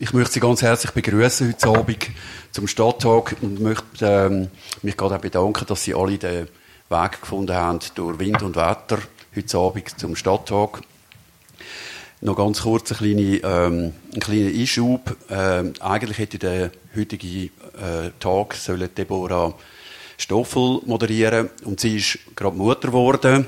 Ich 0.00 0.12
möchte 0.12 0.34
Sie 0.34 0.40
ganz 0.40 0.62
herzlich 0.62 0.92
begrüßen 0.92 1.48
heute 1.48 1.68
Abend 1.70 2.10
zum 2.52 2.68
Stadttag 2.68 3.34
und 3.40 3.58
möchte 3.60 4.06
ähm, 4.06 4.48
mich 4.82 4.96
gerade 4.96 5.16
auch 5.16 5.20
bedanken, 5.20 5.66
dass 5.66 5.82
Sie 5.82 5.92
alle 5.92 6.16
den 6.16 6.46
Weg 6.88 7.20
gefunden 7.20 7.56
haben 7.56 7.80
durch 7.96 8.16
Wind 8.20 8.40
und 8.44 8.54
Wetter 8.54 9.00
heute 9.34 9.58
Abend 9.58 9.98
zum 9.98 10.14
Stadttag. 10.14 10.82
Noch 12.20 12.36
ganz 12.36 12.62
kurz 12.62 12.92
ein 12.92 12.98
kleiner, 12.98 13.42
ähm, 13.42 13.92
ein 14.14 14.20
kleiner 14.20 14.56
Einschub. 14.56 15.16
Ähm, 15.30 15.72
eigentlich 15.80 16.18
hätte 16.18 16.38
der 16.38 16.70
heutige 16.96 17.46
äh, 17.46 18.12
Tag 18.20 18.54
sollen 18.54 18.94
Deborah 18.94 19.52
Stoffel 20.16 20.80
moderieren 20.86 21.50
und 21.64 21.80
sie 21.80 21.96
ist 21.96 22.20
gerade 22.36 22.56
Mutter 22.56 22.86
geworden 22.86 23.46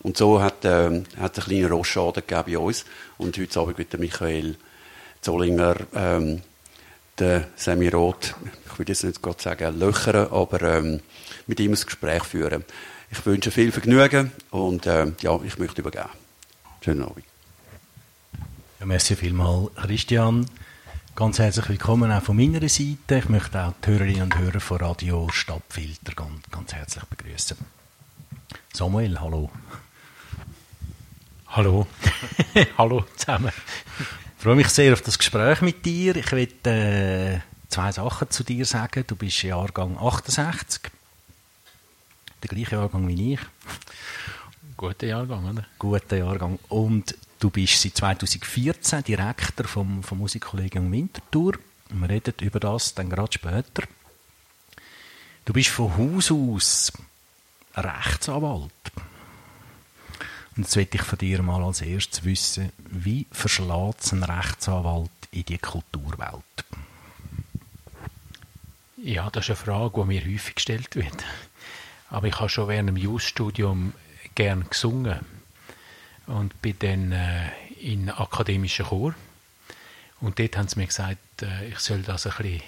und 0.00 0.16
so 0.16 0.42
hat, 0.42 0.64
äh, 0.64 1.04
hat 1.20 1.38
ein 1.38 1.44
kleiner 1.44 1.70
Rostschaden 1.70 2.24
gegeben 2.26 2.54
bei 2.54 2.58
uns 2.58 2.86
und 3.18 3.38
heute 3.38 3.60
Abend 3.60 3.78
wird 3.78 3.92
der 3.92 4.00
Michael 4.00 4.56
Zollinger 5.22 5.76
ähm, 5.94 6.42
den 7.18 7.44
Semiroth, 7.56 8.34
ich 8.66 8.78
würde 8.78 8.92
jetzt 8.92 9.04
nicht 9.04 9.22
gerade 9.22 9.40
sagen 9.40 9.78
löchern, 9.78 10.28
aber 10.32 10.62
ähm, 10.62 11.00
mit 11.46 11.60
ihm 11.60 11.72
ein 11.72 11.80
Gespräch 11.80 12.24
führen. 12.24 12.64
Ich 13.10 13.24
wünsche 13.24 13.50
viel 13.50 13.70
Vergnügen 13.70 14.32
und 14.50 14.86
ähm, 14.86 15.14
ja, 15.20 15.38
ich 15.44 15.58
möchte 15.58 15.80
übergeben. 15.82 16.08
Schönen 16.80 17.02
Abend. 17.02 17.24
Ja, 18.80 18.86
merci 18.86 19.14
vielmals, 19.14 19.70
Christian. 19.76 20.46
Ganz 21.14 21.38
herzlich 21.38 21.68
willkommen 21.68 22.10
auch 22.10 22.22
von 22.22 22.36
meiner 22.36 22.66
Seite. 22.68 23.18
Ich 23.18 23.28
möchte 23.28 23.62
auch 23.62 23.74
die 23.84 23.90
Hörerinnen 23.90 24.22
und 24.22 24.38
Hörer 24.38 24.60
von 24.60 24.78
Radio 24.78 25.28
Stadtfilter 25.30 26.14
ganz, 26.16 26.50
ganz 26.50 26.72
herzlich 26.72 27.04
begrüßen. 27.04 27.58
Samuel, 28.72 29.20
hallo. 29.20 29.50
Hallo. 31.48 31.86
hallo 32.78 33.04
zusammen. 33.14 33.52
Ich 34.42 34.44
freue 34.44 34.56
mich 34.56 34.70
sehr 34.70 34.92
auf 34.92 35.02
das 35.02 35.18
Gespräch 35.18 35.60
mit 35.60 35.86
dir. 35.86 36.16
Ich 36.16 36.32
will 36.32 36.48
äh, 36.66 37.38
zwei 37.68 37.92
Sachen 37.92 38.28
zu 38.28 38.42
dir 38.42 38.64
sagen. 38.64 39.04
Du 39.06 39.14
bist 39.14 39.40
Jahrgang 39.44 39.96
68. 39.96 40.90
Der 42.42 42.48
gleiche 42.48 42.74
Jahrgang 42.74 43.06
wie 43.06 43.34
ich. 43.34 43.40
Guter 44.76 45.06
Jahrgang, 45.06 45.48
oder? 45.48 45.64
Guter 45.78 46.16
Jahrgang. 46.16 46.58
Und 46.70 47.16
du 47.38 47.50
bist 47.50 47.80
seit 47.80 47.96
2014 47.96 49.04
Direktor 49.04 49.68
vom, 49.68 50.02
vom 50.02 50.18
Musikkollegium 50.18 50.90
Winterthur. 50.90 51.52
Wir 51.90 52.08
reden 52.10 52.34
über 52.40 52.58
das 52.58 52.96
dann 52.96 53.10
gerade 53.10 53.32
später. 53.32 53.84
Du 55.44 55.52
bist 55.52 55.68
von 55.68 55.96
Haus 55.96 56.32
aus 56.32 56.92
Rechtsanwalt. 57.76 58.72
Und 60.56 60.64
jetzt 60.64 60.76
möchte 60.76 60.96
ich 60.98 61.02
von 61.02 61.18
dir 61.18 61.42
mal 61.42 61.62
als 61.62 61.80
erstes 61.80 62.24
wissen, 62.24 62.72
wie 62.90 63.26
verschlägt 63.30 64.12
ein 64.12 64.22
Rechtsanwalt 64.22 65.10
in 65.30 65.44
die 65.44 65.58
Kulturwelt? 65.58 66.44
Ja, 68.98 69.30
das 69.30 69.44
ist 69.44 69.50
eine 69.50 69.56
Frage, 69.56 70.00
die 70.00 70.06
mir 70.06 70.24
häufig 70.24 70.56
gestellt 70.56 70.94
wird. 70.94 71.24
Aber 72.10 72.26
ich 72.28 72.38
habe 72.38 72.50
schon 72.50 72.68
während 72.68 72.90
dem 72.90 72.96
Jus-Studium 72.96 73.94
gern 74.34 74.68
gesungen 74.68 75.20
und 76.26 76.60
bin 76.60 76.76
dann 76.78 77.12
äh, 77.12 77.50
in 77.80 78.10
akademischen 78.10 78.86
Chor. 78.86 79.14
Und 80.20 80.38
dort 80.38 80.56
haben 80.56 80.68
sie 80.68 80.78
mir 80.78 80.86
gesagt, 80.86 81.42
äh, 81.42 81.68
ich 81.68 81.78
soll 81.78 82.02
das 82.02 82.26
ein 82.26 82.34
bisschen 82.36 82.62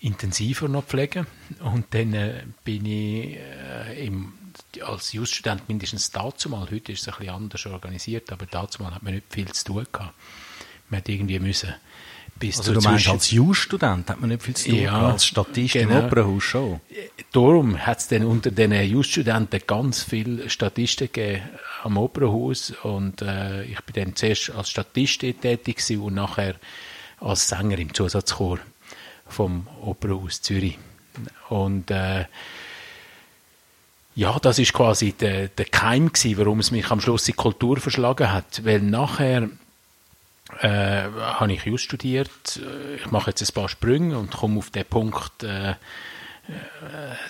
intensiver 0.00 0.68
noch 0.68 0.84
pflegen. 0.84 1.26
Und 1.60 1.92
dann 1.94 2.14
äh, 2.14 2.42
bin 2.64 2.86
ich 2.86 3.36
äh, 3.36 4.06
im 4.06 4.32
als 4.82 5.12
Juststudent 5.12 5.68
mindestens 5.68 6.10
dazu 6.10 6.48
mal, 6.48 6.68
heute 6.70 6.92
ist 6.92 7.02
es 7.02 7.08
ein 7.08 7.18
bisschen 7.18 7.34
anders 7.34 7.66
organisiert, 7.66 8.32
aber 8.32 8.46
dazu 8.46 8.82
mal 8.82 8.94
hat 8.94 9.02
man 9.02 9.14
nicht 9.14 9.26
viel 9.30 9.50
zu 9.52 9.64
tun 9.64 9.86
gehabt. 9.92 10.14
Man 10.88 10.98
hat 10.98 11.08
irgendwie 11.08 11.38
müssen 11.38 11.74
bis 12.38 12.58
also 12.58 12.74
du 12.74 12.80
meinst, 12.80 13.08
als 13.08 13.30
Juststudent 13.30 14.10
hat 14.10 14.20
man 14.20 14.28
nicht 14.30 14.42
viel 14.42 14.54
zu 14.54 14.68
tun 14.70 14.78
ja, 14.78 15.10
als 15.10 15.24
Statist 15.24 15.72
genau. 15.72 15.98
im 15.98 16.04
Opernhaus 16.04 16.42
schon? 16.42 16.80
Darum 17.32 17.78
hat 17.78 17.98
es 17.98 18.08
dann 18.08 18.24
unter 18.24 18.50
den 18.50 18.72
Juststudenten 18.72 19.60
ganz 19.66 20.02
viele 20.02 20.50
Statisten 20.50 21.08
gegeben 21.10 21.42
am 21.82 21.96
Opernhaus 21.96 22.72
und 22.82 23.22
äh, 23.22 23.64
ich 23.64 23.80
bin 23.82 24.04
dann 24.04 24.16
zuerst 24.16 24.50
als 24.50 24.70
Statist 24.70 25.20
tätig 25.20 25.82
und 25.98 26.14
nachher 26.14 26.56
als 27.20 27.48
Sänger 27.48 27.78
im 27.78 27.94
Zusatzchor 27.94 28.58
vom 29.26 29.66
Opernhaus 29.80 30.42
Zürich. 30.42 30.78
Und 31.48 31.90
äh, 31.90 32.26
ja, 34.16 34.38
das 34.40 34.58
ist 34.58 34.72
quasi 34.72 35.12
der, 35.12 35.48
der 35.48 35.66
Keim 35.66 36.10
gewesen, 36.10 36.38
warum 36.38 36.58
es 36.60 36.70
mich 36.70 36.90
am 36.90 37.00
Schluss 37.00 37.28
in 37.28 37.36
Kultur 37.36 37.76
verschlagen 37.76 38.32
hat. 38.32 38.64
Weil 38.64 38.80
nachher 38.80 39.50
äh, 40.60 41.02
habe 41.12 41.52
ich 41.52 41.64
just 41.66 41.84
studiert. 41.84 42.58
Ich 42.96 43.10
mache 43.10 43.30
jetzt 43.30 43.42
ein 43.42 43.54
paar 43.54 43.68
Sprünge 43.68 44.18
und 44.18 44.30
komme 44.30 44.58
auf 44.58 44.70
den 44.70 44.86
Punkt 44.86 45.42
äh, 45.42 45.70
äh, 45.70 45.74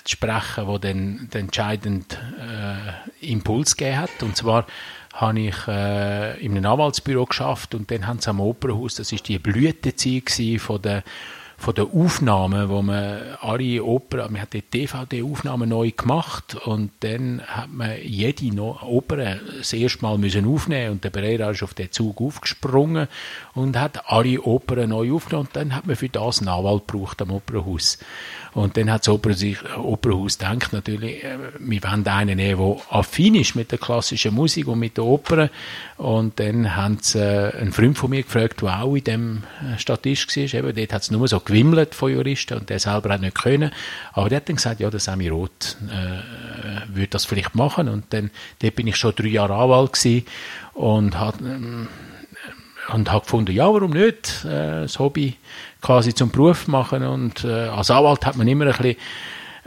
zu 0.05 0.13
sprechen, 0.13 0.67
wo 0.67 0.77
dann 0.77 1.27
den 1.33 1.47
entscheidenden 1.47 2.05
äh, 2.39 3.31
Impuls 3.31 3.75
gegeben 3.75 3.99
hat. 3.99 4.23
Und 4.23 4.37
zwar 4.37 4.65
habe 5.13 5.39
ich 5.41 5.67
äh, 5.67 6.39
in 6.39 6.55
einem 6.55 6.71
Anwaltsbüro 6.71 7.25
geschafft 7.25 7.75
und 7.75 7.91
dann 7.91 8.07
haben 8.07 8.21
sie 8.21 8.29
am 8.29 8.39
Opernhaus, 8.39 8.95
das 8.95 9.11
ist 9.11 9.27
die 9.27 9.39
Blütezeit 9.39 10.61
von 10.61 10.81
der 10.81 11.03
von 11.57 11.73
den 11.73 11.91
Aufnahmen, 11.91 12.69
wo 12.69 12.83
man 12.83 13.19
alle 13.41 13.83
Opern, 13.83 14.31
man 14.31 14.41
hat 14.41 14.53
die 14.53 14.61
DVD-Aufnahmen 14.61 15.69
neu 15.69 15.91
gemacht 15.91 16.55
und 16.65 16.91
dann 16.99 17.41
hat 17.41 17.71
man 17.71 17.97
jede 18.03 18.61
Oper 18.61 19.37
das 19.57 19.73
erste 19.73 20.03
Mal 20.03 20.19
müssen 20.19 20.47
aufnehmen 20.47 20.91
und 20.91 21.03
der 21.03 21.09
Pereira 21.09 21.49
ist 21.49 21.63
auf 21.63 21.73
den 21.73 21.91
Zug 21.91 22.21
aufgesprungen 22.21 23.07
und 23.55 23.77
hat 23.77 24.09
alle 24.09 24.39
Opern 24.41 24.89
neu 24.89 25.13
aufgenommen 25.13 25.47
und 25.47 25.55
dann 25.55 25.75
hat 25.75 25.87
man 25.87 25.95
für 25.95 26.09
das 26.09 26.39
einen 26.39 26.49
Anwalt 26.49 26.87
gebraucht 26.87 27.21
am 27.23 27.31
Opernhaus. 27.31 27.97
Und 28.57 28.75
dann 28.75 28.89
hat 28.89 29.01
das 29.01 29.09
Oper 29.09 29.33
sich, 29.35 29.59
Opernhaus 29.77 30.39
gedacht, 30.39 30.73
natürlich, 30.73 31.23
äh, 31.23 31.37
wir 31.59 31.83
wollen 31.83 32.07
einen 32.07 32.37
nehmen, 32.37 32.59
der 32.59 32.77
affin 32.89 33.35
ist 33.35 33.55
mit 33.55 33.71
der 33.71 33.77
klassischen 33.77 34.33
Musik 34.33 34.67
und 34.67 34.79
mit 34.79 34.97
der 34.97 35.03
Oper. 35.03 35.51
Und 35.97 36.39
dann 36.39 36.75
haben 36.75 36.97
sie 36.99 37.19
äh, 37.19 37.55
einen 37.55 37.71
Freund 37.71 37.99
von 37.99 38.09
mir 38.09 38.23
gefragt, 38.23 38.63
der 38.63 38.81
auch 38.81 38.95
in 38.95 39.03
dem 39.03 39.43
äh, 39.61 39.77
Statist 39.77 40.35
war. 40.35 40.53
Eben, 40.55 40.75
dort 40.75 40.91
hat 40.91 41.03
es 41.03 41.11
nur 41.11 41.27
so 41.27 41.39
gewimmelt 41.39 41.93
von 41.93 42.11
Juristen 42.11 42.57
und 42.57 42.71
der 42.71 42.79
selber 42.79 43.13
hat 43.13 43.21
nicht 43.21 43.39
können. 43.39 43.69
Aber 44.13 44.27
der 44.27 44.37
hat 44.37 44.49
dann 44.49 44.55
gesagt, 44.55 44.79
ja, 44.79 44.89
der 44.89 45.01
Sami 45.01 45.27
Roth 45.27 45.77
äh, 45.91 46.95
würde 46.95 47.09
das 47.11 47.25
vielleicht 47.25 47.53
machen. 47.53 47.87
Und 47.87 48.05
dann, 48.09 48.31
dort 48.63 48.75
bin 48.75 48.87
ich 48.87 48.95
schon 48.95 49.13
drei 49.15 49.27
Jahre 49.27 49.53
Anwalt 49.53 49.93
gewesen 49.93 50.25
und 50.73 51.19
hat, 51.19 51.35
ähm, 51.41 51.89
und 52.93 53.11
habe 53.11 53.23
gefunden, 53.23 53.51
ja, 53.51 53.65
warum 53.65 53.91
nicht, 53.91 54.45
äh, 54.45 54.81
das 54.81 54.99
Hobby 54.99 55.35
quasi 55.81 56.13
zum 56.13 56.29
Beruf 56.29 56.67
machen 56.67 57.03
und 57.03 57.43
äh, 57.43 57.67
als 57.67 57.91
Anwalt 57.91 58.25
hat 58.25 58.37
man 58.37 58.47
immer 58.47 58.65
ein 58.65 58.71
bisschen 58.71 58.95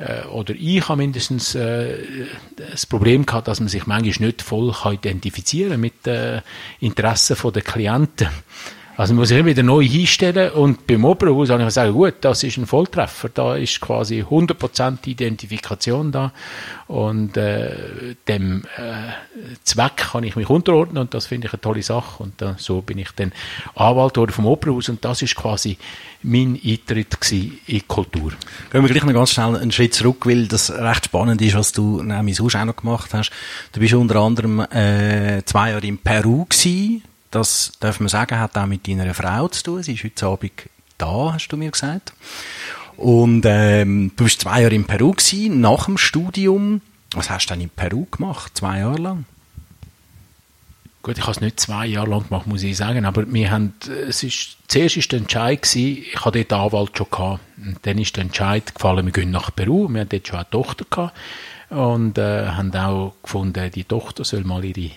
äh, 0.01 0.27
oder 0.27 0.55
ich 0.57 0.89
habe 0.89 0.99
mindestens 0.99 1.55
äh, 1.55 2.27
das 2.57 2.87
Problem 2.87 3.27
gehabt, 3.27 3.49
dass 3.49 3.61
man 3.61 3.69
sich 3.69 3.87
manchmal 3.87 4.29
nicht 4.29 4.43
voll 4.43 4.73
kann 4.73 4.95
identifizieren 4.95 5.81
mit 5.81 6.07
den 6.07 6.41
Interessen 6.81 7.37
der 7.53 7.63
Klienten. 7.63 8.29
Also 9.01 9.15
muss 9.15 9.29
sich 9.29 9.39
immer 9.39 9.49
wieder 9.49 9.63
neu 9.63 9.83
hinstellen 9.83 10.53
und 10.53 10.87
beim 10.87 11.07
Oberhaus 11.07 11.49
habe 11.49 11.63
ich 11.63 11.71
sagen, 11.71 11.95
gut, 11.95 12.17
das 12.21 12.43
ist 12.43 12.59
ein 12.59 12.67
Volltreffer, 12.67 13.31
da 13.31 13.57
ist 13.57 13.81
quasi 13.81 14.21
100% 14.21 15.07
Identifikation 15.07 16.13
da 16.13 16.33
und 16.87 17.35
äh, 17.39 18.15
dem 18.29 18.65
äh, 18.77 19.55
Zweck 19.65 19.97
kann 19.97 20.25
ich 20.25 20.37
mich 20.37 20.51
unterordnen 20.51 20.99
und 20.99 21.15
das 21.15 21.25
finde 21.25 21.47
ich 21.47 21.55
eine 21.55 21.63
tolle 21.63 21.83
Sache 21.83 22.23
und 22.23 22.43
äh, 22.43 22.53
so 22.59 22.83
bin 22.83 22.99
ich 22.99 23.09
dann 23.13 23.33
Anwalt 23.75 24.33
vom 24.33 24.45
Oberhaus 24.45 24.91
und 24.91 25.03
das 25.03 25.23
ist 25.23 25.35
quasi 25.35 25.79
mein 26.23 26.61
Eintritt 26.63 27.17
in 27.33 27.59
die 27.67 27.81
Kultur. 27.81 28.33
Gehen 28.71 28.83
wir 28.83 28.91
gleich 28.91 29.05
noch 29.05 29.15
ganz 29.15 29.31
schnell 29.31 29.57
einen 29.57 29.73
Schritt 29.73 29.95
zurück, 29.95 30.27
weil 30.27 30.47
das 30.47 30.71
recht 30.71 31.07
spannend 31.07 31.41
ist, 31.41 31.55
was 31.55 31.73
du 31.73 32.03
nämlich 32.03 32.37
sonst 32.37 32.57
auch 32.57 32.67
noch 32.67 32.77
gemacht 32.77 33.15
hast. 33.15 33.31
Du 33.73 33.81
bist 33.81 33.95
unter 33.95 34.17
anderem 34.17 34.61
äh, 34.61 35.43
zwei 35.47 35.71
Jahre 35.71 35.87
in 35.87 35.97
Peru 35.97 36.45
gewesen, 36.45 37.03
das 37.31 37.73
darf 37.81 38.01
man 38.01 38.09
sagen, 38.09 38.39
hat 38.39 38.57
auch 38.57 38.67
mit 38.67 38.87
deiner 38.89 39.15
Frau 39.15 39.49
zu 39.49 39.63
tun. 39.63 39.83
Sie 39.83 39.95
ist 39.95 40.05
heute 40.05 40.27
Abend 40.27 40.53
da, 40.99 41.33
hast 41.33 41.49
du 41.49 41.57
mir 41.57 41.71
gesagt. 41.71 42.13
Und 42.97 43.45
ähm, 43.47 44.13
du 44.17 44.25
bist 44.25 44.43
zwei 44.43 44.63
Jahre 44.63 44.75
in 44.75 44.85
Peru 44.85 45.13
gewesen, 45.13 45.61
nach 45.61 45.87
dem 45.87 45.97
Studium. 45.97 46.83
Was 47.13 47.31
hast 47.31 47.47
du 47.47 47.55
denn 47.55 47.63
in 47.63 47.71
Peru 47.71 48.07
gemacht, 48.11 48.59
zwei 48.59 48.81
Jahre 48.81 48.99
lang? 48.99 49.25
Gut, 51.03 51.17
ich 51.17 51.23
habe 51.23 51.33
es 51.33 51.41
nicht 51.41 51.59
zwei 51.59 51.87
Jahre 51.87 52.11
lang 52.11 52.29
gemacht, 52.29 52.47
muss 52.47 52.63
ich 52.63 52.77
sagen, 52.77 53.07
aber 53.07 53.33
wir 53.33 53.51
haben, 53.51 53.73
es 54.07 54.23
ist, 54.23 54.59
zuerst 54.69 54.99
war 54.99 55.05
der 55.11 55.19
Entscheid, 55.21 55.63
gewesen, 55.63 56.05
ich 56.13 56.25
hatte 56.25 56.45
dort 56.45 56.61
Anwalt 56.61 56.99
schon 56.99 57.07
gehabt, 57.11 57.41
und 57.57 57.79
dann 57.83 57.97
ist 57.97 58.17
der 58.17 58.25
Entscheid 58.25 58.75
gefallen, 58.75 59.07
wir 59.07 59.13
gehen 59.13 59.31
nach 59.31 59.55
Peru, 59.55 59.89
wir 59.89 60.03
hatten 60.03 60.11
dort 60.11 60.29
schon 60.29 60.39
eine 60.41 60.51
Tochter 60.51 60.85
gehabt, 60.91 61.17
und 61.71 62.19
äh, 62.19 62.49
haben 62.49 62.75
auch 62.77 63.15
gefunden, 63.23 63.71
die 63.71 63.85
Tochter 63.85 64.25
soll 64.25 64.45
mal 64.45 64.63
ihre 64.63 64.91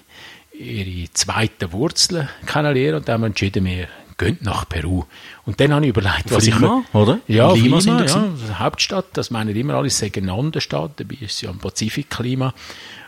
ihre 0.53 1.11
zweiten 1.13 1.71
Wurzeln 1.71 2.29
kennenlernen 2.45 2.95
und 2.95 3.07
dann 3.07 3.13
haben 3.15 3.21
wir 3.21 3.27
entschieden, 3.27 3.65
wir 3.65 3.87
gehen 4.17 4.37
nach 4.41 4.67
Peru. 4.67 5.03
Und 5.45 5.59
dann 5.59 5.73
habe 5.73 5.85
ich 5.85 5.89
überlegt, 5.89 6.31
was 6.31 6.45
Lima, 6.45 6.83
ich... 6.87 6.95
oder? 6.95 7.19
Ja, 7.27 7.51
Lima, 7.53 7.79
Lima 7.79 8.05
ja, 8.05 8.59
Hauptstadt, 8.59 9.05
das 9.13 9.31
meinen 9.31 9.55
immer 9.55 9.75
alle, 9.75 9.87
es 9.87 9.97
sei 9.97 10.11
eine 10.15 10.31
andere 10.31 10.61
Stadt, 10.61 10.91
dabei 10.97 11.15
ist 11.15 11.35
es 11.35 11.41
ja 11.41 11.49
ein 11.49 11.57
Pazifikklima. 11.57 12.53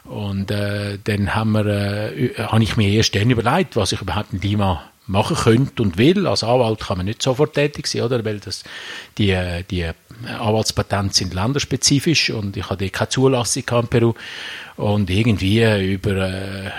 Und 0.03 0.51
äh, 0.51 0.99
dann 1.03 1.35
haben 1.35 1.51
wir, 1.53 1.65
äh, 1.65 2.33
habe 2.37 2.63
ich 2.63 2.77
mir 2.77 2.89
erst 2.89 3.15
dann 3.15 3.29
überlegt, 3.29 3.75
was 3.75 3.91
ich 3.91 4.01
überhaupt 4.01 4.33
in 4.33 4.41
Lima 4.41 4.83
machen 5.07 5.35
könnte 5.35 5.83
und 5.83 5.97
will. 5.97 6.27
Als 6.27 6.43
Anwalt 6.43 6.79
kann 6.79 6.97
man 6.97 7.05
nicht 7.05 7.21
sofort 7.21 7.53
tätig 7.53 7.87
sein, 7.87 8.03
oder? 8.03 8.23
Weil 8.25 8.39
das, 8.39 8.63
die, 9.17 9.37
die 9.69 9.85
Anwaltspatente 10.39 11.13
sind 11.13 11.33
länderspezifisch 11.33 12.29
und 12.31 12.57
ich 12.57 12.69
hatte 12.69 12.89
keine 12.89 13.09
Zulassung 13.09 13.63
in 13.71 13.87
Peru. 13.87 14.13
Und 14.77 15.09
irgendwie 15.09 15.93
über, 15.93 16.11
äh, 16.11 16.71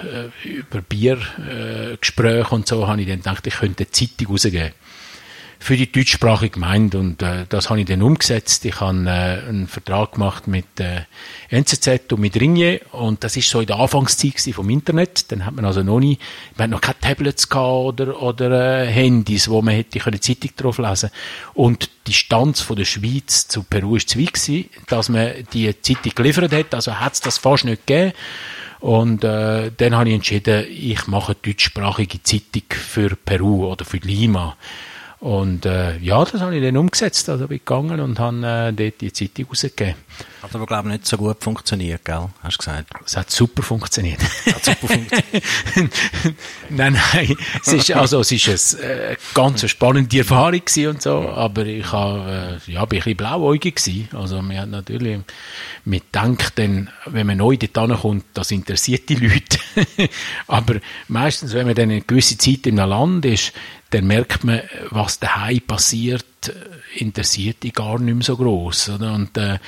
über 0.45 0.83
Biergespräche 0.83 2.51
äh, 2.51 2.55
und 2.55 2.69
so 2.69 2.87
habe 2.87 3.01
ich 3.01 3.09
dann 3.09 3.19
gedacht, 3.19 3.47
ich 3.47 3.55
könnte 3.55 3.85
eine 3.85 3.91
Zeitung 3.91 4.29
rausgeben 4.29 4.73
für 5.59 5.77
die 5.77 5.91
deutschsprachige 5.91 6.51
Gemeinde 6.51 6.99
und 6.99 7.23
äh, 7.23 7.47
das 7.49 7.71
habe 7.71 7.81
ich 7.81 7.87
dann 7.87 8.03
umgesetzt. 8.03 8.65
Ich 8.65 8.81
habe 8.81 8.99
äh, 9.07 9.49
einen 9.49 9.69
Vertrag 9.69 10.13
gemacht 10.13 10.47
mit 10.47 10.81
äh, 10.81 11.03
NZZ 11.51 12.13
und 12.13 12.21
mit 12.21 12.41
Ringier 12.41 12.81
und 12.93 13.25
das 13.25 13.37
ist 13.37 13.49
so 13.49 13.61
in 13.61 13.67
der 13.67 13.77
Anfangszeit 13.77 14.55
vom 14.55 14.71
Internet. 14.71 15.31
Dann 15.33 15.45
hat 15.45 15.55
man 15.55 15.65
also 15.65 15.83
noch 15.83 16.01
nie, 16.01 16.19
man 16.57 16.65
hat 16.65 16.71
noch 16.71 16.81
keine 16.81 17.01
Tablets 17.01 17.49
gehabt 17.49 18.01
oder, 18.01 18.23
oder 18.23 18.83
äh, 18.83 18.87
Handys, 18.87 19.49
wo 19.49 19.63
man 19.63 19.75
hätte 19.75 20.05
eine 20.05 20.21
Zeitung 20.21 20.51
drauf 20.57 20.79
lesen 20.79 21.11
und 21.55 21.91
die 22.07 22.13
Distanz 22.13 22.61
von 22.61 22.77
der 22.77 22.85
Schweiz 22.85 23.49
zu 23.49 23.63
Peru 23.63 23.97
ist 23.97 24.11
zu 24.11 24.21
weit 24.21 24.35
gewesen, 24.35 24.71
dass 24.89 25.09
man 25.09 25.33
die 25.53 25.81
Zeitung 25.81 26.13
geliefert 26.15 26.53
hat, 26.53 26.75
also 26.75 27.01
hat 27.01 27.15
es 27.15 27.21
das 27.21 27.39
fast 27.39 27.65
nicht 27.65 27.87
gegeben. 27.87 28.13
Und 28.79 29.25
äh, 29.25 29.73
dann 29.77 29.97
habe 29.97 30.11
ich 30.11 30.15
entschieden, 30.15 30.67
ich 30.71 31.07
mache 31.07 31.33
eine 31.33 31.41
deutschsprachige 31.43 32.23
Zeitung 32.23 32.63
für 32.69 33.17
Peru 33.17 33.67
oder 33.67 33.85
für 33.85 33.97
Lima. 33.97 34.57
Und 35.19 35.65
äh, 35.65 35.97
ja, 35.99 36.23
das 36.25 36.43
habe 36.43 36.55
ich 36.57 36.63
dann 36.63 36.77
umgesetzt. 36.77 37.29
Also 37.31 37.49
bin 37.49 37.57
ich 37.57 37.65
gegangen 37.65 38.01
und 38.01 38.19
habe 38.19 38.47
äh, 38.47 38.73
dort 38.73 39.01
die 39.01 39.13
Zeitung 39.13 39.47
rausgegeben. 39.47 39.95
Hat 40.43 40.55
aber, 40.55 40.67
glaube 40.67 40.89
ich, 40.89 40.93
nicht 40.93 41.07
so 41.07 41.17
gut 41.17 41.43
funktioniert, 41.43 42.05
gell? 42.05 42.29
Hast 42.43 42.55
du 42.55 42.59
gesagt? 42.59 42.91
Es 43.05 43.17
hat 43.17 43.31
super 43.31 43.63
funktioniert. 43.63 44.21
Hat 44.47 44.65
super 44.65 44.87
funktioniert. 44.87 45.45
nein, 46.71 46.99
nein. 47.13 47.37
Es 47.61 47.73
ist, 47.73 47.91
also, 47.93 48.21
es 48.21 48.31
ist 48.31 48.79
eine 48.79 48.93
äh, 48.93 49.17
ganz 49.35 49.69
spannende 49.69 50.19
Erfahrung 50.19 50.61
gewesen 50.65 50.89
und 50.89 51.03
so. 51.03 51.29
Aber 51.31 51.65
ich 51.65 51.91
habe, 51.91 52.61
äh, 52.69 52.73
ja, 52.73 52.85
bin 52.85 52.99
ein 52.99 53.05
bisschen 53.05 53.17
blauäugig 53.17 53.77
gewesen. 53.77 54.09
Also, 54.13 54.41
man 54.43 54.59
hat 54.59 54.69
natürlich, 54.69 55.19
man 55.85 56.01
denkt 56.15 56.59
dann, 56.59 56.91
wenn 57.07 57.27
man 57.27 57.39
neu 57.39 57.57
dort 57.57 57.77
ankommt, 57.79 58.25
das 58.35 58.51
interessiert 58.51 59.09
die 59.09 59.17
Leute. 59.17 59.59
aber 60.47 60.77
meistens, 61.09 61.55
wenn 61.55 61.67
man 61.67 61.75
dann 61.75 61.91
eine 61.91 62.03
gewisse 62.03 62.39
Zeit 62.39 62.67
in 62.67 62.79
einem 62.79 62.91
Land 62.91 63.25
ist, 63.25 63.53
dann 63.91 64.07
merkt 64.07 64.45
man, 64.45 64.63
was 64.91 65.21
daheim 65.21 65.61
passiert, 65.61 66.25
interessiert 66.97 67.63
die 67.63 67.73
gar 67.73 67.99
nicht 67.99 68.15
mehr 68.15 68.25
so 68.25 68.37
groß. 68.37 68.91
Und, 68.91 69.37
äh, 69.37 69.59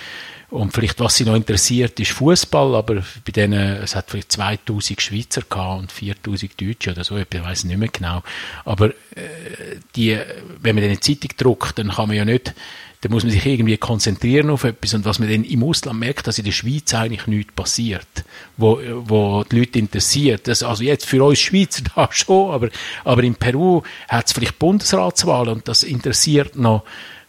und 0.50 0.72
vielleicht, 0.72 0.98
was 1.00 1.16
sie 1.16 1.24
noch 1.24 1.34
interessiert, 1.34 2.00
ist 2.00 2.12
Fußball, 2.12 2.74
aber 2.74 3.04
bei 3.24 3.32
denen, 3.32 3.82
es 3.82 3.94
hat 3.94 4.10
vielleicht 4.10 4.32
2000 4.32 5.00
Schweizer 5.00 5.42
gehabt 5.42 5.80
und 5.80 5.92
4000 5.92 6.60
Deutsche 6.60 6.92
oder 6.92 7.04
so, 7.04 7.18
ich 7.18 7.26
weiß 7.30 7.64
nicht 7.64 7.76
mehr 7.76 7.90
genau. 7.90 8.22
Aber 8.64 8.88
äh, 8.88 9.76
die, 9.94 10.18
wenn 10.60 10.74
man 10.74 10.84
eine 10.84 11.00
Zeitung 11.00 11.30
druckt, 11.36 11.78
dann 11.78 11.90
kann 11.90 12.08
man 12.08 12.16
ja 12.16 12.24
nicht 12.24 12.54
da 13.00 13.08
muss 13.08 13.22
man 13.22 13.30
sich 13.30 13.46
irgendwie 13.46 13.76
konzentrieren 13.76 14.50
auf 14.50 14.64
etwas. 14.64 14.94
Und 14.94 15.04
was 15.04 15.18
man 15.18 15.30
dann 15.30 15.44
im 15.44 15.62
Ausland 15.62 16.00
merkt, 16.00 16.26
dass 16.26 16.38
in 16.38 16.44
der 16.44 16.52
Schweiz 16.52 16.92
eigentlich 16.94 17.26
nichts 17.28 17.52
passiert, 17.54 18.24
wo, 18.56 18.80
wo 19.04 19.44
die 19.44 19.60
Leute 19.60 19.78
interessiert. 19.78 20.48
Das, 20.48 20.64
also 20.64 20.82
jetzt 20.82 21.06
für 21.06 21.22
uns 21.24 21.38
Schweizer 21.38 21.84
da 21.94 22.08
schon, 22.10 22.52
aber, 22.52 22.70
aber 23.04 23.22
in 23.22 23.36
Peru 23.36 23.82
hat 24.08 24.26
es 24.26 24.32
vielleicht 24.32 24.58
Bundesratswahlen 24.58 25.54
und 25.54 25.68
das 25.68 25.84
interessiert 25.84 26.56
noch, 26.56 26.84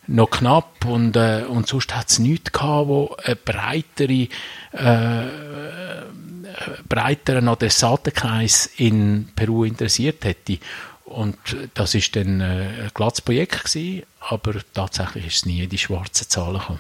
noch 0.08 0.32
knapp 0.32 0.86
und, 0.86 1.16
äh, 1.16 1.44
und 1.48 1.68
sonst 1.68 1.96
hat 1.96 2.10
es 2.10 2.18
nichts 2.18 2.52
gehabt, 2.52 2.88
wo 2.88 3.16
eine 3.24 3.36
breitere, 3.36 4.28
äh, 4.72 5.26
breiteren 6.88 7.48
Adressatenkreis 7.48 8.72
in 8.78 9.30
Peru 9.36 9.66
interessiert 9.66 10.26
hätte. 10.26 10.58
Und 11.06 11.38
das 11.76 11.96
ist 11.96 12.16
dann 12.16 12.42
äh, 12.42 12.44
ein 12.84 12.92
glattes 12.94 13.22
Projekt 13.22 13.66
gewesen, 13.66 14.04
aber 14.30 14.54
tatsächlich 14.74 15.28
ist 15.28 15.36
es 15.38 15.46
nie 15.46 15.64
in 15.64 15.70
die 15.70 15.78
schwarzen 15.78 16.30
Zahlen 16.30 16.60
gekommen. 16.60 16.80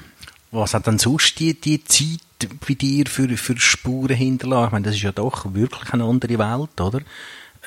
Was 0.51 0.73
hat 0.73 0.87
dann 0.87 0.99
sonst 0.99 1.39
die, 1.39 1.59
die 1.59 1.83
Zeit 1.83 2.19
bei 2.67 2.73
dir 2.73 3.05
für, 3.07 3.27
für 3.37 3.59
Spuren 3.59 4.15
hinterlassen? 4.15 4.67
Ich 4.67 4.71
meine, 4.71 4.85
das 4.85 4.95
ist 4.95 5.01
ja 5.01 5.11
doch 5.11 5.53
wirklich 5.53 5.93
eine 5.93 6.05
andere 6.05 6.39
Welt, 6.39 6.81
oder? 6.81 7.01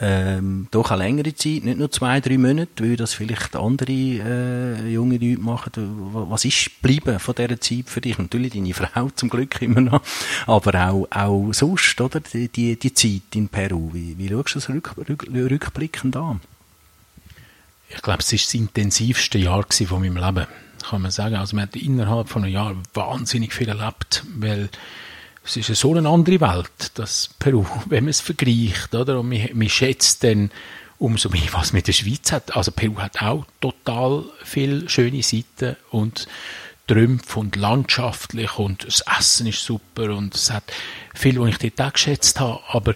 Ähm, 0.01 0.69
doch 0.71 0.91
eine 0.91 1.05
längere 1.05 1.35
Zeit, 1.35 1.65
nicht 1.65 1.79
nur 1.79 1.91
zwei, 1.91 2.21
drei 2.21 2.39
Monate, 2.39 2.83
wie 2.83 2.97
das 2.97 3.13
vielleicht 3.13 3.55
andere 3.55 3.93
äh, 3.93 4.89
junge 4.89 5.19
Leute 5.19 5.41
machen. 5.41 5.71
Was 6.13 6.45
ist 6.45 6.71
geblieben 6.81 7.19
von 7.19 7.35
dieser 7.35 7.61
Zeit 7.61 7.89
für 7.89 8.01
dich? 8.01 8.19
Natürlich 8.19 8.55
deine 8.55 8.73
Frau 8.73 9.11
zum 9.11 9.29
Glück 9.29 9.61
immer 9.61 9.83
noch, 9.83 10.03
aber 10.47 10.89
auch, 10.89 11.07
auch 11.11 11.53
sonst, 11.53 12.01
oder? 12.01 12.21
Die, 12.21 12.49
die, 12.49 12.77
die 12.77 12.95
Zeit 12.95 13.35
in 13.35 13.49
Peru. 13.49 13.91
Wie, 13.93 14.17
wie 14.17 14.29
schaust 14.29 14.55
du 14.55 14.59
das 14.61 14.69
rück, 14.71 14.95
rück, 14.97 15.29
rückblickend 15.33 16.17
an? 16.17 16.41
Ich 17.95 18.03
glaube, 18.03 18.21
es 18.21 18.33
ist 18.33 18.47
das 18.47 18.55
intensivste 18.55 19.39
Jahr 19.39 19.65
von 19.71 20.01
meinem 20.01 20.17
Leben, 20.17 20.47
kann 20.83 21.03
man 21.03 21.11
sagen. 21.11 21.37
Also 21.37 21.57
man 21.57 21.67
hat 21.67 21.77
innerhalb 21.77 22.29
von 22.29 22.45
einem 22.45 22.53
Jahr 22.53 22.75
wahnsinnig 22.95 23.53
viel 23.53 23.69
erlebt, 23.69 24.25
weil 24.37 24.71
es 25.45 25.57
ist 25.57 25.75
so 25.75 25.95
eine 25.95 26.09
andere 26.09 26.41
Welt, 26.41 26.93
das 26.95 27.31
Peru, 27.39 27.67
wenn 27.87 28.05
man 28.05 28.11
es 28.11 28.21
vergleicht, 28.21 28.95
oder? 28.95 29.21
Und 29.21 29.29
man 29.29 29.69
schätzt 29.69 30.25
dann 30.25 30.51
umso 30.99 31.31
mehr, 31.31 31.53
was 31.53 31.73
mit 31.73 31.89
der 31.89 31.93
Schweiz 31.93 32.31
hat. 32.31 32.57
Also 32.57 32.71
Peru 32.71 32.99
hat 32.99 33.21
auch 33.23 33.45
total 33.61 34.25
viele 34.45 34.89
schöne 34.89 35.23
Seiten 35.23 35.77
und 35.91 36.29
Trümpfe 36.87 37.41
und 37.41 37.57
landschaftlich 37.57 38.59
und 38.59 38.85
das 38.85 39.03
Essen 39.19 39.47
ist 39.47 39.65
super 39.65 40.15
und 40.15 40.35
es 40.35 40.51
hat 40.51 40.65
viel, 41.15 41.41
was 41.41 41.51
ich 41.51 41.59
dort 41.59 41.89
auch 41.89 41.93
geschätzt 41.93 42.41
habe, 42.41 42.61
aber 42.69 42.95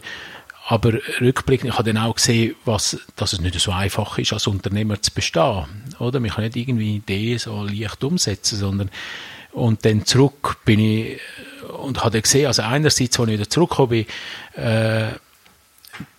aber 0.68 0.94
rückblickend, 1.20 1.70
ich 1.70 1.78
habe 1.78 1.92
dann 1.92 2.02
auch 2.02 2.16
gesehen, 2.16 2.56
was, 2.64 2.98
dass 3.14 3.32
es 3.32 3.40
nicht 3.40 3.58
so 3.60 3.70
einfach 3.70 4.18
ist, 4.18 4.32
als 4.32 4.48
Unternehmer 4.48 5.00
zu 5.00 5.12
bestehen. 5.12 5.64
Oder? 6.00 6.18
Man 6.18 6.30
kann 6.30 6.42
nicht 6.42 6.56
irgendwie 6.56 6.96
Ideen 6.96 7.38
so 7.38 7.62
leicht 7.62 8.02
umsetzen, 8.02 8.58
sondern, 8.58 8.90
und 9.52 9.84
dann 9.84 10.04
zurück 10.04 10.58
bin 10.64 10.80
ich, 10.80 11.20
und 11.80 12.00
habe 12.00 12.10
dann 12.10 12.22
gesehen, 12.22 12.48
also 12.48 12.62
einerseits, 12.62 13.18
als 13.18 13.28
ich 13.28 13.34
wieder 13.34 13.48
zurückgekommen 13.48 14.06
äh, 14.54 15.12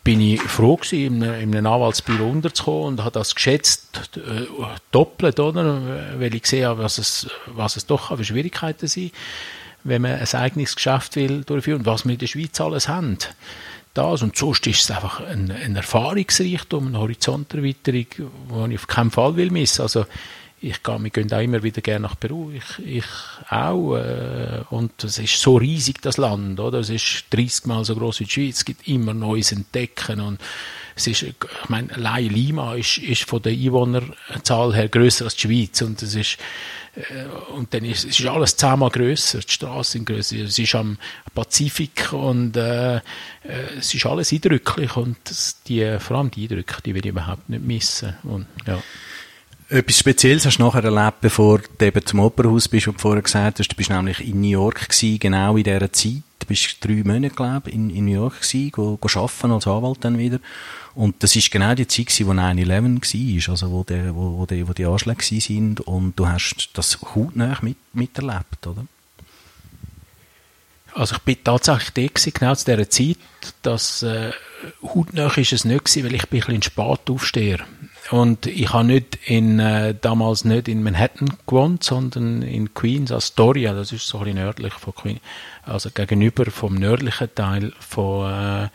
bin 0.06 0.22
ich 0.22 0.42
froh 0.42 0.78
gewesen, 0.78 1.18
in 1.18 1.24
einem, 1.24 1.42
in 1.42 1.56
einem 1.56 1.68
Anwaltsbüro 1.68 2.30
unterzukommen 2.30 2.88
und 2.88 3.00
habe 3.02 3.12
das 3.12 3.36
geschätzt, 3.36 4.12
äh, 4.16 4.46
doppelt, 4.94 5.42
oder? 5.42 6.20
Weil 6.20 6.34
ich 6.34 6.46
sehe, 6.46 6.78
was 6.78 7.00
es, 7.00 7.30
was 7.48 7.76
es 7.76 7.86
doch 7.86 8.16
für 8.16 8.24
Schwierigkeiten 8.24 8.88
sind, 8.88 9.12
wenn 9.84 10.04
man 10.04 10.20
ein 10.20 10.34
eigenes 10.36 10.74
Geschäft 10.74 11.18
will 11.18 11.44
durchführen 11.44 11.80
und 11.80 11.86
was 11.86 12.06
wir 12.06 12.14
in 12.14 12.20
der 12.20 12.28
Schweiz 12.28 12.60
alles 12.62 12.88
haben 12.88 13.18
das. 13.98 14.22
Und 14.22 14.36
sonst 14.36 14.68
ist 14.68 14.82
es 14.82 14.92
einfach 14.92 15.22
ein, 15.22 15.52
ein 15.52 15.76
Erfahrungsreichtum, 15.76 16.88
eine 16.88 17.00
Horizonterweiterung, 17.00 18.06
die 18.10 18.74
ich 18.74 18.80
auf 18.80 18.88
keinen 18.88 19.12
Fall 19.12 19.36
will 19.36 19.52
missen. 19.52 19.82
Also, 19.82 20.06
ich 20.60 20.82
gehe, 20.82 21.04
wir 21.04 21.10
gehen 21.12 21.32
auch 21.32 21.40
immer 21.40 21.62
wieder 21.62 21.82
gerne 21.82 22.08
nach 22.08 22.20
Peru, 22.20 22.52
ich, 22.52 22.84
ich 22.84 23.06
auch, 23.50 23.96
äh, 23.96 24.64
und 24.72 25.04
es 25.04 25.20
ist 25.20 25.40
so 25.40 25.58
riesig, 25.58 26.02
das 26.02 26.18
Land, 26.18 26.60
oder? 26.60 26.80
Es 26.80 26.90
ist 26.90 27.26
30 27.30 27.68
Mal 27.68 27.86
so 27.86 27.96
groß 27.96 28.22
wie 28.22 28.24
die 28.24 28.32
Schweiz, 28.32 28.58
es 28.58 28.66
gibt 28.66 28.88
immer 28.88 29.14
Neues 29.14 29.52
entdecken 29.52 30.20
und 30.20 30.42
es 30.96 31.06
ist, 31.06 31.22
ich 31.22 31.36
meine, 31.68 31.94
allein 31.94 32.30
Lima 32.30 32.74
ist, 32.74 32.98
ist 32.98 33.26
von 33.26 33.42
der 33.44 33.52
Einwohnerzahl 33.52 34.74
her 34.74 34.90
grösser 34.90 35.26
als 35.26 35.36
die 35.36 35.42
Schweiz 35.42 35.80
und 35.84 36.02
es 36.02 36.16
ist, 36.16 36.40
und 37.54 37.74
dann 37.74 37.86
ist, 37.86 38.06
es 38.06 38.20
ist 38.20 38.26
alles 38.26 38.56
zehnmal 38.56 38.90
grösser, 38.90 39.40
die 39.40 39.52
Straßen 39.52 40.00
sind 40.00 40.06
grösser, 40.06 40.38
es 40.38 40.58
ist 40.58 40.76
am 40.76 40.98
Pazifik 41.36 42.12
und 42.12 42.58
äh, 42.58 42.98
äh, 42.98 43.02
es 43.78 43.94
ist 43.94 44.06
alles 44.06 44.32
eindrücklich 44.34 44.96
und 44.98 45.18
das, 45.26 45.62
die, 45.68 45.98
vor 46.00 46.18
allem 46.18 46.32
die 46.32 46.44
Eindrücke, 46.44 46.82
die 46.82 46.96
will 46.96 47.06
ich 47.06 47.12
überhaupt 47.12 47.50
nicht 47.50 47.64
missen. 47.64 48.16
Und, 48.24 48.48
ja. 48.66 48.82
Etwas 49.70 50.00
Spezielles 50.00 50.46
hast 50.46 50.60
du 50.60 50.64
nachher 50.64 50.86
erlebt, 50.86 51.20
bevor 51.20 51.60
du 51.60 51.86
eben 51.86 52.06
zum 52.06 52.22
Opernhaus 52.22 52.70
bist, 52.70 52.88
und 52.88 53.02
vorher 53.02 53.22
gesagt 53.22 53.60
hast, 53.60 53.68
du 53.68 53.76
bist 53.76 53.90
nämlich 53.90 54.26
in 54.26 54.40
New 54.40 54.48
York 54.48 54.88
gewesen, 54.88 55.20
genau 55.20 55.58
in 55.58 55.66
dieser 55.66 55.92
Zeit. 55.92 56.24
Du 56.40 56.48
bist 56.48 56.78
drei 56.80 57.04
Monate, 57.04 57.36
glaube 57.36 57.70
ich, 57.70 57.76
in, 57.76 57.90
in 57.90 58.06
New 58.06 58.14
York 58.14 58.40
gewesen, 58.40 58.72
go, 58.72 58.96
go 58.96 59.10
arbeiten 59.20 59.52
als 59.52 59.68
Anwalt 59.68 59.98
dann 60.06 60.18
wieder. 60.18 60.40
Und 60.96 61.22
das 61.22 61.36
ist 61.36 61.52
genau 61.52 61.76
die 61.76 61.86
Zeit 61.86 62.06
gewesen, 62.06 62.28
wo 62.28 62.32
9-11 62.32 63.46
war, 63.46 63.52
also 63.52 63.72
wo, 63.72 63.84
der, 63.84 64.16
wo, 64.16 64.38
wo, 64.38 64.46
die, 64.46 64.66
wo 64.66 64.72
die 64.72 64.86
Anschläge 64.86 65.42
sind 65.42 65.82
und 65.82 66.18
du 66.18 66.30
hast 66.30 66.70
das 66.74 67.00
hautnah 67.14 67.58
mit, 67.62 67.76
miterlebt, 67.92 68.68
oder? 68.68 68.86
Also 70.94 71.16
ich 71.16 71.22
bin 71.24 71.44
tatsächlich 71.44 71.90
da 71.92 72.08
gewesen, 72.08 72.34
genau 72.34 72.56
zu 72.56 72.66
dieser 72.66 72.90
Zeit, 72.90 73.18
dass 73.64 74.02
äh, 74.02 74.32
hautnah 74.82 75.36
ist 75.36 75.52
es 75.52 75.66
nicht 75.66 75.84
gewesen, 75.84 76.06
weil 76.06 76.16
ich 76.16 76.28
bin 76.28 76.42
ein 76.42 76.46
bisschen 76.48 76.64
spät 76.64 77.10
aufsteher. 77.10 77.60
Und 78.12 78.46
ich 78.46 78.72
habe 78.72 78.86
nicht 78.86 79.20
in, 79.26 79.60
äh, 79.60 79.94
damals 80.00 80.46
nicht 80.46 80.68
in 80.68 80.82
Manhattan 80.82 81.30
gewohnt, 81.46 81.84
sondern 81.84 82.42
in 82.42 82.74
Queens, 82.74 83.12
Astoria, 83.12 83.74
das 83.74 83.92
ist 83.92 84.08
so 84.08 84.20
ein 84.20 84.36
nördlich 84.36 84.74
von 84.74 84.96
Queens, 84.96 85.20
also 85.64 85.90
gegenüber 85.90 86.46
vom 86.50 86.76
nördlichen 86.76 87.34
Teil 87.36 87.74
von, 87.80 88.32
äh, 88.32 88.70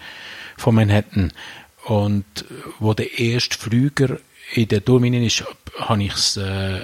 von 0.59 0.75
Manhattan. 0.75 1.33
Und 1.85 2.45
wo 2.79 2.95
der 2.95 3.19
erste 3.19 3.57
Flüger 3.57 4.19
in 4.55 4.69
der 4.69 4.85
Turminen 4.85 5.23
ist, 5.23 5.45
habe 5.79 6.03
ich's, 6.03 6.37
äh, 6.37 6.83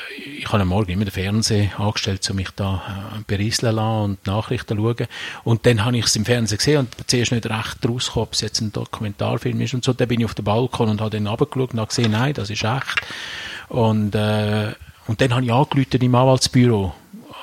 ich 0.49 0.53
habe 0.53 0.63
am 0.63 0.69
Morgen 0.69 0.93
immer 0.93 1.05
den 1.05 1.11
Fernseher 1.11 1.79
angestellt, 1.79 2.27
um 2.31 2.37
mich 2.37 2.49
da 2.57 3.13
äh, 3.19 3.23
berieseln 3.27 3.77
lassen 3.77 4.05
und 4.05 4.27
Nachrichten 4.27 4.79
schauen. 4.79 5.07
Und 5.45 5.67
dann 5.67 5.85
habe 5.85 5.99
ich 5.99 6.07
es 6.07 6.17
im 6.17 6.25
Fernsehen 6.25 6.57
gesehen 6.57 6.79
und 6.79 6.89
zuerst 7.07 7.33
nicht 7.33 7.45
recht 7.45 7.87
rausgekommen, 7.87 8.29
ob 8.29 8.33
es 8.33 8.41
jetzt 8.41 8.63
ein 8.63 8.73
Dokumentarfilm 8.73 9.61
ist 9.61 9.75
und 9.75 9.85
so. 9.85 9.93
Dann 9.93 10.09
bin 10.09 10.21
ich 10.21 10.25
auf 10.25 10.35
den 10.35 10.47
Balkon 10.47 10.89
und 10.89 11.03
habe 11.03 11.11
dann 11.11 11.27
runtergeschaut 11.27 11.75
und 11.75 11.81
habe 11.81 11.89
gesehen, 11.89 12.13
nein, 12.13 12.33
das 12.33 12.49
ist 12.49 12.65
echt. 12.65 13.01
Und, 13.69 14.15
äh, 14.15 14.73
und 15.07 15.21
dann 15.21 15.35
habe 15.35 15.45
ich 15.45 15.53
angerufen 15.53 16.01
im 16.01 16.15
Anwaltsbüro 16.15 16.95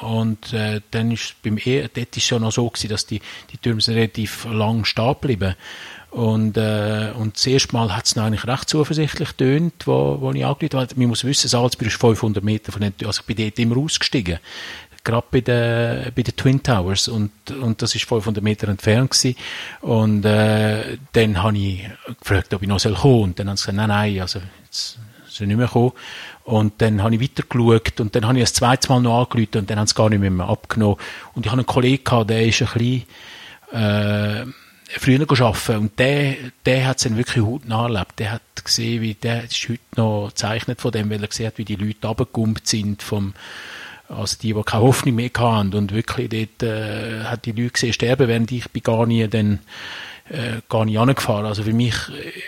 und 0.01 0.51
äh, 0.53 0.81
dann 0.91 1.11
ist 1.11 1.35
beim 1.43 1.57
e 1.63 1.87
dort 1.93 2.17
ist 2.17 2.25
schon 2.25 2.41
noch 2.41 2.51
so 2.51 2.67
gewesen, 2.67 2.89
dass 2.89 3.05
die, 3.05 3.21
die 3.51 3.57
Türme 3.57 3.81
relativ 3.87 4.45
lang 4.45 4.83
stehen 4.83 5.15
bleiben. 5.21 5.55
Und, 6.15 6.55
äh, 6.55 7.11
und 7.19 7.35
das 7.35 7.45
erste 7.45 7.75
Mal 7.75 7.93
hat 7.93 8.05
es 8.05 8.17
eigentlich 8.17 8.47
recht 8.47 8.69
zuversichtlich 8.69 9.33
tönt, 9.33 9.85
wo, 9.85 10.15
wo 10.21 10.31
ich 10.31 10.45
angerufen 10.45 10.79
habe. 10.79 10.95
Man 10.95 11.09
muss 11.09 11.25
wissen, 11.25 11.49
Salzburg 11.49 11.89
ist 11.89 11.99
500 11.99 12.41
Meter 12.41 12.71
von 12.71 12.79
den, 12.79 12.93
also 13.05 13.19
ich 13.19 13.25
bin 13.25 13.35
dort 13.35 13.59
immer 13.59 13.75
ausgestiegen. 13.75 14.39
Gerade 15.03 15.27
bei 15.29 15.41
den, 15.41 16.13
bei 16.15 16.21
den 16.21 16.33
Twin 16.37 16.63
Towers. 16.63 17.09
Und, 17.09 17.31
und 17.61 17.81
das 17.81 17.95
ist 17.95 18.05
500 18.05 18.41
Meter 18.41 18.69
entfernt 18.69 19.11
gewesen. 19.11 19.35
Und, 19.81 20.23
äh, 20.23 20.97
dann 21.11 21.43
habe 21.43 21.57
ich 21.57 21.81
gefragt, 22.21 22.53
ob 22.53 22.61
ich 22.61 22.69
noch 22.69 22.81
kommen 22.81 22.95
soll. 22.95 23.23
Und 23.23 23.37
dann 23.37 23.49
haben 23.49 23.57
sie 23.57 23.63
gesagt, 23.63 23.77
nein, 23.77 23.89
nein, 23.89 24.21
also, 24.21 24.39
jetzt 24.63 24.97
soll 25.27 25.47
nicht 25.47 25.57
mehr 25.57 25.67
kommen. 25.67 25.91
Und 26.45 26.81
dann 26.81 27.03
habe 27.03 27.13
ich 27.13 27.21
weiter 27.21 27.43
geschaut 27.43 27.99
und 27.99 28.15
dann 28.15 28.25
habe 28.25 28.37
ich 28.37 28.45
das 28.45 28.53
zweite 28.53 28.87
Mal 28.87 29.01
noch 29.01 29.19
angerufen 29.19 29.57
und 29.57 29.69
dann 29.69 29.79
haben 29.79 29.87
sie 29.87 29.95
gar 29.95 30.09
nicht 30.09 30.21
mehr 30.21 30.47
abgenommen. 30.47 30.95
Und 31.33 31.45
ich 31.45 31.51
habe 31.51 31.59
einen 31.59 31.67
Kollegen 31.67 32.05
gehabt, 32.05 32.29
der 32.29 32.45
ist 32.45 32.61
ein 32.61 32.69
bisschen, 32.73 33.03
äh, 33.73 34.45
früher 34.99 35.21
arbeiten 35.21 35.77
und 35.77 35.99
der, 35.99 36.35
der 36.65 36.87
hat 36.87 36.97
es 36.97 37.03
dann 37.03 37.17
wirklich 37.17 37.43
hautnah 37.43 37.83
erlebt. 37.83 38.19
Der 38.19 38.33
hat 38.33 38.41
gesehen, 38.63 39.01
wie, 39.01 39.13
der 39.13 39.43
ist 39.43 39.69
heute 39.69 39.79
noch 39.95 40.29
gezeichnet 40.29 40.81
von 40.81 40.91
dem, 40.91 41.09
weil 41.09 41.21
er 41.21 41.27
gesehen 41.27 41.47
hat, 41.47 41.57
wie 41.57 41.65
die 41.65 41.75
Leute 41.75 42.07
runtergegumpt 42.07 42.67
sind 42.67 43.03
vom, 43.03 43.33
also 44.07 44.37
die, 44.41 44.53
die 44.53 44.63
keine 44.63 44.83
Hoffnung 44.83 45.15
mehr 45.15 45.29
hatten 45.37 45.73
und 45.73 45.93
wirklich 45.93 46.29
dort, 46.29 46.63
äh, 46.63 47.23
hat 47.23 47.45
die 47.45 47.51
Leute 47.51 47.71
gesehen 47.71 47.93
sterben, 47.93 48.27
während 48.27 48.51
ich 48.51 48.69
bei 48.69 48.79
gar 48.79 49.05
nie 49.05 49.27
dann 49.27 49.59
äh, 50.29 50.61
gar 50.69 50.85
nicht 50.85 50.97
angefahren. 50.97 51.45
Also 51.45 51.63
für 51.63 51.73
mich 51.73 51.93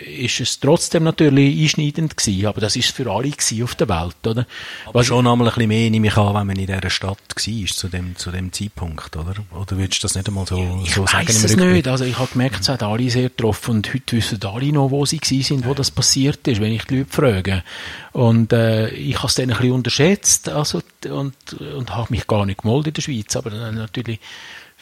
äh, 0.06 0.26
ist 0.26 0.40
es 0.40 0.60
trotzdem 0.60 1.04
natürlich 1.04 1.62
einschneidend 1.62 2.18
gewesen, 2.18 2.48
aber 2.48 2.60
das 2.60 2.76
ist 2.76 2.90
für 2.92 3.12
alle 3.12 3.30
gewesen 3.30 3.64
auf 3.64 3.76
der 3.76 3.88
Welt, 3.88 4.16
oder? 4.26 4.48
Aber 4.86 5.00
Was 5.00 5.06
schon 5.06 5.28
einmal 5.28 5.48
ein 5.48 5.54
bisschen 5.54 5.68
mehr 5.68 5.90
nehme 5.92 6.08
ich 6.08 6.18
an, 6.18 6.34
wenn 6.34 6.48
man 6.48 6.56
in 6.56 6.66
dieser 6.66 6.90
Stadt 6.90 7.18
war, 7.36 7.68
zu 7.68 7.88
dem, 7.88 8.16
zu 8.16 8.32
dem 8.32 8.52
Zeitpunkt, 8.52 9.16
oder? 9.16 9.36
Oder 9.52 9.78
würdest 9.78 10.02
du 10.02 10.08
das 10.08 10.16
nicht 10.16 10.28
einmal 10.28 10.48
so, 10.48 10.82
ich 10.84 10.96
so 10.96 11.06
sagen? 11.06 11.28
Ich 11.30 11.36
weiß 11.36 11.44
es 11.44 11.56
nicht. 11.56 11.88
Also 11.88 12.06
ich 12.06 12.18
habe 12.18 12.32
gemerkt, 12.32 12.62
es 12.62 12.70
hat 12.70 12.82
alle 12.82 13.10
sehr 13.12 13.30
getroffen 13.30 13.76
und 13.76 13.94
heute 13.94 14.18
wissen 14.18 14.40
alle 14.44 14.72
noch, 14.72 14.90
wo 14.90 15.06
sie 15.06 15.20
gewesen 15.20 15.44
sind, 15.44 15.66
wo 15.68 15.76
das 15.76 15.92
passiert 15.92 16.48
ist, 16.48 16.60
wenn 16.60 16.72
ich 16.72 16.86
die 16.86 17.00
Leute 17.00 17.12
frage. 17.12 17.64
Und 18.12 18.54
äh, 18.54 18.90
ich 18.90 19.18
habe 19.18 19.28
es 19.28 19.36
dann 19.36 19.52
ein 19.52 19.58
bisschen 19.58 19.72
unterschätzt 19.74 20.50
also, 20.50 20.82
und, 21.08 21.36
und 21.54 21.96
habe 21.96 22.08
mich 22.10 22.26
gar 22.26 22.48
nicht 22.48 22.64
gemeldet 22.64 22.88
in 22.88 22.94
der 22.96 23.02
Schweiz, 23.04 23.36
aber 23.36 23.52
dann 23.52 23.76
natürlich 23.76 24.20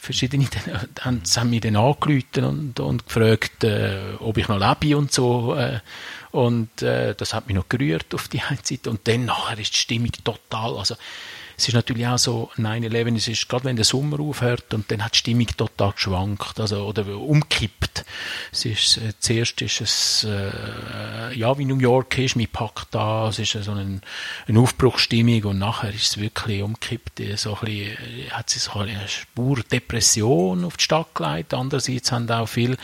verschiedene 0.06 0.48
haben, 1.02 1.22
haben 1.36 1.50
mich 1.50 1.62
dann 1.62 1.76
angerufen 1.76 2.44
und, 2.44 2.80
und 2.80 3.06
gefragt, 3.06 3.64
äh, 3.64 4.14
ob 4.20 4.38
ich 4.38 4.48
noch 4.48 4.60
lebe 4.60 4.98
und 4.98 5.12
so. 5.12 5.56
Äh, 5.56 5.80
und 6.32 6.82
äh, 6.82 7.16
das 7.16 7.34
hat 7.34 7.48
mich 7.48 7.56
noch 7.56 7.70
gerührt 7.70 8.14
auf 8.14 8.28
die 8.28 8.42
einen 8.42 8.60
Seite. 8.64 8.90
Und 8.90 9.08
dann 9.08 9.26
nachher 9.26 9.60
ist 9.60 9.74
die 9.74 9.80
Stimmung 9.80 10.12
total, 10.24 10.78
also 10.78 10.96
es 11.58 11.68
ist 11.68 11.74
natürlich 11.74 12.06
auch 12.08 12.18
so, 12.18 12.50
9-11, 12.58 13.16
es 13.16 13.28
ist 13.28 13.50
gerade 13.50 13.66
wenn 13.66 13.76
der 13.76 13.86
Sommer 13.86 14.20
aufhört 14.20 14.74
und 14.74 14.92
dann 14.92 15.04
hat 15.04 15.14
die 15.14 15.20
Stimmung 15.20 15.48
total 15.48 15.94
geschwankt, 15.94 16.60
also, 16.60 16.86
oder 16.86 17.08
umkippt. 17.08 18.06
Es 18.52 18.66
ist, 18.66 18.98
äh, 18.98 19.14
zuerst 19.20 19.62
ist 19.62 19.82
es, 19.82 20.28
äh, 20.30 21.38
ja, 21.38 21.58
wie 21.58 21.66
New 21.66 21.80
York 21.80 22.18
ist, 22.18 22.36
mit 22.36 22.52
Pakt 22.52 22.88
da, 22.92 23.30
es 23.30 23.40
ist 23.40 23.52
so 23.64 23.72
eine, 23.72 24.02
eine 24.48 24.60
Aufbruchsstimmung 24.60 25.44
und 25.46 25.60
nachher 25.60 25.94
ist 25.94 26.10
es 26.10 26.18
wirklich 26.20 26.62
umkippt, 26.62 27.22
so 27.36 27.56
ein 27.56 27.60
bisschen, 27.62 27.98
äh, 27.98 28.30
hat 28.32 28.50
sich 28.50 28.64
so 28.64 28.80
eine 28.80 29.08
Spur 29.08 29.62
Depression 29.72 30.66
auf 30.66 30.78
die 30.78 30.84
Stadt 30.84 31.16
gelegt, 31.16 31.54
andererseits 31.54 32.12
haben 32.12 32.30
auch 32.30 32.48
viel 32.48 32.74
äh, 32.74 32.78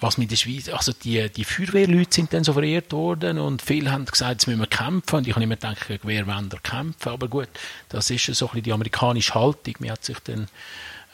was 0.00 0.18
mit 0.18 0.30
der 0.30 0.36
Schweiz, 0.36 0.68
also 0.68 0.92
die, 0.92 1.28
die 1.30 1.44
Feuerwehrleute 1.44 2.14
sind 2.14 2.32
dann 2.32 2.44
so 2.44 2.52
verehrt 2.52 2.92
worden 2.92 3.38
und 3.38 3.60
viele 3.60 3.90
haben 3.90 4.04
gesagt, 4.04 4.32
jetzt 4.32 4.46
müssen 4.46 4.60
wir 4.60 4.66
kämpfen 4.66 5.16
und 5.16 5.26
ich 5.26 5.34
habe 5.34 5.44
immer 5.44 5.56
gedacht, 5.56 5.86
wer 6.02 6.26
wollen 6.26 6.48
da 6.48 6.58
kämpfen, 6.58 7.08
aber 7.08 7.28
gut, 7.28 7.48
das 7.88 8.10
ist 8.10 8.26
so 8.26 8.46
ein 8.46 8.48
bisschen 8.50 8.62
die 8.62 8.72
amerikanische 8.72 9.34
Haltung, 9.34 9.74
man 9.80 9.90
hat 9.90 10.04
sich 10.04 10.18
dann 10.20 10.48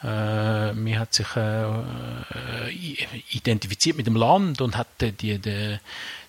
äh, 0.02 0.72
man 0.74 0.98
hat 0.98 1.12
sich 1.12 1.26
äh, 1.36 1.64
äh 1.64 3.06
identifiziert 3.30 3.96
mit 3.96 4.06
dem 4.06 4.14
Land 4.14 4.60
und 4.60 4.76
hat 4.76 4.86
die, 5.00 5.10
die, 5.10 5.38
die, 5.38 5.78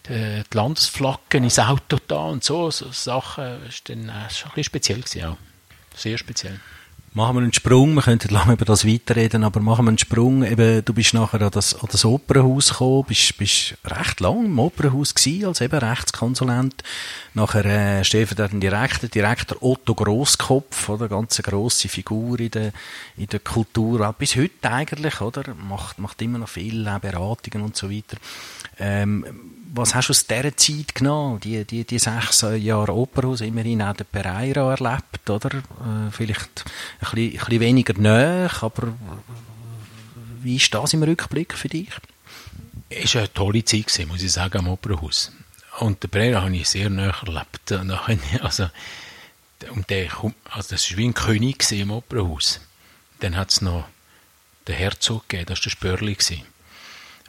die 0.07 0.43
Landesflaggen 0.51 1.43
ins 1.43 1.59
Auto 1.59 1.97
da 2.07 2.23
und 2.23 2.43
so, 2.43 2.71
so 2.71 2.91
Sachen, 2.91 3.59
das 3.63 3.75
ist 3.75 3.89
dann 3.89 4.09
äh, 4.09 4.29
schon 4.31 4.49
ein 4.51 4.55
bisschen 4.55 4.63
speziell 4.63 5.01
gewesen 5.01 5.25
auch. 5.25 5.37
Sehr 5.95 6.17
speziell. 6.17 6.59
Machen 7.13 7.37
wir 7.37 7.41
einen 7.41 7.53
Sprung, 7.53 7.95
wir 7.95 8.03
könnten 8.03 8.31
lange 8.31 8.53
über 8.53 8.65
das 8.65 8.85
weiterreden, 8.85 9.43
aber 9.43 9.59
machen 9.61 9.85
wir 9.85 9.89
einen 9.89 9.97
Sprung. 9.97 10.43
Eben, 10.43 10.85
du 10.85 10.93
bist 10.93 11.15
nachher 11.15 11.41
an 11.41 11.49
das, 11.49 11.73
an 11.73 11.89
das 11.91 12.05
Opernhaus 12.05 12.69
gekommen, 12.69 13.05
bist, 13.07 13.35
bist 13.37 13.75
recht 13.83 14.19
lang 14.19 14.45
im 14.45 14.59
Opernhaus 14.59 15.15
gewesen, 15.15 15.47
als 15.47 15.61
eben 15.61 15.79
Rechtskonsulent. 15.79 16.83
Nachher 17.33 17.65
äh, 17.65 18.03
stellvertretender 18.03 18.69
Direktor, 18.69 19.09
Direktor 19.09 19.57
Otto 19.61 19.95
Grosskopf, 19.95 20.87
oder 20.87 21.07
ganz 21.07 21.41
grosse 21.41 21.89
Figur 21.89 22.39
in 22.39 22.51
der, 22.51 22.73
in 23.17 23.25
der 23.25 23.39
Kultur, 23.39 24.13
bis 24.17 24.35
heute 24.35 24.69
eigentlich, 24.69 25.19
oder? 25.19 25.55
Macht, 25.55 25.97
macht 25.97 26.21
immer 26.21 26.37
noch 26.37 26.49
viel 26.49 26.83
Beratungen 27.01 27.65
und 27.65 27.75
so 27.75 27.89
weiter. 27.89 28.17
Ähm, 28.77 29.25
was 29.73 29.95
hast 29.95 30.09
du 30.09 30.11
aus 30.11 30.25
dieser 30.25 30.55
Zeit 30.55 30.95
genommen? 30.95 31.39
Die, 31.41 31.63
die, 31.63 31.83
die 31.83 31.99
sechs 31.99 32.41
Jahre 32.41 32.93
Opernhaus, 32.93 33.41
immerhin 33.41 33.81
auch 33.81 33.93
den 33.93 34.07
Pereira 34.07 34.71
erlebt, 34.71 35.29
oder? 35.29 35.57
Äh, 35.57 36.11
vielleicht 36.11 36.65
ein 36.99 37.09
bisschen, 37.11 37.31
ein 37.31 37.37
bisschen 37.37 37.59
weniger 37.59 37.93
näher, 37.93 38.51
aber 38.61 38.93
wie 40.41 40.55
ist 40.55 40.73
das 40.73 40.93
im 40.93 41.03
Rückblick 41.03 41.53
für 41.53 41.67
dich? 41.67 41.89
Es 42.89 43.13
war 43.13 43.21
eine 43.21 43.33
tolle 43.33 43.63
Zeit, 43.63 43.87
gewesen, 43.87 44.07
muss 44.07 44.23
ich 44.23 44.31
sagen, 44.31 44.59
am 44.59 44.67
Opernhaus. 44.69 45.31
Und 45.79 46.01
den 46.01 46.09
Pereira 46.09 46.41
habe 46.41 46.55
ich 46.55 46.67
sehr 46.67 46.89
näher 46.89 47.15
erlebt. 47.25 47.71
Also, 48.41 48.69
und 49.71 49.89
der, 49.89 50.09
also 50.49 50.69
das 50.69 50.89
war 50.89 50.97
wie 50.97 51.07
ein 51.07 51.13
König 51.13 51.71
im 51.71 51.91
Opernhaus. 51.91 52.61
Dann 53.19 53.35
hat 53.35 53.51
es 53.51 53.61
noch 53.61 53.85
den 54.67 54.75
Herzog 54.75 55.27
gegeben, 55.27 55.47
das 55.47 55.59
war 55.59 55.63
der 55.63 55.69
Spörli. 55.69 56.13
Gewesen. 56.13 56.43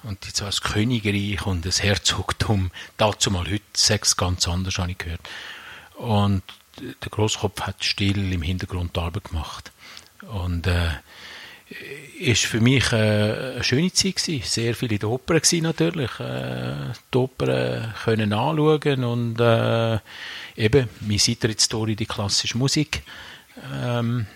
Und 0.02 0.24
jetzt 0.26 0.42
als 0.42 0.62
Königreich 0.62 1.44
und 1.46 1.66
das 1.66 1.82
Herzogtum, 1.82 2.70
dazu 2.96 3.30
mal 3.30 3.44
heute 3.44 3.62
sechs 3.74 4.16
ganz 4.16 4.48
anders, 4.48 4.78
habe 4.78 4.92
ich 4.92 4.98
gehört. 4.98 5.20
Und 5.96 6.42
der 6.80 7.10
Großkopf 7.10 7.60
hat 7.62 7.84
still 7.84 8.32
im 8.32 8.42
Hintergrund 8.42 8.96
die 8.96 9.00
Arbeit 9.00 9.24
gemacht. 9.24 9.72
Und 10.32 10.66
äh, 10.66 10.90
ist 12.18 12.46
für 12.46 12.60
mich 12.60 12.92
äh, 12.92 12.96
eine 13.54 13.64
schöne 13.64 13.92
Zeit 13.92 14.16
gewesen. 14.16 14.42
Sehr 14.44 14.74
viele 14.74 14.94
in 14.94 15.00
der 15.00 15.08
Oper 15.10 15.40
gewesen, 15.40 15.62
natürlich. 15.62 16.18
Äh, 16.18 16.92
die 17.12 17.18
Oper 17.18 17.94
können 18.04 18.32
anschauen 18.32 19.04
und 19.04 19.40
äh, 19.40 19.98
eben, 20.56 20.88
meine 21.00 21.18
Seitrittsstory, 21.18 21.96
die 21.96 22.06
klassische 22.06 22.58
Musik. 22.58 23.02
Ähm, 23.72 24.26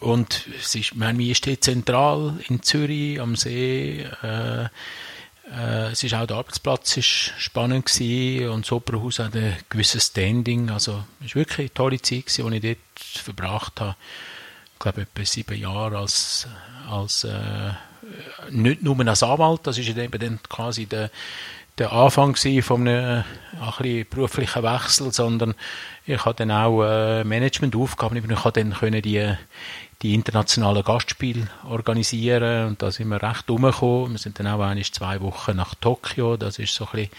und 0.00 0.46
es 0.58 0.74
ist, 0.74 0.94
meine, 0.96 1.22
ist 1.24 1.44
hier 1.44 1.60
zentral 1.60 2.38
in 2.48 2.62
Zürich 2.62 3.20
am 3.20 3.36
See. 3.36 4.06
Äh, 4.22 4.64
äh, 5.52 5.90
es 5.92 6.02
ist 6.02 6.14
auch 6.14 6.26
der 6.26 6.36
Arbeitsplatz 6.38 6.96
ist 6.96 7.32
spannend 7.38 7.86
gewesen 7.86 8.48
und 8.48 8.64
das 8.64 8.72
Opernhaus 8.72 9.18
hat 9.18 9.34
ein 9.34 9.56
gewisses 9.68 10.06
Standing. 10.06 10.70
Also 10.70 11.04
es 11.24 11.34
war 11.34 11.40
wirklich 11.42 11.58
eine 11.58 11.74
tolle 11.74 12.00
Zeit, 12.00 12.26
gewesen, 12.26 12.50
die 12.50 12.56
ich 12.56 12.62
dort 12.62 13.24
verbracht 13.24 13.80
habe. 13.80 13.96
Ich 14.74 14.78
glaube 14.78 15.02
etwa 15.02 15.24
sieben 15.24 15.58
Jahre 15.58 15.98
als, 15.98 16.46
als 16.88 17.24
äh, 17.24 17.72
nicht 18.50 18.82
nur 18.82 19.06
als 19.06 19.22
Anwalt, 19.22 19.60
das 19.64 19.76
ist 19.76 19.88
eben 19.88 20.18
dann 20.18 20.40
quasi 20.48 20.86
der, 20.86 21.10
der 21.76 21.92
Anfang 21.92 22.36
von 22.36 22.88
einem, 22.88 23.24
ein 23.60 24.06
beruflichen 24.08 24.62
Wechsel, 24.62 25.12
sondern 25.12 25.54
ich 26.10 26.24
habe 26.24 26.34
dann 26.34 26.50
auch 26.50 26.82
äh, 26.82 27.24
Managementaufgaben, 27.24 28.16
ich 28.18 28.36
konnte 28.36 28.60
dann 28.60 28.72
können 28.72 29.02
die 29.02 29.34
die 30.02 30.14
internationalen 30.14 30.82
Gastspiele 30.82 31.48
organisieren. 31.68 32.68
Und 32.68 32.82
da 32.82 32.90
sind 32.90 33.08
wir 33.08 33.22
recht 33.22 33.50
umgekommen. 33.50 34.12
Wir 34.12 34.18
sind 34.18 34.38
dann 34.38 34.46
auch 34.46 34.60
eigentlich 34.60 34.92
zwei 34.92 35.20
Wochen 35.20 35.56
nach 35.56 35.74
Tokio, 35.74 36.36
das 36.36 36.58
ist 36.58 36.74
so 36.74 36.86
ein 36.86 36.90
bisschen 36.92 37.10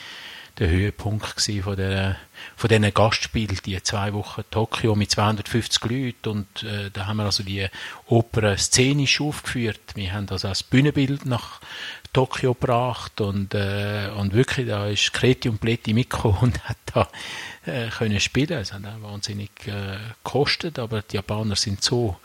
der 0.59 0.69
Höhepunkt 0.69 1.41
von, 1.41 1.75
der, 1.75 2.17
von 2.55 2.67
diesen 2.67 2.93
Gastspielen, 2.93 3.57
die 3.65 3.81
zwei 3.81 4.13
Wochen 4.13 4.43
Tokio 4.51 4.95
mit 4.95 5.11
250 5.11 5.83
Leuten 5.85 6.29
und 6.29 6.63
äh, 6.63 6.89
da 6.91 7.07
haben 7.07 7.17
wir 7.17 7.25
also 7.25 7.43
die 7.43 7.67
Oper 8.07 8.57
szenisch 8.57 9.21
aufgeführt. 9.21 9.79
Wir 9.95 10.13
haben 10.13 10.27
also 10.29 10.47
das 10.47 10.63
Bühnenbild 10.63 11.25
nach 11.25 11.61
Tokio 12.13 12.53
gebracht 12.53 13.21
und, 13.21 13.53
äh, 13.53 14.09
und 14.17 14.33
wirklich, 14.33 14.67
da 14.67 14.87
ist 14.87 15.13
Kreti 15.13 15.49
und 15.49 15.61
Pleti 15.61 15.93
mitgekommen 15.93 16.37
und 16.41 16.63
hat 16.69 16.77
da 16.93 17.07
äh, 17.65 17.87
können 17.89 18.19
spielen. 18.19 18.59
Es 18.59 18.73
hat 18.73 18.81
auch 18.85 19.01
wahnsinnig 19.01 19.51
äh, 19.65 19.97
gekostet, 20.23 20.79
aber 20.79 21.01
die 21.01 21.15
Japaner 21.15 21.55
sind 21.55 21.83
so 21.83 22.17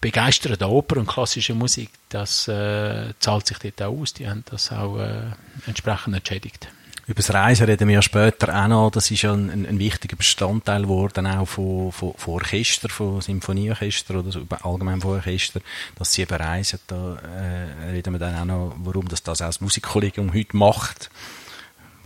begeistert 0.00 0.62
an 0.62 0.70
Oper 0.70 0.96
und 0.98 1.06
klassischer 1.06 1.54
Musik, 1.54 1.90
das 2.08 2.48
äh, 2.48 3.14
zahlt 3.20 3.46
sich 3.46 3.58
dort 3.58 3.82
auch 3.82 4.00
aus. 4.00 4.12
Die 4.12 4.28
haben 4.28 4.44
das 4.50 4.72
auch 4.72 4.98
äh, 4.98 5.30
entsprechend 5.66 6.16
entschädigt. 6.16 6.68
Über 7.06 7.16
das 7.16 7.34
Reisen 7.34 7.66
reden 7.66 7.88
wir 7.88 7.96
ja 7.96 8.02
später 8.02 8.62
auch 8.62 8.68
noch. 8.68 8.90
Das 8.90 9.10
ist 9.10 9.22
ja 9.22 9.32
ein, 9.32 9.50
ein, 9.50 9.66
ein 9.66 9.78
wichtiger 9.78 10.16
Bestandteil 10.16 10.82
geworden, 10.82 11.26
auch 11.26 11.46
von, 11.46 11.90
von, 11.90 12.14
von 12.14 12.34
Orchester, 12.34 12.88
von 12.88 13.20
Symphonieorchester 13.20 14.20
oder 14.20 14.30
so, 14.30 14.42
allgemein 14.62 15.00
von 15.00 15.16
Orchester, 15.16 15.60
dass 15.96 16.12
sie 16.12 16.22
eben 16.22 16.34
reisen. 16.34 16.78
Da 16.86 17.16
äh, 17.16 17.90
reden 17.90 18.12
wir 18.12 18.20
dann 18.20 18.36
auch 18.36 18.44
noch, 18.44 18.74
warum 18.78 19.08
das, 19.08 19.22
das 19.22 19.42
auch 19.42 19.46
das 19.46 19.60
Musikkollegium 19.60 20.32
heute 20.32 20.56
macht. 20.56 21.10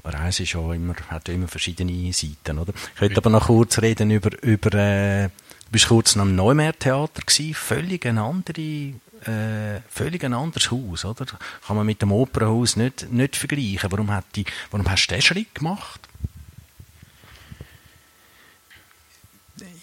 Reisen 0.03 0.45
ist 0.45 0.53
ja 0.53 0.73
immer, 0.73 0.95
hat 1.09 1.29
ja 1.29 1.35
immer 1.35 1.49
verschiedene 1.49 2.13
Seiten, 2.13 2.59
oder? 2.59 2.73
Ich 2.95 2.99
könnte 2.99 3.19
aber 3.19 3.31
noch 3.31 3.47
kurz 3.47 3.79
reden 3.81 4.11
über, 4.11 4.31
über 4.43 4.73
äh, 4.75 5.25
du 5.25 5.73
bist 5.73 5.89
kurz 5.89 6.17
am 6.17 6.35
Neumeer-Theater 6.35 7.23
gewesen, 7.23 7.55
völlig 7.55 8.07
eine 8.07 8.23
andere 8.23 8.95
äh, 9.25 9.81
völlig 9.89 10.25
ein 10.25 10.35
anderes 10.35 10.71
Haus, 10.71 11.05
oder? 11.05 11.27
Kann 11.67 11.77
man 11.77 11.87
mit 11.87 12.03
dem 12.03 12.13
Opernhaus 12.13 12.77
nicht, 12.77 13.11
nicht 13.11 13.37
vergleichen. 13.37 13.91
Warum, 13.91 14.11
hat 14.11 14.25
die, 14.35 14.45
warum 14.71 14.89
hast 14.89 15.07
du 15.07 15.15
den 15.15 15.23
Schritt 15.23 15.55
gemacht? 15.55 16.01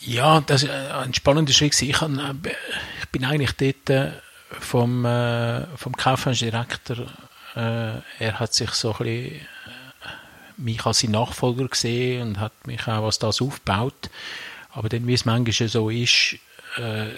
Ja, 0.01 0.41
das 0.41 0.67
war 0.67 1.01
ein 1.01 1.13
spannender 1.13 1.53
Schritt. 1.53 1.81
Ich, 1.81 2.01
hab, 2.01 2.11
ich 2.11 3.09
bin 3.09 3.25
eigentlich 3.25 3.53
dort 3.53 3.89
äh, 3.89 4.11
vom, 4.59 5.05
äh, 5.05 5.65
vom 5.77 5.95
Kaufmannsdirektor, 5.95 7.07
äh, 7.55 7.99
er 8.19 8.39
hat 8.39 8.53
sich 8.53 8.71
so 8.71 8.91
ein 8.91 8.97
bisschen 8.97 9.35
äh, 9.35 9.41
mich 10.57 10.85
als 10.85 10.99
sein 10.99 11.11
Nachfolger 11.11 11.67
gesehen 11.67 12.29
und 12.29 12.39
hat 12.39 12.67
mich 12.67 12.87
auch 12.87 13.03
was 13.03 13.19
das 13.19 13.41
aufgebaut. 13.41 14.09
Aber 14.71 14.89
dann, 14.89 15.07
wie 15.07 15.13
es 15.13 15.25
manchmal 15.25 15.69
so 15.69 15.89
ist, 15.89 16.37
äh, 16.77 17.09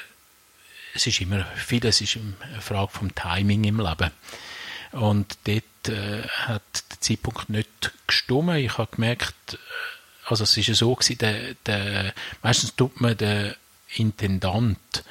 es 0.96 1.06
ist 1.06 1.22
immer, 1.22 1.46
vieles 1.56 2.02
ist 2.02 2.18
eine 2.18 2.62
Frage 2.62 2.92
vom 2.92 3.14
Timing 3.14 3.66
im 3.66 3.80
Leben. 3.80 4.12
Und 4.94 5.38
dort 5.44 5.90
äh, 5.90 6.24
hat 6.28 6.64
der 6.90 7.02
Zeitpunkt 7.02 7.50
nicht 7.50 7.92
gestummen. 8.08 8.56
Ich 8.58 8.78
habe 8.78 8.96
gemerkt, 8.96 9.36
äh, 9.54 9.58
also 10.26 10.46
es 10.46 10.58
ist 10.58 10.74
so 10.76 10.96
gewesen, 10.96 11.18
der, 11.18 11.54
der, 11.66 12.14
meistens 12.42 12.76
tut 12.76 13.00
man 13.02 13.18
den 13.18 13.54
Intendant 13.96 15.04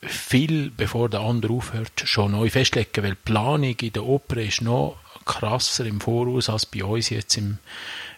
viel, 0.00 0.70
bevor 0.70 1.08
der 1.08 1.20
andere 1.20 1.52
aufhört, 1.52 2.02
schon 2.04 2.32
neu 2.32 2.48
festlegen, 2.48 3.02
weil 3.02 3.10
die 3.10 3.24
Planung 3.24 3.76
in 3.78 3.92
der 3.92 4.04
Oper 4.04 4.36
ist 4.38 4.62
noch 4.62 4.98
krasser 5.24 5.84
im 5.86 6.00
Voraus 6.00 6.48
als 6.48 6.66
bei 6.66 6.82
uns 6.82 7.10
jetzt 7.10 7.36
im 7.36 7.58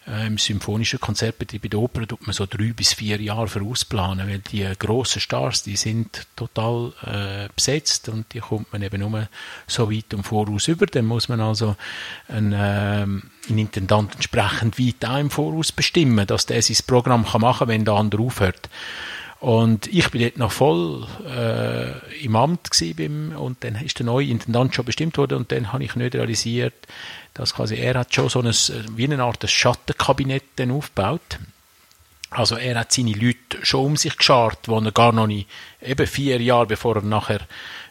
im 0.06 0.36
symphonischen 0.36 1.00
Konzertbetrieb 1.00 1.62
bei 1.62 1.68
der 1.68 1.80
Oper 1.80 2.06
tut 2.06 2.26
man 2.26 2.34
so 2.34 2.44
drei 2.44 2.72
bis 2.72 2.92
vier 2.92 3.20
Jahre 3.22 3.48
vorausplanen, 3.48 4.28
weil 4.28 4.40
die 4.40 4.68
grossen 4.78 5.20
Stars, 5.20 5.62
die 5.62 5.76
sind 5.76 6.26
total 6.36 6.92
äh, 7.06 7.48
besetzt 7.54 8.10
und 8.10 8.32
die 8.34 8.40
kommt 8.40 8.70
man 8.72 8.82
eben 8.82 9.00
nur 9.00 9.28
so 9.66 9.90
weit 9.90 10.12
im 10.12 10.22
Voraus 10.22 10.68
über. 10.68 10.84
Dann 10.86 11.06
muss 11.06 11.30
man 11.30 11.40
also 11.40 11.76
einen, 12.28 12.52
äh, 12.52 13.06
einen 13.06 13.58
Intendant 13.58 14.14
entsprechend 14.14 14.78
weit 14.78 15.08
auch 15.08 15.18
im 15.18 15.30
Voraus 15.30 15.72
bestimmen, 15.72 16.26
dass 16.26 16.46
der 16.46 16.60
sein 16.60 16.76
Programm 16.86 17.24
kann 17.24 17.40
machen 17.40 17.60
kann, 17.60 17.68
wenn 17.68 17.84
der 17.86 17.94
andere 17.94 18.22
aufhört. 18.22 18.68
Und 19.40 19.86
ich 19.88 20.10
bin 20.10 20.22
dort 20.22 20.38
noch 20.38 20.52
voll 20.52 21.06
äh, 21.28 22.24
im 22.24 22.34
Amt 22.36 22.70
beim, 22.96 23.36
und 23.36 23.62
dann 23.62 23.74
ist 23.76 23.98
der 23.98 24.06
neue 24.06 24.28
Intendant 24.28 24.74
schon 24.74 24.84
bestimmt 24.84 25.18
worden 25.18 25.38
und 25.38 25.52
dann 25.52 25.72
habe 25.72 25.84
ich 25.84 25.96
nicht 25.96 26.14
realisiert, 26.14 26.74
dass 27.34 27.54
quasi 27.54 27.76
er 27.76 27.98
hat 27.98 28.14
schon 28.14 28.28
so 28.28 28.40
ein, 28.40 28.54
wie 28.96 29.04
eine 29.04 29.22
Art 29.22 29.48
Schattenkabinett 29.48 30.44
dann 30.56 30.70
aufgebaut. 30.70 31.38
Also 32.30 32.56
er 32.56 32.78
hat 32.78 32.92
seine 32.92 33.12
Leute 33.12 33.58
schon 33.62 33.84
um 33.84 33.96
sich 33.96 34.16
geschart, 34.16 34.66
wo 34.66 34.78
er 34.78 34.92
gar 34.92 35.12
noch 35.12 35.26
nicht, 35.26 35.48
eben 35.80 36.06
vier 36.06 36.40
Jahre 36.40 36.66
bevor 36.66 36.96
er 36.96 37.02
nachher 37.02 37.40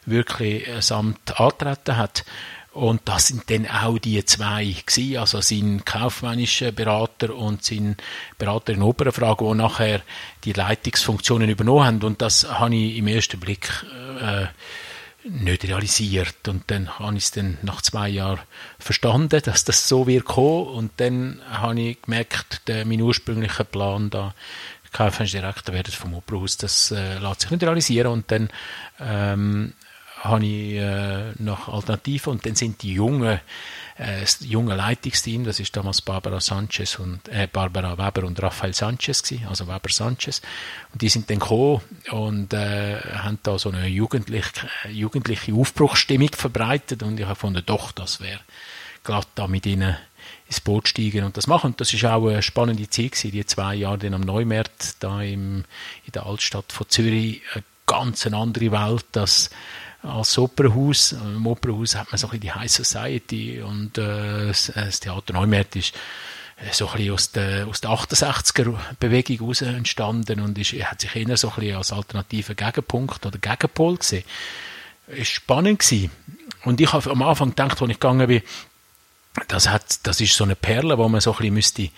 wirklich 0.06 0.64
das 0.66 0.92
Amt 0.92 1.40
antreten 1.40 1.96
hat. 1.96 2.24
Und 2.74 3.02
das 3.04 3.28
sind 3.28 3.48
dann 3.50 3.68
auch 3.68 3.98
die 3.98 4.24
zwei 4.24 4.64
gewesen, 4.64 5.18
also 5.18 5.40
sein 5.40 5.84
kaufmännischer 5.84 6.72
Berater 6.72 7.34
und 7.34 7.62
sein 7.64 7.96
Berater 8.36 8.72
in 8.72 8.82
Opernfrage, 8.82 9.44
die 9.44 9.54
nachher 9.54 10.02
die 10.42 10.52
Leitungsfunktionen 10.52 11.48
übernommen 11.48 11.84
haben. 11.84 12.02
Und 12.02 12.20
das 12.20 12.50
habe 12.50 12.74
ich 12.74 12.96
im 12.96 13.06
ersten 13.06 13.38
Blick 13.38 13.70
äh, 14.20 14.46
nicht 15.22 15.64
realisiert. 15.64 16.48
Und 16.48 16.64
dann 16.66 16.98
habe 16.98 17.16
ich 17.16 17.24
es 17.24 17.30
dann 17.30 17.58
nach 17.62 17.80
zwei 17.80 18.08
Jahren 18.08 18.40
verstanden, 18.80 19.40
dass 19.44 19.64
das 19.64 19.88
so 19.88 20.08
wird 20.08 20.24
kommen. 20.24 20.66
Und 20.66 20.92
dann 20.96 21.40
habe 21.48 21.80
ich 21.80 22.02
gemerkt, 22.02 22.62
der, 22.66 22.84
mein 22.84 23.00
ursprünglicher 23.00 23.64
Plan 23.64 24.10
da, 24.10 24.34
Kaufmannsdirektor 24.92 25.74
werden 25.74 25.92
vom 25.92 26.14
Opernhaus, 26.14 26.56
das 26.56 26.90
äh, 26.92 27.18
lässt 27.18 27.42
sich 27.42 27.50
nicht 27.50 27.62
realisieren. 27.62 28.12
Und 28.12 28.30
dann 28.30 28.48
ähm, 29.00 29.74
habe 30.24 30.44
ich 30.44 30.74
äh, 30.74 31.32
nach 31.38 31.68
Alternativen. 31.68 32.32
Und 32.32 32.46
dann 32.46 32.54
sind 32.56 32.82
die 32.82 32.94
jungen 32.94 33.40
äh, 33.96 34.20
das 34.20 34.38
junge 34.40 34.74
Leitungsteam, 34.74 35.44
das 35.44 35.60
ist 35.60 35.76
damals 35.76 36.02
Barbara 36.02 36.40
Sanchez 36.40 36.98
und 36.98 37.28
äh, 37.28 37.46
Barbara 37.50 37.96
Weber 37.96 38.26
und 38.26 38.42
Raphael 38.42 38.74
Sanchez 38.74 39.22
gewesen, 39.22 39.46
also 39.46 39.68
Weber 39.68 39.88
Sanchez. 39.90 40.42
Und 40.92 41.02
die 41.02 41.08
sind 41.08 41.30
dann 41.30 41.38
gekommen 41.38 41.80
und 42.10 42.52
äh, 42.52 43.00
haben 43.00 43.38
da 43.42 43.58
so 43.58 43.70
eine 43.70 43.86
jugendliche, 43.86 44.50
jugendliche 44.90 45.54
Aufbruchsstimmung 45.54 46.30
verbreitet. 46.32 47.02
Und 47.02 47.18
ich 47.20 47.24
habe 47.24 47.34
gefunden, 47.34 47.62
doch, 47.64 47.92
das 47.92 48.20
wäre 48.20 48.40
glatt 49.04 49.28
da 49.36 49.46
mit 49.46 49.66
ihnen 49.66 49.96
ins 50.46 50.60
Boot 50.60 50.88
steigen 50.88 51.24
und 51.24 51.36
das 51.36 51.46
machen. 51.46 51.70
Und 51.70 51.80
das 51.80 51.92
ist 51.92 52.04
auch 52.04 52.26
eine 52.26 52.42
spannende 52.42 52.88
Zeit 52.90 53.12
gewesen, 53.12 53.30
die 53.30 53.46
zwei 53.46 53.76
Jahre 53.76 53.98
dann 53.98 54.14
am 54.14 54.22
Neumarkt 54.22 54.96
da 55.00 55.22
im, 55.22 55.64
in 56.04 56.12
der 56.12 56.26
Altstadt 56.26 56.72
von 56.72 56.88
Zürich, 56.88 57.42
eine 57.52 57.62
ganz 57.86 58.26
andere 58.26 58.72
Welt, 58.72 59.04
das 59.12 59.50
als 60.04 60.36
Opernhaus. 60.38 61.12
Im 61.12 61.46
Opernhaus 61.46 61.96
hat 61.96 62.10
man 62.10 62.18
so 62.18 62.28
ein 62.28 62.40
die 62.40 62.52
High 62.52 62.70
Society 62.70 63.62
und 63.62 63.98
äh, 63.98 64.46
das 64.48 65.00
Theater 65.00 65.32
Neumärt 65.32 65.74
ist 65.76 65.94
äh, 66.56 66.72
so 66.72 66.88
ein 66.88 66.96
bisschen 66.96 67.14
aus 67.14 67.32
der, 67.32 67.66
aus 67.66 67.80
der 67.80 67.90
68er 67.90 68.74
Bewegung 69.00 69.38
heraus 69.38 69.62
entstanden 69.62 70.40
und 70.40 70.58
ist, 70.58 70.72
hat 70.72 71.00
sich 71.00 71.14
eher 71.16 71.36
so 71.36 71.48
ein 71.50 71.54
bisschen 71.56 71.76
als 71.76 71.92
alternativer 71.92 72.54
Gegenpunkt 72.54 73.24
oder 73.26 73.38
Gegenpol 73.38 73.96
gesehen. 73.96 74.24
Es 75.06 75.28
spannend 75.28 75.80
gewesen. 75.80 76.10
Und 76.64 76.80
ich 76.80 76.92
habe 76.92 77.10
am 77.10 77.22
Anfang 77.22 77.50
gedacht, 77.50 77.80
als 77.80 77.90
ich 77.90 78.00
gegangen 78.00 78.26
bin, 78.26 78.42
das 79.48 79.68
hat, 79.68 80.06
das 80.06 80.20
ist 80.20 80.34
so 80.34 80.44
eine 80.44 80.54
Perle, 80.54 80.96
wo 80.96 81.08
man 81.08 81.20
so 81.20 81.32
ein 81.32 81.38
bisschen 81.38 81.54
müsste, 81.54 81.90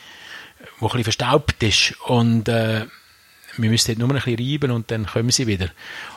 wo 0.79 0.87
ein 0.87 0.89
bisschen 0.89 1.05
verstaubt 1.05 1.63
ist 1.63 1.95
und 2.07 2.49
äh, 2.49 2.87
wir 3.59 3.71
müssten 3.71 3.99
nur 3.99 4.09
ein 4.09 4.17
bisschen 4.17 4.39
reiben 4.39 4.71
und 4.71 4.91
dann 4.91 5.07
kommen 5.07 5.31
sie 5.31 5.47
wieder. 5.47 5.71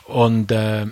Und 0.06 0.52
äh, 0.52 0.88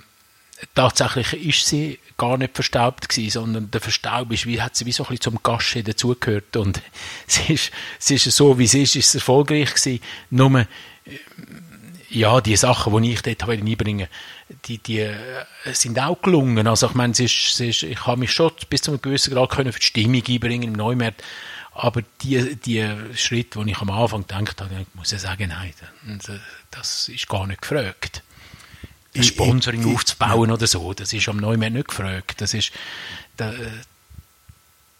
tatsächlich 0.73 1.33
ist 1.33 1.67
sie 1.67 1.99
gar 2.17 2.37
nicht 2.37 2.55
verstaubt 2.55 3.09
gewesen, 3.09 3.31
sondern 3.31 3.71
der 3.71 3.81
Verstaub 3.81 4.31
ist, 4.31 4.45
wie, 4.45 4.61
hat 4.61 4.75
sie 4.75 4.85
wie 4.85 4.91
so 4.91 5.03
ein 5.03 5.09
bisschen 5.09 5.33
zum 5.33 5.43
Gasche 5.43 5.83
dazugehört. 5.83 6.55
Und 6.57 6.81
sie 7.27 7.53
ist, 7.53 7.71
sie 7.99 8.15
ist 8.15 8.25
so, 8.25 8.57
wie 8.57 8.67
sie 8.67 8.83
ist, 8.83 8.95
ist 8.95 9.15
erfolgreich 9.15 9.73
gewesen, 9.73 10.01
nur, 10.29 10.59
äh, 10.59 10.65
ja, 12.09 12.39
die 12.39 12.55
Sachen, 12.55 13.01
die 13.01 13.11
ich 13.11 13.21
dort 13.21 13.43
habe 13.43 13.53
einbringen 13.53 14.07
die, 14.65 14.77
die 14.77 14.99
äh, 14.99 15.15
sind 15.73 15.99
auch 15.99 16.21
gelungen. 16.21 16.67
Also 16.67 16.87
ich 16.87 16.93
meine, 16.93 17.11
es 17.11 17.19
ist, 17.19 17.49
es 17.51 17.59
ist, 17.59 17.83
ich 17.83 18.05
habe 18.05 18.19
mich 18.19 18.31
schon 18.31 18.51
bis 18.69 18.81
zu 18.81 18.91
einem 18.91 19.01
gewissen 19.01 19.33
Grad 19.33 19.49
können 19.49 19.73
für 19.73 19.79
die 19.79 19.85
Stimmung 19.85 20.23
einbringen 20.25 20.69
im 20.69 20.73
Neumarkt, 20.73 21.23
aber 21.73 22.01
die, 22.21 22.55
die 22.55 22.89
Schritte, 23.15 23.63
die 23.63 23.71
ich 23.71 23.77
am 23.79 23.89
Anfang 23.89 24.25
gedacht 24.25 24.61
habe, 24.61 24.73
ich 24.81 24.95
muss 24.95 25.11
ja 25.11 25.19
sagen, 25.19 25.49
nein, 25.49 25.73
das 26.71 27.09
ist 27.09 27.27
gar 27.27 27.45
nicht 27.45 27.61
gefragt 27.61 28.23
ein 29.17 29.23
Sponsoring 29.23 29.81
ich, 29.81 29.87
ich, 29.87 29.93
aufzubauen 29.93 30.51
oder 30.51 30.67
so. 30.67 30.93
Das 30.93 31.13
ist 31.13 31.27
am 31.29 31.37
Neumann 31.37 31.73
nicht 31.73 31.89
gefragt. 31.89 32.41
Das 32.41 32.53
ist, 32.53 32.71
da, 33.35 33.53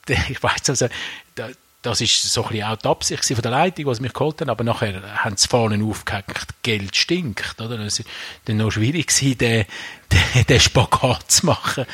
da, 0.05 0.13
ich 0.29 0.41
weiß 0.41 0.69
also, 0.69 0.87
da, 1.35 1.49
das 1.81 2.01
ist 2.01 2.21
so 2.23 2.43
ein 2.43 2.49
bisschen 2.49 2.67
auch 2.67 2.75
die 2.75 2.87
Absicht 2.87 3.25
von 3.25 3.41
der 3.41 3.51
Leitung, 3.51 3.85
was 3.85 3.99
mich 3.99 4.13
geholt 4.13 4.41
haben, 4.41 4.49
aber 4.49 4.63
nachher 4.63 5.23
haben 5.23 5.37
sie 5.37 5.47
vorne 5.47 5.83
aufgehängt, 5.83 6.47
Geld 6.63 6.95
stinkt, 6.95 7.61
oder? 7.61 7.79
Es 7.79 7.99
war 7.99 8.11
dann 8.45 8.57
noch 8.57 8.71
schwierig 8.71 9.07
gewesen, 9.07 9.37
den, 9.37 9.65
den, 10.11 10.45
den 10.45 10.59
Spagat 10.59 11.31
zu 11.31 11.45
machen. 11.45 11.85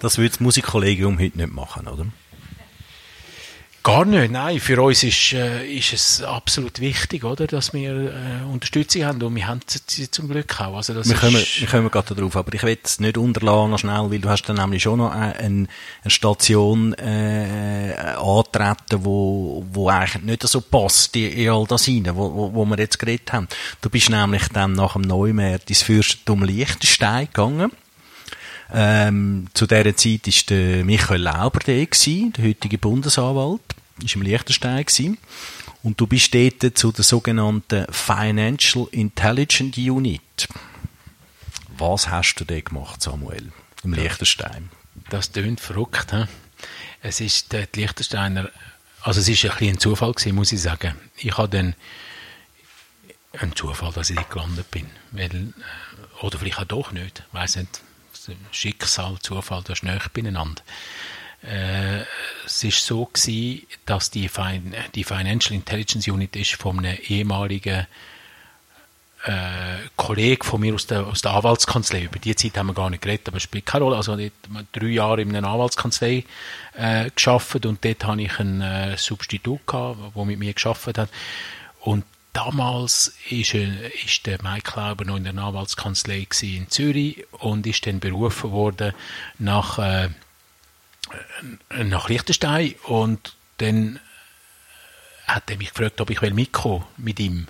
Das 0.00 0.18
würde 0.18 0.30
das 0.30 0.40
Musikkollegium 0.40 1.18
heute 1.18 1.38
nicht 1.38 1.52
machen, 1.52 1.88
oder? 1.88 2.06
Gar 3.86 4.04
nicht, 4.04 4.32
nein. 4.32 4.58
Für 4.58 4.82
uns 4.82 5.04
ist, 5.04 5.32
äh, 5.32 5.64
ist 5.64 5.92
es 5.92 6.20
absolut 6.20 6.80
wichtig, 6.80 7.22
oder, 7.22 7.46
dass 7.46 7.72
wir 7.72 7.92
äh, 7.92 8.44
Unterstützung 8.52 9.04
haben 9.04 9.22
und 9.22 9.36
wir 9.36 9.46
haben 9.46 9.60
sie 9.68 10.10
zum 10.10 10.28
Glück 10.28 10.60
auch. 10.60 10.74
Also 10.74 10.92
das 10.92 11.08
wir, 11.08 11.14
kommen, 11.14 11.36
wir 11.36 11.68
kommen 11.68 11.88
gerade 11.88 12.16
darauf, 12.16 12.34
aber 12.34 12.52
ich 12.52 12.64
will 12.64 12.76
es 12.82 12.98
nicht 12.98 13.16
unterlagen 13.16 13.78
schnell, 13.78 14.10
weil 14.10 14.18
du 14.18 14.28
hast 14.28 14.42
dann 14.42 14.56
nämlich 14.56 14.82
schon 14.82 14.98
noch 14.98 15.12
eine, 15.12 15.38
eine 15.38 15.68
Station 16.08 16.94
äh, 16.94 17.94
antreten, 18.18 19.04
wo, 19.04 19.64
wo 19.70 19.88
eigentlich 19.88 20.24
nicht 20.24 20.42
so 20.42 20.62
passt 20.62 21.14
in, 21.14 21.30
in 21.30 21.50
all 21.50 21.66
das 21.68 21.84
hinein, 21.84 22.16
wo, 22.16 22.34
wo, 22.34 22.54
wo 22.54 22.64
wir 22.64 22.78
jetzt 22.78 22.98
geredet 22.98 23.32
haben. 23.32 23.46
Du 23.82 23.88
bist 23.88 24.10
nämlich 24.10 24.48
dann 24.48 24.72
nach 24.72 24.94
dem 24.94 25.02
Neumärz 25.02 25.62
ins 25.68 25.82
Fürstentum 25.82 26.42
Liechtenstein 26.42 27.26
gegangen. 27.26 27.70
Ähm, 28.74 29.46
zu 29.54 29.68
dieser 29.68 29.94
Zeit 29.94 30.26
war 30.26 30.32
der 30.48 30.84
Michael 30.84 31.22
Lauber 31.22 31.60
der, 31.60 31.86
der 31.86 32.44
heutige 32.44 32.78
Bundesanwalt 32.78 33.75
ist 34.02 34.14
im 34.14 34.22
Liechtenstein 34.22 34.84
gewesen. 34.84 35.18
Und 35.82 36.00
du 36.00 36.06
bist 36.06 36.34
dort 36.34 36.76
zu 36.76 36.92
der 36.92 37.04
sogenannten 37.04 37.86
Financial 37.90 38.88
Intelligence 38.90 39.76
Unit. 39.76 40.48
Was 41.78 42.08
hast 42.08 42.36
du 42.36 42.44
da 42.44 42.58
gemacht, 42.60 43.02
Samuel, 43.02 43.52
im 43.84 43.92
Liechtenstein? 43.92 44.70
Das 45.10 45.30
tönt 45.30 45.60
verrückt, 45.60 46.12
he? 46.12 46.24
Es 47.02 47.20
ist 47.20 47.52
der 47.52 47.68
Liechtensteiner, 47.74 48.50
also 49.02 49.20
es 49.20 49.28
ist 49.28 49.44
ein 49.44 49.50
bisschen 49.50 49.68
ein 49.68 49.78
Zufall 49.78 50.12
gewesen, 50.12 50.34
muss 50.34 50.52
ich 50.52 50.60
sagen. 50.60 50.96
Ich 51.16 51.36
habe 51.36 51.48
dann 51.48 51.74
ein 53.38 53.54
Zufall, 53.54 53.92
dass 53.92 54.10
ich 54.10 54.28
gelandet 54.28 54.70
bin, 54.70 54.86
weil, 55.12 55.30
äh, 55.30 56.24
oder 56.24 56.38
vielleicht 56.38 56.58
auch 56.58 56.64
doch 56.64 56.92
nicht, 56.92 57.22
ich 57.28 57.34
weiß 57.34 57.56
nicht, 57.56 57.80
Schicksal, 58.50 59.18
Zufall, 59.20 59.62
das 59.62 59.78
ist 59.78 59.84
näher 59.84 60.00
beieinander. 60.12 60.62
Äh, 61.48 62.02
es 62.44 62.64
ist 62.64 62.84
so 62.84 63.06
gewesen, 63.06 63.66
dass 63.84 64.10
die, 64.10 64.28
fin 64.28 64.74
die 64.94 65.04
Financial 65.04 65.54
Intelligence 65.54 66.08
Unit 66.08 66.34
ist 66.36 66.54
von 66.54 66.78
einem 66.78 66.98
ehemaligen 67.08 67.86
äh, 69.24 69.78
Kollege 69.96 70.44
von 70.44 70.60
mir 70.60 70.74
aus 70.74 70.86
der, 70.86 71.06
aus 71.06 71.22
der 71.22 71.32
Anwaltskanzlei. 71.32 72.04
Über 72.04 72.18
die 72.18 72.34
Zeit 72.34 72.56
haben 72.56 72.68
wir 72.68 72.74
gar 72.74 72.90
nicht 72.90 73.02
geredet, 73.02 73.28
aber 73.28 73.38
es 73.38 73.42
spielt 73.42 73.66
keine 73.66 73.84
Rolle. 73.84 73.96
Also, 73.96 74.16
ich 74.16 74.32
habe 74.52 74.66
drei 74.72 74.86
Jahre 74.86 75.22
in 75.22 75.34
einer 75.34 75.48
Anwaltskanzlei 75.48 76.24
äh, 76.74 77.10
geschafft 77.10 77.66
und 77.66 77.84
dort 77.84 78.04
hatte 78.04 78.22
ich 78.22 78.38
einen 78.38 78.60
äh, 78.60 78.96
Substitut 78.96 79.66
gehabt, 79.66 79.98
der 80.14 80.24
mit 80.24 80.38
mir 80.38 80.52
geschafft 80.52 80.98
hat. 80.98 81.08
Und 81.80 82.04
damals 82.32 83.16
ist, 83.30 83.54
äh, 83.54 83.88
ist 84.04 84.26
der 84.26 84.42
Mike 84.42 84.70
Klauber 84.72 85.04
noch 85.04 85.16
in 85.16 85.24
der 85.24 85.36
Anwaltskanzlei 85.36 86.26
in 86.42 86.68
Zürich 86.70 87.24
und 87.32 87.66
ist 87.66 87.86
dann 87.86 88.00
berufen 88.00 88.52
worden 88.52 88.92
nach, 89.38 89.78
äh, 89.78 90.08
nach 91.84 92.08
Liechtenstein 92.08 92.74
und 92.84 93.34
dann 93.58 94.00
hat 95.26 95.50
er 95.50 95.56
mich 95.56 95.72
gefragt, 95.74 96.00
ob 96.00 96.10
ich 96.10 96.20
mitkommen 96.20 96.84
mit 96.96 97.18
ihm. 97.20 97.46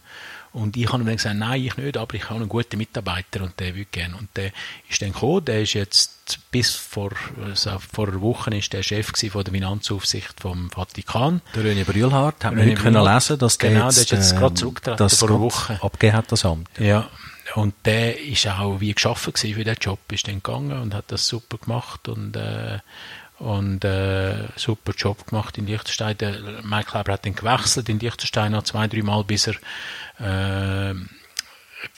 Und 0.57 0.75
ich 0.79 0.91
habe 0.91 1.03
ihm 1.03 1.07
dann 1.07 1.17
gesagt, 1.17 1.37
nein, 1.37 1.63
ich 1.63 1.77
nicht, 1.77 1.99
aber 1.99 2.15
ich 2.15 2.31
habe 2.31 2.41
einen 2.41 2.49
guten 2.49 2.79
Mitarbeiter 2.79 3.43
und 3.43 3.61
der 3.61 3.75
würde 3.75 3.89
gerne. 3.91 4.17
Und 4.17 4.31
der 4.37 4.53
ist 4.89 5.03
dann 5.03 5.13
gekommen, 5.13 5.45
der 5.45 5.61
ist 5.61 5.75
jetzt 5.75 6.39
bis 6.51 6.75
vor, 6.75 7.11
also 7.45 7.79
vor 7.79 8.09
einer 8.09 8.23
Woche 8.23 8.57
ist 8.57 8.73
der 8.73 8.83
Chef 8.83 9.13
von 9.31 9.45
der 9.45 9.53
Finanzaufsicht 9.53 10.41
vom 10.41 10.71
Vatikan. 10.71 11.43
Der 11.55 11.63
René 11.63 11.85
Brühlhardt, 11.85 12.43
haben 12.43 12.57
wir 12.57 12.65
heute 12.65 12.75
können 12.75 13.05
lesen, 13.05 13.39
dass 13.39 13.59
der 13.59 13.71
genau, 13.71 13.85
jetzt, 13.85 13.97
der 13.97 14.03
ist 14.05 14.11
jetzt 14.13 14.39
gerade 14.39 14.55
zurückgetreten 14.55 15.11
vor 15.11 15.29
einer 15.29 15.41
Woche. 15.41 15.79
abgegeben 15.83 16.17
hat, 16.17 16.33
das 16.33 16.47
Amt. 16.47 16.71
Ja, 16.79 17.07
und 17.55 17.75
der 17.85 18.19
ist 18.19 18.47
auch 18.47 18.81
wie 18.81 18.95
geschaffen 18.95 19.35
für 19.35 19.65
den 19.65 19.77
Job, 19.79 19.99
ist 20.11 20.27
dann 20.27 20.37
gegangen 20.37 20.81
und 20.81 20.95
hat 20.95 21.05
das 21.09 21.29
super 21.29 21.59
gemacht 21.59 22.09
und 22.09 22.35
äh, 22.35 22.79
und 23.38 23.85
äh, 23.85 24.49
super 24.57 24.92
Job 24.96 25.27
gemacht 25.27 25.59
in 25.59 25.66
Liechtenstein. 25.66 26.16
Der 26.18 26.62
Mike 26.62 26.90
Kleber 26.90 27.12
hat 27.12 27.27
dann 27.27 27.35
gewechselt 27.35 27.88
in 27.88 27.99
Liechtenstein 27.99 28.53
noch 28.53 28.62
zwei, 28.62 28.87
drei 28.87 29.03
Mal, 29.03 29.25
bis 29.25 29.49
er 29.49 30.90
äh, 30.90 30.94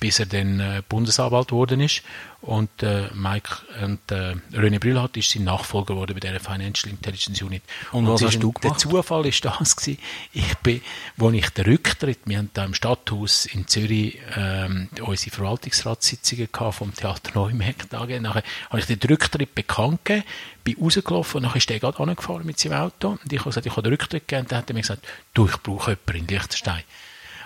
bis 0.01 0.18
er 0.20 0.27
dann 0.27 0.61
äh, 0.61 0.83
Bundesanwalt 0.88 1.48
geworden 1.48 1.81
ist. 1.81 2.03
Und 2.40 2.85
äh, 2.85 3.09
Mike 3.14 3.51
und 3.83 3.98
äh, 4.12 4.37
René 4.53 4.79
Brühlhardt 4.79 5.16
ist 5.16 5.31
sein 5.31 5.42
Nachfolger 5.42 5.94
geworden 5.94 6.14
bei 6.14 6.20
der 6.20 6.38
Financial 6.38 6.88
Intelligence 6.88 7.42
Unit. 7.42 7.62
Und 7.90 8.07
was 8.07 8.20
es 8.20 8.29
hast 8.29 8.38
du 8.38 8.48
ein- 8.51 8.55
Der 8.55 8.61
gemacht? 8.70 8.81
Zufall 8.81 9.27
ist 9.27 9.44
das 9.44 9.74
gewesen. 9.74 9.98
Ich 10.33 10.55
bin, 10.59 10.81
wo 11.16 11.31
ich 11.31 11.51
den 11.51 11.64
Rücktritt, 11.64 12.20
wir 12.27 12.38
haben 12.38 12.51
da 12.55 12.64
im 12.64 12.74
Stadthaus 12.74 13.46
in 13.46 13.66
Zürich 13.66 14.18
ähm, 14.37 14.88
unsere 15.03 15.35
Verwaltungsratssitzungen 15.35 16.48
gehabt 16.53 16.77
vom 16.77 16.94
Theater 16.94 17.33
Neumarkt 17.35 17.92
AG. 17.92 18.20
Nachher 18.20 18.44
habe 18.70 18.79
ich 18.79 18.87
den 18.87 19.01
Rücktritt 19.11 19.55
bekannt 19.57 20.05
gegeben, 20.05 20.24
bin 20.62 20.77
rausgelaufen 20.81 21.38
und 21.38 21.42
nachher 21.42 21.57
ist 21.57 21.68
der 21.70 21.81
gerade 21.81 21.98
angefahren 21.98 22.46
mit 22.46 22.61
seinem 22.61 22.74
Auto. 22.81 23.18
Und 23.22 23.33
ich 23.33 23.40
habe 23.40 23.51
gesagt, 23.51 23.66
ich 23.66 23.72
habe 23.72 23.83
den 23.83 23.92
Rücktritt 23.92 24.29
gegeben. 24.29 24.42
Und 24.44 24.53
dann 24.53 24.59
hat 24.59 24.70
er 24.70 24.74
mir 24.74 24.83
gesagt, 24.83 25.05
du, 25.35 25.46
ich 25.46 25.57
brauche 25.57 25.90
jemanden 26.07 26.22
in 26.22 26.29
Liechtenstein. 26.29 26.83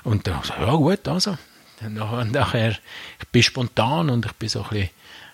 Und 0.05 0.26
dann 0.26 0.35
habe 0.35 0.44
ich 0.44 0.50
gesagt, 0.52 0.68
ja 0.68 0.74
gut, 0.76 1.09
also. 1.09 1.38
Nachher, 1.90 2.25
nachher, 2.25 2.71
ich 3.21 3.29
bin 3.29 3.42
spontan 3.42 4.11
und 4.11 4.27
ich 4.27 4.33
bin 4.33 4.49
so 4.49 4.62
ein 4.62 4.68
bisschen 4.68 4.90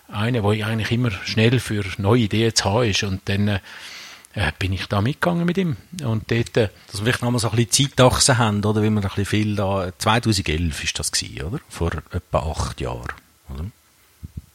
einer, 0.07 0.41
der 0.41 0.67
eigentlich 0.67 0.91
immer 0.91 1.11
schnell 1.11 1.59
für 1.59 1.83
neue 1.97 2.21
Ideen 2.21 2.55
zu 2.55 2.65
haben 2.65 2.89
ist. 2.89 3.03
Und 3.03 3.21
dann 3.25 3.47
äh, 3.47 4.51
bin 4.57 4.73
ich 4.73 4.85
da 4.87 5.01
mitgegangen 5.01 5.45
mit 5.45 5.57
ihm. 5.57 5.77
Und 6.03 6.31
dort, 6.31 6.57
äh, 6.57 6.69
Dass 6.87 7.01
wir 7.01 7.05
vielleicht 7.05 7.21
noch 7.21 7.31
mal 7.31 7.39
so 7.39 7.49
ein 7.49 7.55
bisschen 7.55 7.89
Zeitachse 7.89 8.37
haben, 8.37 8.63
oder? 8.63 8.81
Wie 8.81 8.89
wir 8.89 8.97
ein 8.97 9.01
bisschen 9.01 9.25
viel 9.25 9.55
da, 9.55 9.91
2011 9.97 10.83
ist 10.83 10.99
das 10.99 11.11
gewesen, 11.11 11.43
oder? 11.43 11.59
Vor 11.69 11.91
etwa 12.11 12.39
acht 12.39 12.81
Jahren, 12.81 13.13
oder? 13.49 13.65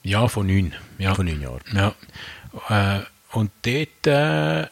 ja, 0.03 0.29
von 0.29 0.47
neun. 0.47 0.75
Ja. 0.99 1.15
Vor 1.15 1.25
neun 1.25 1.41
Jahren. 1.41 1.63
Ja. 1.73 1.95
Äh, 2.99 3.03
und 3.33 3.51
dort 3.63 4.07
äh, 4.07 4.69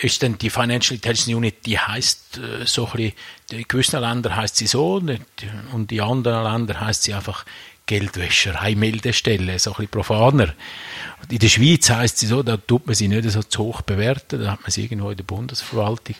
ist 0.00 0.22
dann 0.22 0.38
die 0.38 0.50
Financial 0.50 0.94
Intelligence 0.94 1.28
Unit, 1.28 1.66
die 1.66 1.78
heißt 1.78 2.38
äh, 2.38 2.66
so 2.66 2.86
ein 2.86 2.92
bisschen, 2.92 3.12
in 3.50 3.68
gewissen 3.68 4.00
Ländern 4.00 4.36
heißt 4.36 4.56
sie 4.56 4.66
so 4.66 5.00
nicht, 5.00 5.22
und 5.72 5.92
in 5.92 6.00
anderen 6.00 6.44
Ländern 6.44 6.80
heißt 6.80 7.02
sie 7.02 7.14
einfach 7.14 7.44
Geldwäscherei, 7.86 8.74
Meldestelle, 8.74 9.58
so 9.58 9.70
ein 9.70 9.74
bisschen 9.74 9.90
profaner. 9.90 10.54
Und 11.22 11.32
in 11.32 11.38
der 11.38 11.48
Schweiz 11.48 11.90
heißt 11.90 12.18
sie 12.18 12.26
so, 12.26 12.42
da 12.42 12.56
tut 12.56 12.86
man 12.86 12.94
sie 12.94 13.08
nicht 13.08 13.28
so 13.30 13.42
zu 13.42 13.64
hoch 13.64 13.82
bewerten, 13.82 14.40
da 14.40 14.52
hat 14.52 14.62
man 14.62 14.70
sie 14.70 14.84
irgendwo 14.84 15.10
in 15.10 15.16
der 15.16 15.24
Bundesverwaltung 15.24 16.16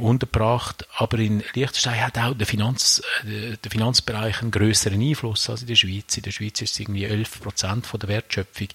untergebracht. 0.00 0.86
Aber 0.96 1.18
in 1.18 1.42
Liechtenstein 1.54 2.00
hat 2.00 2.18
auch 2.18 2.34
der, 2.34 2.46
Finanz, 2.46 3.02
äh, 3.24 3.56
der 3.56 3.70
Finanzbereich 3.70 4.42
einen 4.42 4.50
größeren 4.50 5.00
Einfluss 5.00 5.48
als 5.50 5.62
in 5.62 5.68
der 5.68 5.76
Schweiz. 5.76 6.16
In 6.16 6.22
der 6.22 6.30
Schweiz 6.30 6.60
ist 6.60 6.72
es 6.72 6.80
irgendwie 6.80 7.04
11 7.04 7.40
Prozent 7.40 7.86
der 7.92 8.08
Wertschöpfung, 8.08 8.68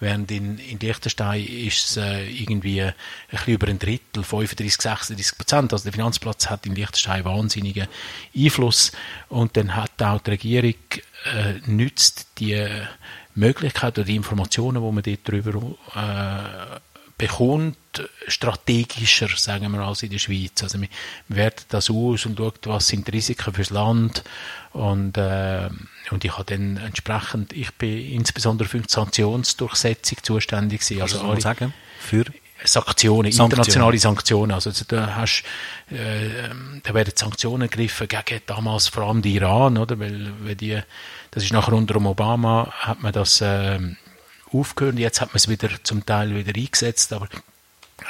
während 0.00 0.30
in, 0.30 0.58
in 0.58 0.78
Liechtenstein 0.78 1.44
ist 1.44 1.90
es 1.90 1.96
äh, 1.96 2.28
irgendwie 2.28 2.82
ein 2.82 2.94
bisschen 3.30 3.54
über 3.54 3.68
ein 3.68 3.78
Drittel, 3.78 4.22
35, 4.22 4.82
36 4.82 5.38
Prozent. 5.38 5.72
Also 5.72 5.84
der 5.84 5.92
Finanzplatz 5.92 6.48
hat 6.48 6.66
in 6.66 6.74
Liechtenstein 6.74 7.24
wahnsinnigen 7.24 7.88
Einfluss. 8.36 8.92
Und 9.28 9.56
dann 9.56 9.74
hat 9.74 10.02
auch 10.02 10.20
die 10.20 10.30
Regierung 10.30 10.74
äh, 11.34 11.54
nützt 11.66 12.26
die 12.38 12.66
Möglichkeit 13.36 13.98
oder 13.98 14.06
die 14.06 14.16
Informationen, 14.16 14.82
die 14.82 14.92
man 14.92 15.02
dort 15.02 15.20
darüber 15.24 15.76
äh, 15.94 16.80
bekommt, 17.18 17.76
strategischer, 18.28 19.28
sagen 19.36 19.72
wir, 19.72 19.80
als 19.80 20.02
in 20.02 20.10
der 20.10 20.18
Schweiz. 20.18 20.62
Also 20.62 20.80
wir, 20.80 20.88
wir 21.28 21.36
werten 21.36 21.64
das 21.70 21.90
aus 21.90 22.26
und 22.26 22.36
schaut, 22.36 22.66
was 22.66 22.88
sind 22.88 23.06
die 23.06 23.12
Risiken 23.12 23.54
fürs 23.54 23.70
Land 23.70 24.22
und, 24.72 25.16
äh, 25.16 25.70
und 26.10 26.24
ich 26.24 26.32
habe 26.32 26.44
dann 26.44 26.76
entsprechend, 26.76 27.52
ich 27.54 27.72
bin 27.74 28.12
insbesondere 28.12 28.68
für 28.68 28.80
die 28.80 28.92
Sanktionsdurchsetzung 28.92 30.18
zuständig 30.22 30.80
gewesen. 30.80 31.02
Also, 31.02 31.18
Also 31.18 31.30
alle 31.30 31.40
sagen, 31.40 31.74
für 31.98 32.24
Sanktionen, 32.64 33.32
Sanktionen. 33.32 33.50
internationale 33.50 33.98
Sanktionen. 33.98 34.52
Also 34.52 34.70
da 34.88 35.14
hast, 35.16 35.44
äh, 35.90 36.48
da 36.82 36.94
werden 36.94 37.12
Sanktionen 37.14 37.68
gegriffen 37.68 38.08
gegen 38.08 38.40
damals 38.46 38.88
vor 38.88 39.04
allem 39.04 39.22
die 39.22 39.34
Iran, 39.34 39.76
oder? 39.78 39.98
Weil, 39.98 40.32
weil 40.40 40.54
die, 40.56 40.80
das 41.30 41.44
ist 41.44 41.52
nachher 41.52 41.74
unter 41.74 41.96
Obama 41.96 42.70
hat 42.72 43.02
man 43.02 43.12
das 43.12 43.40
äh, 43.40 43.78
aufgehört. 44.52 44.98
Jetzt 44.98 45.20
hat 45.20 45.28
man 45.28 45.36
es 45.36 45.48
wieder 45.48 45.68
zum 45.82 46.04
Teil 46.04 46.34
wieder 46.34 46.58
eingesetzt, 46.58 47.12
aber 47.12 47.28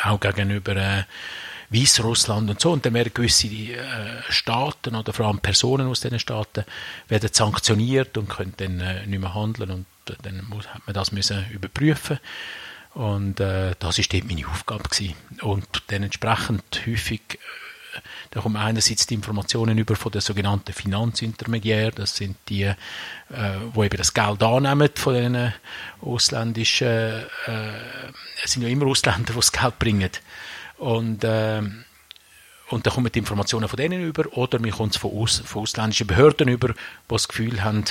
auch 0.04 0.20
gegenüber 0.20 0.76
äh, 0.76 1.04
Weißrussland 1.70 2.50
und 2.50 2.60
so. 2.60 2.72
Und 2.72 2.86
dann 2.86 2.94
werden 2.94 3.12
gewisse 3.12 3.48
äh, 3.48 4.22
Staaten 4.28 4.94
oder 4.94 5.12
vor 5.12 5.26
allem 5.26 5.40
Personen 5.40 5.88
aus 5.88 6.00
diesen 6.00 6.18
Staaten 6.18 6.64
werden 7.08 7.30
sanktioniert 7.32 8.16
und 8.16 8.28
können 8.28 8.54
dann 8.56 8.80
äh, 8.80 9.06
nicht 9.06 9.20
mehr 9.20 9.34
handeln. 9.34 9.70
Und 9.70 9.86
äh, 10.08 10.16
dann 10.22 10.44
muss, 10.48 10.68
hat 10.68 10.86
man 10.86 10.94
das 10.94 11.12
müssen 11.12 11.46
überprüfen. 11.50 12.18
Und 12.94 13.40
äh, 13.40 13.74
das 13.78 13.98
ist 13.98 14.12
dort 14.12 14.24
meine 14.24 14.46
Aufgabe 14.46 14.84
gewesen. 14.84 15.14
Und 15.42 15.66
dann 15.88 16.02
entsprechend 16.02 16.86
häufig 16.86 17.38
da 18.30 18.40
kommen 18.40 18.56
einerseits 18.56 19.06
die 19.06 19.14
Informationen 19.14 19.78
über 19.78 19.96
von 19.96 20.12
den 20.12 20.20
sogenannten 20.20 20.72
Finanzintermediären, 20.72 21.94
das 21.96 22.16
sind 22.16 22.36
die, 22.48 22.64
äh, 22.64 22.74
wo 23.72 23.84
eben 23.84 23.96
das 23.96 24.14
Geld 24.14 24.42
annehmen 24.42 24.90
von 24.94 25.14
den 25.14 25.52
ausländischen, 26.00 26.86
äh, 26.86 27.22
es 28.44 28.52
sind 28.52 28.62
ja 28.62 28.68
immer 28.68 28.86
Ausländer, 28.86 29.32
die 29.32 29.36
das 29.36 29.52
Geld 29.52 29.78
bringen. 29.78 30.10
Und, 30.78 31.24
äh, 31.24 31.62
und 32.68 32.86
da 32.86 32.90
kommen 32.90 33.10
die 33.12 33.18
Informationen 33.18 33.68
von 33.68 33.76
denen 33.76 34.02
über, 34.02 34.24
oder 34.36 34.58
mir 34.58 34.72
kommt 34.72 34.94
es 34.94 35.00
von, 35.00 35.12
aus, 35.12 35.42
von 35.44 35.62
ausländischen 35.62 36.06
Behörden 36.06 36.48
über, 36.48 36.68
die 36.68 36.74
das 37.08 37.28
Gefühl 37.28 37.62
haben, 37.62 37.84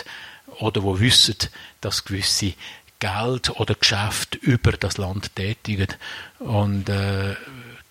oder 0.59 0.83
wo 0.83 0.99
wissen, 0.99 1.37
dass 1.81 2.05
gewisse 2.05 2.53
Geld 2.99 3.49
oder 3.59 3.75
Geschäft 3.75 4.35
über 4.35 4.71
das 4.73 4.97
Land 4.97 5.35
tätigen. 5.35 5.87
Und 6.39 6.89
äh, 6.89 7.35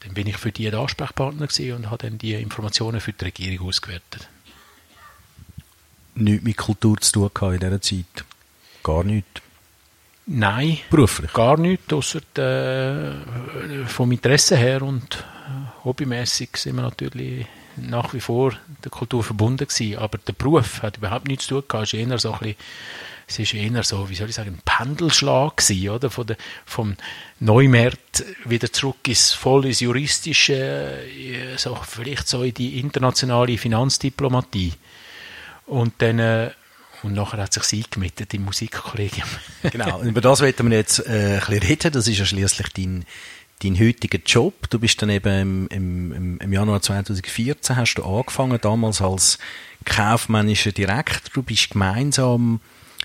dann 0.05 0.15
bin 0.15 0.27
ich 0.27 0.37
für 0.37 0.53
die 0.53 0.71
der 0.71 0.81
Ansprechpartner 0.81 1.49
und 1.75 1.91
habe 1.91 2.09
dann 2.09 2.19
die 2.19 2.35
Informationen 2.35 3.01
für 3.01 3.13
die 3.13 3.25
Regierung 3.25 3.69
ausgewertet. 3.69 4.29
nichts 6.15 6.45
mit 6.45 6.57
Kultur 6.57 7.01
zu 7.01 7.29
tun 7.29 7.55
in 7.55 7.61
dieser 7.61 7.81
Zeit. 7.81 8.25
Gar 8.83 9.05
nichts. 9.05 9.41
Nein, 10.27 10.79
Beruflich. 10.91 11.33
gar 11.35 11.59
nichts, 11.59 11.93
außer 11.93 12.21
äh, 12.39 13.85
vom 13.87 14.11
Interesse 14.11 14.57
her 14.57 14.83
und 14.83 15.17
äh, 15.17 15.85
hobbymäßig 15.85 16.57
sind 16.57 16.77
wir 16.77 16.83
natürlich 16.83 17.47
nach 17.77 18.15
wie 18.15 18.21
vor 18.21 18.55
der 18.83 18.91
Kultur 18.91 19.23
verbunden 19.23 19.67
gewesen, 19.67 19.99
aber 19.99 20.17
der 20.19 20.33
Beruf 20.33 20.83
hat 20.83 20.97
überhaupt 20.97 21.29
nichts 21.29 21.47
zu 21.47 21.61
tun 21.61 21.69
gehabt, 21.69 21.93
ist 21.93 21.95
eher 21.95 22.19
so 22.19 22.33
ein 22.33 22.39
bisschen 22.39 22.57
es 23.27 23.39
ist 23.39 23.55
eher 23.55 23.83
so, 23.83 24.09
wie 24.11 24.15
soll 24.15 24.29
ich 24.29 24.35
sagen, 24.35 24.59
ein 24.59 24.63
Pendelschlag 24.65 25.57
gewesen, 25.57 25.89
oder? 25.89 26.11
Von 26.11 26.27
der, 26.27 26.37
vom 26.67 26.97
Neumarkt 27.41 28.25
wieder 28.45 28.73
zurück 28.73 29.09
ins 29.09 29.33
voll 29.33 29.67
ins 29.67 29.81
juristische, 29.81 30.55
äh, 30.55 31.57
so, 31.57 31.75
vielleicht 31.87 32.29
so 32.29 32.43
in 32.43 32.55
die 32.55 32.79
internationale 32.79 33.57
Finanzdiplomatie. 33.57 34.75
Und 35.67 35.95
dann, 35.99 36.19
äh, 36.19 36.51
und 37.03 37.15
nachher 37.15 37.39
hat 37.39 37.53
sich 37.53 37.85
eingemittet 37.85 38.33
im 38.35 38.45
Musikkollegium. 38.45 39.29
Genau, 39.71 40.03
über 40.03 40.21
das 40.21 40.41
wollten 40.41 40.71
wir 40.71 40.77
jetzt 40.77 41.01
äh, 41.07 41.35
ein 41.35 41.41
bisschen 41.41 41.63
reden. 41.63 41.93
Das 41.93 42.07
ist 42.07 42.19
ja 42.19 42.27
schließlich 42.27 42.69
dein, 42.75 43.05
deinen 43.63 43.81
heutigen 43.81 44.23
Job. 44.27 44.69
Du 44.69 44.79
bist 44.79 45.01
dann 45.01 45.11
eben 45.11 45.69
im, 45.71 46.13
im, 46.13 46.39
im 46.39 46.53
Januar 46.53 46.83
2014 46.83 47.77
hast 47.77 47.95
du 47.95 48.05
angefangen, 48.05 48.59
damals 48.61 49.01
als 49.01 49.39
kaufmännischer 49.85 50.73
Direktor. 50.73 51.31
Du 51.33 51.43
bist 51.43 51.71
gemeinsam 51.71 52.61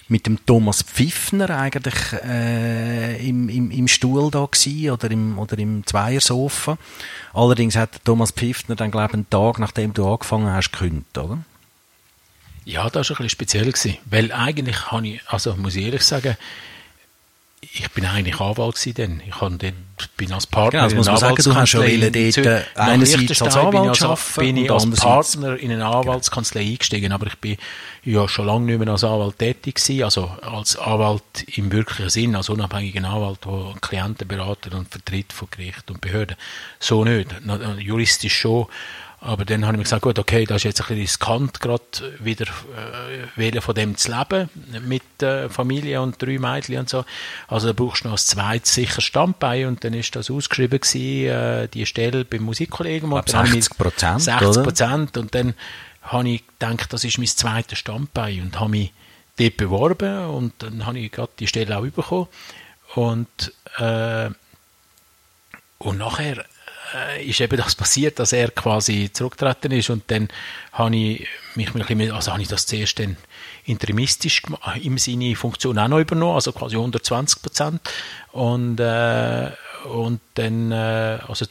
mit 0.09 0.25
dem 0.25 0.43
Thomas 0.45 0.81
Pfiffner 0.81 1.49
eigentlich 1.51 2.13
äh, 2.25 3.27
im, 3.27 3.47
im, 3.47 3.71
im 3.71 3.87
Stuhl 3.87 4.29
da 4.31 4.45
gewesen, 4.45 4.91
oder 4.91 5.11
im 5.11 5.39
oder 5.39 5.57
im 5.57 5.85
Zweiersofa. 5.85 6.77
Allerdings 7.33 7.75
hat 7.75 8.03
Thomas 8.03 8.31
Pfiffner 8.31 8.75
dann 8.75 8.91
glaube 8.91 9.07
ich 9.09 9.13
einen 9.13 9.29
Tag 9.29 9.59
nachdem 9.59 9.93
du 9.93 10.11
angefangen 10.11 10.51
hast 10.51 10.71
gekündigt, 10.71 11.17
oder? 11.17 11.37
Ja, 12.65 12.89
das 12.89 13.09
war 13.09 13.15
ein 13.15 13.23
bisschen 13.23 13.29
speziell 13.29 13.71
gewesen, 13.71 13.97
weil 14.05 14.31
eigentlich 14.31 14.91
habe 14.91 15.07
ich, 15.07 15.21
also 15.27 15.55
muss 15.55 15.75
ich 15.75 15.85
ehrlich 15.85 16.03
sagen, 16.03 16.37
ich 17.61 17.89
bin 17.91 18.05
eigentlich 18.05 18.39
Anwalt 18.39 18.75
gewesen 18.75 18.93
dann. 18.95 19.21
Ich 19.27 19.41
habe 19.41 19.57
dort, 19.57 20.17
bin 20.17 20.31
als 20.31 20.47
Partner 20.47 20.71
genau, 20.71 20.83
das 20.85 20.93
muss 20.95 21.07
man 21.07 21.17
sagen, 21.17 21.43
du 21.43 21.55
hast 21.55 21.69
schon 21.69 21.81
dort 21.81 22.15
äh, 22.15 22.61
einerseits 22.75 23.41
als 23.41 23.55
Anwalt 23.57 24.01
arbeiten 24.01 24.19
bin 24.37 24.57
ich 24.57 24.71
als 24.71 24.89
Partner 24.91 25.57
in 25.57 25.71
eine 25.71 25.85
Anwaltskanzlei 25.85 26.61
eingestiegen, 26.61 27.11
aber 27.11 27.27
ich 27.27 27.37
bin 27.37 27.57
ja 28.03 28.27
schon 28.27 28.45
lange 28.45 28.65
nicht 28.65 28.79
mehr 28.79 28.89
als 28.89 29.03
Anwalt 29.03 29.37
tätig 29.39 29.75
gewesen, 29.75 30.03
also 30.03 30.31
als 30.41 30.77
Anwalt 30.77 31.21
im 31.55 31.71
wirklichen 31.71 32.09
Sinn, 32.09 32.35
als 32.35 32.49
unabhängiger 32.49 33.03
Anwalt, 33.03 33.39
der 33.45 33.75
Klienten 33.81 34.27
beratet 34.27 34.73
und 34.73 34.89
vertritt 34.89 35.33
von 35.33 35.49
Gericht 35.51 35.91
und 35.91 36.01
Behörden. 36.01 36.37
So 36.79 37.03
nicht. 37.03 37.29
Juristisch 37.79 38.37
schon, 38.37 38.67
aber 39.21 39.43
dann 39.43 39.65
habe 39.65 39.73
ich 39.75 39.77
mir 39.79 39.83
gesagt, 39.83 40.03
gut, 40.03 40.17
okay, 40.17 40.45
das 40.45 40.57
ist 40.57 40.63
jetzt 40.63 40.81
ein 40.81 40.87
bisschen 40.87 41.01
riskant, 41.01 41.59
gerade 41.59 41.83
wieder 42.19 42.45
äh, 43.37 43.61
von 43.61 43.75
dem 43.75 43.97
zu 43.97 44.11
leben, 44.11 44.49
mit 44.87 45.03
äh, 45.21 45.49
Familie 45.49 46.01
und 46.01 46.21
drei 46.21 46.39
Mädchen 46.39 46.79
und 46.79 46.89
so. 46.89 47.03
Also 47.47 47.67
da 47.67 47.73
brauchst 47.73 48.03
du 48.03 48.07
noch 48.07 48.15
ein 48.15 48.19
zweites 48.19 48.73
sicher 48.73 49.01
Standbein 49.01 49.67
und 49.67 49.83
dann 49.83 49.93
ist 49.93 50.15
das 50.15 50.31
ausgeschrieben 50.31 50.79
gewesen, 50.79 51.27
äh, 51.27 51.67
die 51.67 51.85
Stelle 51.85 52.23
beim 52.23 52.43
Musikkollegen. 52.43 53.11
Und 53.11 53.29
60 53.29 53.77
Prozent, 53.77 54.21
60 54.21 54.63
Prozent 54.63 55.17
und 55.17 55.35
dann 55.35 55.53
habe 56.01 56.29
ich 56.29 56.43
gedacht, 56.47 56.93
das 56.93 57.03
ist 57.03 57.17
mein 57.17 57.27
zweites 57.27 57.77
Standbein 57.77 58.41
und 58.41 58.59
habe 58.59 58.71
mich 58.71 58.93
dort 59.37 59.57
beworben 59.57 60.27
und 60.27 60.53
dann 60.59 60.85
habe 60.85 60.99
ich 60.99 61.11
gerade 61.11 61.31
die 61.39 61.47
Stelle 61.47 61.77
auch 61.77 61.85
bekommen 61.85 62.27
und 62.95 63.53
äh, 63.77 64.29
und 65.79 65.97
nachher 65.97 66.45
ist 67.21 67.41
eben 67.41 67.57
das 67.57 67.75
passiert, 67.75 68.19
dass 68.19 68.33
er 68.33 68.49
quasi 68.51 69.09
zurückgetreten 69.11 69.71
ist 69.71 69.89
und 69.89 70.03
dann 70.07 70.29
habe 70.71 70.95
ich 70.95 71.27
mich 71.55 71.67
ein 71.67 71.73
bisschen, 71.73 72.11
also 72.11 72.31
habe 72.31 72.41
ich 72.41 72.47
das 72.47 72.65
zuerst 72.65 72.99
dann 72.99 73.17
interimistisch 73.65 74.43
im 74.81 74.97
Sinne 74.97 75.35
Funktion 75.35 75.77
auch 75.77 75.87
noch 75.87 75.99
übernommen, 75.99 76.35
also 76.35 76.51
quasi 76.51 76.75
120 76.75 77.41
Prozent. 77.41 77.81
Und 78.31 78.79
äh, 78.79 79.51
und 79.85 80.19
dann 80.33 80.71
äh, 80.71 81.19
also 81.27 81.45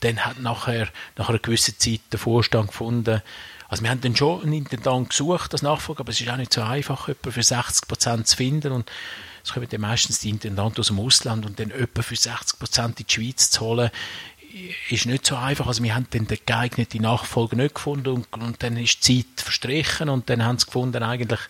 dann 0.00 0.18
hat 0.24 0.38
nachher 0.40 0.88
nach 1.16 1.30
einer 1.30 1.38
gewissen 1.38 1.78
Zeit 1.78 2.00
der 2.12 2.18
Vorstand 2.18 2.68
gefunden, 2.68 3.22
also 3.72 3.84
wir 3.84 3.90
haben 3.90 4.02
dann 4.02 4.14
schon 4.14 4.42
einen 4.42 4.52
Intendant 4.52 5.08
gesucht, 5.08 5.54
das 5.54 5.62
Nachfolger, 5.62 6.00
aber 6.00 6.10
es 6.10 6.20
ist 6.20 6.28
auch 6.28 6.36
nicht 6.36 6.52
so 6.52 6.60
einfach, 6.60 7.08
jemanden 7.08 7.32
für 7.32 7.42
60 7.42 7.88
Prozent 7.88 8.26
zu 8.26 8.36
finden. 8.36 8.70
Und 8.70 8.92
es 9.42 9.54
kommen 9.54 9.66
dann 9.66 9.80
meistens 9.80 10.18
die 10.18 10.28
Intendanten 10.28 10.80
aus 10.80 10.88
dem 10.88 11.00
Ausland 11.00 11.46
und 11.46 11.58
dann 11.58 11.70
jemanden 11.70 12.02
für 12.02 12.14
60 12.14 12.58
Prozent 12.58 13.00
in 13.00 13.06
die 13.06 13.14
Schweiz 13.14 13.50
zu 13.50 13.62
holen, 13.62 13.90
ist 14.90 15.06
nicht 15.06 15.26
so 15.26 15.36
einfach. 15.36 15.66
Also 15.66 15.82
wir 15.82 15.94
haben 15.94 16.06
dann 16.10 16.26
den 16.26 16.38
geeigneten 16.44 17.02
Nachfolger 17.02 17.56
nicht 17.56 17.74
gefunden 17.74 18.08
und, 18.08 18.32
und 18.34 18.62
dann 18.62 18.76
ist 18.76 19.06
die 19.08 19.24
Zeit 19.24 19.40
verstrichen 19.42 20.08
und 20.08 20.28
dann 20.30 20.44
haben 20.44 20.58
sie 20.58 20.66
gefunden, 20.66 21.02
eigentlich 21.02 21.40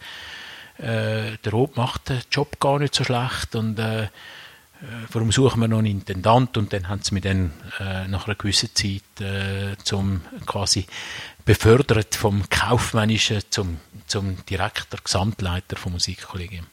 äh, 0.78 1.36
der 1.44 1.52
Rob 1.52 1.76
macht 1.76 2.08
den 2.08 2.20
Job 2.30 2.58
gar 2.60 2.78
nicht 2.78 2.94
so 2.94 3.04
schlecht 3.04 3.54
und 3.54 3.78
äh, 3.78 4.08
äh, 4.82 4.86
warum 5.12 5.30
suchen 5.30 5.60
wir 5.60 5.68
noch 5.68 5.78
einen 5.78 5.86
Intendant 5.86 6.56
und 6.56 6.72
dann 6.72 6.88
haben 6.88 7.02
sie 7.02 7.14
mich 7.14 7.22
dann 7.22 7.52
äh, 7.78 8.08
nach 8.08 8.26
einer 8.26 8.34
gewissen 8.34 8.70
Zeit 8.74 9.20
äh, 9.20 9.76
zum 9.84 10.22
quasi 10.46 10.86
befördert 11.44 12.14
vom 12.14 12.48
Kaufmännischen 12.50 13.42
zum, 13.50 13.78
zum 14.06 14.44
Direktor, 14.46 15.00
Gesamtleiter 15.02 15.76
vom 15.76 15.92
Musikkollegium. 15.92 16.66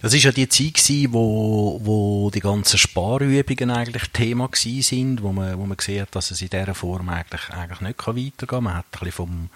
Das 0.00 0.14
ist 0.14 0.24
ja 0.24 0.32
die 0.32 0.48
Zeit 0.48 0.74
gewesen, 0.74 1.12
wo, 1.12 1.80
wo 1.82 2.30
die 2.30 2.40
ganzen 2.40 2.78
Sparübungen 2.78 3.70
eigentlich 3.70 4.08
Thema 4.12 4.48
gewesen 4.48 4.82
sind, 4.82 5.22
wo 5.22 5.32
man, 5.32 5.58
wo 5.58 5.66
man 5.66 5.76
hat, 5.76 6.14
dass 6.14 6.30
es 6.30 6.42
in 6.42 6.50
dieser 6.50 6.74
Form 6.74 7.08
eigentlich, 7.08 7.50
eigentlich 7.50 7.80
nicht 7.80 7.98
weitergehen 7.98 8.32
kann. 8.46 8.64
Man 8.64 8.74
hat 8.74 8.86
ein 8.86 8.98
bisschen 8.98 9.12
vom, 9.12 9.50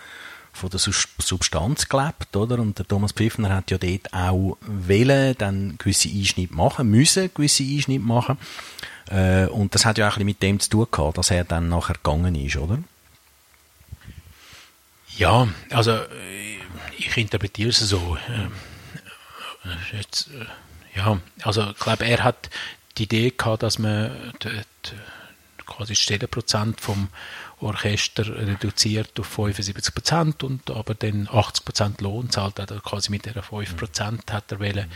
von 0.53 0.71
der 0.71 0.79
Substanz 0.79 1.89
gelebt, 1.89 2.35
oder? 2.37 2.59
Und 2.59 2.79
der 2.79 2.87
Thomas 2.87 3.13
Pfiffner 3.13 3.55
hat 3.55 3.71
ja 3.71 3.79
dort 3.79 4.13
auch 4.15 4.57
wählen, 4.61 5.35
dann 5.39 5.79
gewisse 5.79 6.09
Einschnitte 6.09 6.55
machen, 6.55 6.91
müssen 6.91 7.31
gewisse 7.35 7.65
Einschnitte 7.65 8.05
machen. 8.05 8.39
Äh, 9.11 9.47
und 9.47 9.75
das 9.75 9.85
hat 9.85 9.99
ja 9.99 10.09
auch 10.09 10.13
ein 10.13 10.15
bisschen 10.15 10.27
mit 10.27 10.43
dem 10.43 10.61
zu 10.61 10.71
tun 10.71 10.87
gehabt, 10.91 11.19
dass 11.19 11.31
er 11.31 11.45
dann 11.45 11.69
nachher 11.69 11.95
gegangen 11.95 12.35
ist, 12.35 12.57
oder? 12.57 12.79
Ja, 15.19 15.49
also 15.71 15.99
ich 16.99 17.17
interpretiere 17.17 17.71
es 17.71 17.79
so. 17.79 18.17
Ähm, 18.29 18.53
Jetzt, 19.93 20.29
äh, 20.29 20.99
ja, 20.99 21.21
also 21.43 21.71
ich 21.71 21.79
glaube, 21.79 22.05
er 22.05 22.25
hat 22.25 22.51
die 22.99 23.05
Idee 23.05 23.33
gehabt, 23.37 23.63
dass 23.63 23.79
man 23.79 24.33
die, 24.43 24.51
quasi 25.67 25.93
das 25.93 25.99
Stellenprozent 25.99 26.81
vom 26.81 27.09
Orchester 27.61 28.27
reduziert 28.27 29.19
auf 29.19 29.27
75 29.27 29.95
Prozent 29.95 30.43
und 30.43 30.71
aber 30.71 30.95
dann 30.95 31.29
80 31.31 31.65
Prozent 31.65 32.01
Lohn 32.01 32.31
zahlt. 32.31 32.59
Er 32.59 32.67
quasi 32.81 33.11
mit 33.11 33.27
der 33.27 33.43
5 33.43 33.77
Prozent 33.77 34.33
hat 34.33 34.53
er 34.53 34.61
wollen, 34.61 34.91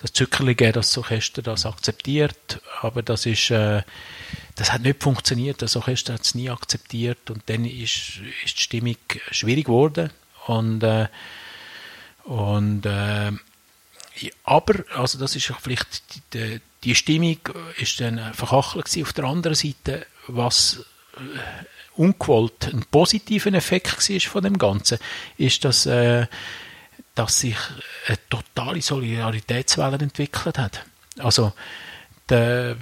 das 0.00 0.12
Zückerli 0.12 0.54
geben, 0.54 0.74
dass 0.74 0.88
das 0.88 0.98
Orchester 0.98 1.42
das 1.42 1.66
akzeptiert, 1.66 2.60
aber 2.82 3.02
das 3.02 3.26
ist 3.26 3.50
äh, 3.50 3.82
das 4.56 4.72
hat 4.72 4.82
nicht 4.82 5.02
funktioniert, 5.02 5.62
das 5.62 5.76
Orchester 5.76 6.14
hat 6.14 6.22
es 6.22 6.34
nie 6.34 6.50
akzeptiert. 6.50 7.30
Und 7.30 7.42
dann 7.46 7.64
ist, 7.64 8.20
ist 8.44 8.58
die 8.58 8.62
Stimmung 8.62 8.96
schwierig 9.30 9.66
geworden. 9.66 10.10
Und 10.46 10.82
äh, 10.82 11.08
und 12.24 12.86
äh, 12.86 13.32
aber, 14.44 14.84
also 14.94 15.18
das 15.18 15.36
ist 15.36 15.52
vielleicht 15.60 16.02
die, 16.34 16.60
die 16.82 16.94
Stimmung 16.94 17.38
ist 17.78 18.00
dann 18.00 18.34
verkachelt 18.34 18.88
auf 19.02 19.12
der 19.12 19.24
anderen 19.24 19.54
Seite, 19.54 20.06
was 20.26 20.84
äh, 21.16 21.64
ungewollt 21.96 22.72
ein 22.72 22.84
positiver 22.90 23.52
Effekt 23.52 24.10
war 24.10 24.20
von 24.20 24.42
dem 24.42 24.58
Ganzen, 24.58 24.98
ist, 25.38 25.64
dass, 25.64 25.86
äh, 25.86 26.26
dass 27.14 27.40
sich 27.40 27.56
eine 28.06 28.18
totale 28.28 28.82
Solidaritätswelle 28.82 29.98
entwickelt 29.98 30.58
hat. 30.58 30.84
Also 31.18 31.52
der, 32.28 32.76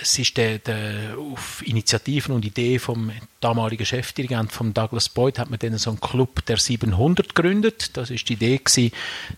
es 0.00 0.18
ist 0.18 0.36
der, 0.36 0.58
der, 0.58 1.16
auf 1.18 1.62
Initiativen 1.66 2.34
und 2.34 2.44
Ideen 2.44 2.80
vom 2.80 3.12
damaligen 3.40 3.84
Chefdirigent 3.84 4.52
von 4.52 4.74
Douglas 4.74 5.08
Boyd 5.08 5.38
hat 5.38 5.50
man 5.50 5.58
dann 5.58 5.78
so 5.78 5.90
einen 5.90 6.00
Club 6.00 6.44
der 6.46 6.56
700 6.56 7.34
gegründet. 7.34 7.96
Das 7.96 8.10
ist 8.10 8.28
die 8.28 8.34
Idee 8.34 8.58
gewesen, 8.58 8.92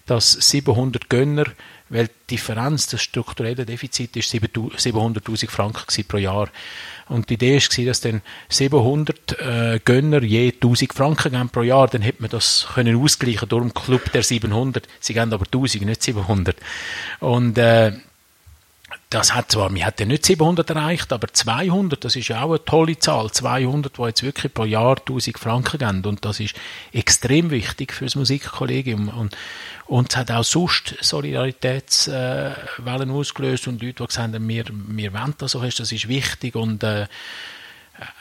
dass 0.06 0.32
700 0.32 1.08
Gönner, 1.08 1.44
weil 1.88 2.08
die 2.08 2.36
Differenz, 2.36 2.86
das 2.86 3.02
strukturelle 3.02 3.66
Defizit 3.66 4.16
ist 4.16 4.32
700.000 4.32 5.50
Franken 5.50 6.04
pro 6.04 6.16
Jahr. 6.16 6.48
Und 7.08 7.28
die 7.28 7.34
Idee 7.34 7.56
war, 7.56 7.84
dass 7.84 8.00
dann 8.00 8.22
700 8.48 9.40
äh, 9.40 9.80
Gönner 9.84 10.22
je 10.22 10.52
1000 10.52 10.92
Franken 10.92 11.32
geben 11.32 11.48
pro 11.50 11.62
Jahr, 11.62 11.88
dann 11.88 12.02
hätte 12.02 12.22
man 12.22 12.30
das 12.30 12.68
können 12.74 12.96
ausgleichen, 12.96 13.48
darum 13.48 13.74
Club 13.74 14.10
der 14.12 14.22
700. 14.22 14.88
Sie 15.00 15.14
geben 15.14 15.32
aber 15.32 15.44
1000, 15.44 15.84
nicht 15.84 16.02
700. 16.02 16.56
Und 17.20 17.58
äh, 17.58 17.92
das 19.12 19.34
hat 19.34 19.52
zwar, 19.52 19.74
wir 19.74 19.84
hätten 19.84 20.08
nicht 20.08 20.24
700 20.24 20.70
erreicht, 20.70 21.12
aber 21.12 21.28
200, 21.28 22.02
das 22.02 22.16
ist 22.16 22.28
ja 22.28 22.42
auch 22.42 22.50
eine 22.50 22.64
tolle 22.64 22.98
Zahl. 22.98 23.30
200, 23.30 23.98
die 23.98 24.02
jetzt 24.02 24.22
wirklich 24.22 24.54
pro 24.54 24.64
Jahr 24.64 24.96
1000 24.98 25.38
Franken 25.38 25.78
geben. 25.78 26.06
Und 26.06 26.24
das 26.24 26.40
ist 26.40 26.54
extrem 26.92 27.50
wichtig 27.50 27.92
für 27.92 28.06
das 28.06 28.14
Musikkollegium. 28.14 29.08
Und, 29.08 29.36
und 29.86 30.10
es 30.10 30.16
hat 30.16 30.30
auch 30.30 30.44
sonst 30.44 30.94
Solidaritätswellen 31.00 33.10
äh, 33.10 33.12
ausgelöst 33.12 33.68
und 33.68 33.82
Leute, 33.82 34.02
die 34.02 34.06
gesagt 34.06 34.34
haben, 34.34 34.48
wir, 34.48 34.64
wir 34.70 35.12
wollen 35.12 35.34
das 35.36 35.52
so, 35.52 35.60
das 35.60 35.92
ist 35.92 36.08
wichtig. 36.08 36.54
Und, 36.54 36.82
äh, 36.82 37.06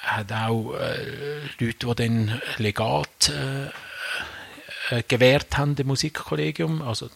hat 0.01 0.31
auch 0.31 0.73
äh, 0.73 1.41
Leute, 1.59 1.87
die 1.87 1.95
dann 1.95 2.41
Legat 2.57 3.29
äh, 3.29 4.97
äh, 4.97 5.03
gewährt 5.07 5.57
haben, 5.57 5.75
dem 5.75 5.87
Musikkollegium. 5.87 6.81
Also, 6.81 7.09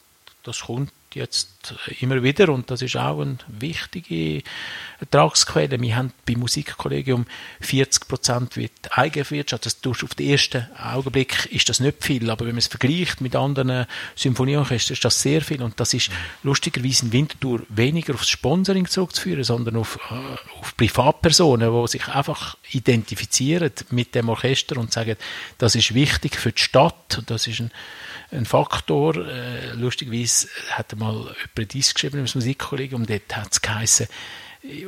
das 0.44 0.62
kommt 0.62 0.92
jetzt 1.16 1.74
immer 2.00 2.22
wieder 2.22 2.50
und 2.50 2.70
das 2.70 2.82
ist 2.82 2.96
auch 2.96 3.22
eine 3.22 3.38
wichtige 3.48 4.44
Ertragsquelle. 5.00 5.80
Wir 5.82 5.96
haben 5.96 6.14
beim 6.26 6.40
Musikkollegium 6.40 7.26
40 7.62 8.08
Prozent 8.08 8.58
wie 8.58 8.70
die 8.70 8.92
Eigenwirtschaft. 8.92 9.66
Das 9.66 9.82
tust 9.82 10.04
auf 10.04 10.14
den 10.16 10.30
ersten 10.30 10.68
Augenblick 10.78 11.48
ist 11.52 11.68
das 11.70 11.80
nicht 11.80 12.04
viel, 12.04 12.30
aber 12.30 12.46
wenn 12.46 12.54
man 12.54 12.60
es 12.60 12.68
vergleicht 12.68 13.22
mit 13.22 13.36
anderen 13.36 13.88
Symphonieorchestern, 14.16 14.94
ist 14.94 15.06
das 15.06 15.22
sehr 15.22 15.42
viel 15.42 15.62
und 15.62 15.80
das 15.80 15.94
ist 15.94 16.12
lustigerweise 16.44 17.06
in 17.06 17.14
Winterthur 17.14 17.62
weniger 17.70 18.14
aufs 18.14 18.30
Sponsoring 18.30 18.88
zurückzuführen, 18.88 19.44
sondern 19.44 19.78
auf, 19.78 20.00
äh, 20.12 20.60
auf 20.60 20.78
Privatpersonen, 20.78 21.72
die 21.74 21.88
sich 21.88 22.08
einfach 22.08 22.58
identifizieren 22.72 23.72
mit 23.90 24.16
dem 24.16 24.30
Orchester 24.30 24.78
und 24.78 24.94
sagen, 24.94 25.16
das 25.58 25.76
ist 25.76 25.94
wichtig 25.94 26.38
für 26.38 26.52
die 26.52 26.62
Stadt 26.62 26.96
das 27.28 27.48
ist 27.48 27.60
ein 27.60 27.72
ein 28.32 28.46
Faktor. 28.46 29.16
Äh, 29.16 29.74
lustigerweise 29.74 30.48
hat 30.72 30.94
er 30.94 30.98
mal 30.98 31.36
jemand 31.56 31.74
dies 31.74 31.94
geschrieben 31.94 32.20
im 32.20 32.28
Musikkollegium, 32.34 33.06
dort 33.06 33.36
hat 33.36 33.52
es 33.52 33.62
geheißen, 33.62 34.08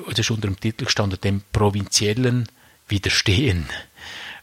das 0.08 0.20
ist 0.20 0.32
unter 0.32 0.48
dem 0.48 0.60
Titel 0.60 0.86
gestanden, 0.86 1.20
dem 1.22 1.44
Provinziellen 1.52 2.48
widerstehen. 2.88 3.68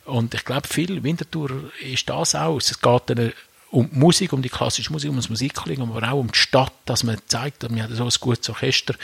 Und 0.05 0.35
ich 0.35 0.45
glaube, 0.45 0.69
viel 0.69 1.03
Winterthur 1.03 1.73
ist 1.81 2.09
das 2.09 2.35
auch. 2.35 2.59
Es 2.59 2.81
geht 2.81 3.03
dann 3.07 3.33
um 3.71 3.91
die 3.91 3.99
Musik, 3.99 4.33
um 4.33 4.43
die 4.43 4.49
klassische 4.49 4.93
Musik, 4.93 5.11
um 5.11 5.17
das 5.17 5.31
Musikling, 5.31 5.81
aber 5.81 6.13
auch 6.13 6.21
um 6.21 6.31
die 6.31 6.39
Stadt, 6.39 6.73
dass 6.85 7.03
man 7.03 7.19
zeigt, 7.27 7.63
wir 7.69 7.83
haben 7.83 7.95
so 7.95 8.05
ein 8.05 8.11
gutes 8.21 8.49
Orchester, 8.49 8.95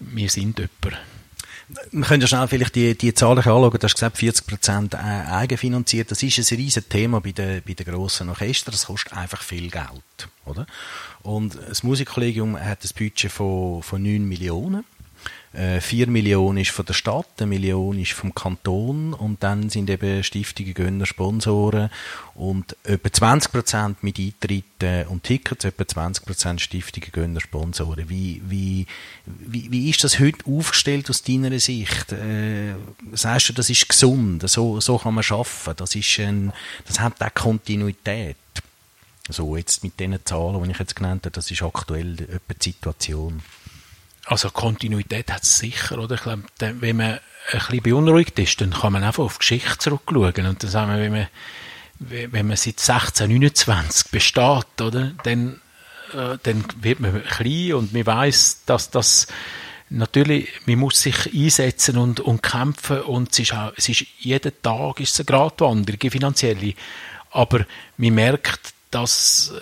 wir 0.00 0.28
sind 0.28 0.58
jemand. 0.58 1.00
Wir 1.90 2.04
können 2.04 2.20
ja 2.20 2.26
schnell 2.26 2.48
vielleicht 2.48 2.74
die, 2.74 2.96
die 2.96 3.14
Zahlen 3.14 3.38
anschauen. 3.38 3.70
Du 3.70 3.82
hast 3.82 3.94
gesagt, 3.94 4.18
40 4.18 4.46
Prozent 4.46 4.94
äh, 4.94 4.98
eigenfinanziert. 4.98 6.10
Das 6.10 6.22
ist 6.22 6.38
ein 6.38 6.56
riesiges 6.56 6.88
Thema 6.88 7.20
bei 7.20 7.32
den, 7.32 7.62
bei 7.66 7.74
den 7.74 7.86
grossen 7.86 8.28
Orchestern. 8.28 8.72
Das 8.72 8.86
kostet 8.86 9.14
einfach 9.14 9.42
viel 9.42 9.70
Geld, 9.70 10.28
oder? 10.44 10.66
Und 11.22 11.58
das 11.68 11.82
Musikkollegium 11.82 12.58
hat 12.58 12.84
ein 12.84 12.90
Budget 12.96 13.32
von, 13.32 13.82
von 13.82 14.02
9 14.02 14.24
Millionen. 14.28 14.84
4 15.54 16.08
äh, 16.08 16.10
Millionen 16.10 16.58
ist 16.58 16.72
von 16.72 16.84
der 16.84 16.94
Stadt, 16.94 17.28
eine 17.38 17.46
Million 17.46 17.98
ist 18.00 18.12
vom 18.12 18.34
Kanton 18.34 19.14
und 19.14 19.42
dann 19.44 19.70
sind 19.70 19.88
eben 19.88 20.24
Stiftungen, 20.24 20.74
Gönner, 20.74 21.06
Sponsoren 21.06 21.90
und 22.34 22.76
etwa 22.82 23.12
20 23.12 23.52
Prozent 23.52 24.02
mit 24.02 24.18
Eintritten 24.18 25.06
und 25.06 25.22
Tickets, 25.22 25.64
etwa 25.64 25.86
20 25.86 26.26
Prozent 26.26 26.60
Stiftungen, 26.60 27.10
Gönner, 27.12 27.40
Sponsoren. 27.40 28.08
Wie, 28.08 28.42
wie, 28.46 28.86
wie, 29.26 29.70
wie 29.70 29.90
ist 29.90 30.02
das 30.02 30.18
heute 30.18 30.44
aufgestellt 30.44 31.08
aus 31.08 31.22
deiner 31.22 31.56
Sicht? 31.60 32.10
Äh, 32.10 32.74
sagst 33.12 33.50
du, 33.50 33.52
das 33.52 33.70
ist 33.70 33.88
gesund, 33.88 34.48
so, 34.48 34.80
so 34.80 34.98
kann 34.98 35.14
man 35.14 35.22
schaffen, 35.22 35.74
das 35.76 35.94
ist 35.94 36.18
ein, 36.18 36.52
das 36.86 36.98
hat 36.98 37.22
auch 37.22 37.32
Kontinuität. 37.32 38.36
So, 39.28 39.56
jetzt 39.56 39.84
mit 39.84 40.00
den 40.00 40.18
Zahlen, 40.24 40.62
die 40.64 40.70
ich 40.72 40.78
jetzt 40.78 40.96
genannt 40.96 41.24
habe, 41.24 41.30
das 41.30 41.50
ist 41.50 41.62
aktuell 41.62 42.14
etwa 42.20 42.54
die 42.54 42.70
Situation. 42.70 43.42
Also 44.26 44.50
Kontinuität 44.50 45.30
hat 45.30 45.42
es 45.42 45.58
sicher, 45.58 45.98
oder? 45.98 46.14
Ich 46.14 46.22
glaube, 46.22 46.44
wenn 46.58 46.96
man 46.96 47.12
ein 47.12 47.20
bisschen 47.52 47.82
beunruhigt 47.82 48.38
ist, 48.38 48.60
dann 48.60 48.70
kann 48.70 48.92
man 48.92 49.04
einfach 49.04 49.24
auf 49.24 49.38
Geschichte 49.38 49.78
zurückschauen. 49.78 50.46
Und 50.46 50.62
dann 50.62 50.70
sagen 50.70 50.92
wir, 50.92 51.00
wenn 51.00 51.12
man, 51.12 51.28
wenn 51.98 52.46
man 52.46 52.56
seit 52.56 52.80
1629 52.80 54.10
besteht, 54.10 54.80
oder? 54.80 55.12
Dann, 55.24 55.60
äh, 56.14 56.38
dann 56.42 56.64
wird 56.80 57.00
man 57.00 57.22
klein 57.24 57.74
und 57.74 57.92
man 57.92 58.06
weiß, 58.06 58.62
dass 58.66 58.90
das 58.90 59.26
natürlich, 59.90 60.48
man 60.66 60.78
muss 60.78 61.02
sich 61.02 61.32
einsetzen 61.34 61.98
und, 61.98 62.20
und 62.20 62.42
kämpfen 62.42 63.02
und 63.02 63.32
es 63.32 63.38
ist, 63.40 63.52
auch, 63.52 63.72
es 63.76 63.88
ist 63.88 64.06
jeden 64.18 64.52
Tag 64.62 65.00
ist 65.00 65.12
es 65.12 65.20
eine 65.20 65.26
Gratwanderung, 65.26 66.00
eine 66.00 66.10
finanzielle. 66.10 66.74
Aber 67.30 67.66
man 67.96 68.14
merkt, 68.14 68.72
dass 68.90 69.52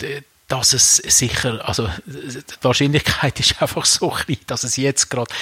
äh, 0.00 0.22
dass 0.48 0.74
es 0.74 0.96
sicher, 0.96 1.66
also 1.66 1.88
die 2.06 2.42
Wahrscheinlichkeit 2.62 3.40
ist 3.40 3.60
einfach 3.62 3.84
so 3.84 4.10
klein, 4.10 4.38
dass 4.46 4.64
es 4.64 4.76
jetzt 4.76 5.08
gerade 5.10 5.32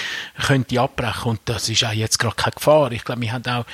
könnte 0.47 0.81
abbrechen 0.81 1.31
und 1.31 1.41
das 1.47 1.69
ist 1.69 1.85
auch 1.85 1.93
jetzt 1.93 2.19
gerade 2.19 2.37
keine 2.37 2.53
Gefahr. 2.53 2.93
Ich 2.93 3.05
glaube, 3.05 3.21
wir 3.21 3.33
haben 3.33 3.47
auch, 3.47 3.65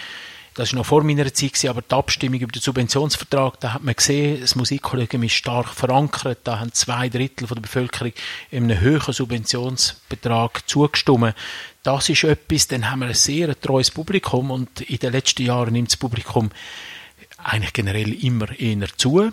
das 0.54 0.70
ist 0.70 0.74
noch 0.74 0.86
vor 0.86 1.04
meiner 1.04 1.32
Zeit 1.32 1.52
gewesen, 1.52 1.68
aber 1.68 1.82
die 1.82 1.94
Abstimmung 1.94 2.40
über 2.40 2.50
den 2.50 2.62
Subventionsvertrag, 2.62 3.60
da 3.60 3.74
hat 3.74 3.84
man 3.84 3.94
gesehen, 3.94 4.40
das 4.40 4.56
Musikkollegium 4.56 5.22
ist 5.22 5.34
stark 5.34 5.68
verankert, 5.68 6.40
da 6.44 6.58
haben 6.60 6.72
zwei 6.72 7.08
Drittel 7.08 7.46
von 7.46 7.56
der 7.56 7.62
Bevölkerung 7.62 8.12
einem 8.50 8.80
höheren 8.80 9.12
Subventionsbetrag 9.12 10.66
zugestimmt. 10.68 11.34
Das 11.82 12.08
ist 12.08 12.24
etwas, 12.24 12.68
dann 12.68 12.90
haben 12.90 13.00
wir 13.00 13.08
ein 13.08 13.14
sehr 13.14 13.58
treues 13.60 13.90
Publikum 13.90 14.50
und 14.50 14.80
in 14.80 14.98
den 14.98 15.12
letzten 15.12 15.42
Jahren 15.42 15.74
nimmt 15.74 15.90
das 15.90 15.96
Publikum 15.96 16.50
eigentlich 17.36 17.72
generell 17.72 18.12
immer 18.24 18.58
eher 18.58 18.88
zu. 18.96 19.30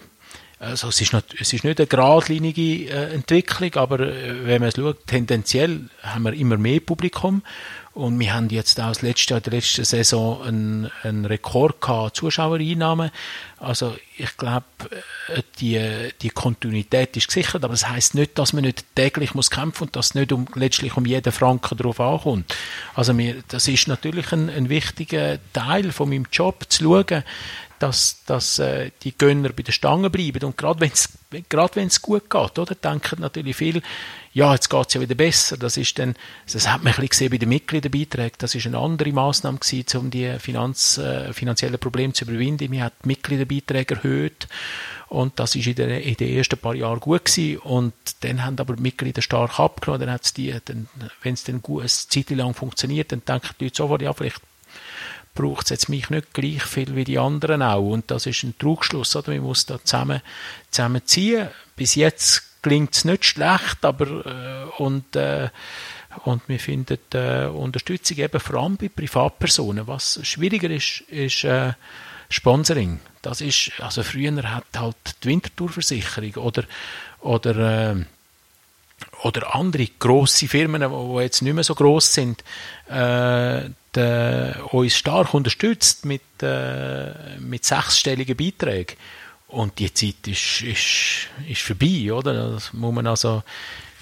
Also 0.58 0.88
es 0.88 1.02
ist, 1.02 1.13
nicht, 1.13 1.36
es 1.39 1.52
ist 1.52 1.63
nicht 1.65 1.80
eine 1.80 1.88
geradlinige 1.88 2.89
äh, 2.89 3.13
Entwicklung, 3.13 3.74
aber 3.76 4.00
äh, 4.00 4.46
wenn 4.46 4.62
man 4.62 4.70
es 4.70 4.76
schaut, 4.76 5.06
tendenziell 5.06 5.82
haben 6.02 6.24
wir 6.24 6.34
immer 6.34 6.58
mehr 6.58 6.80
Publikum 6.80 7.41
und 7.96 8.20
wir 8.20 8.34
haben 8.34 8.50
jetzt 8.50 8.80
auch 8.82 8.89
das 8.89 9.02
letzte 9.02 9.34
Jahr, 9.34 9.41
der 9.41 9.54
letzten 9.54 9.86
Saison 9.86 10.44
einen, 10.44 10.91
einen 11.04 11.24
Rekord 11.24 11.80
gehabt, 11.80 12.18
Zuschauereinnahmen. 12.18 13.10
Also 13.58 13.96
ich 14.18 14.36
glaube, 14.36 14.65
äh, 15.28 15.41
die, 15.60 16.10
die 16.22 16.30
Kontinuität 16.30 17.15
ist 17.15 17.28
gesichert, 17.28 17.63
aber 17.63 17.74
das 17.74 17.89
heißt 17.89 18.15
nicht, 18.15 18.38
dass 18.38 18.52
man 18.52 18.63
nicht 18.63 18.86
täglich 18.96 19.34
muss 19.34 19.50
kämpfen 19.50 19.86
und 19.86 19.96
dass 19.96 20.13
nicht 20.13 20.34
um, 20.34 20.46
letztlich 20.56 20.98
um 20.98 21.06
jeden 21.06 21.32
Franken 21.32 21.78
drauf 21.78 22.00
ankommt. 22.00 22.54
Also 22.96 23.13
mir, 23.13 23.44
das 23.48 23.68
ist 23.68 23.88
natürlich 23.88 24.32
ein, 24.34 24.50
ein 24.50 24.68
wichtiger 24.70 25.38
Teil 25.54 25.91
von 25.94 26.10
meinem 26.10 26.28
Job, 26.32 26.65
zu 26.70 26.84
schauen, 26.84 27.24
dass, 27.80 28.24
dass 28.26 28.60
äh, 28.60 28.92
die 29.04 29.18
Gönner 29.18 29.50
bei 29.50 29.64
der 29.64 29.72
Stange 29.72 30.10
bleiben. 30.10 30.44
Und 30.44 30.58
gerade 30.58 30.80
wenn 30.82 31.88
es 31.88 32.02
gut 32.02 32.30
geht, 32.30 32.60
oder, 32.60 32.76
denken 32.76 33.22
natürlich 33.22 33.56
viel, 33.56 33.82
ja, 34.34 34.54
jetzt 34.54 34.70
geht 34.70 34.88
es 34.88 34.94
ja 34.94 35.02
wieder 35.02 35.16
besser. 35.16 35.58
Das 35.58 35.78
ist 35.78 35.98
dann, 35.98 36.16
das 36.52 36.68
hat 36.68 36.84
man 36.84 36.94
ein 36.94 36.96
bisschen 36.96 37.10
gesehen 37.10 37.30
bei 37.32 37.38
den 37.38 37.50
Mitgliederbeiträgen. 37.50 38.36
Das 38.38 38.54
ist 38.54 38.68
eine 38.68 38.78
andere 38.78 39.12
Maßnahme 39.12 39.60
gewesen, 39.60 39.98
um 39.98 40.12
die 40.12 40.38
Finanz, 40.40 40.98
äh, 40.98 41.32
finanziellen 41.32 41.80
Probleme 41.80 42.14
zu 42.14 42.26
überwinden. 42.26 42.70
Man 42.70 42.84
hat 42.84 42.94
die 43.04 43.08
Mitgliederbeiträge 43.08 43.96
erhöht. 43.96 44.48
Und 45.08 45.40
das 45.40 45.56
ist 45.56 45.68
in, 45.68 45.76
der, 45.76 46.02
in 46.02 46.16
den 46.16 46.36
ersten 46.36 46.58
paar 46.58 46.76
Jahren 46.76 47.00
gut 47.00 47.26
gewesen. 47.26 47.60
Und 47.60 47.94
dann 48.22 48.44
haben 48.44 48.60
aber 48.60 48.76
die 48.76 48.82
Mitglieder 48.82 49.22
stark 49.22 49.60
abgenommen. 49.60 50.08
Dann 50.08 50.16
hat's 50.16 50.34
die, 50.34 50.54
wenn 51.22 51.34
es 51.34 51.44
dann 51.44 51.62
gut, 51.62 51.82
eine 51.82 51.90
Zeit 51.90 52.30
lang 52.32 52.54
funktioniert, 52.54 53.12
dann 53.12 53.24
denken 53.24 53.50
die 53.60 53.66
Leute 53.66 53.78
sofort, 53.78 54.02
ja, 54.02 54.12
vielleicht 54.14 54.42
braucht 55.36 55.65
es 55.65 55.69
jetzt 55.69 55.89
mich 55.89 56.10
nicht 56.10 56.34
gleich 56.34 56.63
viel 56.63 56.95
wie 56.95 57.04
die 57.04 57.19
anderen 57.19 57.62
auch. 57.62 57.91
Und 57.91 58.10
das 58.10 58.26
ist 58.26 58.43
ein 58.43 58.58
Trugschluss, 58.58 59.15
oder? 59.15 59.34
Man 59.34 59.41
muss 59.41 59.65
da 59.65 59.84
zusammen, 59.84 60.21
zusammenziehen. 60.71 61.50
Bis 61.76 61.95
jetzt 61.95 62.62
klingt 62.63 62.95
es 62.95 63.06
nicht 63.06 63.26
schlecht, 63.26 63.84
aber, 63.84 64.26
äh, 64.26 64.82
und, 64.82 65.15
äh, 65.15 65.50
und 66.24 66.41
wir 66.48 66.60
finden 66.60 66.98
äh, 67.13 67.45
Unterstützung 67.45 68.17
eben 68.17 68.39
vor 68.39 68.62
allem 68.62 68.78
bei 68.78 68.89
Privatpersonen. 68.89 69.86
Was 69.88 70.19
schwieriger 70.24 70.69
ist, 70.69 71.02
ist 71.02 71.43
äh, 71.43 71.74
Sponsoring. 72.30 73.00
Das 73.21 73.41
ist, 73.41 73.71
also 73.80 74.02
früher 74.04 74.41
hat 74.50 74.65
halt 74.76 74.95
die 75.24 75.28
Wintertourversicherung 75.28 76.36
oder, 76.36 76.63
oder, 77.19 77.91
äh, 77.91 78.06
oder 79.24 79.56
andere 79.56 79.88
grosse 80.00 80.48
Firmen, 80.48 80.82
die 80.82 81.22
jetzt 81.22 81.42
nicht 81.42 81.54
mehr 81.54 81.64
so 81.64 81.76
gross 81.76 82.14
sind, 82.14 82.44
äh, 82.90 83.66
äh, 83.98 84.60
uns 84.72 84.96
stark 84.96 85.34
unterstützt 85.34 86.06
mit, 86.06 86.22
äh, 86.42 87.38
mit 87.40 87.66
sechsstelligen 87.66 88.36
Beiträgen. 88.36 88.96
Und 89.48 89.80
die 89.80 89.94
Zeit 89.94 90.28
ist, 90.28 90.62
ist, 90.62 91.28
ist 91.48 91.62
vorbei, 91.62 92.12
oder? 92.12 92.52
Das 92.52 92.74
muss 92.74 92.94
man 92.94 93.08
also, 93.08 93.44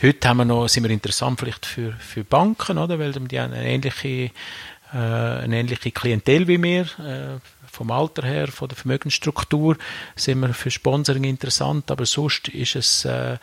heute 0.02 0.28
haben 0.28 0.38
wir 0.38 0.46
noch, 0.46 0.68
sind 0.68 0.84
wir 0.84 0.90
interessant 0.90 1.40
vielleicht 1.40 1.66
für, 1.66 1.94
für 1.94 2.24
Banken, 2.24 2.78
oder? 2.78 2.98
Weil 2.98 3.12
die 3.12 3.40
haben 3.40 3.54
eine 3.54 3.68
ähnliche, 3.68 4.32
äh, 4.94 4.98
eine 4.98 5.60
ähnliche 5.60 5.92
Klientel 5.92 6.48
wie 6.48 6.62
wir, 6.62 6.82
äh, 7.00 7.40
vom 7.74 7.92
Alter 7.92 8.24
her, 8.24 8.48
von 8.48 8.70
der 8.70 8.78
Vermögensstruktur, 8.78 9.78
sind 10.16 10.40
wir 10.40 10.54
für 10.54 10.72
Sponsoring 10.72 11.26
interessant, 11.26 11.90
aber 11.92 12.06
sonst 12.06 12.48
ist 12.50 12.76
es, 12.76 13.06
äh, 13.06 13.38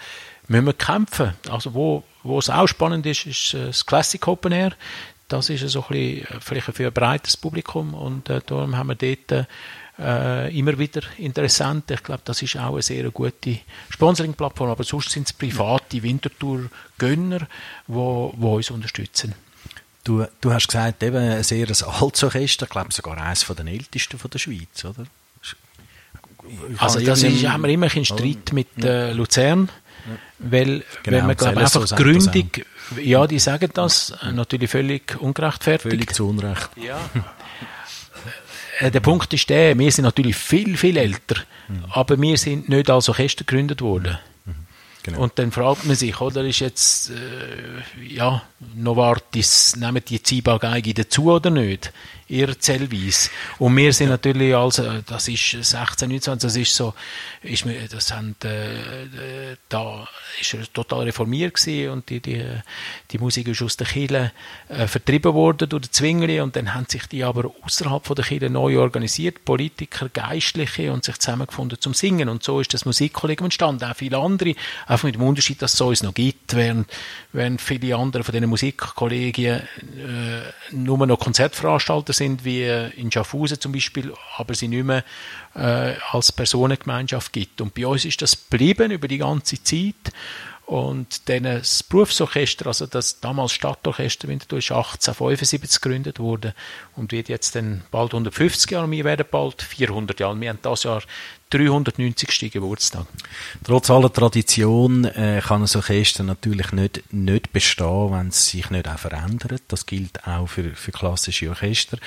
müssen 0.49 0.67
wir 0.67 0.73
kämpfen. 0.73 1.35
Also 1.51 1.75
wo, 1.75 2.05
wo 2.23 2.39
es 2.39 2.49
auch 2.49 2.67
spannend 2.67 3.05
ist, 3.07 3.27
ist 3.27 3.55
äh, 3.55 3.67
das 3.67 3.85
Classic 3.85 4.27
Open 4.27 4.53
Air 4.53 4.73
das 5.31 5.49
ist 5.49 5.69
so 5.69 5.83
ein 5.83 5.89
bisschen, 5.89 6.37
äh, 6.37 6.41
vielleicht 6.41 6.67
für 6.67 6.87
ein 6.87 6.93
breites 6.93 7.37
Publikum 7.37 7.95
und 7.95 8.29
äh, 8.29 8.41
darum 8.45 8.77
haben 8.77 8.89
wir 8.89 8.97
dort 8.97 9.47
äh, 9.99 10.59
immer 10.59 10.79
wieder 10.79 11.03
interessant. 11.19 11.91
Ich 11.91 12.03
glaube, 12.03 12.23
das 12.25 12.43
ist 12.43 12.57
auch 12.57 12.73
eine 12.73 12.83
sehr 12.83 13.11
gute 13.11 13.59
Sponsoring-Plattform, 13.91 14.71
aber 14.71 14.85
sonst 14.85 15.11
sind 15.11 15.27
es 15.27 15.33
private 15.33 16.03
Wintertour-Gönner, 16.03 17.47
die 17.87 17.95
uns 17.95 18.71
unterstützen. 18.71 19.35
Du, 20.05 20.27
du 20.41 20.53
hast 20.53 20.69
gesagt, 20.69 21.03
eben 21.03 21.17
ein 21.17 21.43
sehr 21.43 21.67
altes 21.69 21.83
Orchester, 22.23 22.65
ich 22.65 22.71
glaube 22.71 22.93
sogar 22.93 23.19
eines 23.19 23.45
der 23.47 23.67
ältesten 23.67 24.19
von 24.19 24.31
der 24.31 24.39
Schweiz, 24.39 24.85
oder? 24.85 25.07
Also 26.79 27.01
das 27.01 27.23
ist, 27.23 27.47
haben 27.47 27.63
wir 27.63 27.71
immer 27.71 27.93
einen 27.93 28.05
Streit 28.05 28.53
mit 28.53 28.83
äh, 28.83 29.13
Luzern, 29.13 29.69
ja. 29.69 30.17
weil 30.39 30.85
genau, 31.03 31.19
wenn 31.19 31.27
man 31.27 31.37
glaube 31.37 31.61
einfach 31.61 31.87
so 31.87 31.97
Gründung 31.97 32.51
ja, 33.01 33.27
die 33.27 33.39
sagen 33.39 33.71
das, 33.75 34.13
äh, 34.23 34.33
natürlich 34.33 34.71
völlig 34.71 35.21
ungerechtfertigt. 35.21 35.91
Völlig 35.91 36.15
zu 36.15 36.29
Unrecht. 36.29 36.71
Ja. 36.77 36.99
Äh, 38.81 38.91
der 38.91 39.01
Punkt 39.01 39.33
ist 39.33 39.49
der, 39.51 39.79
wir 39.79 39.93
sind 39.93 40.05
natürlich 40.05 40.37
viel, 40.37 40.77
viel 40.77 40.97
älter, 40.97 41.37
mhm. 41.69 41.85
aber 41.91 42.21
wir 42.21 42.37
sind 42.39 42.69
nicht 42.69 42.91
als 42.91 43.09
Orchester 43.09 43.45
gegründet 43.45 43.81
worden. 43.81 44.19
Genau. 45.11 45.23
Und 45.23 45.39
dann 45.39 45.51
fragt 45.51 45.87
man 45.87 45.97
sich, 45.97 46.21
oder 46.21 46.45
ist 46.45 46.61
jetzt, 46.61 47.11
äh, 47.11 48.15
ja, 48.15 48.43
Novartis, 48.75 49.77
nehmen 49.77 50.03
die 50.07 50.23
Ziba-Geige 50.23 50.95
dazu 50.95 51.33
oder 51.33 51.51
nicht? 51.51 51.93
Ihrer 52.31 52.59
Zellweise. 52.59 53.29
Und 53.59 53.77
wir 53.77 53.93
sind 53.93 54.09
natürlich, 54.09 54.55
also, 54.55 55.01
das 55.07 55.29
ist 55.29 55.51
16, 55.51 56.09
19, 56.09 56.39
das 56.39 56.57
ist 56.57 56.75
so, 56.75 56.95
ist 57.43 57.65
das 57.91 58.13
haben, 58.13 58.37
äh, 58.45 59.57
da 59.69 60.07
ist 60.41 60.55
er 60.55 60.73
total 60.73 61.05
reformiert 61.05 61.55
gewesen 61.55 61.91
und 61.91 62.09
die, 62.09 62.21
die, 62.21 62.45
die 63.11 63.19
Musik 63.19 63.49
ist 63.49 63.63
aus 63.63 63.77
der 63.77 63.87
Kirche 63.87 64.33
äh, 64.69 64.87
vertrieben 64.87 65.35
worden 65.35 65.69
durch 65.69 65.83
die 65.83 65.91
Zwingli 65.91 66.41
und 66.41 66.55
dann 66.55 66.73
haben 66.75 66.87
sich 66.89 67.07
die 67.07 67.25
aber 67.25 67.51
außerhalb 67.63 68.07
von 68.07 68.17
der 68.17 68.25
Kirche 68.25 68.49
neu 68.49 68.79
organisiert, 68.79 69.45
Politiker, 69.45 70.09
Geistliche 70.09 70.93
und 70.93 71.05
sich 71.05 71.19
zusammengefunden 71.19 71.81
zum 71.81 71.95
Singen 71.95 72.29
und 72.29 72.43
so 72.43 72.61
ist 72.61 72.73
das 72.73 72.85
Musikkollegium 72.85 73.47
entstanden. 73.47 73.85
Auch 73.85 73.97
viele 73.97 74.19
andere, 74.19 74.55
einfach 74.87 75.05
mit 75.05 75.17
dem 75.17 75.23
Unterschied, 75.23 75.61
dass 75.63 75.73
es 75.73 75.79
so 75.79 75.89
uns 75.89 76.03
noch 76.03 76.15
gibt, 76.15 76.55
während, 76.55 76.89
während 77.33 77.61
viele 77.61 77.97
andere 77.97 78.23
von 78.23 78.33
diesen 78.33 78.49
Musikkollegien 78.49 79.61
äh, 79.61 80.73
nur 80.73 81.07
noch 81.07 81.19
Konzertveranstalter 81.19 82.13
sind, 82.21 82.45
wie 82.45 82.65
in 82.65 83.11
Schaffhausen 83.11 83.61
zum 83.61 83.73
Beispiel, 83.73 84.13
aber 84.37 84.55
sie 84.55 84.69
nicht 84.69 84.85
mehr 84.85 85.05
äh, 85.55 85.95
als 86.13 86.33
Personengemeinschaft 86.33 87.33
gibt. 87.33 87.61
Und 87.61 87.75
bei 87.75 87.87
uns 87.87 88.05
ist 88.05 88.21
das 88.23 88.49
geblieben 88.49 88.91
über 88.91 89.09
die 89.09 89.19
ganze 89.19 89.63
Zeit. 89.63 90.13
Und 90.71 91.29
dann 91.29 91.43
das 91.43 91.83
Berufsorchester, 91.83 92.69
also 92.69 92.87
das 92.87 93.19
damals 93.19 93.51
Stadtorchester 93.51 94.29
Winterthur, 94.29 94.61
ist 94.61 94.71
1875 94.71 95.81
gegründet 95.81 96.21
worden 96.21 96.53
und 96.95 97.11
wird 97.11 97.29
jetzt 97.29 97.57
dann 97.57 97.83
bald 97.91 98.13
150 98.13 98.71
Jahre, 98.71 98.89
wir 98.89 99.05
werden 99.05 99.27
bald 99.29 99.63
400 99.63 100.21
Jahre. 100.21 100.41
Wir 100.41 100.51
haben 100.51 100.61
das 100.63 100.85
Jahr 100.85 101.03
390. 101.51 102.53
Geburtstag. 102.53 103.07
Trotz 103.65 103.91
aller 103.91 104.13
Tradition 104.13 105.07
äh, 105.07 105.43
kann 105.45 105.65
ein 105.65 105.69
Orchester 105.75 106.23
natürlich 106.23 106.71
nicht, 106.71 107.03
nicht 107.13 107.53
bestehen, 107.53 108.13
wenn 108.13 108.29
es 108.29 108.47
sich 108.47 108.71
nicht 108.71 108.87
auch 108.87 109.01
verändert. 109.01 109.63
Das 109.67 109.87
gilt 109.87 110.25
auch 110.25 110.47
für, 110.47 110.77
für 110.77 110.93
klassische 110.93 111.49
Orchester. 111.49 111.99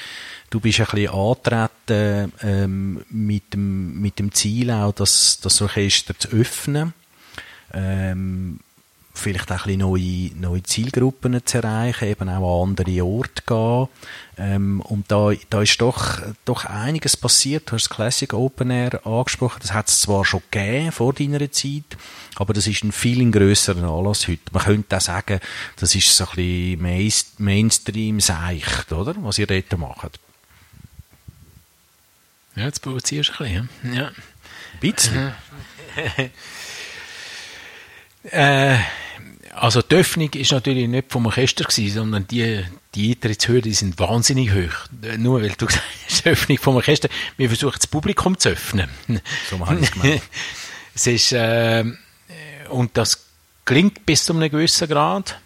Du 0.52 0.62
bist 0.62 0.80
ein 0.80 0.86
bisschen 0.86 1.14
angetreten 1.14 2.32
ähm, 2.42 3.04
mit, 3.10 3.54
dem, 3.54 4.00
mit 4.00 4.20
dem 4.20 4.32
Ziel 4.32 4.72
auch, 4.72 4.94
das, 4.94 5.42
das 5.42 5.62
Orchester 5.62 6.18
zu 6.18 6.30
öffnen. 6.30 6.94
Ähm, 7.74 8.60
vielleicht 9.14 9.52
auch 9.52 9.68
ein 9.68 9.80
neue, 9.80 10.32
neue 10.36 10.64
Zielgruppen 10.64 11.46
zu 11.46 11.60
erreichen, 11.60 12.08
eben 12.08 12.30
auch 12.30 12.64
an 12.64 12.70
andere 12.70 13.06
Orte 13.06 13.44
gehen. 13.46 13.88
Ähm, 14.38 14.82
und 14.82 15.12
da, 15.12 15.32
da 15.50 15.62
ist 15.62 15.80
doch, 15.80 16.20
doch 16.46 16.66
einiges 16.66 17.16
passiert. 17.16 17.70
Du 17.70 17.74
hast 17.76 17.90
das 17.90 17.96
Classic 17.96 18.34
Open 18.34 18.72
Air 18.72 19.06
angesprochen. 19.06 19.60
Das 19.62 19.74
hat 19.74 19.88
es 19.88 20.02
zwar 20.02 20.26
schon 20.26 20.42
gegeben 20.50 20.92
vor 20.92 21.14
deiner 21.14 21.52
Zeit, 21.52 21.98
aber 22.36 22.54
das 22.54 22.66
ist 22.66 22.84
ein 22.84 22.92
viel 22.92 23.30
grösserer 23.32 23.90
Anlass 23.90 24.28
heute. 24.28 24.42
Man 24.52 24.64
könnte 24.64 24.98
auch 24.98 25.02
sagen, 25.02 25.40
das 25.76 25.94
ist 25.94 26.16
so 26.16 26.26
ein 26.26 26.80
bisschen 26.82 27.28
Mainstream-seicht, 27.38 28.92
oder? 28.92 29.16
Was 29.20 29.38
ihr 29.38 29.48
dort 29.48 29.78
macht. 29.78 30.20
Ja, 32.56 32.66
jetzt 32.66 32.82
provozierst 32.82 33.34
du 33.38 33.44
ein 33.44 33.70
bisschen. 33.82 33.96
Ja. 33.96 34.08
Ein 34.08 34.80
bisschen. 34.80 35.34
äh, 38.24 38.78
also 39.56 39.82
die 39.82 39.96
Öffnung 39.96 40.30
ist 40.34 40.52
natürlich 40.52 40.88
nicht 40.88 41.12
vom 41.12 41.26
Orchester 41.26 41.64
gewesen, 41.64 41.94
sondern 41.94 42.28
die, 42.28 42.64
die 42.96 43.12
Eintrittshöhe 43.12 43.62
die 43.62 43.74
sind 43.74 44.00
wahnsinnig 44.00 44.52
hoch. 44.52 44.88
Nur 45.18 45.42
weil 45.42 45.54
du 45.58 45.66
gesagt 45.68 45.84
hast, 46.08 46.26
die 46.26 46.30
Öffnung 46.30 46.58
vom 46.58 46.76
Orchester. 46.76 47.10
Wir 47.38 47.50
versuchen 47.50 47.78
das 47.78 47.88
Publikum 47.88 48.38
zu 48.38 48.50
öffnen. 48.50 48.90
So 49.50 49.60
habe 49.60 49.80
ich 49.80 49.86
es 49.86 49.92
gemeint. 49.92 50.22
es 50.96 51.08
ist, 51.08 51.32
äh, 51.34 51.86
und 52.70 52.98
das 52.98 53.26
klingt 53.66 54.06
bis 54.06 54.26
zu 54.26 54.34
einem 54.34 54.50
gewissen 54.50 54.88
Grad. 54.88 55.40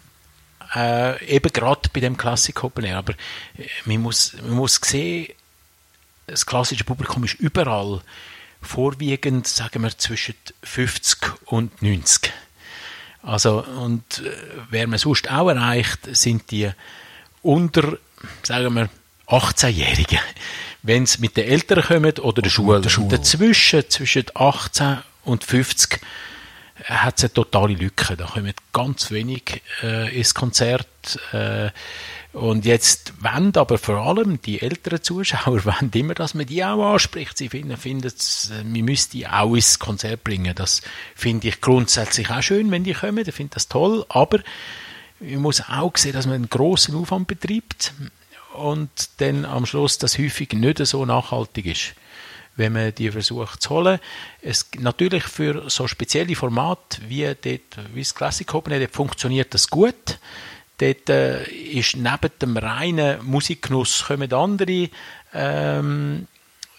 Äh, 0.74 1.24
eben 1.26 1.52
gerade 1.52 1.88
bei 1.92 2.00
dem 2.00 2.16
Klassik 2.16 2.62
Open 2.64 2.84
Air. 2.84 2.98
Aber 2.98 3.12
äh, 3.12 3.66
man 3.84 4.02
muss, 4.02 4.34
man 4.42 4.52
muss 4.52 4.80
sehen, 4.82 5.32
das 6.26 6.44
klassische 6.44 6.84
Publikum 6.84 7.24
ist 7.24 7.34
überall 7.34 8.02
vorwiegend, 8.60 9.46
sagen 9.46 9.82
wir, 9.82 9.96
zwischen 9.96 10.34
50 10.62 11.46
und 11.46 11.80
90. 11.80 12.32
Also, 13.22 13.64
und 13.64 14.22
äh, 14.24 14.30
wer 14.70 14.86
man 14.86 14.98
sonst 14.98 15.30
auch 15.30 15.48
erreicht, 15.48 16.00
sind 16.12 16.50
die 16.50 16.70
unter, 17.42 17.98
sagen 18.42 18.74
wir, 18.74 18.88
18-Jährigen. 19.26 20.20
Wenn 20.82 21.02
es 21.02 21.18
mit 21.18 21.36
den 21.36 21.48
Eltern 21.48 21.82
kommen 21.82 22.18
oder 22.18 22.42
der 22.42 22.50
Schule. 22.50 22.80
Der 22.80 22.88
Schule. 22.88 23.08
Dazwischen, 23.08 23.88
zwischen 23.90 24.24
18 24.34 24.98
und 25.24 25.44
50, 25.44 26.00
hat 26.84 27.18
es 27.18 27.24
eine 27.24 27.32
totale 27.32 27.74
Lücke. 27.74 28.16
Da 28.16 28.26
kommen 28.26 28.52
ganz 28.72 29.10
wenig 29.10 29.62
äh, 29.82 30.16
ins 30.16 30.34
Konzert. 30.34 30.86
Äh, 31.32 31.70
und 32.32 32.64
jetzt 32.64 33.14
wollen 33.22 33.56
aber 33.56 33.78
vor 33.78 33.96
allem 33.96 34.40
die 34.42 34.60
älteren 34.60 35.02
Zuschauer 35.02 35.64
wollen 35.64 35.90
immer, 35.92 36.14
dass 36.14 36.34
man 36.34 36.46
die 36.46 36.64
auch 36.64 36.92
anspricht. 36.92 37.36
Sie 37.38 37.48
finden, 37.48 37.76
finden 37.76 38.12
man 38.64 38.84
müsste 38.84 39.12
die 39.12 39.26
auch 39.26 39.54
ins 39.54 39.78
Konzert 39.78 40.24
bringen. 40.24 40.54
Das 40.54 40.82
finde 41.14 41.48
ich 41.48 41.60
grundsätzlich 41.60 42.30
auch 42.30 42.42
schön, 42.42 42.70
wenn 42.70 42.84
die 42.84 42.94
kommen. 42.94 43.26
Ich 43.26 43.34
finde 43.34 43.54
das 43.54 43.68
toll. 43.68 44.04
Aber 44.08 44.40
man 45.20 45.42
muss 45.42 45.62
auch 45.68 45.96
sehen, 45.96 46.12
dass 46.12 46.26
man 46.26 46.36
einen 46.36 46.50
grossen 46.50 46.94
Aufwand 46.94 47.26
betreibt 47.26 47.92
und 48.54 48.90
dann 49.18 49.44
am 49.44 49.66
Schluss 49.66 49.98
das 49.98 50.18
häufig 50.18 50.52
nicht 50.52 50.84
so 50.86 51.04
nachhaltig 51.04 51.66
ist 51.66 51.94
wenn 52.58 52.72
man 52.72 52.94
die 52.94 53.10
versucht 53.10 53.62
zu 53.62 53.70
holen. 53.70 54.00
Es, 54.42 54.68
natürlich 54.78 55.24
für 55.24 55.70
so 55.70 55.86
spezielle 55.86 56.34
Formate 56.34 56.98
wie, 57.08 57.24
dort, 57.24 57.94
wie 57.94 58.00
das 58.00 58.14
Classic 58.14 58.52
Open 58.52 58.78
dort 58.78 58.92
funktioniert 58.92 59.54
das 59.54 59.70
gut. 59.70 60.18
Dort 60.76 61.08
äh, 61.08 61.44
ist 61.44 61.96
neben 61.96 62.30
dem 62.42 62.56
reinen 62.56 63.24
Musikgenuss 63.24 64.04
kommen 64.06 64.32
andere 64.32 64.90
ähm, 65.32 66.26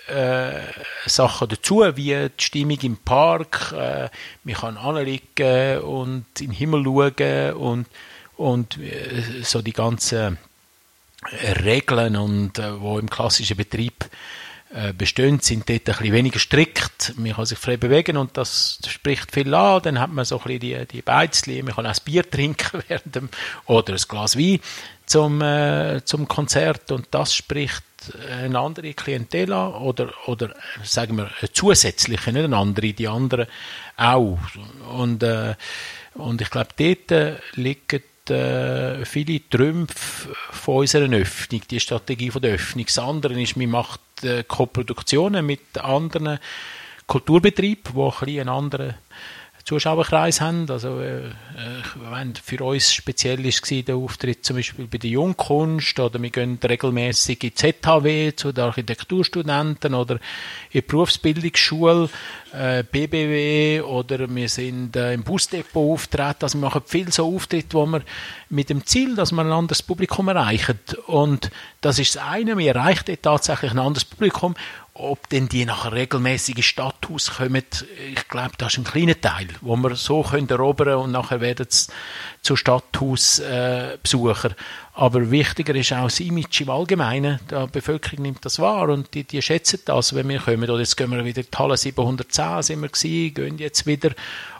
äh, 0.08 0.62
Sachen 1.06 1.50
dazu, 1.50 1.84
wie 1.96 2.30
die 2.30 2.44
Stimmung 2.44 2.80
im 2.82 2.98
Park. 2.98 3.72
Äh, 3.72 4.10
man 4.44 4.56
kann 4.56 4.78
anliegen 4.78 5.80
und 5.80 6.26
in 6.40 6.48
den 6.48 6.52
Himmel 6.52 6.84
schauen 6.84 7.54
und, 7.54 7.88
und 8.36 8.78
äh, 8.78 9.44
so 9.44 9.62
die 9.62 9.74
ganzen 9.74 10.38
Regeln, 11.64 12.16
und, 12.16 12.60
äh, 12.60 12.80
wo 12.80 13.00
im 13.00 13.10
klassischen 13.10 13.58
Betrieb 13.58 14.06
äh, 14.74 14.94
bestehen, 14.94 15.40
sind 15.40 15.68
dort 15.68 15.90
ein 15.90 15.96
bisschen 15.96 16.14
weniger 16.14 16.40
strikt. 16.40 17.14
Man 17.18 17.34
kann 17.34 17.46
sich 17.46 17.58
frei 17.58 17.78
bewegen 17.78 18.18
und 18.18 18.38
das, 18.38 18.80
spricht 18.88 19.32
viel 19.32 19.54
an. 19.54 19.82
Dann 19.82 20.00
hat 20.00 20.12
man 20.12 20.26
so 20.26 20.38
ein 20.38 20.44
bisschen 20.44 20.60
die, 20.60 20.86
die 20.86 21.02
Beizli, 21.02 21.64
man 21.64 21.74
kann 21.74 21.86
auch 21.86 21.92
ein 21.92 22.04
Bier 22.06 22.30
trinken 22.30 22.84
während 22.88 23.16
dem, 23.16 23.30
oder 23.66 23.94
ein 23.94 24.02
Glas 24.08 24.38
Wein 24.38 24.60
zum, 25.06 25.42
äh, 25.42 26.02
zum 26.06 26.28
Konzert 26.28 26.92
und 26.92 27.08
das 27.12 27.34
spricht 27.34 27.84
eine 28.32 28.60
andere 28.60 28.94
Klientel 28.94 29.52
an 29.54 29.74
oder, 29.74 30.14
oder 30.28 30.54
sagen 30.84 31.18
wir 31.18 31.32
eine 31.40 31.52
zusätzliche, 31.52 32.32
nicht 32.32 32.46
eine 32.46 32.58
andere, 32.58 32.94
die 32.94 33.08
anderen 33.08 33.48
auch. 33.98 34.38
Und, 34.94 35.24
äh, 35.24 35.56
und 36.14 36.42
ich 36.42 36.50
glaube, 36.50 36.70
dort 36.78 37.42
liegt 37.56 38.04
äh, 38.30 39.06
viele 39.06 39.42
Trümpfe 39.50 40.30
von 40.52 40.78
unserer 40.78 41.12
Öffnung, 41.12 41.62
die 41.70 41.80
Strategie 41.80 42.32
von 42.32 42.42
der 42.42 42.56
Öffnung. 42.56 42.86
Das 42.86 43.00
andere 43.00 43.42
ist, 43.42 43.58
man 43.58 43.70
macht 43.70 44.02
äh, 44.24 44.44
Koproduktionen 44.44 45.46
mit 45.46 45.78
anderen 45.78 46.40
Kulturbetrieben, 47.08 47.94
die 47.96 48.00
ein 48.00 48.12
bisschen 48.12 48.40
einen 48.40 48.50
anderen 48.50 48.96
Zuschauerkreis 49.70 50.42
haben. 50.42 50.66
Also, 50.70 51.00
äh, 51.00 51.28
äh 51.28 52.34
für 52.44 52.64
uns 52.64 52.92
speziell 52.92 53.44
war 53.44 53.84
der 53.84 53.96
Auftritt 53.96 54.44
zum 54.44 54.56
Beispiel 54.56 54.88
bei 54.88 54.98
der 54.98 55.12
Jungkunst 55.12 56.00
oder 56.00 56.20
wir 56.20 56.32
gehen 56.32 56.58
regelmäßig 56.64 57.44
in 57.44 57.56
ZHW 57.56 58.36
zu 58.36 58.52
den 58.52 58.64
Architekturstudenten 58.64 59.94
oder 59.94 60.16
in 60.16 60.22
die 60.74 60.82
Berufsbildungsschule, 60.82 62.10
äh, 62.52 62.84
BBW 62.84 63.82
oder 63.82 64.28
wir 64.28 64.50
sind 64.50 64.96
äh, 64.96 65.14
im 65.14 65.24
Busdepot 65.24 65.94
auftreten. 65.94 66.40
Also 66.42 66.58
wir 66.58 66.68
machen 66.68 66.82
viel 66.86 67.12
so 67.12 67.36
Auftritte, 67.36 67.76
wo 67.76 67.86
wir 67.86 68.02
mit 68.50 68.72
dem 68.72 68.84
Ziel, 68.86 69.16
dass 69.16 69.32
wir 69.32 69.42
ein 69.42 69.52
anderes 69.52 69.84
Publikum 69.84 70.30
erreichen. 70.30 70.80
Und 71.06 71.52
das 71.82 72.00
ist 72.00 72.16
das 72.16 72.24
eine, 72.24 72.58
wir 72.58 72.76
erreichen 72.76 73.18
tatsächlich 73.22 73.72
ein 73.72 73.80
anderes 73.80 74.06
Publikum 74.06 74.56
ob 75.00 75.30
denn 75.30 75.48
die 75.48 75.66
nachher 75.66 75.94
regelmäßig 75.94 76.58
ins 76.58 76.66
Stadthaus 76.66 77.32
kommen, 77.38 77.64
ich 78.14 78.28
glaube, 78.28 78.52
das 78.58 78.74
ist 78.74 78.80
ein 78.80 78.84
kleiner 78.84 79.20
Teil, 79.20 79.48
wo 79.62 79.76
wir 79.78 79.96
so 79.96 80.24
können 80.24 80.50
erobern 80.50 80.96
und 80.96 81.12
nachher 81.12 81.42
werden 81.42 81.66
es 81.70 81.88
zu 82.42 82.56
Stadthausbesucher. 82.56 84.50
Äh, 84.52 84.56
Aber 84.94 85.32
wichtiger 85.32 85.74
ist 85.76 85.94
auch 85.94 86.04
das 86.04 86.20
Image 86.20 86.62
im 86.62 86.70
Allgemeinen. 86.70 87.40
Die 87.50 87.68
Bevölkerung 87.72 88.24
nimmt 88.24 88.44
das 88.46 88.60
wahr 88.60 88.90
und 88.90 89.14
die, 89.14 89.24
die 89.24 89.42
schätzen 89.42 89.80
das, 89.86 90.14
wenn 90.14 90.28
wir 90.28 90.40
kommen. 90.40 90.70
Oder 90.70 90.80
jetzt 90.80 90.98
gehen 90.98 91.12
wir 91.12 91.24
wieder 91.24 91.42
in 91.42 91.48
die 91.52 91.58
Halle 91.58 91.78
710, 91.78 92.62
sind 92.64 92.82
wir 92.82 92.90
gewesen, 92.90 93.34
gehen 93.34 93.58
jetzt 93.58 93.86
wieder. 93.86 94.12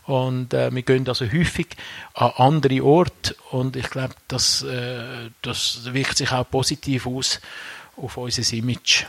Und 0.06 0.54
äh, 0.54 0.74
wir 0.74 0.82
gehen 0.82 1.08
also 1.08 1.26
häufig 1.26 1.68
an 2.14 2.32
andere 2.38 2.84
Orte 2.84 3.36
und 3.52 3.76
ich 3.76 3.90
glaube, 3.90 4.16
das, 4.28 4.64
äh, 4.64 5.30
das 5.42 5.94
wirkt 5.94 6.18
sich 6.18 6.32
auch 6.32 6.50
positiv 6.50 7.06
aus 7.06 7.40
auf 7.96 8.18
unser 8.18 8.54
Image. 8.54 9.06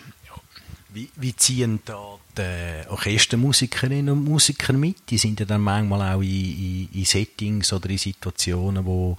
Wie, 0.93 1.09
wie 1.17 1.37
ziehen 1.37 1.81
da 1.85 2.19
die 2.37 2.89
Orchestermusikerinnen 2.89 4.11
und 4.11 4.25
Musiker 4.25 4.73
mit? 4.73 4.97
Die 5.11 5.19
sind 5.19 5.39
ja 5.39 5.47
dann 5.47 5.61
manchmal 5.61 6.15
auch 6.15 6.21
in, 6.21 6.29
in, 6.29 6.89
in 6.93 7.05
Settings 7.05 7.73
oder 7.73 7.91
in 7.91 7.99
Situationen, 7.99 8.85
wo, 8.85 9.17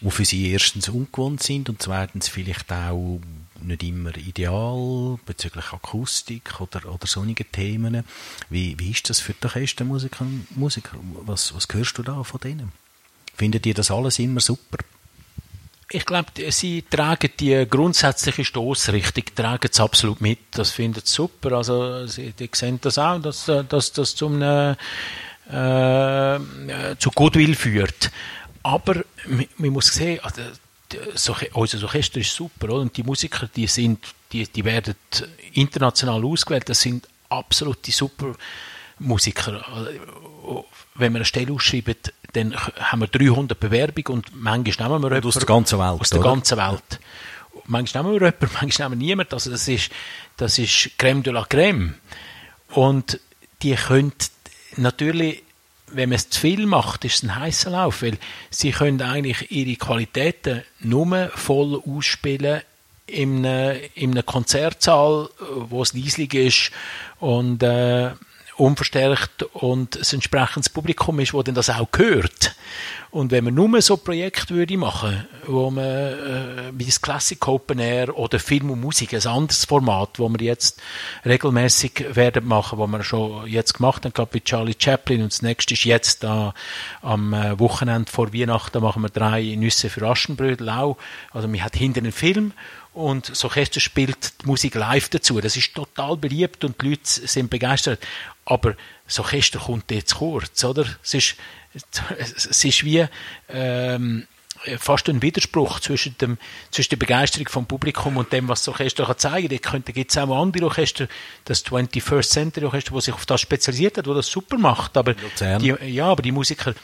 die 0.00 0.10
für 0.10 0.24
sie 0.24 0.50
erstens 0.50 0.88
ungewohnt 0.88 1.42
sind 1.42 1.68
und 1.68 1.82
zweitens 1.82 2.28
vielleicht 2.28 2.72
auch 2.72 3.20
nicht 3.60 3.82
immer 3.82 4.16
ideal 4.16 5.18
bezüglich 5.26 5.72
Akustik 5.72 6.60
oder, 6.60 6.92
oder 6.92 7.06
sonnige 7.06 7.44
Themen. 7.44 8.04
Wie, 8.48 8.78
wie 8.78 8.90
ist 8.90 9.10
das 9.10 9.20
für 9.20 9.34
die 9.34 9.44
Orchestermusiker 9.44 10.26
Musiker? 10.50 10.96
Was, 11.26 11.54
was 11.54 11.68
hörst 11.70 11.98
du 11.98 12.02
da 12.02 12.24
von 12.24 12.40
denen? 12.40 12.72
Findet 13.34 13.66
ihr 13.66 13.74
das 13.74 13.90
alles 13.90 14.18
immer 14.18 14.40
super? 14.40 14.78
Ich 15.94 16.06
glaube, 16.06 16.30
sie 16.50 16.82
tragen 16.82 17.30
die 17.38 17.66
grundsätzliche 17.68 18.44
Stoßrichtung, 18.46 19.24
tragen 19.34 19.68
es 19.70 19.78
absolut 19.78 20.22
mit. 20.22 20.38
Das 20.52 20.70
finden 20.70 21.02
sie 21.04 21.12
super. 21.12 21.52
Also, 21.52 22.06
sie 22.06 22.32
die 22.32 22.48
sehen 22.52 22.78
das 22.80 22.96
auch, 22.96 23.20
dass 23.20 23.44
das 23.68 23.92
dass 23.92 24.14
zum 24.14 24.40
äh, 24.42 24.76
zu 26.98 27.10
Goodwill 27.14 27.54
führt. 27.54 28.10
Aber 28.62 29.04
man 29.26 29.70
muss 29.70 29.88
sehen, 29.88 30.20
also, 30.22 30.40
so, 31.14 31.36
unser 31.52 31.82
Orchester 31.84 32.20
ist 32.20 32.34
super, 32.34 32.70
oder? 32.70 32.80
Und 32.80 32.96
die 32.96 33.02
Musiker, 33.02 33.48
die 33.54 33.66
sind, 33.66 33.98
die, 34.32 34.46
die 34.46 34.64
werden 34.64 34.94
international 35.52 36.24
ausgewählt. 36.24 36.68
Das 36.68 36.80
sind 36.80 37.06
absolute 37.28 37.92
super 37.92 38.34
Musiker. 38.98 39.64
Wenn 40.94 41.12
wir 41.12 41.18
eine 41.18 41.24
Stelle 41.24 41.52
ausschreiben, 41.52 41.96
dann 42.32 42.56
haben 42.56 43.00
wir 43.00 43.06
300 43.08 43.58
Bewerbungen 43.58 44.18
und 44.18 44.34
manchmal 44.34 44.88
nehmen 44.88 45.02
wir 45.02 45.08
jemanden. 45.08 45.28
Aus 45.28 45.34
der 45.34 45.46
ganzen 45.46 45.78
Welt. 45.78 46.00
Aus 46.00 46.10
der 46.10 46.20
oder? 46.20 46.30
ganzen 46.30 46.58
Welt. 46.58 47.00
Manchmal 47.66 48.04
nehmen 48.04 48.14
wir 48.14 48.26
jemanden, 48.26 48.50
manchmal 48.60 48.88
nehmen 48.88 49.00
wir 49.00 49.06
niemanden. 49.06 49.34
Also 49.34 49.50
das 49.50 49.68
ist, 49.68 49.90
das 50.36 50.58
ist 50.58 50.90
Crème 50.98 51.22
de 51.22 51.32
la 51.32 51.42
Crème. 51.42 51.94
Und 52.68 53.20
die 53.62 53.74
können 53.74 54.12
natürlich 54.76 55.42
wenn 55.94 56.08
man 56.08 56.16
es 56.16 56.30
zu 56.30 56.40
viel 56.40 56.66
macht, 56.66 57.04
ist 57.04 57.16
es 57.16 57.22
ein 57.22 57.36
heißer 57.38 57.70
Lauf, 57.70 58.02
weil 58.02 58.18
sie 58.50 58.70
können 58.70 59.02
eigentlich 59.02 59.50
ihre 59.50 59.76
Qualitäten 59.76 60.62
nur 60.80 61.30
voll 61.34 61.80
ausspielen 61.86 62.62
in 63.06 63.44
einem, 63.44 63.80
in 63.94 64.12
einem 64.12 64.26
Konzertsaal, 64.26 65.28
wo 65.38 65.82
es 65.82 65.92
leislich 65.92 66.32
ist 66.34 66.70
und 67.20 67.62
äh, 67.62 68.12
unverstärkt 68.56 69.42
und 69.54 69.96
es 69.96 70.12
entsprechendes 70.12 70.68
Publikum 70.68 71.18
ist, 71.20 71.32
wo 71.32 71.42
dann 71.42 71.54
das 71.54 71.70
auch 71.70 71.90
gehört. 71.90 72.54
Und 73.10 73.30
wenn 73.30 73.44
man 73.44 73.54
nur 73.54 73.82
so 73.82 73.96
Projekte 73.96 74.54
würde 74.54 74.76
machen, 74.78 75.26
wo 75.46 75.70
man 75.70 75.84
äh, 75.84 76.72
wie 76.72 76.86
das 76.86 77.02
Classic 77.02 77.46
Open 77.46 77.78
Air 77.78 78.16
oder 78.16 78.38
Film 78.38 78.70
und 78.70 78.80
Musik, 78.80 79.12
ein 79.12 79.26
anderes 79.26 79.64
Format, 79.64 80.18
wo 80.18 80.28
wir 80.30 80.40
jetzt 80.40 80.80
regelmäßig 81.24 82.14
werden 82.14 82.46
machen, 82.46 82.78
wo 82.78 82.86
wir 82.86 83.02
schon 83.02 83.46
jetzt 83.46 83.74
gemacht 83.74 84.04
haben, 84.04 84.14
glaube 84.14 84.30
bei 84.32 84.40
Charlie 84.40 84.76
Chaplin 84.78 85.22
und 85.22 85.32
das 85.32 85.42
nächste 85.42 85.74
ist 85.74 85.84
jetzt 85.84 86.24
da 86.24 86.54
am 87.02 87.34
äh, 87.34 87.58
Wochenende 87.58 88.10
vor 88.10 88.32
Weihnachten 88.32 88.82
machen 88.82 89.02
wir 89.02 89.10
drei 89.10 89.42
Nüsse 89.56 89.90
für 89.90 90.06
Aschenbrödel 90.06 90.70
auch. 90.70 90.96
Also 91.32 91.48
man 91.48 91.62
hat 91.62 91.76
hinter 91.76 92.00
einen 92.00 92.12
Film 92.12 92.52
und 92.94 93.30
das 93.30 93.44
Orchester 93.44 93.80
spielt 93.80 94.42
die 94.42 94.46
Musik 94.46 94.74
live 94.74 95.08
dazu. 95.08 95.40
Das 95.40 95.56
ist 95.56 95.74
total 95.74 96.16
beliebt 96.16 96.62
und 96.64 96.80
die 96.82 96.90
Leute 96.90 97.02
sind 97.04 97.48
begeistert. 97.48 98.00
Aber 98.44 98.74
das 99.06 99.18
Orchester 99.18 99.60
kommt 99.60 99.90
jetzt 99.90 100.16
kurz, 100.16 100.64
oder? 100.64 100.84
Es 101.02 101.14
ist, 101.14 101.36
es 102.18 102.64
ist 102.64 102.84
wie 102.84 103.06
ähm, 103.48 104.26
fast 104.78 105.08
ein 105.08 105.22
Widerspruch 105.22 105.80
zwischen, 105.80 106.16
dem, 106.18 106.38
zwischen 106.70 106.90
der 106.90 106.96
Begeisterung 106.96 107.48
vom 107.48 107.66
Publikum 107.66 108.16
und 108.16 108.32
dem, 108.32 108.48
was 108.48 108.60
das 108.60 108.68
Orchester 108.68 109.06
kann 109.06 109.18
zeigen 109.18 109.60
kann. 109.60 109.84
Da 109.84 109.92
gibt 109.92 110.10
es 110.10 110.18
auch 110.18 110.40
andere 110.40 110.66
Orchester, 110.66 111.08
das 111.44 111.64
21st 111.64 112.28
Century 112.28 112.66
Orchester, 112.66 112.94
das 112.94 113.04
sich 113.04 113.14
auf 113.14 113.26
das 113.26 113.40
spezialisiert 113.40 113.98
hat, 113.98 114.06
das 114.06 114.16
das 114.16 114.26
super 114.26 114.58
macht. 114.58 114.96
Aber 114.96 115.14
die, 115.14 115.74
ja, 115.86 116.06
aber 116.06 116.22
die 116.22 116.32
Musiker, 116.32 116.74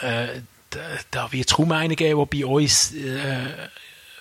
äh, 0.00 0.40
da, 0.70 0.80
da 1.10 1.32
wird 1.32 1.50
es 1.50 1.56
kaum 1.56 1.72
einen 1.72 1.96
geben, 1.96 2.18
der 2.18 2.26
bei 2.26 2.46
uns 2.46 2.92
äh, 2.94 3.68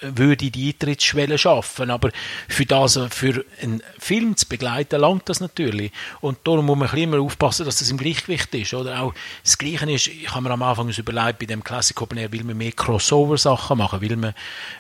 würde 0.01 0.51
die 0.51 0.69
Eintrittsschwelle 0.69 1.37
schaffen. 1.37 1.89
Aber 1.91 2.09
für 2.47 2.65
das, 2.65 2.99
für 3.09 3.45
einen 3.61 3.81
Film 3.99 4.35
zu 4.35 4.47
begleiten, 4.47 4.99
langt 4.99 5.29
das 5.29 5.39
natürlich. 5.39 5.91
Und 6.19 6.39
darum 6.43 6.65
muss 6.65 6.77
man 6.77 6.93
immer 6.95 7.19
aufpassen, 7.19 7.65
dass 7.65 7.79
das 7.79 7.89
im 7.89 7.97
Gleichgewicht 7.97 8.53
ist. 8.55 8.73
Oder 8.73 9.01
auch 9.01 9.13
das 9.43 9.57
Gleiche 9.57 9.91
ist, 9.91 10.07
ich 10.07 10.29
habe 10.29 10.41
mir 10.41 10.51
am 10.51 10.63
Anfang 10.63 10.89
überlegt, 10.89 11.39
bei 11.39 11.45
dem 11.45 11.63
Classic 11.63 11.99
Open 12.01 12.17
Air 12.17 12.31
will 12.31 12.43
man 12.43 12.57
mehr 12.57 12.71
Crossover-Sachen 12.71 13.77
machen, 13.77 14.01
will 14.01 14.15
man 14.15 14.33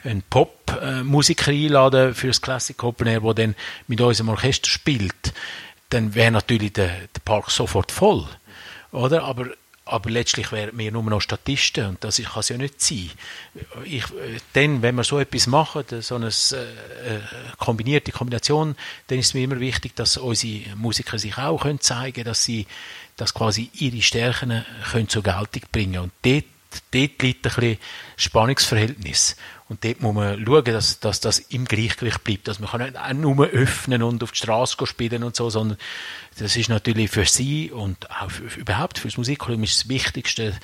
einen 0.03 0.23
Pop-Musiker 0.29 1.51
einladen 1.51 2.13
für 2.13 2.27
das 2.27 2.41
Classic 2.41 2.81
Open 2.83 3.07
Air, 3.07 3.21
der 3.21 3.33
dann 3.33 3.55
mit 3.87 4.01
unserem 4.01 4.29
Orchester 4.29 4.69
spielt. 4.69 5.33
Dann 5.89 6.15
wäre 6.15 6.31
natürlich 6.31 6.73
der, 6.73 6.87
der 6.87 7.21
Park 7.23 7.51
sofort 7.51 7.91
voll. 7.91 8.25
Oder? 8.91 9.23
Aber 9.23 9.47
aber 9.91 10.09
letztlich 10.09 10.51
wären 10.51 10.77
wir 10.77 10.91
nur 10.91 11.03
noch 11.03 11.21
Statisten 11.21 11.85
und 11.87 12.03
das 12.03 12.17
kann 12.17 12.39
es 12.39 12.49
ja 12.49 12.57
nicht 12.57 12.81
sein. 12.81 13.11
Ich, 13.83 14.05
dann, 14.53 14.81
wenn 14.81 14.95
wir 14.95 15.03
so 15.03 15.19
etwas 15.19 15.47
machen, 15.47 15.83
so 16.01 16.15
eine 16.15 16.27
äh, 16.27 17.19
kombinierte 17.57 18.11
Kombination, 18.11 18.75
dann 19.07 19.19
ist 19.19 19.27
es 19.27 19.33
mir 19.33 19.43
immer 19.43 19.59
wichtig, 19.59 19.95
dass 19.95 20.17
unsere 20.17 20.75
Musiker 20.75 21.19
sich 21.19 21.37
auch 21.37 21.61
können 21.63 21.79
zeigen 21.79 22.13
können, 22.13 22.25
dass 22.25 22.43
sie 22.43 22.67
dass 23.17 23.33
quasi 23.35 23.69
ihre 23.73 24.01
Stärken 24.01 24.65
können 24.91 25.07
zur 25.07 25.21
Geltung 25.21 25.61
bringen 25.71 25.99
Und 25.99 26.11
dort, 26.23 26.45
dort 26.91 27.21
liegt 27.21 27.45
ein 27.45 27.53
bisschen 27.53 27.77
Spannungsverhältnis. 28.17 29.35
Und 29.71 29.85
dort 29.85 30.01
muss 30.01 30.13
man 30.13 30.45
schauen, 30.45 30.65
dass, 30.65 30.99
dass 30.99 31.21
das 31.21 31.39
im 31.39 31.63
Gleichgewicht 31.63 32.25
bleibt. 32.25 32.49
Dass 32.49 32.59
man 32.59 32.69
kann 32.69 32.81
nicht 32.81 32.97
auch 32.97 33.13
nur 33.13 33.47
öffnen 33.47 34.03
und 34.03 34.21
auf 34.21 34.33
die 34.33 34.39
Straße 34.39 34.85
spielen 34.85 35.23
und 35.23 35.37
so, 35.37 35.49
sondern 35.49 35.77
das 36.37 36.57
ist 36.57 36.67
natürlich 36.67 37.09
für 37.09 37.23
sie 37.23 37.71
und 37.71 38.11
auch 38.11 38.29
für, 38.29 38.59
überhaupt 38.59 38.99
für 38.99 39.07
das 39.07 39.15
Musikkollegium 39.15 39.63
ist 39.63 39.77
das 39.79 39.87
Wichtigste. 39.87 40.59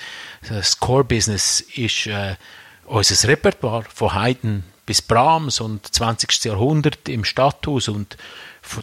Das 0.50 0.82
Core-Business 0.82 1.62
ist 1.62 2.08
äh, 2.08 2.36
unser 2.86 3.30
Repertoire 3.30 3.86
von 3.96 4.14
Haydn 4.14 4.66
bis 4.88 5.04
Brahms 5.04 5.60
und 5.60 5.94
20. 5.94 6.46
Jahrhundert 6.46 7.08
im 7.08 7.24
Stadthaus 7.24 7.90
und 7.90 8.18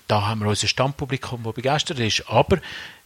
da 0.07 0.26
haben 0.26 0.40
wir 0.40 0.48
unser 0.48 0.66
Stammpublikum, 0.66 1.42
das 1.42 1.55
begeistert 1.55 1.98
ist. 1.98 2.24
Aber 2.28 2.59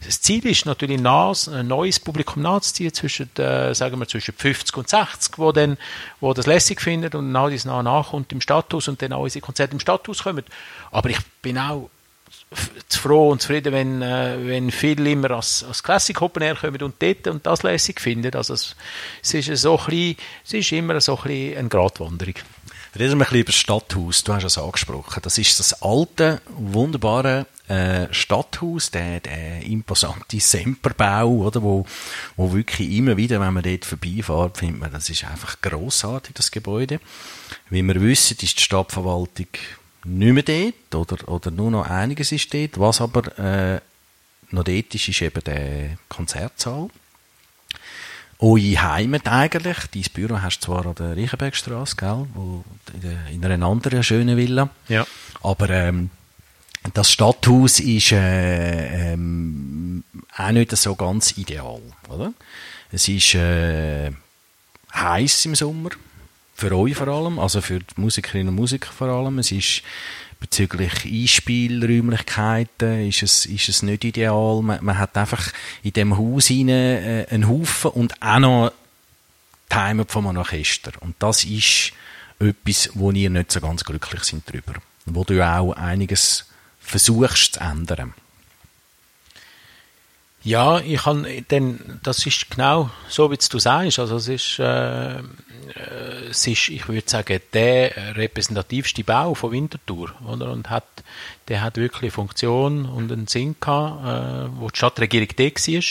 das 0.05 0.21
Ziel 0.21 0.45
ist 0.45 0.65
natürlich, 0.65 0.99
ein 1.05 1.67
neues 1.67 1.99
Publikum 1.99 2.43
nachzuziehen, 2.43 2.93
zwischen, 2.93 3.29
äh, 3.37 3.73
sagen 3.73 3.99
wir, 3.99 4.07
zwischen 4.07 4.33
50 4.33 4.77
und 4.77 4.89
60, 4.89 5.37
wo, 5.37 5.51
dann, 5.51 5.77
wo 6.19 6.33
das 6.33 6.45
lässig 6.45 6.81
findet 6.81 7.15
und 7.15 7.31
nach 7.31 7.49
dies 7.49 7.65
nach 7.65 7.83
nachkommt 7.83 8.31
im 8.31 8.41
Stadthaus 8.41 8.87
und 8.87 9.01
dann 9.01 9.13
auch 9.13 9.23
unsere 9.23 9.43
Konzerte 9.43 9.73
im 9.73 9.79
Stadthaus 9.79 10.23
kommen. 10.23 10.45
Aber 10.91 11.09
ich 11.09 11.19
bin 11.41 11.57
auch 11.57 11.89
froh 12.89 13.29
und 13.29 13.41
zufrieden, 13.41 13.73
wenn, 13.73 14.01
äh, 14.01 14.37
wenn 14.41 14.71
viele 14.71 15.09
immer 15.09 15.31
als, 15.31 15.63
als 15.63 15.83
Classic 15.83 16.19
Open 16.21 16.43
Air 16.43 16.55
kommen 16.55 16.81
und 16.81 16.95
dort 16.99 17.27
und 17.27 17.45
das 17.45 17.63
lässig 17.63 18.01
finden. 18.01 18.35
Also 18.35 18.53
es, 18.53 18.75
es, 19.21 19.33
ist 19.33 19.61
so 19.61 19.77
bisschen, 19.77 20.17
es 20.45 20.53
ist 20.53 20.71
immer 20.71 20.99
so 21.01 21.17
ein 21.17 21.23
bisschen 21.23 21.57
eine 21.57 21.69
Gratwanderung. 21.69 22.35
Reden 22.97 23.11
wir 23.11 23.13
ein 23.13 23.19
bisschen 23.19 23.39
über 23.39 23.45
das 23.45 23.55
Stadthaus. 23.55 24.23
Du 24.23 24.33
hast 24.33 24.43
es 24.43 24.57
angesprochen. 24.57 25.21
Das 25.21 25.37
ist 25.37 25.59
das 25.59 25.83
alte, 25.83 26.41
wunderbare 26.49 27.45
äh, 27.67 28.07
Stadthaus, 28.11 28.89
der, 28.89 29.19
der 29.19 29.63
imposante 29.63 30.39
Semperbau, 30.39 31.29
oder, 31.29 31.61
wo, 31.61 31.85
wo 32.35 32.51
wirklich 32.51 32.91
immer 32.91 33.15
wieder, 33.15 33.39
wenn 33.39 33.53
man 33.53 33.63
dort 33.63 33.85
vorbeifährt, 33.85 34.57
findet 34.57 34.79
man, 34.79 34.91
das 34.91 35.09
ist 35.09 35.23
einfach 35.23 35.61
grossartig, 35.61 36.33
das 36.33 36.49
Gebäude. 36.49 36.99
Wie 37.69 37.83
wir 37.83 38.01
wissen, 38.01 38.37
ist 38.41 38.57
die 38.57 38.63
Stadtverwaltung 38.63 39.47
nicht 40.05 40.47
mehr 40.47 40.73
dort, 40.89 41.11
oder, 41.11 41.29
oder 41.29 41.51
nur 41.51 41.69
noch 41.69 41.87
einiges 41.87 42.31
ist 42.31 42.51
dort. 42.53 42.79
Was 42.79 43.01
aber 43.01 43.37
äh, 43.37 43.81
noch 44.49 44.63
dort 44.63 44.95
ist, 44.95 45.07
ist 45.07 45.21
eben 45.21 45.43
der 45.43 45.97
Konzertsaal 46.07 46.89
eure 48.39 48.81
Heimat 48.81 49.27
eigentlich. 49.27 49.77
Dein 49.93 50.05
Büro 50.13 50.41
hast 50.41 50.59
du 50.59 50.65
zwar 50.67 50.85
an 50.85 50.95
der 50.95 51.15
Reichenbergstraße, 51.15 51.95
gell, 51.95 52.25
wo, 52.33 52.63
in 53.31 53.43
einer 53.43 53.65
anderen 53.65 54.03
schönen 54.03 54.37
Villa. 54.37 54.69
Ja. 54.87 55.05
Aber 55.43 55.69
ähm, 55.69 56.09
das 56.93 57.11
Stadthaus 57.11 57.79
ist 57.79 58.13
äh, 58.13 59.13
ähm, 59.13 60.03
auch 60.37 60.51
nicht 60.51 60.75
so 60.75 60.95
ganz 60.95 61.37
ideal, 61.37 61.81
oder? 62.07 62.33
Es 62.91 63.07
ist 63.07 63.35
äh, 63.35 64.11
heiß 64.93 65.45
im 65.45 65.55
Sommer, 65.55 65.89
für 66.55 66.75
euch 66.75 66.95
vor 66.95 67.07
allem, 67.07 67.39
also 67.39 67.61
für 67.61 67.79
die 67.79 68.01
Musikerinnen 68.01 68.49
und 68.49 68.55
Musiker 68.55 68.91
vor 68.91 69.09
allem. 69.09 69.39
Es 69.39 69.51
ist 69.51 69.83
bezüglich 70.39 71.05
Einspielräumlichkeiten 71.05 73.07
ist 73.07 73.23
es, 73.23 73.45
ist 73.45 73.69
es 73.69 73.83
nicht 73.83 74.03
ideal. 74.03 74.61
Man, 74.61 74.83
man 74.83 74.97
hat 74.97 75.17
einfach 75.17 75.51
in 75.83 75.93
dem 75.93 76.17
Haus 76.17 76.47
hinein, 76.47 77.03
äh, 77.03 77.25
einen 77.29 77.47
Haufen 77.47 77.91
und 77.91 78.21
auch 78.21 78.39
noch 78.39 78.71
von 80.07 80.27
einem 80.27 80.37
Orchester. 80.37 80.91
Und 81.01 81.15
das 81.19 81.43
ist 81.43 81.93
etwas, 82.39 82.89
wo 82.93 83.11
ihr 83.11 83.29
nicht 83.29 83.51
so 83.51 83.61
ganz 83.61 83.83
glücklich 83.83 84.23
sind 84.23 84.51
drüber. 84.51 84.73
Wo 85.05 85.23
du 85.23 85.45
auch 85.45 85.73
einiges 85.73 86.45
versuchst 86.79 87.55
zu 87.55 87.59
ändern. 87.59 88.13
Ja, 90.43 90.79
ich 90.79 91.03
kann, 91.03 91.27
denn 91.51 91.99
das 92.01 92.25
ist 92.25 92.49
genau 92.49 92.89
so, 93.09 93.29
wie 93.29 93.37
du 93.37 93.59
sagst. 93.59 93.99
Also 93.99 94.15
es 94.15 94.29
ist, 94.29 94.59
äh, 94.59 95.19
es 96.29 96.47
ist, 96.47 96.69
ich 96.69 96.87
würde 96.87 97.09
sagen, 97.09 97.41
der 97.53 98.15
repräsentativste 98.15 99.03
Bau 99.03 99.33
von 99.33 99.51
Winterthur, 99.51 100.13
oder? 100.25 100.51
Und 100.51 100.69
hat, 100.69 100.85
der 101.49 101.61
hat 101.61 101.75
wirklich 101.75 102.13
Funktion 102.13 102.85
und 102.85 103.11
einen 103.11 103.27
Sinn 103.27 103.57
gehabt, 103.59 104.05
äh, 104.05 104.59
wo 104.59 104.69
die 104.69 104.77
Stadtregierung 104.77 105.27
da 105.35 105.43
war. 105.43 105.83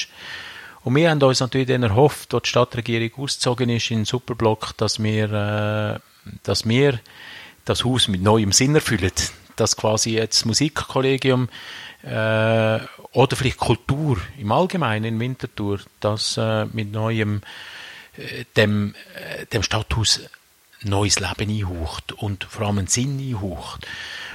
Und 0.84 0.94
wir 0.94 1.11
haben 1.11 1.22
uns 1.22 1.40
natürlich 1.40 1.68
dann 1.68 1.82
erhofft, 1.82 2.32
als 2.32 2.44
die 2.44 2.49
Stadtregierung 2.49 3.24
ausgezogen 3.24 3.68
ist 3.68 3.90
in 3.90 3.99
den 3.99 4.05
Superblock, 4.07 4.74
dass 4.78 5.03
wir, 5.03 5.30
äh, 5.30 5.99
dass 6.42 6.66
wir 6.66 7.01
das 7.66 7.84
Haus 7.84 8.09
mit 8.09 8.22
neuem 8.22 8.53
Sinn 8.53 8.74
erfüllen. 8.74 9.12
Dass 9.57 9.76
quasi 9.76 10.12
jetzt 10.12 10.40
das 10.40 10.44
Musikkollegium 10.46 11.49
äh, 12.03 12.78
oder 13.18 13.34
vielleicht 13.34 13.56
Kultur 13.56 14.18
im 14.38 14.52
Allgemeinen 14.52 15.04
in 15.04 15.18
Winterthur, 15.20 15.80
das 15.98 16.36
äh, 16.36 16.66
mit 16.66 16.92
neuem 16.92 17.42
äh, 18.16 18.44
dem, 18.56 18.94
äh, 19.16 19.44
dem 19.46 19.64
Stadthaus 19.64 20.20
neues 20.82 21.18
Leben 21.18 21.50
einhaucht 21.50 22.12
und 22.12 22.44
vor 22.44 22.66
allem 22.66 22.78
einen 22.78 22.86
Sinn 22.86 23.18
einhaucht. 23.18 23.88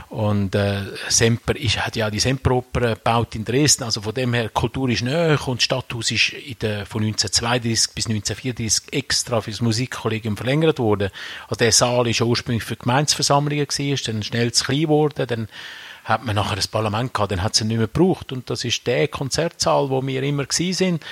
Und 0.09 0.53
äh, 0.53 0.81
Semper 1.07 1.55
ist, 1.55 1.79
hat 1.79 1.95
ja 1.95 2.11
die 2.11 2.19
Semperoper 2.19 2.95
gebaut 2.95 3.35
in 3.35 3.45
Dresden, 3.45 3.85
also 3.85 4.01
von 4.01 4.13
dem 4.13 4.33
her, 4.33 4.49
Kultur 4.49 4.89
ist 4.89 5.01
näher 5.01 5.39
und 5.47 5.61
das 5.61 5.63
Stadthaus 5.63 6.11
ist 6.11 6.33
in 6.33 6.59
der, 6.59 6.85
von 6.85 7.03
1932 7.03 7.95
bis 7.95 8.07
1934 8.07 8.91
extra 8.91 9.39
für 9.39 9.51
das 9.51 9.61
Musikkollegium 9.61 10.35
verlängert 10.35 10.79
worden. 10.79 11.09
Also 11.47 11.55
der 11.55 11.71
Saal 11.71 12.05
ist 12.07 12.19
ursprünglich 12.19 12.65
für 12.65 12.75
Gemeinsversammlungen 12.75 13.65
gewesen, 13.65 14.03
dann 14.07 14.23
schnell 14.23 14.51
zu 14.51 14.65
klein 14.65 14.81
geworden, 14.81 15.25
dann 15.25 15.47
hat 16.03 16.25
man 16.25 16.35
nachher 16.35 16.55
das 16.55 16.67
Parlament 16.67 17.13
gehabt, 17.13 17.31
dann 17.31 17.43
hat 17.43 17.59
ihn 17.61 17.67
nicht 17.67 17.77
mehr 17.77 17.87
gebraucht 17.87 18.31
und 18.31 18.49
das 18.49 18.63
ist 18.63 18.85
der 18.87 19.07
Konzertsaal, 19.07 19.89
wo 19.89 20.05
wir 20.05 20.23
immer 20.23 20.45
gewesen 20.45 20.73
sind 20.73 21.05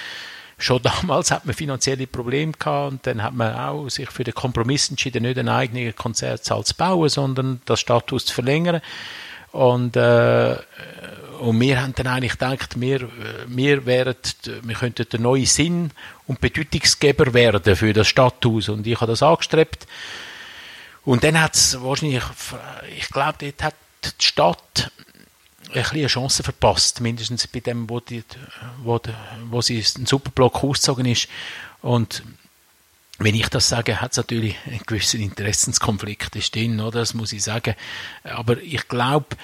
schon 0.62 0.82
damals 0.84 1.32
hat 1.32 1.46
man 1.46 1.56
finanzielle 1.56 2.08
Probleme 2.08 2.54
gehabt 2.54 2.92
und 2.92 3.08
dann 3.08 3.24
hat 3.24 3.34
man 3.34 3.56
auch 3.56 3.90
sich 3.90 4.10
für 4.10 4.24
den 4.24 4.34
Kompromiss 4.34 4.90
entschieden, 4.90 5.24
nicht 5.24 5.38
einen 5.38 5.50
eigenen 5.50 5.96
Konzertsaal 5.96 6.64
zu 6.64 6.76
bauen, 6.76 7.10
sondern 7.10 7.62
das 7.66 7.80
Status 7.80 8.26
zu 8.26 8.34
verlängern. 8.34 8.82
Und, 9.52 9.98
äh, 9.98 10.56
und 11.40 11.60
wir 11.60 11.82
haben 11.82 11.94
dann 11.96 12.08
eigentlich 12.08 12.34
gedacht, 12.34 12.80
wir, 12.80 13.10
wir, 13.48 13.86
wären, 13.86 14.16
wir 14.62 14.76
könnten 14.76 15.06
der 15.12 15.20
neue 15.20 15.46
Sinn 15.46 15.92
und 16.26 16.40
Bedeutungsgeber 16.40 17.34
werden 17.34 17.76
für 17.76 17.92
das 17.92 18.08
Stadthaus. 18.08 18.70
Und 18.70 18.88
ich 18.88 18.96
habe 19.02 19.12
das 19.12 19.24
angestrebt. 19.24 19.88
Und 21.04 21.24
dann 21.24 21.42
hat 21.42 21.56
es 21.56 21.82
wahrscheinlich, 21.82 22.24
ich 22.98 23.10
glaube, 23.10 23.38
dort 23.40 23.64
hat 23.64 23.76
die 24.04 24.26
Stadt 24.26 24.92
ein 25.74 25.86
eine 25.86 26.08
Chance 26.08 26.44
verpasst, 26.44 27.00
mindestens 27.02 27.48
bei 27.48 27.60
dem, 27.60 27.90
wo, 27.90 28.00
die, 28.00 28.24
wo, 28.84 29.00
wo 29.50 29.62
sie 29.62 29.84
einen 29.96 30.06
Superblock 30.06 30.64
ausgezogen 30.64 31.06
ist. 31.06 31.28
Und 31.82 32.24
wenn 33.20 33.36
ich 33.36 33.48
das 33.50 33.70
sage, 33.70 34.02
hat 34.02 34.12
es 34.12 34.18
natürlich 34.18 34.56
einen 34.66 34.82
gewissen 34.86 35.22
Interessenskonflikt 35.22 36.56
drin, 36.56 36.80
oder? 36.80 37.00
Das 37.00 37.14
muss 37.14 37.32
ich 37.32 37.44
sagen. 37.44 37.76
Aber 38.24 38.58
ich 38.62 38.88
glaube, 38.88 39.38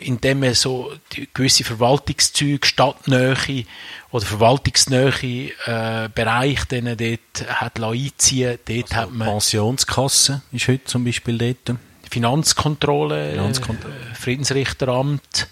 indem 0.00 0.40
man 0.40 0.54
so 0.54 0.92
gewisse 1.34 1.64
Verwaltungszüge, 1.64 2.66
Stadtnähe 2.66 3.64
oder 4.10 4.26
verwaltungsnähe 4.26 5.50
äh, 5.64 6.08
Bereiche 6.14 6.66
denen 6.66 6.96
dort 6.96 7.48
hat 7.48 7.82
einziehen 7.82 8.58
dort 8.64 8.84
also 8.84 8.94
hat 8.94 9.12
man... 9.12 9.28
Pensionskasse 9.28 10.42
ist 10.52 10.68
heute 10.68 10.84
zum 10.84 11.04
Beispiel 11.04 11.38
dort. 11.38 11.78
Finanzkontrolle, 12.16 13.32
Finanzkontrolle. 13.32 13.94
Äh, 13.94 14.14
Friedensrichteramt, 14.14 15.48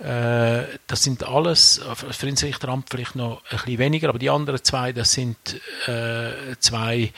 äh, 0.00 0.64
das 0.86 1.02
sind 1.02 1.24
alles, 1.24 1.80
das 1.82 2.16
Friedensrichteramt 2.18 2.90
vielleicht 2.90 3.16
noch 3.16 3.40
ein 3.44 3.56
bisschen 3.56 3.78
weniger, 3.78 4.10
aber 4.10 4.18
die 4.18 4.28
anderen 4.28 4.62
zwei, 4.62 4.92
das 4.92 5.12
sind 5.12 5.38
äh, 5.86 6.56
zwei, 6.60 7.10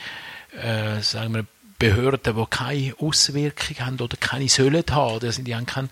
äh, 0.61 1.01
sagen 1.01 1.33
wir, 1.33 1.45
Behörden, 1.79 2.33
die 2.33 2.45
keine 2.49 2.93
Auswirkung 2.97 3.85
haben 3.85 3.99
oder 3.99 4.15
keine 4.15 4.47
sollen 4.47 4.83
haben. 4.89 5.19
Das 5.19 5.35
sind, 5.35 5.45
die 5.45 5.55
haben 5.55 5.65
keinen, 5.65 5.89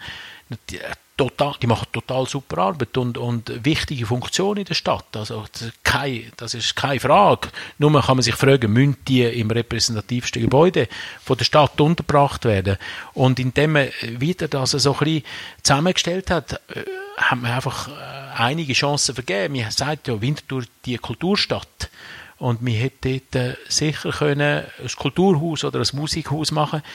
total, 1.18 1.56
die 1.62 1.68
machen 1.68 1.88
total 1.92 2.28
super 2.28 2.58
Arbeit 2.60 2.98
und, 2.98 3.18
und 3.18 3.64
wichtige 3.64 4.06
Funktion 4.06 4.58
in 4.58 4.66
der 4.66 4.74
Stadt. 4.74 5.06
Also 5.16 5.46
kein, 5.84 6.32
das 6.38 6.54
ist 6.54 6.76
keine 6.76 7.00
Frage. 7.00 7.50
Nur 7.78 8.02
kann 8.02 8.18
man 8.18 8.24
sich 8.24 8.36
fragen, 8.36 8.74
müssen 8.74 8.98
die 9.08 9.24
im 9.24 9.50
repräsentativsten 9.50 10.42
Gebäude 10.42 10.88
von 11.24 11.38
der 11.38 11.46
Stadt 11.46 11.80
untergebracht 11.80 12.46
werden? 12.46 12.78
Und 13.14 13.40
indem 13.40 13.74
man 13.74 13.90
wieder 14.02 14.48
das 14.48 14.72
so 14.72 14.94
ein 14.94 15.00
bisschen 15.00 15.24
zusammengestellt 15.64 16.32
hat, 16.32 16.54
äh, 16.54 16.84
hat 17.18 17.42
man 17.42 17.52
einfach 17.52 17.88
äh, 17.88 17.92
einige 18.36 18.74
Chancen 18.74 19.16
vergeben. 19.16 19.58
Man 19.58 19.72
sagt 19.72 20.08
ja, 20.08 20.22
Winterthur 20.22 20.64
die 20.86 20.98
Kulturstadt. 20.98 21.90
Und 22.38 22.66
wir 22.66 22.78
hätten 22.78 23.22
dort 23.32 23.58
sicher 23.70 24.12
können 24.12 24.66
ein 24.66 24.90
Kulturhaus 24.98 25.64
oder 25.64 25.80
ein 25.80 25.88
Musikhaus 25.94 26.52
machen 26.52 26.82
können 26.82 26.94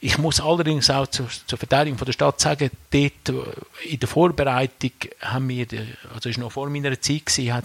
ich 0.00 0.16
muss 0.16 0.40
allerdings 0.40 0.90
auch 0.90 1.08
zur, 1.08 1.26
zur 1.46 1.58
Verteidigung 1.58 1.98
von 1.98 2.06
der 2.06 2.12
Stadt 2.12 2.40
sagen, 2.40 2.70
dort 2.90 3.28
äh, 3.28 3.88
in 3.88 3.98
der 3.98 4.08
Vorbereitung 4.08 4.92
haben 5.20 5.48
wir, 5.48 5.66
also 6.14 6.28
ist 6.28 6.38
noch 6.38 6.52
vor 6.52 6.70
meiner 6.70 7.00
Zeit 7.00 7.28
hat 7.28 7.64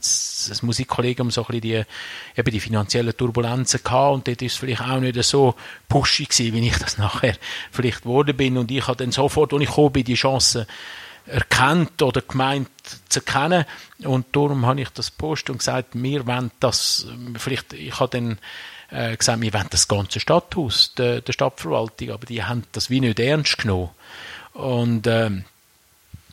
es 0.00 0.46
das 0.48 0.62
Musikkollegium 0.62 1.30
so 1.30 1.42
ein 1.42 1.60
bisschen 1.60 1.60
die, 1.60 1.84
eben 2.36 2.50
die 2.50 2.60
finanziellen 2.60 3.16
Turbulenzen 3.16 3.82
gehabt 3.84 4.14
und 4.14 4.28
dort 4.28 4.42
ist 4.42 4.52
es 4.52 4.58
vielleicht 4.58 4.82
auch 4.82 4.98
nicht 4.98 5.22
so 5.22 5.54
pushy 5.88 6.24
gewesen, 6.24 6.54
wie 6.54 6.66
ich 6.66 6.78
das 6.78 6.98
nachher 6.98 7.36
vielleicht 7.70 8.02
geworden 8.02 8.36
bin. 8.36 8.58
Und 8.58 8.70
ich 8.70 8.86
habe 8.88 8.96
dann 8.96 9.12
sofort, 9.12 9.52
als 9.52 9.62
ich 9.62 9.68
gekommen 9.68 9.92
bin, 9.92 10.04
die 10.04 10.14
Chance 10.14 10.66
erkannt 11.26 12.02
oder 12.02 12.20
gemeint 12.22 12.68
zu 13.08 13.20
erkennen. 13.20 13.64
Und 14.02 14.26
darum 14.32 14.66
habe 14.66 14.80
ich 14.80 14.88
das 14.90 15.12
Post 15.12 15.50
und 15.50 15.58
gesagt, 15.58 15.90
wir 15.92 16.26
wollen 16.26 16.50
das, 16.58 17.06
vielleicht, 17.36 17.72
ich 17.74 18.00
habe 18.00 18.10
dann 18.10 18.38
äh, 18.90 19.16
gesagt, 19.16 19.40
wir 19.40 19.52
wollen 19.52 19.66
das 19.70 19.88
ganze 19.88 20.20
Stadthaus 20.20 20.94
der, 20.94 21.20
der 21.20 21.32
Stadtverwaltung, 21.32 22.10
aber 22.10 22.26
die 22.26 22.42
haben 22.42 22.64
das 22.72 22.90
wie 22.90 23.00
nicht 23.00 23.20
ernst 23.20 23.58
genommen. 23.58 23.90
Und, 24.52 25.06
ähm, 25.06 25.44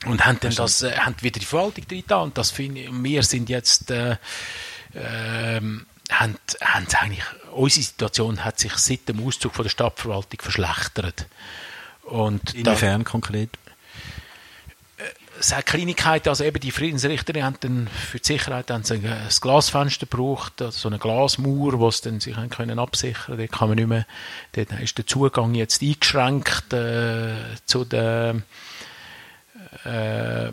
und 0.05 0.25
haben 0.25 0.39
dann 0.39 0.55
das, 0.55 0.81
äh, 0.81 0.97
haben 0.97 1.15
wieder 1.21 1.39
die 1.39 1.45
Verwaltung 1.45 1.87
drin 1.87 2.03
und 2.21 2.37
das 2.37 2.51
finde 2.51 2.89
wir 2.91 3.23
sind 3.23 3.49
jetzt, 3.49 3.91
äh, 3.91 4.17
äh, 4.93 5.61
haben, 6.09 6.35
haben 6.61 6.87
eigentlich, 6.99 7.23
unsere 7.51 7.83
Situation 7.83 8.43
hat 8.45 8.59
sich 8.59 8.73
seit 8.73 9.07
dem 9.09 9.25
Auszug 9.25 9.53
von 9.53 9.63
der 9.63 9.69
Stadtverwaltung 9.69 10.39
verschlechtert. 10.41 11.25
Und 12.03 12.53
Inwiefern 12.53 13.03
konkret? 13.03 13.49
Hat 15.41 15.65
Kleinigkeiten, 15.65 16.29
also 16.29 16.43
eben 16.43 16.59
die 16.59 16.71
Friedensrichter 16.71 17.41
haben 17.41 17.57
dann 17.59 17.87
für 17.87 18.19
die 18.19 18.25
Sicherheit 18.25 18.71
haben 18.71 18.83
ein 18.89 19.27
Glasfenster 19.41 20.05
gebraucht, 20.05 20.61
also 20.61 20.77
so 20.77 20.89
eine 20.89 20.99
Glasmauer, 20.99 21.79
wo 21.79 21.91
sie 21.91 22.03
dann 22.03 22.19
sich 22.19 22.35
haben 22.35 22.49
können 22.49 22.79
absichern. 22.79 23.37
Dort 23.37 23.51
kann 23.51 23.69
man 23.69 23.77
nicht 23.77 23.87
mehr, 23.87 24.05
dort 24.53 24.71
ist 24.81 24.97
der 24.97 25.07
Zugang 25.07 25.53
jetzt 25.55 25.81
eingeschränkt 25.81 26.73
äh, 26.73 27.35
zu 27.65 27.85
der 27.85 28.35
äh, 29.83 30.51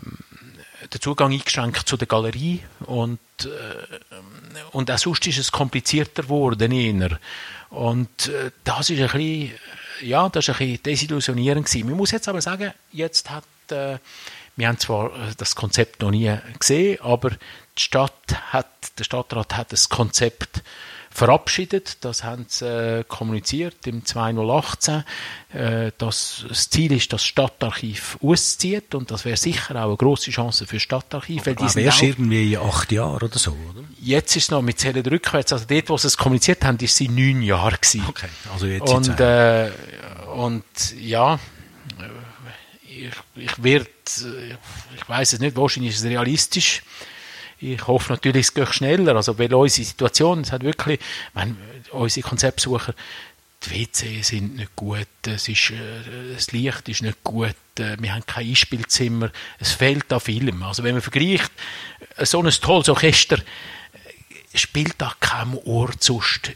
der 0.93 1.01
Zugang 1.01 1.31
eingeschränkt 1.31 1.87
zu 1.87 1.97
der 1.97 2.07
Galerie 2.07 2.61
und 2.81 3.19
äh, 3.43 3.47
und 4.71 4.91
auch 4.91 4.97
sonst 4.97 5.25
ist 5.27 5.37
es 5.37 5.51
komplizierter 5.51 6.23
geworden 6.23 6.71
inner. 6.71 7.19
und 7.69 8.27
äh, 8.27 8.51
das 8.63 8.89
ist 8.89 8.99
ein 8.99 9.07
bisschen 9.07 9.51
ja, 10.01 10.27
das 10.29 10.47
ist 10.47 10.55
ein 10.55 10.57
bisschen 10.57 10.83
desillusionierend 10.83 11.65
gewesen. 11.65 11.87
Man 11.87 11.97
muss 11.97 12.11
jetzt 12.11 12.27
aber 12.27 12.41
sagen, 12.41 12.73
jetzt 12.91 13.29
hat 13.29 13.45
äh, 13.71 13.97
wir 14.55 14.67
haben 14.67 14.79
zwar 14.79 15.07
äh, 15.07 15.33
das 15.37 15.55
Konzept 15.55 16.01
noch 16.01 16.11
nie 16.11 16.33
gesehen, 16.59 16.99
aber 17.01 17.31
die 17.31 17.81
Stadt 17.81 18.13
hat, 18.51 18.67
der 18.97 19.03
Stadtrat 19.03 19.55
hat 19.55 19.71
das 19.71 19.89
Konzept 19.89 20.63
verabschiedet. 21.15 22.03
Das 22.03 22.23
haben 22.23 22.45
sie 22.49 22.65
äh, 22.65 23.03
kommuniziert 23.07 23.87
im 23.87 24.05
2018. 24.05 25.03
Äh, 25.53 25.91
das, 25.97 26.45
das 26.47 26.69
Ziel 26.69 26.91
ist, 26.91 27.13
dass 27.13 27.21
das 27.21 27.25
Stadtarchiv 27.25 28.17
auszieht 28.21 28.93
und 28.93 29.11
das 29.11 29.23
wäre 29.23 29.37
sicher 29.37 29.75
auch 29.77 29.87
eine 29.87 29.95
grosse 29.95 30.31
Chance 30.31 30.67
für 30.67 30.75
das 30.75 30.83
Stadtarchiv. 30.83 31.47
Aber 31.47 31.61
weil 31.61 31.83
erst 31.83 32.01
irgendwie 32.01 32.53
in 32.53 32.59
acht 32.59 32.91
Jahren 32.91 33.23
oder 33.23 33.39
so, 33.39 33.51
oder? 33.51 33.85
Jetzt 34.01 34.35
ist 34.35 34.43
es 34.43 34.51
noch, 34.51 34.61
mit 34.61 34.79
zählen 34.79 35.05
rückwärts, 35.05 35.53
also 35.53 35.65
dort, 35.67 35.89
wo 35.89 35.97
sie 35.97 36.07
es 36.07 36.17
kommuniziert 36.17 36.65
haben, 36.65 36.77
ist 36.79 36.95
sie 36.97 37.07
neun 37.07 37.41
Jahre 37.41 37.77
gewesen. 37.77 38.03
Okay, 38.07 38.27
also 38.53 38.65
jetzt 38.67 38.89
und, 38.89 39.19
äh, 39.19 39.71
und 40.35 40.63
ja, 40.99 41.39
ich, 42.95 43.13
ich 43.35 43.63
werde, 43.63 43.89
ich 44.95 45.09
weiß 45.09 45.33
es 45.33 45.39
nicht, 45.39 45.55
wahrscheinlich 45.55 45.93
ist 45.93 45.99
es 45.99 46.05
realistisch. 46.05 46.83
Ich 47.59 47.87
hoffe 47.87 48.13
natürlich, 48.13 48.47
es 48.47 48.53
geht 48.53 48.73
schneller. 48.73 49.15
Also, 49.15 49.37
weil 49.39 49.53
unsere 49.53 49.85
Situation, 49.85 50.41
es 50.41 50.51
hat 50.51 50.63
wirklich, 50.63 50.99
ich 50.99 51.35
meine, 51.35 51.55
unsere 51.91 52.27
Konzeptsucher, 52.27 52.93
die 53.63 53.71
WC 53.71 54.21
sind 54.21 54.57
nicht 54.57 54.75
gut, 54.75 55.07
es 55.25 55.47
ist, 55.47 55.71
äh, 55.71 56.33
das 56.33 56.51
Licht 56.51 56.87
ist 56.89 57.01
nicht 57.01 57.23
gut, 57.23 57.55
äh, 57.79 57.97
wir 57.99 58.13
haben 58.13 58.25
kein 58.25 58.47
Einspielzimmer, 58.47 59.31
es 59.59 59.71
fehlt 59.71 60.11
an 60.11 60.19
Film. 60.19 60.61
Also, 60.63 60.83
wenn 60.83 60.93
man 60.93 61.01
vergleicht, 61.01 61.51
äh, 62.17 62.25
so 62.25 62.41
ein 62.41 62.49
tolles 62.49 62.89
Orchester 62.89 63.39
spielt 64.53 64.95
da 64.99 65.13
keinem 65.19 65.57
Ort 65.65 66.03
sonst 66.03 66.51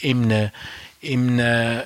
in 0.00 0.32
einem, 0.32 0.50
in 1.00 1.40
einem 1.40 1.82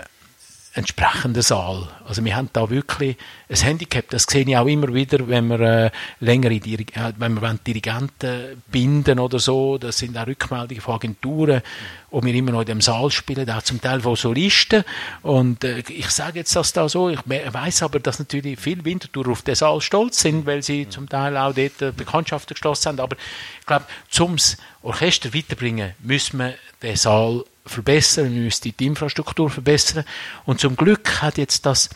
entsprechenden 0.78 1.42
Saal. 1.42 1.88
Also 2.06 2.24
wir 2.24 2.36
haben 2.36 2.48
da 2.52 2.70
wirklich 2.70 3.16
ein 3.50 3.56
Handicap. 3.56 4.08
Das 4.10 4.22
sehe 4.22 4.44
ich 4.44 4.56
auch 4.56 4.66
immer 4.66 4.94
wieder, 4.94 5.28
wenn 5.28 5.48
wir 5.48 5.60
äh, 5.60 5.90
längere 6.20 6.60
Diri 6.60 6.86
äh, 6.94 7.12
wenn 7.16 7.34
wir 7.34 7.54
Dirigenten 7.54 8.62
binden 8.70 9.18
oder 9.18 9.38
so. 9.38 9.76
Das 9.76 9.98
sind 9.98 10.16
auch 10.16 10.26
Rückmeldungen 10.26 10.80
von 10.80 10.94
Agenturen, 10.94 11.62
wo 12.10 12.22
wir 12.22 12.32
immer 12.32 12.52
noch 12.52 12.60
in 12.60 12.66
dem 12.66 12.80
Saal 12.80 13.10
spielen, 13.10 13.50
auch 13.50 13.62
zum 13.62 13.80
Teil 13.80 14.00
von 14.00 14.16
Solisten. 14.16 14.84
Und 15.22 15.64
äh, 15.64 15.80
ich 15.88 16.10
sage 16.10 16.38
jetzt 16.38 16.54
das 16.54 16.72
da 16.72 16.88
so. 16.88 17.10
Ich 17.10 17.20
weiß 17.26 17.82
aber, 17.82 17.98
dass 17.98 18.20
natürlich 18.20 18.58
viele 18.58 18.84
Winterthur 18.84 19.28
auf 19.28 19.42
den 19.42 19.56
Saal 19.56 19.80
stolz 19.80 20.20
sind, 20.20 20.46
weil 20.46 20.62
sie 20.62 20.88
zum 20.88 21.08
Teil 21.08 21.36
auch 21.36 21.52
dort 21.52 21.82
äh, 21.82 21.92
Bekanntschaften 21.94 22.54
geschlossen 22.54 22.88
haben. 22.90 23.00
Aber 23.00 23.16
ich 23.60 23.66
glaube, 23.66 23.84
zum 24.08 24.36
Orchester 24.82 25.34
weiterbringen, 25.34 25.94
müssen 26.00 26.38
wir 26.38 26.54
den 26.82 26.96
Saal 26.96 27.44
verbessern, 27.68 28.34
wir 28.34 28.42
müssen 28.42 28.74
die 28.78 28.86
Infrastruktur 28.86 29.50
verbessern. 29.50 30.04
Und 30.44 30.60
zum 30.60 30.76
Glück 30.76 31.22
hat 31.22 31.38
jetzt 31.38 31.66
das 31.66 31.90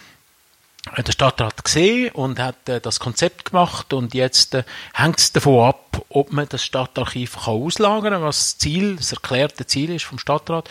äh, 0.96 1.02
der 1.02 1.12
Stadtrat 1.12 1.64
gesehen 1.64 2.10
und 2.10 2.40
hat 2.40 2.68
äh, 2.68 2.80
das 2.80 2.98
Konzept 2.98 3.46
gemacht 3.46 3.92
und 3.92 4.14
jetzt 4.14 4.54
äh, 4.54 4.64
hängt 4.94 5.20
es 5.20 5.32
davon 5.32 5.68
ab, 5.68 6.04
ob 6.08 6.32
man 6.32 6.48
das 6.48 6.64
Stadtarchiv 6.64 7.44
kann 7.44 7.54
auslagern 7.54 8.14
kann, 8.14 8.22
was 8.22 8.38
das 8.38 8.58
Ziel, 8.58 8.96
das 8.96 9.12
erklärte 9.12 9.64
Ziel 9.64 9.90
ist 9.90 10.04
vom 10.04 10.18
Stadtrat. 10.18 10.68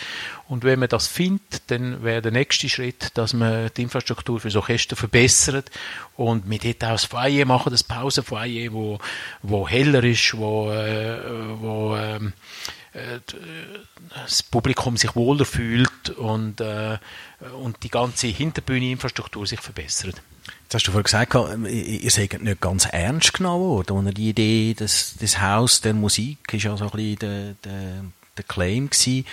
Und 0.49 0.65
wenn 0.65 0.79
man 0.79 0.89
das 0.89 1.07
findet, 1.07 1.61
dann 1.67 2.03
wäre 2.03 2.21
der 2.21 2.33
nächste 2.33 2.67
Schritt, 2.67 3.11
dass 3.17 3.33
man 3.33 3.69
die 3.77 3.83
Infrastruktur 3.83 4.41
für 4.41 4.51
so 4.51 4.59
Orchester 4.59 4.97
verbessert 4.97 5.71
und 6.17 6.45
mit 6.45 6.65
dort 6.65 6.83
das 6.83 7.05
Foyer 7.05 7.45
machen, 7.45 7.71
das 7.71 7.83
Pausenfoyer, 7.83 8.73
wo, 8.73 8.99
wo 9.43 9.67
heller 9.67 10.03
ist, 10.03 10.35
wo, 10.35 10.69
äh, 10.71 11.19
wo 11.61 11.95
ähm, 11.95 12.27
äh, 12.27 12.80
das 14.13 14.43
Publikum 14.43 14.97
sich 14.97 15.15
wohler 15.15 15.45
fühlt 15.45 16.09
und, 16.09 16.59
äh, 16.59 16.97
und 17.61 17.83
die 17.83 17.89
ganze 17.89 18.27
Hinterbühne-Infrastruktur 18.27 19.47
sich 19.47 19.61
verbessert. 19.61 20.21
Jetzt 20.63 20.73
hast 20.73 20.87
du 20.87 20.91
vorhin 20.91 21.03
gesagt, 21.03 21.33
ihr 21.69 22.11
seid 22.11 22.41
nicht 22.41 22.61
ganz 22.61 22.85
ernst 22.85 23.33
genommen 23.33 23.63
worden. 23.63 24.13
Die 24.13 24.29
Idee 24.29 24.73
des, 24.73 25.15
des 25.15 25.41
Haus 25.41 25.81
der 25.81 25.93
Musik 25.93 26.39
ist 26.53 26.63
ja 26.63 26.75
so 26.75 26.85
ein 26.85 26.91
bisschen 26.91 27.19
der, 27.19 27.53
der, 27.63 28.03
der 28.37 28.43
Claim 28.45 28.89
gewesen. 28.89 29.25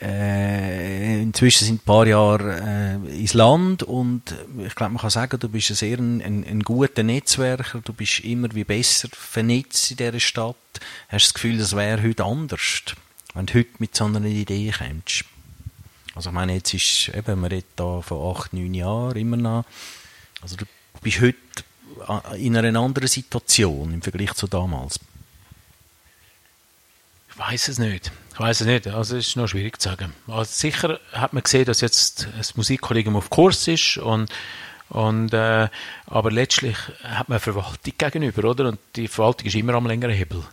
Äh, 0.00 1.22
inzwischen 1.22 1.64
sind 1.64 1.82
ein 1.82 1.84
paar 1.84 2.06
Jahre 2.06 3.00
äh, 3.04 3.18
ins 3.18 3.34
Land 3.34 3.82
und 3.82 4.32
ich 4.64 4.74
glaube, 4.76 4.92
man 4.92 5.00
kann 5.00 5.10
sagen, 5.10 5.40
du 5.40 5.48
bist 5.48 5.70
ein 5.70 5.74
sehr 5.74 5.98
ein, 5.98 6.22
ein, 6.22 6.44
ein 6.44 6.62
guter 6.62 7.02
Netzwerker, 7.02 7.80
du 7.82 7.92
bist 7.92 8.20
immer 8.20 8.48
wie 8.54 8.62
besser 8.62 9.08
vernetzt 9.12 9.90
in 9.90 9.96
dieser 9.96 10.20
Stadt. 10.20 10.56
Hast 11.08 11.26
das 11.26 11.34
Gefühl, 11.34 11.58
das 11.58 11.74
wäre 11.74 12.02
heute 12.02 12.24
anders, 12.24 12.82
wenn 13.34 13.46
du 13.46 13.54
heute 13.54 13.70
mit 13.78 13.96
so 13.96 14.04
einer 14.04 14.24
Idee 14.24 14.72
kommst? 14.76 15.24
Also 16.14 16.30
ich 16.30 16.34
meine, 16.34 16.54
jetzt 16.54 16.74
ist, 16.74 17.08
eben, 17.08 17.40
man 17.40 17.50
redet 17.50 17.66
da 17.74 18.00
von 18.00 18.36
acht, 18.36 18.52
neun 18.52 18.74
Jahren 18.74 19.16
immer 19.16 19.36
noch. 19.36 19.64
Also 20.40 20.54
du 20.54 20.64
bist 21.02 21.20
heute 21.20 21.36
in 22.36 22.56
einer 22.56 22.78
anderen 22.78 23.08
Situation 23.08 23.92
im 23.92 24.02
Vergleich 24.02 24.32
zu 24.34 24.46
damals. 24.46 25.00
Ich 27.30 27.38
weiß 27.38 27.68
es 27.68 27.78
nicht. 27.78 28.12
Ich 28.38 28.44
weiß 28.44 28.60
es 28.60 28.66
nicht. 28.68 28.86
Also 28.86 29.16
es 29.16 29.26
ist 29.26 29.36
noch 29.36 29.48
schwierig 29.48 29.80
zu 29.82 29.88
sagen. 29.88 30.12
Also 30.28 30.44
sicher 30.44 31.00
hat 31.10 31.32
man 31.32 31.42
gesehen, 31.42 31.64
dass 31.64 31.80
jetzt 31.80 32.28
das 32.38 32.56
Musikkollegium 32.56 33.16
auf 33.16 33.30
Kurs 33.30 33.66
ist 33.66 33.98
und 33.98 34.30
und 34.90 35.34
äh, 35.34 35.68
aber 36.06 36.30
letztlich 36.30 36.76
hat 37.02 37.28
man 37.28 37.40
Verwaltung 37.40 37.94
gegenüber, 37.98 38.48
oder? 38.48 38.68
Und 38.68 38.78
die 38.94 39.08
Verwaltung 39.08 39.48
ist 39.48 39.56
immer 39.56 39.74
am 39.74 39.88
längeren 39.88 40.14
Hebel. 40.14 40.44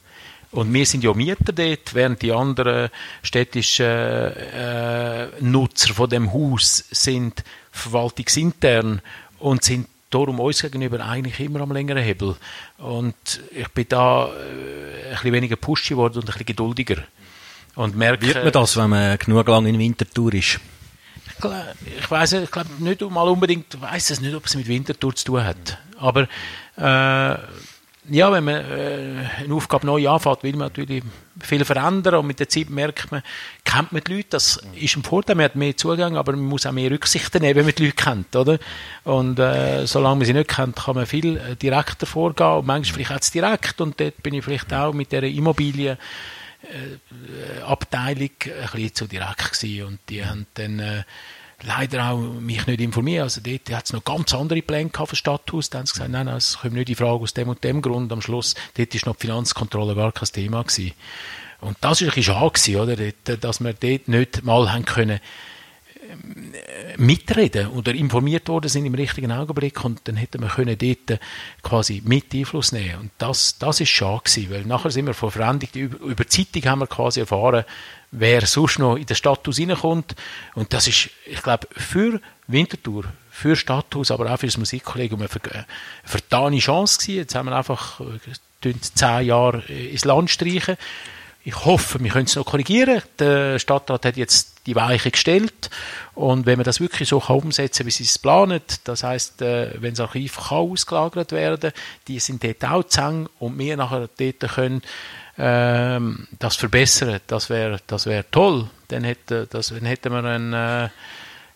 Und 0.50 0.74
wir 0.74 0.84
sind 0.88 1.04
ja 1.04 1.14
Mieter 1.14 1.54
dort, 1.54 1.94
während 1.94 2.24
die 2.24 2.32
anderen 2.32 2.90
städtischen 3.22 3.86
äh, 3.86 5.28
Nutzer 5.40 5.94
von 5.94 6.10
dem 6.10 6.34
Haus 6.34 6.86
sind 6.90 7.44
verwaltungsintern 7.72 9.00
und 9.38 9.64
sind 9.64 9.88
darum 10.10 10.40
uns 10.40 10.64
gegenüber 10.64 11.06
eigentlich 11.06 11.40
immer 11.40 11.62
am 11.62 11.72
längeren 11.72 12.02
Hebel. 12.02 12.36
Und 12.80 13.44
ich 13.52 13.68
bin 13.70 13.86
da 13.90 14.26
äh, 14.26 14.30
ein 14.30 15.12
bisschen 15.12 15.34
weniger 15.34 15.56
pushy 15.56 15.90
geworden 15.90 16.16
und 16.16 16.24
ein 16.24 16.32
bisschen 16.32 16.48
geduldiger. 16.48 17.04
Und 17.76 17.96
merke, 17.96 18.28
Wird 18.28 18.44
man 18.44 18.54
das, 18.54 18.78
wenn 18.78 18.90
man 18.90 19.18
genug 19.18 19.48
lang 19.48 19.66
in 19.66 19.78
Wintertour 19.78 20.34
ist? 20.34 20.60
Ich, 22.00 22.10
weiß 22.10 22.34
ich 22.34 22.52
glaube 22.52 22.70
nicht 22.80 23.02
mal 23.02 23.28
unbedingt, 23.28 23.80
weiß 23.80 24.12
es 24.12 24.22
nicht, 24.22 24.34
ob 24.34 24.46
es 24.46 24.56
mit 24.56 24.68
Wintertour 24.68 25.16
zu 25.16 25.26
tun 25.26 25.44
hat. 25.44 25.78
Aber 25.98 26.28
äh, 26.78 27.38
ja, 28.10 28.32
wenn 28.32 28.44
man 28.44 28.56
äh, 28.56 29.30
eine 29.44 29.54
Aufgabe 29.54 29.86
neu 29.88 30.08
anfängt, 30.08 30.44
will 30.44 30.52
man 30.52 30.68
natürlich 30.68 31.04
viel 31.42 31.66
verändern 31.66 32.16
und 32.16 32.28
mit 32.28 32.40
der 32.40 32.48
Zeit 32.48 32.70
merkt 32.70 33.12
man, 33.12 33.24
kennt 33.64 33.92
man 33.92 34.02
die 34.04 34.14
Leute, 34.14 34.28
das 34.32 34.62
ist 34.76 34.96
ein 34.96 35.04
Vorteil, 35.04 35.36
man 35.36 35.46
hat 35.46 35.56
mehr 35.56 35.76
Zugang, 35.76 36.16
aber 36.16 36.34
man 36.34 36.46
muss 36.46 36.66
auch 36.66 36.72
mehr 36.72 36.92
Rücksichten 36.92 37.42
nehmen, 37.42 37.56
wenn 37.56 37.66
man 37.66 37.76
die 37.76 37.86
Leute 37.86 37.96
kennt, 37.96 38.36
oder? 38.36 38.60
Und 39.04 39.40
äh, 39.40 39.88
solange 39.88 40.18
man 40.18 40.26
sie 40.26 40.34
nicht 40.34 40.50
kennt, 40.50 40.78
kann 40.78 40.96
man 40.96 41.06
viel 41.06 41.38
äh, 41.38 41.56
direkter 41.56 42.06
vorgehen 42.06 42.52
und 42.52 42.68
manchmal 42.68 43.04
vielleicht 43.04 43.26
auch 43.26 43.32
direkt 43.32 43.82
und 43.82 44.00
dort 44.00 44.22
bin 44.22 44.36
ich 44.36 44.46
vielleicht 44.46 44.72
auch 44.72 44.94
mit 44.94 45.12
der 45.12 45.24
Immobilien 45.24 45.98
äh, 45.98 46.00
Abteilung 47.66 48.30
ein 48.30 48.70
bisschen 48.72 48.96
zu 48.96 49.08
direkt 49.08 49.52
gewesen 49.54 49.86
und 49.86 50.00
die 50.10 50.26
haben 50.26 50.46
dann 50.56 50.80
äh, 50.80 51.04
leider 51.64 52.10
auch 52.10 52.18
mich 52.18 52.66
nicht 52.68 52.82
informiert. 52.82 53.24
Also 53.24 53.42
dort 53.42 53.70
hat 53.72 53.86
es 53.86 53.94
noch 53.94 54.04
ganz 54.04 54.34
andere 54.34 54.62
Pläne 54.62 54.90
gehabt 54.90 55.10
für 55.10 55.16
Stadthaus. 55.16 55.70
Da 55.70 55.80
haben 55.80 55.86
sie 55.86 55.94
gesagt, 55.94 56.12
nein, 56.12 56.26
nein, 56.26 56.38
es 56.38 56.60
kommt 56.60 56.74
nicht 56.74 56.90
in 56.90 56.96
Frage 56.96 57.22
aus 57.22 57.34
dem 57.34 57.50
und 57.50 57.64
dem 57.64 57.82
Grund. 57.82 58.12
Am 58.12 58.22
Schluss, 58.22 58.56
dort 58.76 58.94
ist 58.94 59.06
noch 59.06 59.16
die 59.16 59.22
Finanzkontrolle 59.22 59.96
gar 59.96 60.12
kein 60.12 60.30
Thema 60.30 60.64
gewesen. 60.64 60.94
Und 61.62 61.78
das 61.82 62.02
war 62.02 62.10
ein 62.10 62.14
bisschen 62.14 62.36
schade, 62.36 62.52
gewesen, 62.52 62.76
oder? 62.76 63.38
Dass 63.38 63.60
wir 63.60 63.74
dort 63.74 64.08
nicht 64.08 64.44
mal 64.44 64.72
haben 64.72 64.86
können, 64.86 65.20
mitreden 66.98 67.68
oder 67.68 67.94
informiert 67.94 68.48
worden 68.48 68.70
sind 68.70 68.86
im 68.86 68.96
richtigen 68.96 69.32
Augenblick 69.32 69.84
und 69.84 70.02
dann 70.06 70.16
hätten 70.16 70.42
wir 70.42 70.50
können 70.50 70.78
dort 70.78 71.20
quasi 71.62 72.02
mit 72.06 72.34
Einfluss 72.34 72.72
nehmen 72.72 73.00
und 73.00 73.12
das, 73.18 73.58
das 73.58 73.82
ist 73.82 73.90
schade 73.90 74.24
weil 74.50 74.66
nachher 74.66 74.92
sind 74.92 75.08
wir 75.08 75.14
von 75.14 75.30
über, 75.30 76.00
über 76.06 76.28
Zeitung 76.28 76.66
haben 76.66 76.80
wir 76.80 76.88
quasi 76.88 77.20
erfahren, 77.22 77.66
wer 78.12 78.46
sonst 78.46 78.80
noch 78.80 78.96
in 78.96 79.06
der 79.06 79.16
Stadthaus 79.16 79.60
reinkommt 79.60 80.16
und 80.54 80.74
das 80.74 80.88
ist, 80.88 81.10
ich 81.26 81.42
glaube, 81.42 81.68
für 81.72 82.22
Winterthur, 82.48 83.06
für 83.30 83.56
Stadthaus, 83.56 84.12
aber 84.12 84.32
auch 84.32 84.40
für 84.40 84.48
das 84.48 84.58
Musikkollegium 84.58 85.22
eine 85.22 85.66
vertane 86.04 86.60
Chance 86.60 87.00
gewesen. 87.00 87.18
Jetzt 87.18 87.36
haben 87.36 87.50
wir 87.50 87.56
einfach 87.56 88.00
äh, 88.00 88.74
zehn 88.80 89.26
Jahre 89.26 89.62
ins 89.64 90.06
Land 90.06 90.30
streichen 90.30 90.78
ich 91.46 91.64
hoffe, 91.64 92.04
wir 92.04 92.12
können 92.12 92.26
es 92.26 92.36
noch 92.36 92.46
korrigieren. 92.46 93.04
Der 93.20 93.60
Stadtrat 93.60 94.04
hat 94.04 94.18
jetzt 94.18 94.55
die 94.66 94.76
Weiche 94.76 95.12
gestellt 95.12 95.70
und 96.14 96.46
wenn 96.46 96.58
man 96.58 96.64
das 96.64 96.80
wirklich 96.80 97.10
so 97.10 97.20
kann 97.20 97.38
umsetzen, 97.38 97.86
wie 97.86 97.92
sie 97.92 98.04
es 98.04 98.18
planen, 98.18 98.62
das 98.84 99.04
heißt, 99.04 99.42
äh, 99.42 99.82
wenn 99.82 99.94
das 99.94 100.00
Archiv 100.02 100.38
kann 100.38 100.58
ausgelagert 100.58 101.32
werden, 101.32 101.72
die 102.08 102.20
sind 102.20 102.44
dort 102.44 102.66
auch 102.66 102.84
zu 102.84 103.30
und 103.40 103.58
wir 103.60 103.78
nachher 103.78 104.10
dort 104.18 104.54
können 104.54 104.82
ähm, 105.38 106.28
das 106.40 106.56
verbessern, 106.56 107.20
das 107.28 107.50
wäre 107.50 107.80
das 107.88 108.06
wäre 108.06 108.26
toll. 108.32 108.70
Dann, 108.88 109.04
hätte, 109.04 109.48
das, 109.48 109.70
dann 109.70 109.86
hätten 109.86 110.14
wir 110.14 110.24
eine 110.24 110.92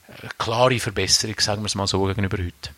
äh, 0.08 0.28
klare 0.38 0.80
Verbesserung, 0.80 1.40
sagen 1.40 1.62
wir 1.62 1.68
es 1.68 1.76
mal 1.76 1.88
so, 1.88 2.04
gegenüber 2.04 2.38
heute. 2.38 2.72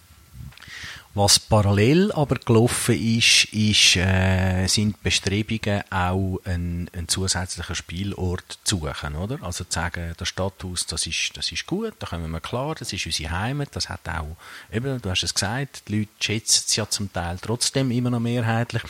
Was 1.14 1.40
parallel 1.40 2.14
aber 2.14 2.36
gelaufen 2.36 2.96
ist, 2.96 3.44
ist 3.52 3.98
äh, 3.98 4.66
sind 4.68 5.04
Bestrebungen, 5.04 5.84
auch 5.92 6.40
einen, 6.46 6.90
einen 6.94 7.10
zusätzlichen 7.10 7.76
Spielort 7.76 8.60
zu 8.64 8.78
suchen, 8.78 9.18
oder? 9.18 9.38
Also 9.42 9.66
zu 9.66 9.74
sagen, 9.74 10.14
das 10.16 10.30
Stadthaus, 10.30 10.86
das 10.86 11.06
ist, 11.08 11.32
das 11.36 11.52
ist 11.52 11.68
gut, 11.68 11.96
da 12.00 12.08
kommen 12.08 12.32
wir 12.32 12.40
klar, 12.40 12.76
das 12.76 12.94
ist 12.94 13.06
unsere 13.06 13.30
Heimat, 13.30 13.76
das 13.76 13.90
hat 13.90 14.08
auch, 14.08 14.38
eben, 14.72 15.02
du 15.02 15.10
hast 15.10 15.24
es 15.24 15.34
gesagt, 15.34 15.90
die 15.90 16.00
Leute 16.00 16.12
schätzen 16.22 16.64
es 16.66 16.76
ja 16.78 16.90
zum 16.90 17.12
Teil 17.12 17.38
trotzdem 17.42 17.92
immer 17.92 18.10
noch 18.10 18.22
mehrheitlich. 18.22 18.84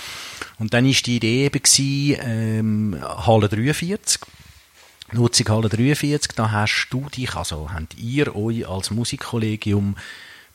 Und 0.59 0.76
dann 0.76 0.86
ist 0.86 1.07
die 1.07 1.15
Idee 1.15 1.45
eben 1.45 1.63
gewesen, 1.63 2.22
ähm, 2.24 2.97
Halle 3.01 3.49
43, 3.49 4.22
Nutzung 5.13 5.49
Halle 5.49 5.69
43, 5.69 6.34
da 6.36 6.51
hast 6.51 6.88
du 6.91 7.09
dich, 7.09 7.34
also 7.34 7.72
habt 7.74 7.97
ihr 7.97 8.36
euch 8.36 8.67
als 8.67 8.91
Musikkollegium 8.91 9.95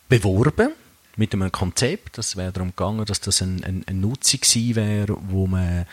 beworben, 0.09 0.71
mit 1.17 1.33
einem 1.33 1.51
Konzept. 1.51 2.19
Das 2.19 2.37
wäre 2.37 2.53
darum 2.53 2.71
gegangen, 2.71 3.05
dass 3.05 3.21
das 3.21 3.43
eine 3.43 3.65
ein, 3.65 3.85
ein 3.87 4.01
Nutzung 4.01 4.41
gewesen 4.41 4.77
wäre, 4.77 5.17
wo 5.29 5.47
man 5.47 5.87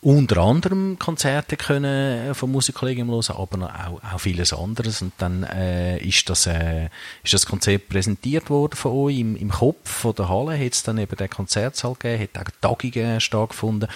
unter 0.00 0.38
anderem 0.38 0.96
Konzerte 0.98 1.56
können 1.56 2.32
von 2.34 2.52
Musikkollegen 2.52 3.08
hören, 3.08 3.36
aber 3.36 3.74
auch, 3.74 4.14
auch 4.14 4.20
vieles 4.20 4.52
anderes. 4.52 5.02
Und 5.02 5.12
dann 5.18 5.42
äh, 5.42 5.98
ist, 5.98 6.30
das, 6.30 6.46
äh, 6.46 6.88
ist 7.24 7.34
das 7.34 7.46
Konzept 7.46 7.88
präsentiert 7.88 8.48
worden 8.48 8.76
von 8.76 8.92
euch 8.92 9.18
im, 9.18 9.34
im 9.34 9.50
Kopf 9.50 9.90
von 9.90 10.14
der 10.14 10.28
Halle. 10.28 10.56
Hat 10.58 10.72
es 10.72 10.84
dann 10.84 10.98
eben 10.98 11.16
den 11.16 11.28
Konzertsaal 11.28 11.94
gegeben, 11.94 12.28
hat 12.34 12.46
auch 12.46 12.76
Tagungen 12.76 13.20
stattgefunden. 13.20 13.88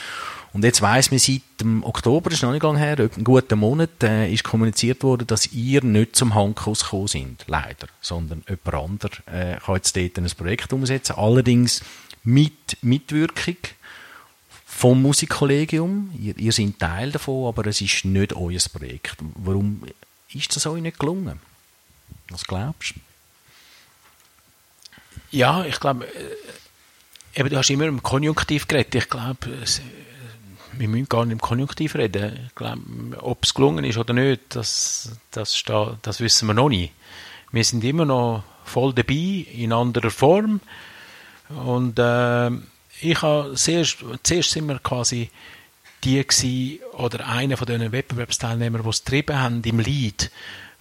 Und 0.53 0.64
jetzt 0.64 0.82
weiss 0.82 1.11
man 1.11 1.18
seit 1.18 1.42
dem 1.61 1.82
Oktober, 1.82 2.28
das 2.28 2.38
ist 2.38 2.42
noch 2.42 2.53
nicht 2.53 2.62
lange 2.62 2.78
her, 2.78 2.98
einen 2.98 3.24
guten 3.24 3.59
Monat, 3.59 4.03
äh, 4.03 4.30
ist 4.30 4.44
kommuniziert 4.44 5.03
worden, 5.03 5.26
dass 5.26 5.53
ihr 5.53 5.82
nicht 5.82 6.14
zum 6.14 6.34
Handkuss 6.34 6.84
gekommen 6.84 7.09
sind, 7.09 7.44
leider, 7.46 7.88
sondern 8.03 8.44
jemand 8.46 8.74
anderes 8.74 9.18
äh, 9.26 9.57
kann 9.64 9.76
jetzt 9.76 9.96
dort 9.96 10.18
ein 10.18 10.30
Projekt 10.36 10.72
umsetzen, 10.72 11.14
allerdings 11.16 11.82
mit 12.22 12.76
Mitwirkung 12.82 13.57
vom 14.66 15.00
Musikkollegium. 15.00 16.11
Ihr, 16.18 16.36
ihr 16.38 16.53
seid 16.53 16.78
Teil 16.78 17.12
davon, 17.12 17.48
aber 17.48 17.66
es 17.66 17.80
ist 17.80 18.05
nicht 18.05 18.34
euer 18.34 18.61
Projekt. 18.72 19.16
Warum 19.36 19.82
ist 20.34 20.55
das 20.55 20.66
euch 20.66 20.82
nicht 20.82 20.98
gelungen? 20.98 21.40
Was 22.28 22.44
glaubst 22.44 22.94
du? 22.96 23.00
Ja, 25.30 25.64
ich 25.64 25.80
glaube, 25.80 26.07
eben, 27.34 27.48
du 27.48 27.57
hast 27.57 27.70
immer 27.70 27.86
im 27.86 28.03
Konjunktiv 28.03 28.68
geredet. 28.68 28.94
Ich 28.94 29.09
glaube, 29.09 29.50
wir 30.82 30.88
müssen 30.88 31.08
gar 31.08 31.24
nicht 31.24 31.34
im 31.34 31.40
Konjunktiv 31.40 31.94
reden. 31.94 32.50
Ob 33.20 33.44
es 33.44 33.54
gelungen 33.54 33.84
ist 33.84 33.98
oder 33.98 34.12
nicht, 34.12 34.40
das, 34.48 35.12
das, 35.30 35.62
das 36.02 36.20
wissen 36.20 36.48
wir 36.48 36.54
noch 36.54 36.70
nicht. 36.70 36.92
Wir 37.52 37.62
sind 37.62 37.84
immer 37.84 38.04
noch 38.04 38.42
voll 38.64 38.92
dabei, 38.92 39.46
in 39.54 39.72
anderer 39.72 40.10
Form. 40.10 40.60
Und 41.50 42.00
äh, 42.00 42.50
ich 43.00 43.22
habe 43.22 43.54
zuerst, 43.54 43.98
zuerst 44.24 44.50
sind 44.50 44.66
wir 44.66 44.80
quasi 44.80 45.30
die 46.02 46.20
gewesen, 46.26 46.80
oder 46.94 47.28
einer 47.28 47.56
von 47.56 47.68
diesen 47.68 47.92
Wettbewerbsteilnehmern, 47.92 48.82
die 48.82 48.88
es 48.88 49.04
getrieben 49.04 49.38
haben 49.38 49.62
im 49.62 49.78
Lead. 49.78 50.32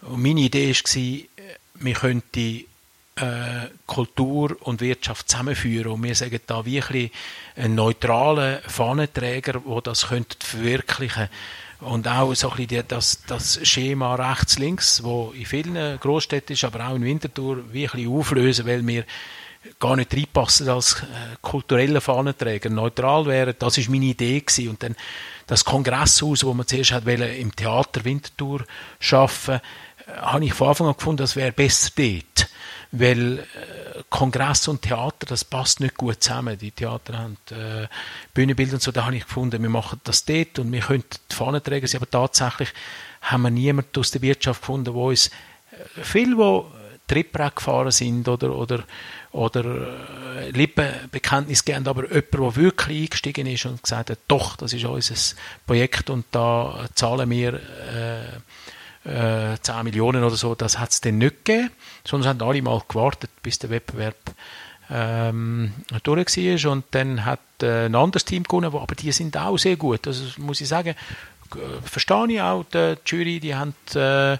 Und 0.01 0.23
meine 0.23 0.41
Idee 0.41 0.73
war, 0.73 1.45
wir 1.75 1.93
könnten 1.93 2.65
äh, 3.21 3.69
Kultur 3.85 4.57
und 4.61 4.81
Wirtschaft 4.81 5.29
zusammenführen. 5.29 5.91
Und 5.91 6.03
wir 6.03 6.15
sagen 6.15 6.39
da 6.47 6.65
wirklich 6.65 7.11
einen 7.55 7.75
neutralen 7.75 8.59
Fahnenträger, 8.67 9.61
der 9.65 9.81
das 9.81 10.07
könnte 10.07 10.37
verwirklichen 10.39 11.29
und 11.81 12.07
auch 12.07 12.33
so 12.35 12.51
ein 12.51 12.57
bisschen 12.57 12.87
das, 12.87 13.23
das 13.25 13.59
Schema 13.67 14.15
rechts-links, 14.15 15.03
wo 15.03 15.33
in 15.35 15.45
vielen 15.45 15.99
Großstädten 15.99 16.53
ist, 16.53 16.63
aber 16.63 16.87
auch 16.87 16.95
in 16.95 17.03
Winterthur, 17.03 17.57
bisschen 17.63 18.07
auflösen, 18.07 18.67
weil 18.67 18.85
wir 18.85 19.03
gar 19.79 19.95
nicht 19.95 20.13
reinpassen 20.13 20.69
als 20.69 21.03
äh, 21.03 22.01
Fahnenträger, 22.01 22.69
neutral 22.69 23.25
wären. 23.25 23.55
Das 23.57 23.77
ist 23.77 23.89
meine 23.89 24.05
Idee 24.05 24.39
gewesen. 24.39 24.69
Und 24.69 24.83
dann 24.83 24.95
das 25.47 25.65
Kongresshaus, 25.65 26.43
wo 26.43 26.53
man 26.53 26.67
zuerst 26.67 26.91
hat 26.91 27.05
im 27.07 27.55
Theater 27.55 28.05
Winterthur 28.05 28.63
schaffen, 28.99 29.55
äh, 29.55 30.11
habe 30.21 30.45
ich 30.45 30.53
von 30.53 30.69
Anfang 30.69 30.87
an 30.87 30.95
gefunden, 30.95 31.17
das 31.17 31.35
wäre 31.35 31.51
besser 31.51 31.89
dort 31.95 32.50
weil 32.91 33.39
äh, 33.39 33.43
Kongress 34.09 34.67
und 34.67 34.81
Theater, 34.81 35.25
das 35.25 35.45
passt 35.45 35.79
nicht 35.79 35.95
gut 35.95 36.21
zusammen. 36.21 36.57
Die 36.57 36.71
Theater 36.71 37.17
haben 37.17 37.37
äh, 37.51 37.87
Bühnenbilder 38.33 38.73
und 38.73 38.81
so, 38.81 38.91
da 38.91 39.05
habe 39.05 39.15
ich 39.15 39.23
gefunden, 39.23 39.61
wir 39.61 39.69
machen 39.69 40.01
das 40.03 40.25
dort 40.25 40.59
und 40.59 40.71
wir 40.71 40.81
können 40.81 41.03
die 41.31 41.35
Fahnen 41.35 41.63
tragen, 41.63 41.89
aber 41.95 42.09
tatsächlich 42.09 42.69
haben 43.21 43.43
wir 43.43 43.51
niemanden 43.51 43.99
aus 43.99 44.11
der 44.11 44.21
Wirtschaft 44.21 44.61
gefunden, 44.61 44.93
wo 44.93 45.09
uns, 45.09 45.27
äh, 45.27 46.03
viele, 46.03 46.35
die 46.35 47.13
Triebbrett 47.13 47.55
gefahren 47.55 47.91
sind 47.91 48.27
oder, 48.27 48.55
oder, 48.55 48.83
oder 49.31 49.65
äh, 50.37 50.49
Lippenbekenntnis 50.51 51.63
geben, 51.63 51.87
aber 51.87 52.07
jemand, 52.07 52.33
der 52.33 52.55
wirklich 52.57 53.03
eingestiegen 53.03 53.47
ist 53.47 53.65
und 53.65 53.83
gesagt 53.83 54.09
hat, 54.09 54.19
doch, 54.27 54.57
das 54.57 54.73
ist 54.73 54.83
unser 54.83 55.35
Projekt 55.65 56.09
und 56.09 56.25
da 56.31 56.87
zahlen 56.93 57.29
wir 57.29 57.53
äh, 57.53 58.39
äh, 59.05 59.57
10 59.61 59.83
Millionen 59.83 60.23
oder 60.23 60.35
so, 60.35 60.55
das 60.55 60.79
hat 60.79 60.91
es 60.91 61.01
dann 61.01 61.17
nicht 61.17 61.45
gegeben, 61.45 61.71
es 62.03 62.11
haben 62.11 62.41
alle 62.41 62.61
mal 62.61 62.81
gewartet, 62.87 63.29
bis 63.41 63.59
der 63.59 63.69
Wettbewerb 63.69 64.15
ähm, 64.89 65.71
durch 66.03 66.37
war 66.37 66.71
und 66.71 66.85
dann 66.91 67.25
hat 67.25 67.39
äh, 67.61 67.85
ein 67.85 67.95
anderes 67.95 68.25
Team 68.25 68.43
gewonnen, 68.43 68.73
aber 68.73 68.95
die 68.95 69.11
sind 69.11 69.37
auch 69.37 69.57
sehr 69.57 69.77
gut, 69.77 70.05
also 70.05 70.23
muss 70.37 70.61
ich 70.61 70.67
sagen, 70.67 70.95
verstehe 71.83 72.31
ich 72.31 72.41
auch, 72.41 72.63
die 72.73 72.95
Jury, 73.05 73.39
die 73.39 73.55
haben, 73.55 73.73
äh, 73.95 74.37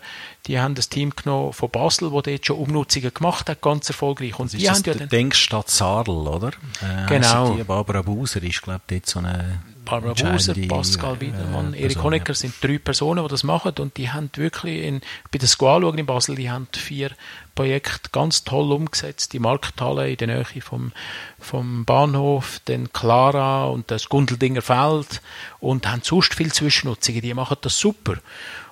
die 0.47 0.59
haben 0.59 0.75
das 0.75 0.89
Team 0.89 1.11
genommen 1.15 1.53
von 1.53 1.69
Basel, 1.69 2.11
wo 2.11 2.21
dort 2.21 2.45
schon 2.45 2.57
Umnutzungen 2.57 3.13
gemacht 3.13 3.49
hat, 3.49 3.61
ganz 3.61 3.89
erfolgreich. 3.89 4.37
Und 4.39 4.53
das 4.53 4.59
die 4.59 4.65
ist 4.65 4.71
haben 4.71 4.83
das 4.83 4.99
ja 4.99 5.05
Denkstadt 5.07 5.69
Sadel, 5.69 6.15
oder? 6.15 6.49
Äh, 6.81 7.07
genau. 7.07 7.53
Die 7.53 7.63
Barbara 7.63 8.01
Buser 8.01 8.41
ist, 8.43 8.61
glaube 8.61 8.81
ich, 8.89 9.01
dort 9.01 9.05
so 9.07 9.19
eine 9.19 9.61
Barbara 9.85 10.13
Buser, 10.13 10.53
Pascal 10.67 11.19
Wiedemann, 11.19 11.73
äh, 11.73 11.81
Erik 11.81 12.03
Honecker 12.03 12.33
sind 12.33 12.53
drei 12.61 12.77
Personen, 12.77 13.23
die 13.23 13.29
das 13.29 13.43
machen 13.43 13.73
und 13.79 13.97
die 13.97 14.09
haben 14.09 14.29
wirklich 14.35 14.83
in, 14.83 15.01
bei 15.31 15.39
der 15.39 15.47
Squal 15.47 15.83
in 15.97 16.05
Basel, 16.05 16.35
die 16.35 16.49
haben 16.49 16.67
vier 16.71 17.11
Projekte 17.55 18.09
ganz 18.11 18.43
toll 18.43 18.71
umgesetzt. 18.71 19.33
Die 19.33 19.39
Markthalle 19.39 20.09
in 20.09 20.17
der 20.17 20.27
Nähe 20.27 20.61
vom, 20.61 20.91
vom 21.39 21.85
Bahnhof, 21.85 22.61
dann 22.65 22.93
Clara 22.93 23.65
und 23.65 23.91
das 23.91 24.09
Gundeldinger 24.09 24.61
Feld 24.61 25.21
und 25.59 25.87
haben 25.87 26.01
sonst 26.03 26.33
viel 26.33 26.51
Zwischennutzungen. 26.51 27.21
Die 27.21 27.33
machen 27.33 27.57
das 27.61 27.77
super. 27.77 28.17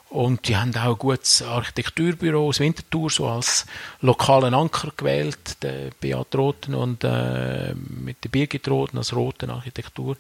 Und 0.10 0.48
die 0.48 0.58
haben 0.58 0.76
auch 0.76 0.94
ein 0.94 0.98
gutes 0.98 1.44
Architekturbüro 1.44 2.48
aus 2.48 2.60
Winterthur 2.60 3.12
so 3.12 3.28
als 3.28 3.68
lokalen 4.02 4.56
Anker 4.56 4.92
gewählt, 4.98 5.62
der 5.62 5.92
Beat 6.00 6.36
Roten 6.36 6.74
und 6.74 7.04
äh, 7.04 7.76
mit 7.76 8.24
der 8.24 8.30
Birgit 8.30 8.68
Roten 8.68 8.98
als 8.98 9.16
Roten 9.16 9.52
Architektur. 9.52 10.18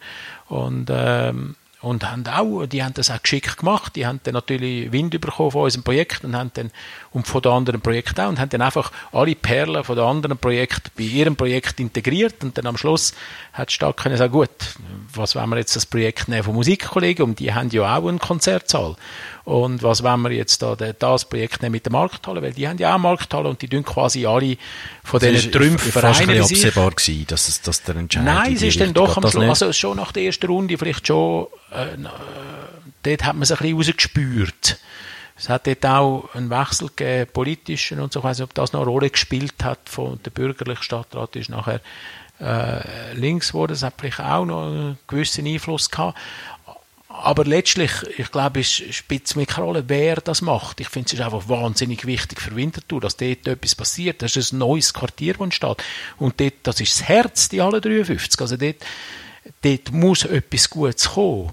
Und 0.47 0.89
ähm, 0.91 1.55
und 1.81 2.09
haben 2.09 2.27
auch, 2.27 2.65
die 2.65 2.83
haben 2.83 2.93
das 2.93 3.09
auch 3.09 3.21
geschickt 3.21 3.57
gemacht. 3.57 3.95
Die 3.95 4.05
haben 4.05 4.19
dann 4.23 4.33
natürlich 4.33 4.91
Wind 4.91 5.19
bekommen 5.21 5.51
von 5.51 5.63
unserem 5.63 5.83
Projekt 5.83 6.25
und 6.25 6.35
haben 6.35 6.51
dann, 6.53 6.71
und 7.11 7.25
von 7.25 7.41
den 7.41 7.53
anderen 7.53 7.79
Projekten 7.79 8.19
auch, 8.19 8.27
und 8.27 8.37
haben 8.37 8.49
dann 8.49 8.61
einfach 8.61 8.91
alle 9.13 9.33
Perlen 9.33 9.85
von 9.85 9.95
den 9.95 10.03
anderen 10.03 10.37
Projekten 10.37 10.91
bei 10.97 11.03
ihrem 11.03 11.37
Projekt 11.37 11.79
integriert 11.79 12.43
und 12.43 12.57
dann 12.57 12.67
am 12.67 12.75
Schluss 12.75 13.13
hat 13.53 13.69
die 13.69 13.75
Stadt 13.75 13.95
können 13.95 14.17
sagen, 14.17 14.33
gut, 14.33 14.49
was 15.13 15.35
wollen 15.35 15.49
wir 15.51 15.57
jetzt 15.57 15.75
das 15.75 15.85
Projekt 15.85 16.27
nehmen 16.27 16.43
von 16.43 16.53
Musikkollegen, 16.53 17.23
und 17.23 17.39
die 17.39 17.53
haben 17.53 17.69
ja 17.69 17.97
auch 17.97 18.07
einen 18.07 18.19
Konzertsaal. 18.19 18.97
Und 19.49 19.81
was 19.81 20.03
wollen 20.03 20.21
wir 20.21 20.31
jetzt 20.31 20.61
da 20.61 20.75
das 20.75 21.25
Projekt 21.25 21.63
nehmen 21.63 21.71
mit 21.71 21.83
der 21.83 21.91
Markthalle, 21.91 22.39
weil 22.43 22.53
die 22.53 22.67
haben 22.67 22.77
ja 22.77 22.93
auch 22.93 22.99
Markthalle 22.99 23.49
und 23.49 23.59
die 23.59 23.67
tun 23.67 23.83
quasi 23.83 24.27
alle 24.27 24.57
von 25.03 25.19
diesen 25.19 25.51
Trümpfen 25.51 25.91
Vereinen 25.91 26.29
Es 26.37 26.51
absehbar 26.51 26.91
gewesen, 26.91 27.25
dass, 27.25 27.49
es, 27.49 27.59
dass 27.59 27.81
der 27.81 27.95
Entscheid 27.95 28.25
Nein, 28.25 28.53
es 28.53 28.61
ist 28.61 28.79
dann 28.79 28.93
doch 28.93 29.17
am 29.17 29.27
Schluss, 29.27 29.63
also 29.63 29.73
schon 29.73 29.97
nach 29.97 30.11
der 30.11 30.21
ersten 30.21 30.45
Runde 30.45 30.77
vielleicht 30.77 31.07
schon, 31.07 31.47
äh, 31.71 31.97
dort 33.01 33.23
hat 33.23 33.33
man 33.33 33.41
es 33.41 33.51
ein 33.51 33.57
bisschen 33.57 33.75
rausgespürt. 33.75 34.77
Es 35.35 35.49
hat 35.49 35.65
dort 35.65 35.83
auch 35.83 36.29
einen 36.35 36.51
Wechsel 36.51 36.89
gegeben, 36.95 37.31
politischen 37.33 38.01
und 38.01 38.13
so, 38.13 38.19
ich 38.19 38.25
weiß 38.25 38.37
nicht, 38.37 38.43
ob 38.49 38.53
das 38.53 38.71
noch 38.71 38.81
eine 38.81 38.89
Rolle 38.91 39.09
gespielt 39.09 39.63
hat 39.63 39.79
von 39.85 40.19
der 40.23 40.29
bürgerlichen 40.29 40.83
Stadtrat, 40.83 41.35
ist 41.35 41.49
nachher 41.49 41.81
äh, 42.39 43.13
links 43.13 43.47
geworden, 43.47 43.71
das 43.71 43.81
hat 43.81 43.95
vielleicht 43.97 44.19
auch 44.19 44.45
noch 44.45 44.67
einen 44.67 44.99
gewissen 45.07 45.47
Einfluss 45.47 45.89
gehabt. 45.89 46.19
Aber 47.21 47.43
letztlich, 47.43 47.91
ich 48.17 48.31
glaube, 48.31 48.61
es 48.61 48.71
spielt 48.71 49.35
mir 49.35 49.45
keine 49.45 49.67
Rolle, 49.67 49.83
wer 49.87 50.15
das 50.15 50.41
macht. 50.41 50.79
Ich 50.79 50.87
finde, 50.87 51.07
es 51.07 51.13
ist 51.13 51.21
einfach 51.21 51.49
wahnsinnig 51.49 52.05
wichtig 52.05 52.39
für 52.39 52.55
Winterthur, 52.55 53.01
dass 53.01 53.17
dort 53.17 53.45
etwas 53.45 53.75
passiert. 53.75 54.21
Das 54.21 54.37
ist 54.37 54.53
ein 54.53 54.59
neues 54.59 54.93
Quartier, 54.93 55.33
das 55.33 55.41
entsteht. 55.41 55.83
Und 56.17 56.39
dort, 56.39 56.53
das 56.63 56.79
ist 56.79 56.99
das 56.99 57.07
Herz, 57.09 57.49
die 57.49 57.61
alle 57.61 57.81
53. 57.81 58.39
Also 58.39 58.55
dort, 58.55 58.77
dort 59.61 59.91
muss 59.91 60.23
etwas 60.23 60.69
Gutes 60.69 61.09
kommen. 61.09 61.51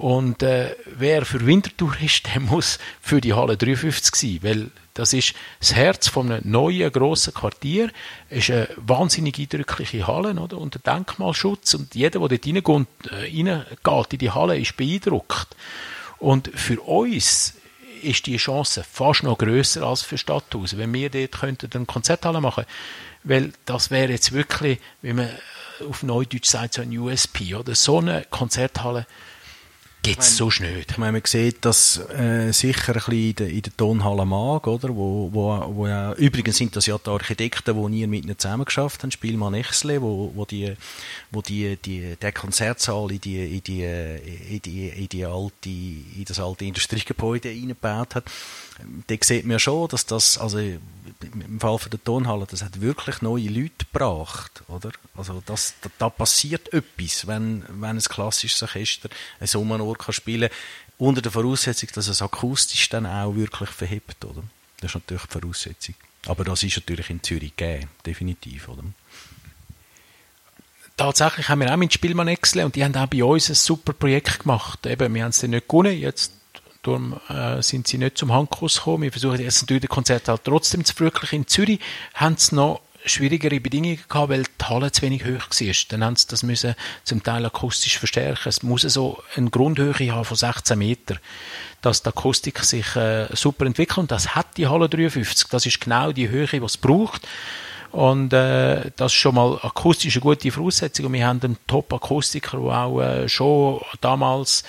Und 0.00 0.42
äh, 0.42 0.74
wer 0.96 1.26
für 1.26 1.44
Winterthur 1.44 1.94
ist, 2.02 2.26
der 2.34 2.40
muss 2.40 2.78
für 3.02 3.20
die 3.20 3.34
Halle 3.34 3.58
53 3.58 4.14
sein, 4.14 4.38
weil 4.40 4.70
das 4.94 5.12
ist 5.12 5.34
das 5.58 5.74
Herz 5.74 6.08
von 6.08 6.32
einem 6.32 6.50
neuen, 6.50 6.90
grossen 6.90 7.34
Quartier. 7.34 7.90
Es 8.30 8.48
ist 8.48 8.50
eine 8.50 8.68
wahnsinnig 8.76 9.38
eindrückliche 9.38 10.06
Halle, 10.06 10.32
oder? 10.32 10.56
Unter 10.56 10.78
Denkmalschutz. 10.78 11.74
Und 11.74 11.94
jeder, 11.94 12.18
der 12.18 12.38
dort 12.38 12.46
reingeht, 12.46 12.86
äh, 13.10 13.14
reingeht 13.14 14.12
in 14.14 14.18
die 14.18 14.30
Halle, 14.30 14.58
ist 14.58 14.76
beeindruckt. 14.78 15.48
Und 16.18 16.50
für 16.54 16.80
uns 16.80 17.54
ist 18.02 18.24
die 18.24 18.38
Chance 18.38 18.82
fast 18.90 19.22
noch 19.22 19.36
grösser 19.36 19.82
als 19.82 20.00
für 20.00 20.16
Stadthaus, 20.16 20.78
wenn 20.78 20.94
wir 20.94 21.10
dort 21.10 21.32
könnten 21.32 21.68
eine 21.74 21.84
Konzerthalle 21.84 22.40
machen 22.40 22.64
weil 23.22 23.52
das 23.66 23.90
wäre 23.90 24.12
jetzt 24.12 24.32
wirklich, 24.32 24.78
wie 25.02 25.12
man 25.12 25.28
auf 25.86 26.02
Neudeutsch 26.02 26.48
sagt, 26.48 26.72
so 26.72 26.80
ein 26.80 26.96
USP, 26.96 27.54
oder? 27.54 27.74
So 27.74 27.98
eine 27.98 28.24
Konzerthalle 28.30 29.06
Gibt 30.02 30.22
es 30.22 30.36
sonst 30.38 30.60
nicht. 30.60 30.92
Ich 30.92 30.98
meine, 30.98 31.12
man 31.12 31.22
sieht 31.26 31.62
das 31.62 31.98
äh, 32.08 32.52
sicher 32.52 32.92
ein 32.92 32.94
bisschen 32.94 33.12
in 33.12 33.34
der, 33.34 33.48
in 33.50 33.62
der 33.62 33.76
Tonhalle 33.76 34.24
Mag, 34.24 34.66
oder? 34.66 34.88
Wo, 34.88 35.28
wo, 35.30 35.74
wo 35.74 35.86
ja, 35.86 36.14
übrigens 36.14 36.56
sind 36.56 36.74
das 36.74 36.86
ja 36.86 36.96
die 36.96 37.10
Architekten, 37.10 37.74
die 37.76 37.88
nie 37.90 38.06
mit 38.06 38.24
ihnen 38.24 38.38
zusammengeschafft 38.38 39.02
haben, 39.02 39.10
Spielmann 39.10 39.52
Echsle, 39.52 40.00
wo, 40.00 40.32
wo 40.34 40.46
die, 40.46 40.74
wo 41.30 41.42
die, 41.42 41.76
die, 41.76 42.16
der 42.16 42.32
Konzertsaal 42.32 43.10
in 43.10 43.20
die, 43.20 43.56
in 43.56 43.62
die, 43.62 43.82
in 43.82 44.62
die, 44.62 44.88
in 44.88 45.08
die 45.08 45.24
alte, 45.26 45.68
in 45.68 46.24
das 46.26 46.40
alte 46.40 46.64
Industriegebäude 46.64 47.50
eingebaut 47.50 48.14
hat. 48.14 48.24
Da 49.06 49.14
sieht 49.20 49.46
man 49.46 49.58
schon, 49.58 49.88
dass 49.88 50.06
das, 50.06 50.38
also, 50.38 50.58
im 50.58 51.60
Fall 51.60 51.78
von 51.78 51.90
der 51.90 52.02
Tonhalle, 52.02 52.46
das 52.50 52.62
hat 52.62 52.80
wirklich 52.80 53.22
neue 53.22 53.48
Leute 53.48 53.84
gebracht, 53.92 54.62
oder? 54.68 54.90
Also 55.16 55.42
das, 55.44 55.74
da, 55.82 55.90
da 55.98 56.08
passiert 56.08 56.72
etwas, 56.72 57.26
wenn, 57.26 57.64
wenn 57.68 57.96
ein 57.96 58.00
klassisches 58.00 58.62
Orchester 58.62 59.08
ein 59.38 59.46
Sommernohr 59.46 59.96
kann 59.98 60.14
spielen 60.14 60.50
unter 60.98 61.22
der 61.22 61.32
Voraussetzung, 61.32 61.88
dass 61.94 62.08
es 62.08 62.22
akustisch 62.22 62.88
dann 62.88 63.06
auch 63.06 63.34
wirklich 63.34 63.70
verhebt, 63.70 64.24
oder? 64.24 64.42
Das 64.80 64.90
ist 64.90 64.94
natürlich 64.94 65.26
die 65.26 65.38
Voraussetzung. 65.38 65.94
Aber 66.26 66.44
das 66.44 66.62
ist 66.62 66.76
natürlich 66.76 67.10
in 67.10 67.22
Zürich 67.22 67.56
gegeben, 67.56 67.88
definitiv, 68.04 68.68
oder? 68.68 68.84
Tatsächlich 70.96 71.48
haben 71.48 71.60
wir 71.60 71.72
auch 71.72 71.78
mit 71.78 71.94
Spielmann 71.94 72.28
Excel 72.28 72.64
und 72.64 72.76
die 72.76 72.84
haben 72.84 72.94
auch 72.94 73.06
bei 73.06 73.24
uns 73.24 73.48
ein 73.48 73.54
super 73.54 73.94
Projekt 73.94 74.40
gemacht. 74.40 74.84
Eben, 74.84 75.14
wir 75.14 75.22
haben 75.22 75.30
es 75.30 75.42
nicht 75.42 75.68
gewonnen, 75.68 75.98
jetzt 75.98 76.32
Darum 76.82 77.20
äh, 77.28 77.62
sind 77.62 77.86
sie 77.86 77.98
nicht 77.98 78.16
zum 78.16 78.32
Handkurs 78.32 78.76
gekommen. 78.76 79.02
Wir 79.02 79.12
versuchen 79.12 79.40
jetzt 79.40 79.62
natürlich 79.62 79.82
das 79.82 79.90
Konzert 79.90 80.28
halt 80.28 80.44
trotzdem 80.44 80.84
zu 80.84 80.94
verwirklichen. 80.94 81.40
In 81.40 81.46
Zürich 81.46 81.80
haben 82.14 82.36
sie 82.38 82.54
noch 82.54 82.80
schwierigere 83.04 83.60
Bedingungen 83.60 83.98
gehabt, 84.08 84.30
weil 84.30 84.42
die 84.42 84.64
Halle 84.64 84.92
zu 84.92 85.02
wenig 85.02 85.24
hoch 85.24 85.48
war. 85.50 85.74
Dann 85.88 86.04
haben 86.04 86.16
sie 86.16 86.26
das 86.28 86.42
müssen 86.42 86.74
zum 87.04 87.22
Teil 87.22 87.44
akustisch 87.44 87.98
verstärken. 87.98 88.48
Es 88.48 88.62
muss 88.62 88.82
so 88.82 89.22
eine 89.36 89.50
Grundhöhe 89.50 90.12
haben 90.12 90.24
von 90.24 90.36
16 90.36 90.78
Meter, 90.78 91.16
dass 91.82 92.02
die 92.02 92.08
Akustik 92.08 92.60
sich 92.60 92.96
äh, 92.96 93.26
super 93.34 93.66
entwickelt. 93.66 93.98
Und 93.98 94.10
das 94.10 94.34
hat 94.34 94.56
die 94.56 94.66
Halle 94.66 94.88
53. 94.88 95.48
Das 95.48 95.66
ist 95.66 95.80
genau 95.80 96.12
die 96.12 96.28
Höhe, 96.28 96.46
die 96.46 96.58
es 96.58 96.76
braucht. 96.76 97.26
Und 97.92 98.32
äh, 98.32 98.90
das 98.96 99.12
ist 99.12 99.18
schon 99.18 99.34
mal 99.34 99.58
akustisch 99.62 100.16
eine 100.16 100.22
gute 100.22 100.50
Voraussetzung. 100.50 101.06
Und 101.06 101.12
wir 101.14 101.26
haben 101.26 101.40
einen 101.42 101.58
Top-Akustiker, 101.66 102.58
der 102.58 102.66
auch 102.66 103.00
äh, 103.00 103.28
schon 103.28 103.80
damals 104.00 104.62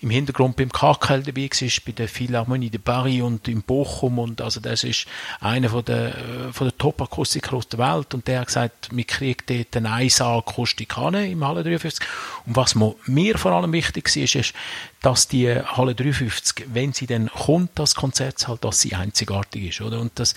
im 0.00 0.10
Hintergrund 0.10 0.56
beim 0.56 0.70
KKL 0.70 1.22
dabei 1.22 1.48
war, 1.50 1.70
bei 1.86 1.92
der 1.92 2.08
Philharmonie 2.08 2.70
de 2.70 2.80
Paris 2.80 3.22
und 3.22 3.48
im 3.48 3.62
Bochum. 3.62 4.18
Und 4.18 4.40
also 4.40 4.60
das 4.60 4.84
ist 4.84 5.06
einer 5.40 5.70
von 5.70 5.84
der, 5.84 6.16
äh, 6.16 6.52
von 6.52 6.68
der 6.68 6.78
Top-Akustiker 6.78 7.54
aus 7.54 7.68
der 7.68 7.80
Welt. 7.80 8.14
Und 8.14 8.28
der 8.28 8.40
hat 8.40 8.46
gesagt, 8.46 8.88
wir 8.92 9.04
kriegen 9.04 9.42
dort 9.46 9.76
eine 9.76 9.92
1 9.92 10.20
Akustik 10.20 10.96
im 10.96 11.44
Halle 11.44 11.62
53 11.64 12.06
und 12.46 12.56
was 12.56 12.76
mir 13.06 13.38
vor 13.38 13.52
allem 13.52 13.72
wichtig 13.72 14.14
war, 14.14 14.22
ist, 14.22 14.54
dass 15.02 15.28
die 15.28 15.48
Halle 15.48 15.94
53, 15.94 16.66
wenn 16.72 16.92
sie 16.92 17.06
dann 17.06 17.28
kommt, 17.28 17.78
das 17.78 17.94
Konzertsaal, 17.94 18.58
dass 18.60 18.80
sie 18.80 18.94
einzigartig 18.94 19.68
ist, 19.68 19.80
oder? 19.80 20.00
Und 20.00 20.18
das, 20.18 20.34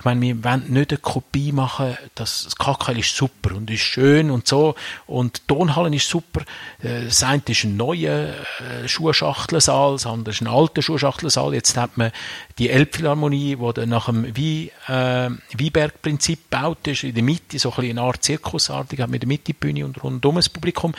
ich 0.00 0.04
meine, 0.06 0.22
wir 0.22 0.42
wollen 0.44 0.72
nicht 0.72 0.92
eine 0.92 0.98
Kopie 0.98 1.52
machen, 1.52 1.94
das, 2.14 2.48
das 2.58 2.96
ist 2.96 3.14
super 3.14 3.54
und 3.54 3.70
ist 3.70 3.82
schön 3.82 4.30
und 4.30 4.48
so. 4.48 4.74
Und 5.06 5.42
die 5.42 5.54
Tonhalle 5.54 5.94
ist 5.94 6.08
super, 6.08 6.40
äh, 6.82 7.04
das 7.04 7.22
eine 7.22 7.42
ist 7.46 7.64
ein 7.64 7.76
neuer 7.76 8.30
äh, 8.60 8.88
Schuhschachtelsaal, 8.88 9.92
das 9.92 10.06
andere 10.06 10.32
ist 10.32 10.40
ein 10.40 10.46
alter 10.46 10.80
Schuhschachtelsaal, 10.80 11.52
jetzt 11.52 11.76
hat 11.76 11.98
man 11.98 12.12
die 12.58 12.70
Elbphilharmonie, 12.70 13.56
die 13.56 13.86
nach 13.86 14.06
dem 14.06 14.34
Wie, 14.34 14.72
äh, 14.88 15.28
Wieberg-Prinzip 15.54 16.50
gebaut 16.50 16.86
ist, 16.86 17.04
in 17.04 17.14
der 17.14 17.22
Mitte, 17.22 17.58
so 17.58 17.68
ein 17.68 17.76
bisschen 17.76 17.98
eine 17.98 18.06
Art 18.06 18.24
Zirkusartig, 18.24 19.00
hat 19.00 19.10
mit 19.10 19.20
der 19.20 19.28
Mitte-Bühne 19.28 19.84
und 19.84 20.02
rundum 20.02 20.36
das 20.36 20.48
Publikum. 20.48 20.94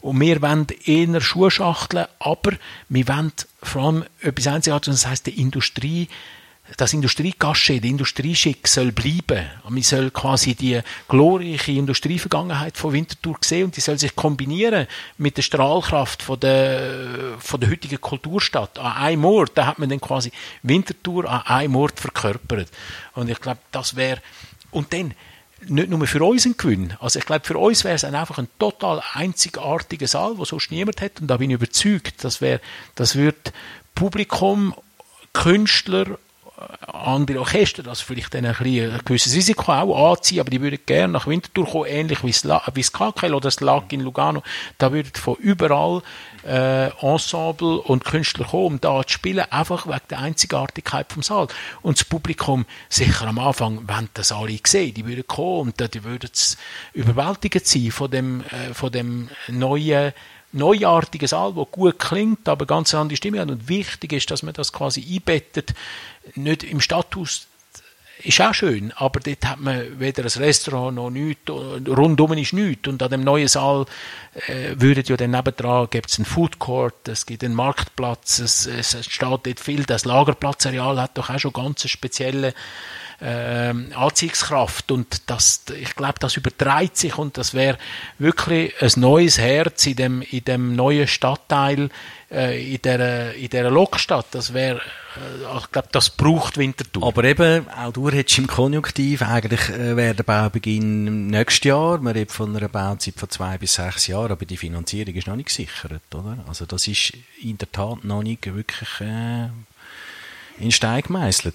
Und 0.00 0.20
wir 0.20 0.40
wollen 0.40 0.68
eher 0.84 1.20
Schuhschachteln, 1.20 2.06
aber 2.20 2.52
wir 2.88 3.08
wollen 3.08 3.32
vor 3.60 3.82
allem 3.82 4.04
etwas 4.20 4.46
Einzigartiges, 4.46 5.00
das 5.00 5.10
heisst, 5.10 5.26
die 5.26 5.40
Industrie, 5.40 6.08
das 6.76 6.94
Industriegasche, 6.94 7.78
der 7.78 7.90
Industrieschick 7.90 8.66
soll 8.66 8.90
bleiben. 8.90 9.44
Und 9.64 9.74
man 9.74 9.82
soll 9.82 10.10
quasi 10.10 10.54
die 10.54 10.80
glorreiche 11.08 11.72
Industrievergangenheit 11.72 12.78
von 12.78 12.92
Winterthur 12.92 13.36
sehen 13.42 13.66
und 13.66 13.76
die 13.76 13.82
soll 13.82 13.98
sich 13.98 14.16
kombinieren 14.16 14.86
mit 15.18 15.36
der 15.36 15.42
Strahlkraft 15.42 16.22
von 16.22 16.40
der, 16.40 17.36
von 17.38 17.60
der 17.60 17.70
heutigen 17.70 18.00
Kulturstadt. 18.00 18.78
An 18.78 18.92
einem 18.92 19.24
Ort, 19.26 19.52
da 19.54 19.66
hat 19.66 19.78
man 19.78 19.90
dann 19.90 20.00
quasi 20.00 20.32
Winterthur 20.62 21.28
an 21.30 21.42
einem 21.42 21.76
Ort 21.76 22.00
verkörpert. 22.00 22.70
Und 23.14 23.28
ich 23.28 23.40
glaube, 23.40 23.60
das 23.70 23.94
wäre, 23.94 24.22
und 24.70 24.92
dann, 24.94 25.14
nicht 25.66 25.88
nur 25.88 26.06
für 26.06 26.22
uns 26.22 26.44
ein 26.46 26.56
Gewinn. 26.56 26.94
Also 27.00 27.18
ich 27.18 27.26
glaube, 27.26 27.44
für 27.44 27.58
uns 27.58 27.84
wäre 27.84 27.94
es 27.94 28.04
einfach 28.04 28.38
ein 28.38 28.48
total 28.58 29.02
einzigartiger 29.12 30.06
Saal, 30.06 30.36
wo 30.36 30.44
sonst 30.44 30.70
niemand 30.70 31.00
hat. 31.00 31.20
Und 31.20 31.28
da 31.28 31.36
bin 31.36 31.50
ich 31.50 31.54
überzeugt, 31.54 32.24
das 32.24 32.40
wäre, 32.40 32.60
das 32.94 33.16
wird 33.16 33.52
Publikum, 33.94 34.74
Künstler, 35.32 36.18
andere 36.86 37.40
Orchester, 37.40 37.82
das 37.82 38.00
vielleicht 38.00 38.34
dann 38.34 38.46
ein, 38.46 38.54
ein 38.54 39.00
gewisses 39.04 39.34
Risiko 39.34 39.72
auch 39.72 40.12
anziehen, 40.12 40.40
aber 40.40 40.50
die 40.50 40.60
würden 40.60 40.78
gerne 40.86 41.12
nach 41.12 41.26
Winterthur 41.26 41.66
kommen, 41.66 41.86
ähnlich 41.86 42.22
wie 42.22 42.30
das, 42.30 42.42
das 42.42 42.92
KKL 42.92 43.34
oder 43.34 43.48
das 43.48 43.60
LAG 43.60 43.92
in 43.92 44.00
Lugano. 44.00 44.42
Da 44.78 44.92
würden 44.92 45.10
von 45.14 45.36
überall 45.36 46.02
äh, 46.46 46.90
Ensemble 47.00 47.80
und 47.80 48.04
Künstler 48.04 48.46
kommen, 48.46 48.66
um 48.66 48.80
da 48.80 49.02
zu 49.04 49.14
spielen, 49.14 49.44
einfach 49.50 49.86
wegen 49.86 50.08
der 50.10 50.20
Einzigartigkeit 50.20 51.12
vom 51.12 51.22
Saal. 51.22 51.48
Und 51.82 51.98
das 51.98 52.04
Publikum, 52.04 52.66
sicher 52.88 53.26
am 53.26 53.38
Anfang, 53.38 53.82
wenn 53.86 54.08
das 54.14 54.30
alle 54.30 54.58
sehen, 54.64 54.94
die 54.94 55.06
würden 55.06 55.26
kommen 55.26 55.72
und 55.72 55.94
die 55.94 56.04
würden 56.04 56.30
überwältigend 56.92 57.66
sein 57.66 57.90
von 57.90 58.10
dem, 58.10 58.40
äh, 58.42 58.74
von 58.74 58.92
dem 58.92 59.28
neuen 59.48 60.12
neuartigen 60.54 61.26
Saal, 61.26 61.52
der 61.52 61.64
gut 61.64 61.98
klingt, 61.98 62.48
aber 62.48 62.64
ganz 62.64 62.94
andere 62.94 63.16
Stimme 63.16 63.40
hat. 63.40 63.50
Und 63.50 63.68
wichtig 63.68 64.12
ist, 64.12 64.30
dass 64.30 64.42
man 64.42 64.54
das 64.54 64.72
quasi 64.72 65.04
einbettet, 65.04 65.74
nicht 66.34 66.64
im 66.64 66.80
Stadthaus 66.80 67.46
ist 68.22 68.40
auch 68.40 68.54
schön, 68.54 68.92
aber 68.92 69.20
dort 69.20 69.44
hat 69.44 69.60
man 69.60 69.98
weder 69.98 70.22
ein 70.22 70.42
Restaurant 70.42 70.96
noch 70.96 71.10
nichts, 71.10 71.50
rundum 71.50 72.32
ist 72.34 72.52
nichts. 72.52 72.88
Und 72.88 73.02
an 73.02 73.10
dem 73.10 73.24
neuen 73.24 73.48
Saal 73.48 73.86
äh, 74.46 74.74
würden 74.76 75.04
ja 75.06 75.16
dann 75.16 75.32
nebendran, 75.32 75.88
gibt 75.90 76.10
es 76.10 76.18
einen 76.18 76.24
Food 76.24 76.58
Court, 76.58 77.08
es 77.08 77.26
gibt 77.26 77.44
einen 77.44 77.54
Marktplatz, 77.54 78.38
es, 78.38 78.66
es 78.66 79.04
steht 79.04 79.46
dort 79.46 79.60
viel, 79.60 79.84
das 79.84 80.04
Lagerplatzareal 80.04 81.00
hat 81.00 81.18
doch 81.18 81.28
auch 81.28 81.38
schon 81.38 81.52
ganz 81.52 81.88
spezielle 81.88 82.54
äh, 83.20 83.72
Anziehungskraft 83.94 84.90
und 84.90 85.30
das, 85.30 85.64
ich 85.80 85.94
glaube, 85.94 86.14
das 86.20 86.36
übertreibt 86.36 86.96
sich 86.96 87.16
und 87.16 87.38
das 87.38 87.54
wäre 87.54 87.78
wirklich 88.18 88.72
ein 88.80 88.92
neues 88.96 89.38
Herz 89.38 89.86
in 89.86 89.96
dem, 89.96 90.22
in 90.22 90.44
dem 90.44 90.76
neuen 90.76 91.06
Stadtteil, 91.06 91.90
äh, 92.30 92.74
in 92.74 92.82
der, 92.82 93.34
in 93.34 93.48
der 93.48 93.70
Lokstadt. 93.70 94.26
Das 94.32 94.52
wäre, 94.52 94.78
äh, 94.78 95.58
ich 95.58 95.70
glaube, 95.70 95.88
das 95.92 96.10
braucht 96.10 96.58
Winterthur. 96.58 97.06
Aber 97.06 97.24
eben, 97.24 97.68
auch 97.68 97.92
du 97.92 98.10
hättest 98.10 98.38
im 98.38 98.46
Konjunktiv, 98.46 99.22
eigentlich 99.22 99.68
äh, 99.70 99.96
wäre 99.96 100.14
der 100.14 100.24
Baubeginn 100.24 101.28
nächstes 101.28 101.64
Jahr, 101.64 101.98
man 101.98 102.12
redet 102.14 102.32
von 102.32 102.56
einer 102.56 102.68
Bauzeit 102.68 103.14
von 103.16 103.30
zwei 103.30 103.58
bis 103.58 103.74
sechs 103.74 104.06
Jahren, 104.06 104.32
aber 104.32 104.44
die 104.44 104.56
Finanzierung 104.56 105.14
ist 105.14 105.26
noch 105.26 105.36
nicht 105.36 105.48
gesichert, 105.48 106.02
oder? 106.14 106.44
Also 106.48 106.66
das 106.66 106.88
ist 106.88 107.12
in 107.40 107.58
der 107.58 107.70
Tat 107.70 108.04
noch 108.04 108.22
nicht 108.22 108.52
wirklich 108.52 109.00
äh, 109.00 109.48
in 110.58 110.72
Stein 110.72 111.02
gemeißelt. 111.02 111.54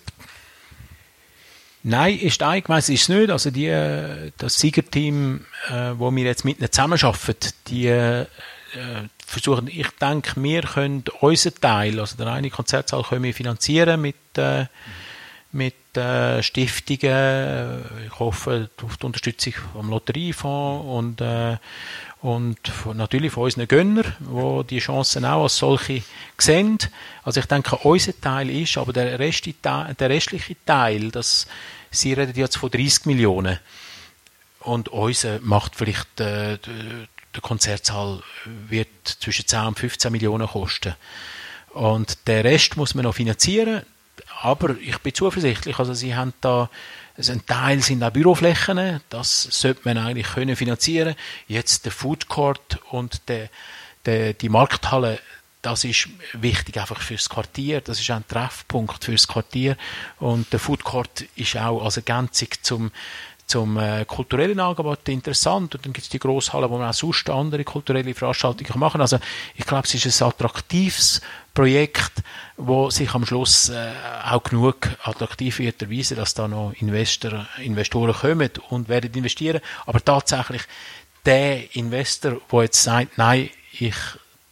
Nein, 1.84 2.20
ist 2.20 2.44
eigentlich 2.44 2.90
ist 2.90 3.04
es 3.04 3.10
nicht. 3.10 3.30
Also 3.30 3.52
die, 3.52 4.32
das 4.38 4.60
Siegerteam, 4.60 5.46
äh, 5.70 5.92
wo 5.96 6.14
wir 6.14 6.24
jetzt 6.24 6.44
mit 6.44 6.60
ihnen 6.60 6.72
zusammenarbeiten, 6.72 7.54
die 7.68 7.88
äh, 7.88 8.26
versuchen, 9.26 9.68
ich 9.68 9.90
denke, 10.02 10.42
wir 10.42 10.62
können 10.62 11.04
unseren 11.22 11.56
Teil, 11.56 12.00
also 12.00 12.18
den 12.18 12.28
einen 12.28 12.52
Konzertsaal 12.52 13.04
können 13.04 13.24
wir 13.24 13.34
finanzieren 13.34 14.02
mit, 14.02 14.38
äh, 14.38 14.66
mit 15.52 15.98
äh, 15.98 16.44
Stiftungen. 16.44 17.84
Ich 18.06 18.20
hoffe 18.20 18.70
auf 18.84 18.98
die 18.98 19.06
Unterstützung 19.06 19.54
vom 19.74 19.90
Lotteriefonds 19.90 20.86
und, 20.86 21.22
äh, 21.22 21.58
und 22.22 22.60
natürlich 22.94 23.32
von 23.32 23.44
unseren 23.44 23.68
Gönnern, 23.68 24.16
die 24.20 24.68
die 24.68 24.80
Chancen 24.80 25.26
auch 25.26 25.44
als 25.44 25.58
solche 25.58 26.04
sehen. 26.38 26.78
Also 27.24 27.40
ich 27.40 27.46
denke, 27.46 27.78
unser 27.78 28.20
Teil 28.20 28.50
ist, 28.50 28.78
aber 28.78 28.92
der, 28.92 29.20
Rest, 29.20 29.48
der 29.64 30.10
restliche 30.10 30.56
Teil, 30.66 31.12
das, 31.12 31.48
sie 31.92 32.14
reden 32.14 32.36
jetzt 32.36 32.58
von 32.58 32.70
30 32.70 33.06
Millionen 33.06 33.60
und 34.60 34.90
unser 34.90 35.40
macht 35.40 35.76
vielleicht 35.76 36.20
äh, 36.20 36.58
der 37.34 37.42
Konzertsaal 37.42 38.22
wird 38.46 38.90
zwischen 39.06 39.48
10 39.48 39.60
und 39.68 39.80
15 39.80 40.12
Millionen 40.12 40.48
kosten. 40.48 40.96
Und 41.70 42.28
der 42.28 42.44
Rest 42.44 42.76
muss 42.78 42.96
man 42.96 43.04
noch 43.04 43.16
finanzieren. 43.16 43.84
Aber 44.42 44.76
ich 44.80 44.98
bin 45.00 45.14
zuversichtlich, 45.14 45.78
also 45.80 45.94
sie 45.94 46.16
haben 46.16 46.34
da, 46.42 46.70
ein 47.28 47.46
Teil 47.46 47.82
sind 47.82 48.02
auch 48.02 48.12
Büroflächen, 48.12 49.02
das 49.10 49.44
sollte 49.44 49.82
man 49.84 49.98
eigentlich 49.98 50.28
können 50.28 50.56
finanzieren. 50.56 51.16
Jetzt 51.48 51.84
der 51.84 51.92
Food 51.92 52.30
Court 52.30 52.80
und 52.92 53.28
der, 53.28 53.50
der, 54.06 54.34
die 54.34 54.48
Markthalle, 54.48 55.20
das 55.62 55.84
ist 55.84 56.08
wichtig 56.32 56.78
einfach 56.80 57.02
fürs 57.02 57.28
Quartier, 57.28 57.82
das 57.82 58.00
ist 58.00 58.10
ein 58.12 58.26
Treffpunkt 58.26 59.04
fürs 59.04 59.28
Quartier. 59.28 59.76
Und 60.20 60.54
der 60.54 60.60
Food 60.60 60.86
Court 60.86 61.26
ist 61.36 61.58
auch 61.58 61.84
als 61.84 61.98
Ergänzung 61.98 62.48
zum 62.62 62.92
zum 63.50 63.78
äh, 63.78 64.06
kulturellen 64.06 64.60
Angebot 64.60 65.10
interessant 65.10 65.74
und 65.74 65.84
dann 65.84 65.91
gibt 65.91 66.06
es 66.06 66.10
die 66.10 66.20
Grosshalle, 66.20 66.70
wo 66.70 66.78
man 66.78 66.89
auch 66.89 66.93
sonst 66.93 67.30
andere 67.30 67.64
kulturelle 67.64 68.14
Veranstaltungen 68.14 68.80
machen 68.80 68.93
kann. 68.93 69.02
Also 69.02 69.20
ich 69.56 69.66
glaube, 69.66 69.88
es 69.88 69.93
ist 69.95 70.22
ein 70.22 70.28
attraktives 70.28 71.22
Projekt, 71.54 72.12
wo 72.58 72.91
sich 72.91 73.12
am 73.14 73.26
Schluss 73.26 73.70
äh, 73.70 73.91
auch 74.24 74.43
genug 74.43 74.89
attraktiv 75.04 75.58
wird 75.60 75.82
erweisen, 75.82 76.18
dass 76.18 76.36
da 76.36 76.47
noch 76.47 76.74
Investor, 76.80 77.47
Investoren 77.58 78.14
kommen 78.14 78.52
und 78.70 78.88
werden 78.88 79.12
investieren. 79.14 79.62
Aber 79.88 80.00
tatsächlich 80.04 80.62
der 81.26 81.76
Investor, 81.76 82.39
der 82.52 82.62
jetzt 82.62 82.84
sagt, 82.84 83.18
nein, 83.18 83.50
ich 83.80 83.95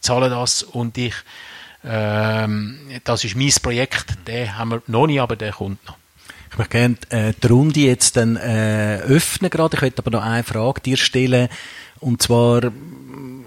zahle 0.00 0.28
das 0.28 0.64
und 0.64 0.98
ich 0.98 1.14
ähm, 1.84 3.00
das 3.04 3.22
ist 3.22 3.36
mein 3.36 3.52
Projekt, 3.62 4.26
den 4.26 4.58
haben 4.58 4.70
wir 4.70 4.82
noch 4.88 5.06
nicht, 5.06 5.20
aber 5.20 5.36
der 5.36 5.52
kommt 5.52 5.86
noch. 5.86 5.97
Ich 6.50 6.58
möchte 6.58 6.70
gerne 6.70 6.96
äh, 7.10 7.32
die 7.40 7.46
Runde 7.46 7.80
jetzt 7.80 8.16
dann 8.16 8.36
äh, 8.36 8.98
öffnen 9.00 9.50
gerade. 9.50 9.76
Ich 9.76 9.82
möchte 9.82 10.02
aber 10.02 10.10
noch 10.10 10.22
eine 10.22 10.44
Frage 10.44 10.80
dir 10.80 10.96
stellen. 10.96 11.48
Und 12.00 12.22
zwar, 12.22 12.72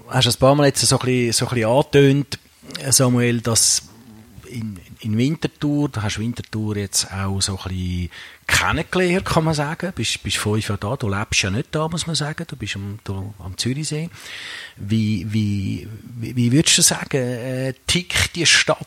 hast 0.08 0.26
du 0.26 0.30
ein 0.30 0.38
paar 0.38 0.54
Mal 0.54 0.66
jetzt 0.66 0.80
so 0.80 0.98
ein 0.98 1.04
bisschen, 1.04 1.32
so 1.32 1.46
ein 1.46 1.54
bisschen 1.54 1.70
angetönt, 1.70 2.38
Samuel, 2.90 3.40
dass 3.40 3.82
in, 4.46 4.78
in 5.00 5.16
Winterthur, 5.16 5.88
da 5.88 6.02
hast 6.02 6.16
du 6.16 6.20
Winterthur 6.20 6.76
jetzt 6.76 7.10
auch 7.12 7.40
so 7.40 7.58
ein 7.58 7.68
bisschen 7.68 8.10
kennengelernt, 8.46 9.24
kann 9.24 9.44
man 9.44 9.54
sagen. 9.54 9.86
Du 9.86 9.92
bist, 9.92 10.22
bist 10.22 10.36
fünf 10.36 10.68
Jahre 10.68 10.78
da, 10.78 10.96
du 10.96 11.08
lebst 11.08 11.42
ja 11.42 11.50
nicht 11.50 11.68
da, 11.72 11.88
muss 11.88 12.06
man 12.06 12.16
sagen. 12.16 12.44
Du 12.46 12.56
bist 12.56 12.76
am, 12.76 12.98
du, 13.04 13.34
am 13.38 13.56
Zürichsee. 13.56 14.10
Wie, 14.76 15.26
wie, 15.32 15.88
wie, 16.18 16.36
wie 16.36 16.52
würdest 16.52 16.78
du 16.78 16.82
sagen, 16.82 17.16
äh, 17.16 17.74
tickt 17.86 18.36
die 18.36 18.46
Stadt? 18.46 18.86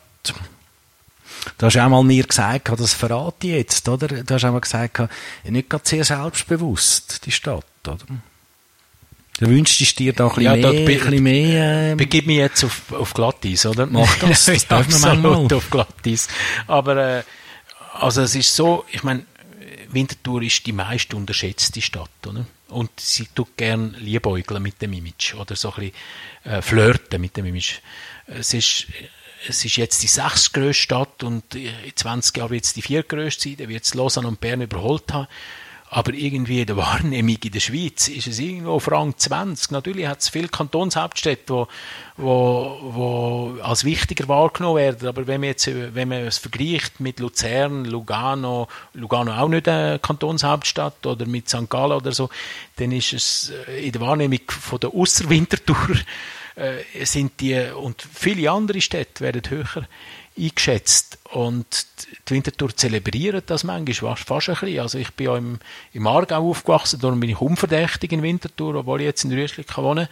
Du 1.58 1.66
hast 1.66 1.76
auch 1.76 1.88
mal 1.88 2.02
mir 2.02 2.24
gesagt, 2.24 2.68
das 2.68 2.92
verrate 2.92 3.46
ich 3.46 3.52
jetzt, 3.54 3.88
oder? 3.88 4.08
Du 4.08 4.34
hast 4.34 4.44
auch 4.44 4.52
mal 4.52 4.60
gesagt, 4.60 5.00
nicht 5.44 5.70
gerade 5.70 5.88
sehr 5.88 6.04
selbstbewusst, 6.04 7.24
die 7.26 7.32
Stadt, 7.32 7.64
oder? 7.86 8.04
Du 9.38 9.48
wünschst 9.48 9.98
dir 9.98 10.14
da 10.14 10.28
ein 10.28 10.28
bisschen 10.30 10.44
ja, 10.44 10.56
mehr, 10.56 10.70
ein 10.70 10.84
bisschen 10.86 11.22
mehr 11.22 11.92
ähm, 11.92 11.96
Begib 11.98 12.26
mich 12.26 12.38
jetzt 12.38 12.64
auf, 12.64 12.90
auf 12.92 13.12
Glattis, 13.12 13.66
oder? 13.66 13.84
Mach 13.84 14.18
das, 14.20 14.46
das 14.46 14.66
darf 14.66 14.88
man 14.88 15.20
manchmal. 15.22 15.58
auf 15.58 15.70
Glattis. 15.70 16.28
Aber, 16.66 16.96
äh, 16.96 17.22
also 17.92 18.22
es 18.22 18.34
ist 18.34 18.54
so, 18.54 18.86
ich 18.90 19.02
meine, 19.02 19.26
Winterthur 19.90 20.42
ist 20.42 20.66
die 20.66 20.72
meist 20.72 21.12
unterschätzte 21.12 21.82
Stadt, 21.82 22.10
oder? 22.26 22.46
Und 22.68 22.90
sie 22.98 23.26
tut 23.34 23.56
gern 23.56 23.94
liebäugeln 23.98 24.62
mit 24.62 24.82
dem 24.82 24.92
Image 24.92 25.34
oder 25.34 25.54
so 25.54 25.72
ein 25.74 25.92
bisschen 26.44 26.54
äh, 26.54 26.62
flirten 26.62 27.20
mit 27.20 27.36
dem 27.36 27.46
Image. 27.46 27.80
Es 28.26 28.54
ist, 28.54 28.86
es 29.48 29.64
ist 29.64 29.76
jetzt 29.76 30.02
die 30.02 30.08
sechstgrößte 30.08 30.74
Stadt 30.74 31.22
und 31.22 31.54
in 31.54 31.70
20 31.94 32.36
Jahren 32.36 32.50
wird 32.50 32.64
es 32.64 32.74
die 32.74 32.82
viertgrößte 32.82 33.48
sein, 33.48 33.56
dann 33.58 33.68
wird 33.68 33.84
es 33.84 33.94
Lausanne 33.94 34.28
und 34.28 34.40
Bern 34.40 34.60
überholt 34.60 35.12
haben. 35.12 35.28
Aber 35.88 36.12
irgendwie 36.12 36.60
in 36.60 36.66
der 36.66 36.76
Wahrnehmung 36.76 37.36
in 37.44 37.52
der 37.52 37.60
Schweiz 37.60 38.08
ist 38.08 38.26
es 38.26 38.40
irgendwo 38.40 38.72
auf 38.72 38.90
Rang 38.90 39.16
20. 39.16 39.70
Natürlich 39.70 40.08
hat 40.08 40.20
es 40.20 40.28
viele 40.28 40.48
Kantonshauptstädte, 40.48 41.52
wo, 41.52 41.68
wo, 42.16 42.78
wo 42.82 43.58
als 43.62 43.84
wichtiger 43.84 44.26
wahrgenommen 44.26 44.78
werden. 44.78 45.06
Aber 45.06 45.28
wenn 45.28 45.40
man 45.40 45.50
jetzt, 45.50 45.70
wenn 45.94 46.08
man 46.08 46.26
es 46.26 46.38
vergleicht 46.38 46.98
mit 46.98 47.20
Luzern, 47.20 47.84
Lugano, 47.84 48.66
Lugano 48.94 49.32
auch 49.32 49.48
nicht 49.48 49.68
eine 49.68 50.00
Kantonshauptstadt 50.00 51.06
oder 51.06 51.24
mit 51.24 51.48
St. 51.48 51.70
Gallen 51.70 51.92
oder 51.92 52.10
so, 52.10 52.30
dann 52.76 52.90
ist 52.90 53.12
es 53.12 53.52
in 53.80 53.92
der 53.92 54.00
Wahrnehmung 54.00 54.40
von 54.48 54.80
der 54.80 54.92
Ausserwintertour 54.92 55.90
äh, 55.90 56.04
sind 57.04 57.40
die 57.40 57.70
und 57.70 58.00
viele 58.00 58.50
andere 58.50 58.80
Städte 58.80 59.22
werden 59.22 59.42
höher 59.48 59.86
eingeschätzt. 60.38 61.18
Und 61.32 61.86
die 62.28 62.34
Winterthur 62.34 62.74
zelebrieren 62.76 63.42
das 63.46 63.64
manchmal 63.64 64.16
fast 64.16 64.48
ein 64.48 64.54
bisschen. 64.54 64.80
Also 64.80 64.98
ich 64.98 65.12
bin 65.14 65.26
ja 65.26 65.36
im, 65.36 65.58
im 65.92 66.06
Aargau 66.06 66.50
aufgewachsen, 66.50 67.00
darum 67.00 67.20
bin 67.20 67.30
ich 67.30 67.40
unverdächtig 67.40 68.12
in 68.12 68.22
Winterthur, 68.22 68.76
obwohl 68.76 69.00
ich 69.00 69.06
jetzt 69.06 69.24
in 69.24 69.32
Rüschlik 69.32 69.76
wohne 69.76 70.08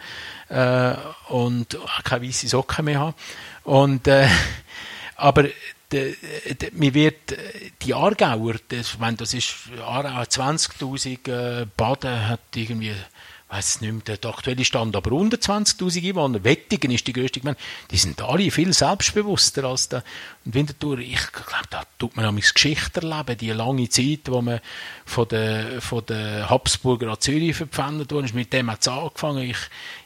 äh, 0.49 0.93
und 1.29 1.77
keine 2.03 2.27
weiße 2.27 2.47
Socken 2.47 2.85
mehr 2.85 2.99
habe. 2.99 3.15
Und, 3.63 4.07
äh, 4.07 4.27
aber 5.15 5.45
de, 5.91 6.15
de, 6.53 6.71
mir 6.73 6.93
wird 6.93 7.35
die 7.81 7.93
Aargauer, 7.93 8.55
das, 8.67 8.99
wenn 8.99 9.15
das 9.17 9.33
ist 9.33 9.53
20.000 9.77 11.61
äh, 11.61 11.65
Baden 11.77 12.27
hat 12.27 12.41
irgendwie 12.55 12.93
weiß 13.49 13.81
nicht 13.81 14.07
mehr, 14.07 14.17
der 14.17 14.29
aktuelle 14.29 14.65
Stand, 14.65 14.95
aber 14.95 15.11
unter 15.11 15.37
20.000 15.37 16.09
Einwohner. 16.09 16.43
Wettigen 16.43 16.91
ist 16.91 17.05
die 17.07 17.13
größte 17.13 17.39
Gemeinde. 17.39 17.59
Die 17.91 17.97
sind 17.97 18.21
alle 18.21 18.49
viel 18.49 18.73
selbstbewusster 18.73 19.65
als 19.65 19.87
der. 19.87 20.03
Und 20.45 20.55
Winterthur, 20.55 20.99
ich 20.99 21.31
glaube, 21.31 21.67
da 21.69 21.83
tut 21.99 22.15
man 22.15 22.25
nämlich 22.25 22.53
Geschichte 22.53 23.01
erleben, 23.01 23.37
die 23.37 23.51
lange 23.51 23.87
Zeit, 23.89 24.21
wo 24.25 24.41
man 24.41 24.61
von 25.05 25.27
den, 25.27 25.79
von 25.79 26.05
den 26.05 26.49
Habsburger 26.49 27.11
an 27.11 27.21
Zürich 27.21 27.55
verpfändet 27.55 28.11
wurde, 28.11 28.33
mit 28.33 28.51
dem 28.51 28.71
hat 28.71 28.81
es 28.81 28.87
angefangen. 28.87 29.49
Ich, 29.49 29.59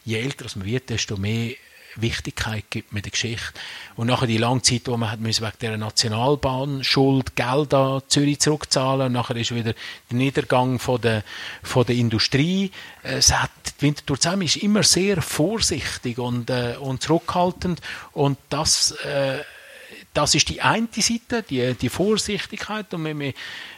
je 0.04 0.20
älter 0.20 0.46
man 0.56 0.66
wird, 0.66 0.90
desto 0.90 1.16
mehr 1.16 1.54
Wichtigkeit 2.02 2.66
gibt 2.70 2.94
mit 2.94 3.06
der 3.06 3.12
Geschichte. 3.12 3.54
Und 3.96 4.08
nachher 4.08 4.28
die 4.28 4.38
lange 4.38 4.62
Zeit, 4.62 4.84
wo 4.86 4.98
man 4.98 5.12
hat 5.12 5.20
müssen 5.20 5.46
wegen 5.46 5.58
der 5.60 5.78
Nationalbahnschuld 5.78 7.36
Geld 7.36 7.74
an 7.74 8.02
Zürich 8.08 8.40
zurückzahlen, 8.40 9.08
und 9.08 9.14
nachher 9.14 9.36
ist 9.36 9.54
wieder 9.54 9.74
der 9.74 10.18
Niedergang 10.18 10.80
von 10.80 11.02
der, 11.02 11.24
von 11.64 11.86
der 11.86 11.96
Industrie. 11.96 12.72
Es 13.04 13.34
hat, 13.34 13.52
die 13.80 13.88
Winterthur 13.88 14.20
zusammen 14.20 14.44
ist 14.44 14.58
immer 14.58 14.84
sehr 14.84 15.22
vorsichtig 15.22 16.18
und, 16.18 16.50
äh, 16.50 16.76
und 16.80 17.02
zurückhaltend 17.02 17.82
und 18.14 18.38
das, 18.50 18.92
äh, 18.92 19.40
das 20.14 20.36
ist 20.36 20.50
die 20.50 20.62
eine 20.62 20.88
Seite, 20.92 21.44
die, 21.44 21.74
die 21.76 21.90
Vorsichtigkeit 21.90 22.94
und 22.94 23.06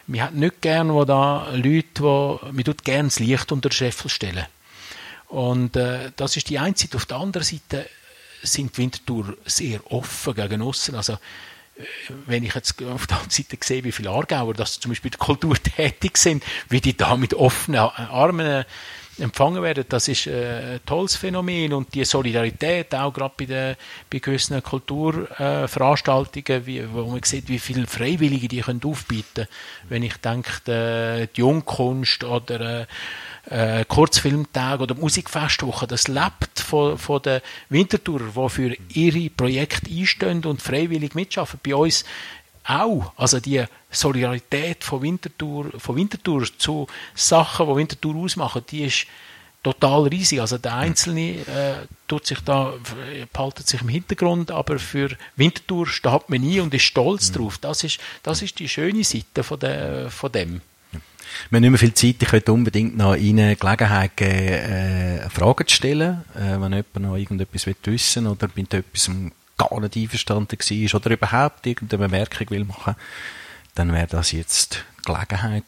wir 0.07 0.23
hat 0.23 0.33
nicht 0.33 0.61
gern, 0.61 0.93
wo 0.93 1.05
da 1.05 1.49
Leute, 1.53 2.01
wo, 2.01 2.39
wir 2.51 2.63
tut 2.63 2.83
gern 2.83 3.07
das 3.07 3.19
Licht 3.19 3.51
unter 3.51 3.69
den 3.69 3.75
Scheffel 3.75 4.09
stellen. 4.09 4.45
Und 5.27 5.77
äh, 5.77 6.11
das 6.17 6.35
ist 6.35 6.49
die 6.49 6.59
eine 6.59 6.75
Seite. 6.75 6.97
Auf 6.97 7.05
der 7.05 7.17
anderen 7.17 7.45
Seite 7.45 7.87
sind 8.43 8.75
die 8.75 8.81
Winterthur 8.81 9.37
sehr 9.45 9.79
offen 9.91 10.33
gegen 10.33 10.61
aussen. 10.61 10.95
Also, 10.95 11.13
äh, 11.13 11.83
wenn 12.25 12.43
ich 12.43 12.55
jetzt 12.55 12.81
auf 12.83 13.07
der 13.07 13.17
anderen 13.17 13.31
Seite 13.31 13.57
sehe, 13.61 13.83
wie 13.83 13.91
viele 13.91 14.09
Aargauer, 14.09 14.53
dass 14.53 14.79
zum 14.79 14.91
Beispiel 14.91 15.11
der 15.11 15.19
Kultur 15.19 15.55
tätig 15.63 16.17
sind, 16.17 16.43
wie 16.69 16.81
die 16.81 16.95
da 16.95 17.15
mit 17.15 17.33
offenen 17.33 17.79
Armen 17.79 18.65
empfangen 19.19 19.61
werden, 19.61 19.85
das 19.87 20.07
ist 20.07 20.27
äh, 20.27 20.75
ein 20.75 20.79
tolles 20.85 21.15
Phänomen 21.15 21.73
und 21.73 21.93
die 21.93 22.05
Solidarität 22.05 22.95
auch 22.95 23.13
gerade 23.13 23.33
bei, 23.37 23.45
den, 23.45 23.75
bei 24.09 24.19
gewissen 24.19 24.63
Kulturveranstaltungen, 24.63 26.65
wie, 26.65 26.91
wo 26.91 27.05
man 27.05 27.21
sieht, 27.23 27.49
wie 27.49 27.59
viele 27.59 27.87
Freiwillige 27.87 28.47
die 28.47 28.61
können 28.61 28.81
aufbieten 28.83 29.47
Wenn 29.89 30.03
ich 30.03 30.15
denke, 30.17 30.51
die 30.65 31.39
Jungkunst 31.39 32.23
oder 32.23 32.81
äh, 32.81 32.85
Kurzfilmtage 33.87 34.83
oder 34.83 34.95
Musikfestwochen, 34.95 35.87
das 35.87 36.07
lebt 36.07 36.59
von, 36.59 36.97
von 36.97 37.21
den 37.21 37.41
Wintertourer, 37.69 38.31
die 38.33 38.49
für 38.49 38.77
ihre 38.93 39.29
Projekte 39.31 39.89
einstehen 39.89 40.45
und 40.45 40.61
freiwillig 40.61 41.15
mitschaffen. 41.15 41.59
Bei 41.63 41.75
uns 41.75 42.05
auch. 42.63 43.13
Also 43.17 43.39
die 43.39 43.63
Solidarität 43.89 44.83
von 44.83 45.01
Winterthur, 45.01 45.71
von 45.77 45.95
Winterthur 45.95 46.45
zu 46.57 46.87
Sachen, 47.15 47.67
die 47.67 47.75
Winterthur 47.75 48.15
ausmachen, 48.15 48.63
die 48.69 48.83
ist 48.83 49.07
total 49.63 50.03
riesig. 50.03 50.41
Also 50.41 50.57
der 50.57 50.75
Einzelne 50.75 51.39
äh, 51.41 51.87
tut 52.07 52.25
sich 52.25 52.39
da, 52.41 52.73
behaltet 53.31 53.67
sich 53.67 53.81
im 53.81 53.89
Hintergrund, 53.89 54.51
aber 54.51 54.79
für 54.79 55.09
Winterthur 55.35 55.87
steht 55.87 56.29
man 56.29 56.41
nie 56.41 56.59
und 56.59 56.73
ist 56.73 56.83
stolz 56.83 57.29
mhm. 57.29 57.33
drauf. 57.35 57.57
Das 57.57 57.83
ist, 57.83 57.99
das 58.23 58.41
ist 58.41 58.59
die 58.59 58.69
schöne 58.69 59.03
Seite 59.03 59.43
von, 59.43 59.59
der, 59.59 60.09
von 60.09 60.31
dem. 60.31 60.61
Wir 61.49 61.57
haben 61.57 61.61
nicht 61.61 61.69
mehr 61.71 61.79
viel 61.79 61.93
Zeit. 61.93 62.15
Ich 62.21 62.31
möchte 62.31 62.53
unbedingt 62.53 62.97
noch 62.97 63.15
Ihnen 63.15 63.57
Gelegenheit 63.57 64.17
geben, 64.17 64.31
äh, 64.31 65.29
Fragen 65.29 65.67
zu 65.67 65.75
stellen, 65.75 66.23
äh, 66.35 66.59
wenn 66.59 66.73
jemand 66.73 66.95
noch 66.95 67.15
irgendetwas 67.15 67.67
wissen 67.67 68.25
will 68.25 68.31
oder 68.31 68.49
mit 68.55 68.73
etwas 68.73 69.09
gar 69.57 69.79
nicht 69.79 69.95
einverstanden 69.95 70.57
war 70.57 70.95
oder 70.95 71.11
überhaupt 71.11 71.67
irgendeine 71.67 72.07
Bemerkung 72.07 72.49
will 72.49 72.65
machen, 72.65 72.95
dann 73.75 73.93
wäre 73.93 74.07
das 74.07 74.31
jetzt 74.31 74.83
Gelegenheit. 75.05 75.63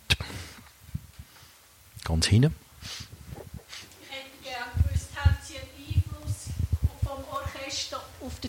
Ganz 2.03 2.28
hinten. 2.28 2.55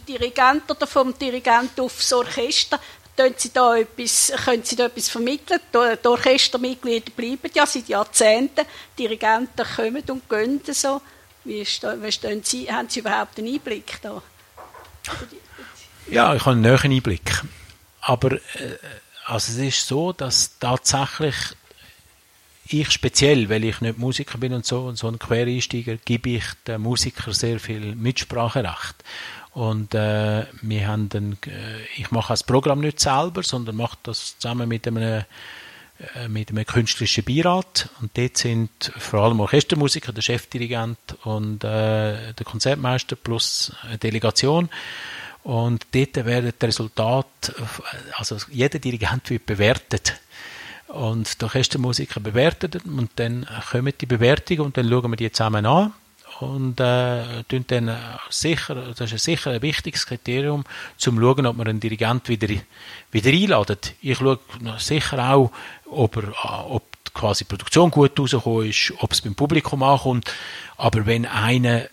Dirigent 0.07 0.71
oder 0.71 0.87
vom 0.87 1.19
Dirigent 1.19 1.81
aufs 1.81 2.13
Orchester. 2.13 2.79
Können 3.17 3.35
Sie 3.37 3.53
da 3.53 3.77
etwas, 3.77 4.33
können 4.45 4.65
Sie 4.65 4.75
da 4.75 4.87
etwas 4.87 5.09
vermitteln? 5.09 5.61
Die 5.73 6.07
Orchestermitglieder 6.09 7.13
bleiben 7.15 7.51
ja 7.55 7.65
seit 7.65 7.89
Jahrzehnten. 7.89 8.65
Die 8.99 9.03
Dirigenten 9.03 9.65
kommen 9.77 10.03
und 10.09 10.29
gehen 10.29 10.61
so. 10.73 11.01
Wie 11.45 11.65
stehen 11.65 12.43
Sie, 12.43 12.73
haben 12.73 12.89
Sie 12.89 13.01
überhaupt 13.01 13.39
einen 13.39 13.55
Einblick 13.55 13.99
da? 14.03 14.23
Ja, 16.09 16.35
ich 16.35 16.41
habe 16.41 16.53
einen 16.53 16.63
näheren 16.63 16.91
Einblick. 16.91 17.43
Aber 18.01 18.33
äh, 18.33 18.79
also 19.27 19.53
es 19.53 19.59
ist 19.59 19.87
so, 19.87 20.13
dass 20.13 20.59
tatsächlich 20.59 21.35
ich 22.67 22.91
speziell, 22.91 23.49
weil 23.49 23.65
ich 23.65 23.81
nicht 23.81 23.99
Musiker 23.99 24.39
bin 24.39 24.55
und 24.55 24.65
so 24.65 24.87
und 24.87 24.97
so 24.97 25.09
ein 25.09 25.19
Quereinsteiger, 25.19 25.97
gebe 25.99 26.31
ich 26.31 26.45
den 26.67 26.81
Musikern 26.81 27.35
sehr 27.35 27.61
viel 27.61 27.95
Mitspracherecht. 27.95 28.97
Und 29.55 29.95
äh, 29.95 30.47
wir 30.63 30.89
haben 30.89 31.09
dann, 31.09 31.39
äh, 31.47 31.85
ich 31.97 32.11
mache 32.11 32.33
das 32.33 32.43
Programm 32.43 32.81
nicht 32.81 32.99
selber, 32.99 33.45
sondern 33.45 33.77
mache 33.77 33.97
das 34.03 34.37
zusammen 34.39 34.69
mit 34.69 34.87
einem, 34.89 35.23
äh, 36.17 36.29
mit 36.29 36.51
einem 36.51 36.67
künstlerischen 36.67 37.23
Beirat. 37.23 37.89
Und 38.01 38.19
dort 38.19 38.37
sind 38.37 38.93
vor 38.99 39.21
allem 39.21 39.39
Orchestermusiker, 39.39 40.13
der 40.13 40.23
Chefdirigent 40.23 40.99
und 41.23 41.63
äh, 41.63 42.33
der 42.33 42.45
Konzertmeister 42.45 43.15
plus 43.15 43.73
eine 43.83 43.99
Delegation. 43.99 44.69
Und 45.45 45.87
dort 45.93 46.17
werden 46.17 46.53
die 46.61 46.67
Resultate, 46.67 47.55
also 48.15 48.37
jeder 48.51 48.81
Dirigent 48.81 49.31
wird 49.31 49.47
bewertet. 49.47 50.15
Und 50.89 51.41
die 51.41 51.45
Orchestermusiker 51.45 52.19
bewerten 52.19 52.81
und 52.99 53.11
dann 53.17 53.47
kommen 53.71 53.93
die 54.01 54.07
Bewertungen 54.07 54.61
und 54.63 54.77
dann 54.77 54.89
schauen 54.89 55.11
wir 55.13 55.17
die 55.17 55.31
zusammen 55.31 55.65
an 55.65 55.93
und 56.41 56.81
äh, 56.81 57.45
dann 57.49 57.97
sicher, 58.31 58.95
das 58.97 59.13
ist 59.13 59.25
sicher 59.25 59.53
ein 59.53 59.63
wichtiges 59.63 60.07
Kriterium, 60.07 60.61
um 60.61 60.65
zu 60.97 61.11
schauen, 61.11 61.47
ob 61.47 61.57
man 61.57 61.69
einen 61.69 61.81
Dirigent 61.81 62.29
wieder, 62.29 62.49
wieder 63.13 63.31
einladet. 63.31 63.95
Ich 64.01 64.19
schaue 64.19 64.39
sicher 64.79 65.31
auch, 65.31 65.51
ob, 65.87 66.17
er, 66.17 66.71
ob 66.71 66.83
quasi 67.15 67.45
die 67.45 67.49
Produktion 67.49 67.91
gut 67.91 68.19
rausgekommen 68.19 68.69
ist, 68.69 68.93
ob 68.99 69.13
es 69.13 69.21
beim 69.21 69.35
Publikum 69.35 69.83
ankommt, 69.83 70.33
aber 70.77 71.07
wenn 71.07 71.27
einer 71.27 71.89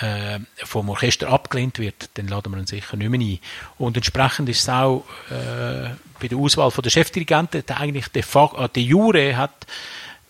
äh, 0.00 0.40
vom 0.56 0.90
Orchester 0.90 1.28
abgelehnt 1.28 1.78
wird, 1.78 2.10
dann 2.14 2.28
laden 2.28 2.52
wir 2.52 2.58
ihn 2.58 2.66
sicher 2.66 2.96
nicht 2.96 3.08
mehr 3.08 3.20
ein. 3.20 3.38
Und 3.78 3.96
entsprechend 3.96 4.48
ist 4.48 4.60
es 4.60 4.68
auch 4.68 5.04
äh, 5.30 5.90
bei 6.20 6.28
der 6.28 6.38
Auswahl 6.38 6.70
von 6.70 6.82
der 6.82 6.90
Chefdirigenten, 6.90 7.64
der 7.66 7.80
eigentlich 7.80 8.08
de 8.08 8.22
facto, 8.22 8.62
äh, 8.62 8.68
der 8.68 8.82
Jure 8.82 9.36
hat, 9.36 9.66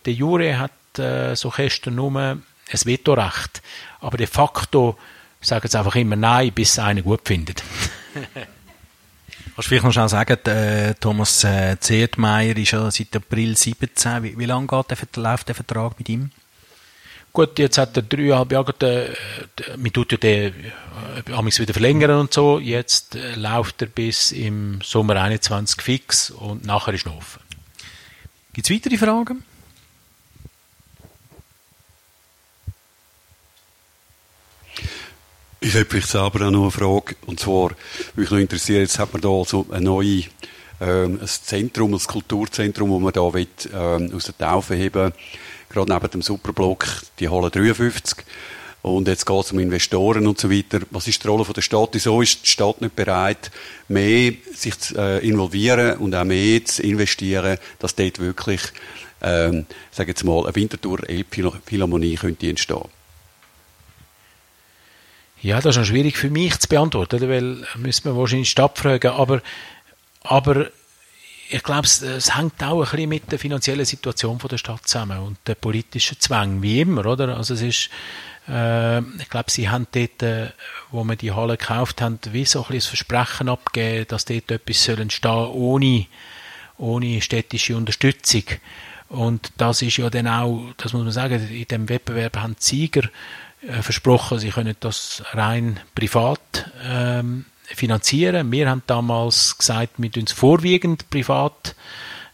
der 0.05 0.13
Jure 0.13 0.59
hat 0.59 0.71
äh, 0.99 1.31
das 1.31 1.45
Orchester 1.45 1.91
nur 1.91 2.39
ein 2.71 2.81
Vetorecht. 2.85 3.63
Aber 4.01 4.17
de 4.17 4.27
facto 4.27 4.99
sagen 5.41 5.69
sie 5.69 5.79
einfach 5.79 5.95
immer 5.97 6.17
Nein, 6.17 6.53
bis 6.53 6.73
es 6.73 6.79
einer 6.79 7.03
gut 7.03 7.21
findet. 7.25 7.63
Kannst 9.57 9.69
du 9.69 9.71
vielleicht 9.71 9.85
noch 9.85 9.93
schnell 9.93 10.09
sagen, 10.09 10.39
äh, 10.47 10.95
Thomas 11.01 11.43
äh, 11.45 11.79
Ziertmeier 11.81 12.57
ist 12.57 12.73
ja 12.73 12.91
seit 12.91 13.17
April 13.17 13.57
17. 13.57 14.23
Wie, 14.23 14.39
wie 14.39 14.45
lange 14.45 14.67
geht 14.67 14.91
der, 14.91 15.23
läuft 15.23 15.49
der 15.49 15.55
Vertrag 15.55 15.99
mit 15.99 16.11
ihm? 16.11 16.31
Gut, 17.33 17.59
jetzt 17.59 17.79
hat 17.79 17.97
er 17.97 18.03
dreieinhalb 18.03 18.53
Jahre, 18.53 18.73
der, 18.75 19.09
man 19.77 19.93
tut 19.93 20.13
ja 20.13 20.19
den 20.19 20.55
äh, 21.27 21.59
wieder 21.59 21.73
verlängern 21.73 22.19
und 22.19 22.35
so. 22.35 22.59
Jetzt 22.59 23.15
äh, 23.15 23.35
läuft 23.35 23.81
er 23.81 23.89
bis 23.89 24.33
im 24.33 24.81
Sommer 24.83 25.17
21 25.17 25.81
fix 25.81 26.31
und 26.31 26.65
nachher 26.67 26.93
ist 26.93 27.07
er 27.07 27.17
offen. 27.17 27.41
Gibt 28.53 28.69
es 28.69 28.75
weitere 28.75 28.99
Fragen? 28.99 29.43
Ich 35.61 35.75
habe 35.75 35.87
vielleicht 35.87 36.09
selber 36.09 36.47
auch 36.47 36.51
noch 36.51 36.63
eine 36.63 36.71
Frage. 36.71 37.17
Und 37.27 37.41
zwar, 37.41 37.71
mich 38.15 38.31
noch 38.31 38.39
interessiert, 38.39 38.83
jetzt 38.83 38.99
hat 38.99 39.13
man 39.13 39.23
da 39.23 39.45
so 39.45 39.67
ein 39.71 39.85
neues 39.85 40.27
ähm, 40.81 41.19
ein 41.21 41.27
Zentrum, 41.27 41.95
ein 41.95 42.01
Kulturzentrum, 42.01 42.91
das 42.91 43.01
man 43.01 43.13
da 43.13 43.33
will, 43.33 43.47
ähm, 43.73 44.15
aus 44.15 44.25
der 44.25 44.37
Taufe 44.37 44.75
heben 44.75 45.13
gerade 45.69 45.93
neben 45.93 46.11
dem 46.11 46.23
Superblock, 46.23 46.87
die 47.19 47.29
Halle 47.29 47.51
53. 47.51 48.25
Und 48.83 49.09
jetzt 49.09 49.27
geht 49.27 49.45
es 49.45 49.53
um 49.53 49.59
Investoren 49.59 50.27
und 50.27 50.39
so 50.39 50.51
weiter. 50.51 50.81
Was 50.91 51.09
ist 51.09 51.23
die 51.25 51.29
Rolle 51.29 51.45
der 51.45 51.61
Stadt? 51.61 51.91
Wieso 51.93 52.23
ist 52.23 52.45
die 52.45 52.49
Stadt 52.49 52.81
nicht 52.81 52.95
bereit, 52.95 53.51
mehr 53.89 54.33
sich 54.55 54.79
zu 54.79 54.97
äh, 54.97 55.27
involvieren 55.27 55.99
und 55.99 56.15
auch 56.15 56.25
mehr 56.25 56.65
zu 56.65 56.83
investieren, 56.83 57.59
dass 57.81 57.97
dort 57.97 58.21
wirklich, 58.21 58.61
ähm, 59.23 59.67
sage 59.91 60.11
jetzt 60.11 60.23
mal, 60.23 60.45
eine 60.45 60.55
Winterthur 60.55 61.09
Elbphilharmonie 61.09 62.15
könnte 62.15 62.49
entstehen? 62.49 62.96
Ja, 65.43 65.57
das 65.61 65.77
ist 65.77 65.81
noch 65.81 65.87
schwierig 65.87 66.17
für 66.17 66.31
mich 66.31 66.59
zu 66.59 66.69
beantworten, 66.69 67.21
weil 67.29 67.65
müssen 67.77 68.05
wir 68.05 68.17
wahrscheinlich 68.17 68.49
die 68.49 68.53
Stadt 68.53 68.79
fragen. 68.79 69.13
Aber, 69.13 69.43
aber 70.23 70.71
ich 71.51 71.63
glaube, 71.63 71.85
es, 71.85 72.03
es, 72.03 72.37
hängt 72.37 72.63
auch 72.63 72.81
ein 72.81 72.91
bisschen 72.91 73.09
mit 73.09 73.31
der 73.31 73.39
finanziellen 73.39 73.85
Situation 73.85 74.39
der 74.39 74.59
Stadt 74.59 74.89
zusammen 74.89 75.19
und 75.19 75.39
der 75.47 75.55
politischen 75.55 76.19
Zwang, 76.19 76.63
wie 76.63 76.81
immer, 76.81 77.07
oder? 77.07 77.37
Also 77.37 77.55
es 77.55 77.63
ist, 77.63 77.91
äh, 78.49 79.01
ich 79.01 79.29
glaube, 79.29 79.51
sie 79.51 79.69
haben 79.69 79.87
dort, 79.93 80.23
äh, 80.23 80.49
wo 80.91 81.05
wir 81.05 81.17
die 81.17 81.33
Halle 81.33 81.57
gekauft 81.57 82.01
haben, 82.01 82.19
wie 82.31 82.45
so 82.45 82.61
ein 82.61 82.63
bisschen 82.63 82.79
das 82.79 82.87
Versprechen 82.87 83.49
abgegeben, 83.49 84.07
dass 84.09 84.25
dort 84.25 84.51
etwas 84.51 84.83
soll 84.83 85.01
entstehen 85.01 85.47
ohne, 85.53 86.07
ohne 86.79 87.21
städtische 87.21 87.77
Unterstützung. 87.77 88.45
Und 89.09 89.53
das 89.57 89.83
ist 89.83 89.99
ja 89.99 90.11
dann 90.11 90.27
auch, 90.27 90.73
das 90.79 90.93
muss 90.93 91.05
man 91.05 91.13
sagen, 91.13 91.49
in 91.49 91.67
dem 91.67 91.89
Wettbewerb 91.89 92.39
haben 92.39 92.57
die 92.59 92.65
Sieger 92.65 93.05
äh, 93.05 93.09
versprochen, 93.83 94.39
sie 94.39 94.51
können 94.51 94.77
das 94.81 95.23
rein 95.33 95.81
privat 95.95 96.71
ähm, 96.85 97.47
finanzieren. 97.65 98.51
Wir 98.53 98.71
haben 98.71 98.83
damals 98.87 99.59
gesagt, 99.59 99.95
wir 99.99 100.11
uns 100.17 100.33
vorwiegend 100.33 101.11
privat 101.11 101.75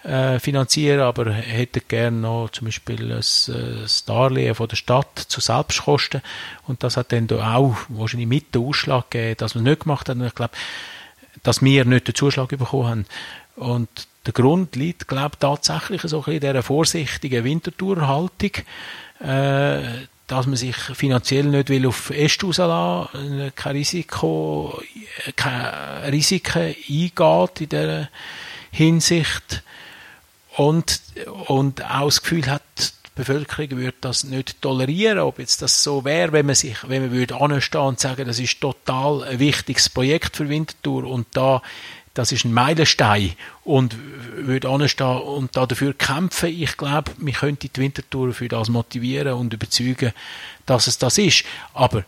äh, 0.04 0.38
finanzieren, 0.38 1.00
aber 1.00 1.32
hätten 1.32 1.82
gerne 1.86 2.16
noch 2.16 2.50
zum 2.50 2.66
Beispiel 2.66 3.12
ein, 3.12 3.20
ein 3.20 3.86
Darlehen 4.06 4.54
von 4.54 4.68
der 4.68 4.76
Stadt 4.76 5.18
zu 5.18 5.40
Selbstkosten. 5.40 6.22
Und 6.66 6.82
das 6.82 6.96
hat 6.96 7.12
dann 7.12 7.30
auch 7.30 7.76
wahrscheinlich 7.88 8.28
mit 8.28 8.54
den 8.54 8.66
Ausschlag 8.66 9.10
gegeben, 9.10 9.36
dass 9.38 9.54
wir 9.54 9.60
es 9.60 9.64
nicht 9.64 9.80
gemacht 9.82 10.08
haben. 10.08 10.20
Und 10.20 10.26
ich 10.26 10.34
glaube, 10.34 10.54
dass 11.42 11.62
wir 11.62 11.84
nicht 11.84 12.08
den 12.08 12.14
Zuschlag 12.14 12.48
bekommen 12.48 12.88
haben. 12.88 13.06
Und 13.56 13.88
der 14.26 14.32
Grund 14.32 14.76
liegt, 14.76 15.08
glaube 15.08 15.30
ich, 15.34 15.38
tatsächlich 15.38 16.02
so 16.02 16.24
ein 16.24 16.34
in 16.34 16.40
dieser 16.40 16.62
vorsichtigen 16.62 17.44
Wintertourhaltung. 17.44 18.50
Äh, 19.20 20.06
dass 20.32 20.46
man 20.46 20.56
sich 20.56 20.76
finanziell 20.76 21.44
nicht 21.44 21.68
will 21.68 21.86
auf 21.86 22.08
Est 22.08 22.42
rauslassen, 22.42 23.52
kein 23.54 23.76
Risiko, 23.76 24.82
keine 25.36 26.10
Risiken 26.10 26.74
eingeht 26.88 27.60
in 27.60 27.68
dieser 27.68 28.08
Hinsicht. 28.70 29.62
Und, 30.56 31.02
und 31.48 31.84
auch 31.84 32.06
das 32.06 32.22
Gefühl 32.22 32.46
hat, 32.46 32.62
die 32.78 33.10
Bevölkerung 33.14 33.70
würde 33.72 33.96
das 34.00 34.24
nicht 34.24 34.62
tolerieren, 34.62 35.18
ob 35.18 35.38
jetzt 35.38 35.60
das 35.60 35.82
so 35.82 36.02
wäre, 36.06 36.32
wenn 36.32 36.46
man 36.46 36.54
sich, 36.54 36.76
wenn 36.88 37.02
man 37.02 37.12
würde 37.12 37.38
anstehen 37.38 37.82
und 37.82 38.00
sagen, 38.00 38.26
das 38.26 38.38
ist 38.38 38.58
total 38.58 39.24
ein 39.24 39.38
wichtiges 39.38 39.90
Projekt 39.90 40.36
für 40.36 40.48
Winterthur 40.48 41.04
und 41.04 41.26
da 41.32 41.60
das 42.14 42.32
ist 42.32 42.44
ein 42.44 42.52
Meilenstein 42.52 43.32
und 43.64 43.96
würde 44.34 44.68
anstehen 44.68 45.18
und 45.20 45.56
da 45.56 45.66
dafür 45.66 45.94
kämpfen. 45.94 46.50
Ich 46.50 46.76
glaube, 46.76 47.10
wir 47.16 47.32
könnten 47.32 47.70
die 47.74 47.80
Wintertour 47.80 48.32
für 48.34 48.48
das 48.48 48.68
motivieren 48.68 49.34
und 49.34 49.54
überzeugen, 49.54 50.12
dass 50.66 50.86
es 50.86 50.98
das 50.98 51.18
ist. 51.18 51.44
Aber 51.72 52.04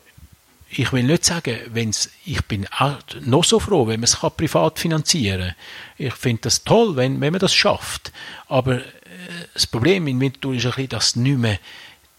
ich 0.69 0.93
will 0.93 1.05
nicht 1.05 1.25
sagen, 1.25 1.59
wenn's, 1.69 2.11
ich 2.25 2.45
bin 2.45 2.67
auch 2.79 2.99
noch 3.21 3.45
so 3.45 3.61
froh, 3.61 3.87
wenn 3.87 4.01
man 4.01 4.05
es 4.05 4.17
privat 4.17 4.79
finanzieren 4.79 5.41
kann. 5.41 5.55
Ich 5.97 6.15
finde 6.15 6.43
das 6.43 6.65
toll, 6.65 6.97
wenn, 6.97 7.21
wenn 7.21 7.33
man 7.33 7.41
das 7.41 7.55
schafft. 7.55 8.13
Aber 8.49 8.79
äh, 8.79 8.83
das 9.55 9.67
Problem 9.67 10.07
in 10.07 10.21
Winterthur 10.21 10.55
ist 10.55 10.65
ein 10.65 10.71
bisschen, 10.71 10.89
dass 10.89 11.17
nicht 11.17 11.39
mehr 11.39 11.59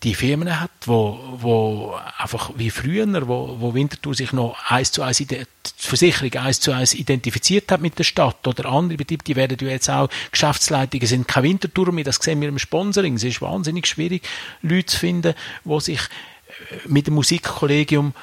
die 0.06 0.14
Firmen 0.14 0.60
hat, 0.62 0.70
wo, 0.86 1.20
wo 1.38 1.96
einfach 2.20 2.52
wie 2.56 2.70
früher, 2.70 3.28
wo, 3.28 3.58
wo 3.60 3.74
Winterthur 3.74 4.14
sich 4.14 4.32
noch 4.34 4.56
eins 4.70 4.92
zu 4.92 5.02
eins, 5.02 5.18
die 5.18 5.46
Versicherung 5.78 6.32
eins 6.36 6.60
zu 6.60 6.72
eins 6.72 6.94
identifiziert 6.94 7.72
hat 7.72 7.82
mit 7.82 7.98
der 7.98 8.04
Stadt 8.04 8.48
oder 8.48 8.68
andere 8.68 8.98
Betriebe, 8.98 9.24
die 9.24 9.36
werden 9.36 9.58
ja 9.60 9.68
jetzt 9.70 9.90
auch 9.90 10.08
Geschäftsleitungen 10.32 11.08
sind 11.08 11.28
kein 11.28 11.44
Winterthur 11.44 11.92
mehr, 11.92 12.04
das 12.04 12.18
sehen 12.18 12.40
wir 12.40 12.50
im 12.50 12.60
Sponsoring. 12.60 13.16
Es 13.16 13.24
ist 13.24 13.42
wahnsinnig 13.42 13.88
schwierig, 13.88 14.22
Leute 14.62 14.86
zu 14.86 15.00
finden, 15.00 15.34
die 15.64 15.82
sich 15.82 16.00
äh, 16.00 16.88
mit 16.88 17.08
dem 17.08 17.16
Musikkollegium 17.16 18.14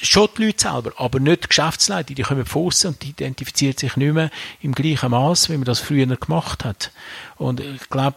schon 0.00 0.28
die 0.36 0.46
Leute 0.46 0.62
selber, 0.62 0.92
aber 0.96 1.20
nicht 1.20 1.44
die 1.44 1.48
Geschäftsleute, 1.48 2.14
die 2.14 2.22
kommen 2.22 2.44
von 2.44 2.72
und 2.84 3.02
die 3.02 3.10
identifiziert 3.10 3.78
sich 3.78 3.96
nicht 3.96 4.12
mehr 4.12 4.30
im 4.60 4.74
gleichen 4.74 5.10
Maß, 5.10 5.50
wie 5.50 5.56
man 5.56 5.64
das 5.64 5.80
früher 5.80 6.06
gemacht 6.06 6.64
hat. 6.64 6.90
Und 7.36 7.60
ich 7.60 7.88
glaube, 7.90 8.16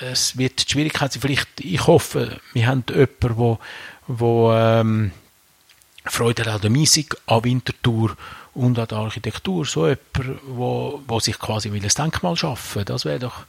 es 0.00 0.36
wird 0.36 0.66
die 0.66 0.72
Schwierigkeit 0.72 1.12
sein, 1.12 1.22
vielleicht, 1.22 1.48
ich 1.60 1.86
hoffe, 1.86 2.40
wir 2.52 2.66
haben 2.66 2.84
jemanden, 2.88 3.36
wo, 3.36 3.58
wo 4.06 4.52
ähm, 4.52 5.12
Freude 6.04 6.42
hat 6.44 6.54
an 6.54 6.60
der 6.60 6.70
Musik, 6.70 7.16
an 7.26 7.44
Winterthur 7.44 8.16
und 8.54 8.78
an 8.78 8.88
der 8.88 8.98
Architektur. 8.98 9.64
So 9.64 9.86
jemand, 9.86 10.40
wo, 10.46 11.00
wo 11.06 11.20
sich 11.20 11.38
quasi 11.38 11.70
will 11.72 11.82
ein 11.82 11.88
Denkmal 11.88 12.36
schaffen 12.36 12.84
das 12.84 13.04
wäre 13.04 13.18
doch 13.18 13.44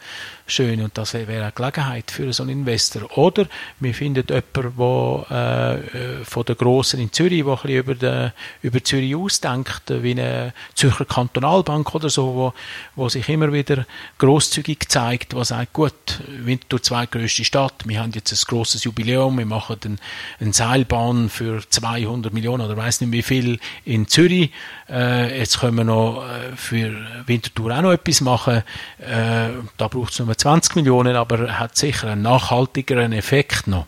schön 0.45 0.81
und 0.81 0.97
das 0.97 1.13
wäre 1.13 1.41
eine 1.41 1.51
Gelegenheit 1.51 2.11
für 2.11 2.31
so 2.33 2.43
einen 2.43 2.51
Investor. 2.59 3.17
Oder 3.17 3.47
wir 3.79 3.93
finden 3.93 4.25
jemanden, 4.27 4.75
der 4.77 5.79
äh, 5.93 6.25
von 6.25 6.45
der 6.45 6.55
Grossen 6.55 6.99
in 6.99 7.11
Zürich, 7.11 7.43
der 7.43 7.53
ein 7.53 7.55
bisschen 7.61 7.77
über, 7.77 7.95
den, 7.95 8.31
über 8.61 8.83
Zürich 8.83 9.15
ausdenkt, 9.15 9.83
wie 9.87 10.11
eine 10.11 10.53
Zürcher 10.75 11.05
Kantonalbank 11.05 11.95
oder 11.95 12.09
so, 12.09 12.35
wo, 12.35 12.53
wo 12.95 13.09
sich 13.09 13.27
immer 13.29 13.51
wieder 13.53 13.85
großzügig 14.17 14.89
zeigt, 14.89 15.35
was 15.35 15.49
sagt, 15.49 15.73
gut, 15.73 15.93
Winterthur 16.27 16.81
zweitgrößte 16.81 17.45
Stadt, 17.45 17.83
wir 17.85 17.99
haben 17.99 18.11
jetzt 18.13 18.31
ein 18.31 18.39
grosses 18.47 18.83
Jubiläum, 18.83 19.37
wir 19.37 19.45
machen 19.45 19.77
eine 19.83 19.97
ein 20.39 20.53
Seilbahn 20.53 21.29
für 21.29 21.61
200 21.67 22.33
Millionen 22.33 22.65
oder 22.65 22.75
weiß 22.75 23.01
nicht 23.01 23.11
wie 23.11 23.21
viel 23.21 23.59
in 23.85 24.07
Zürich, 24.07 24.51
äh, 24.91 25.39
jetzt 25.39 25.59
können 25.59 25.77
wir 25.77 25.83
noch 25.83 26.23
äh, 26.27 26.55
für 26.55 26.93
Winterthur 27.25 27.75
auch 27.75 27.81
noch 27.81 27.91
etwas 27.91 28.21
machen, 28.21 28.63
äh, 28.99 29.49
da 29.77 29.87
braucht 29.87 30.11
es 30.11 30.19
nur 30.19 30.37
20 30.37 30.75
Millionen, 30.75 31.15
aber 31.15 31.59
hat 31.59 31.77
sicher 31.77 32.11
einen 32.11 32.23
nachhaltigeren 32.23 33.13
Effekt 33.13 33.67
noch. 33.67 33.87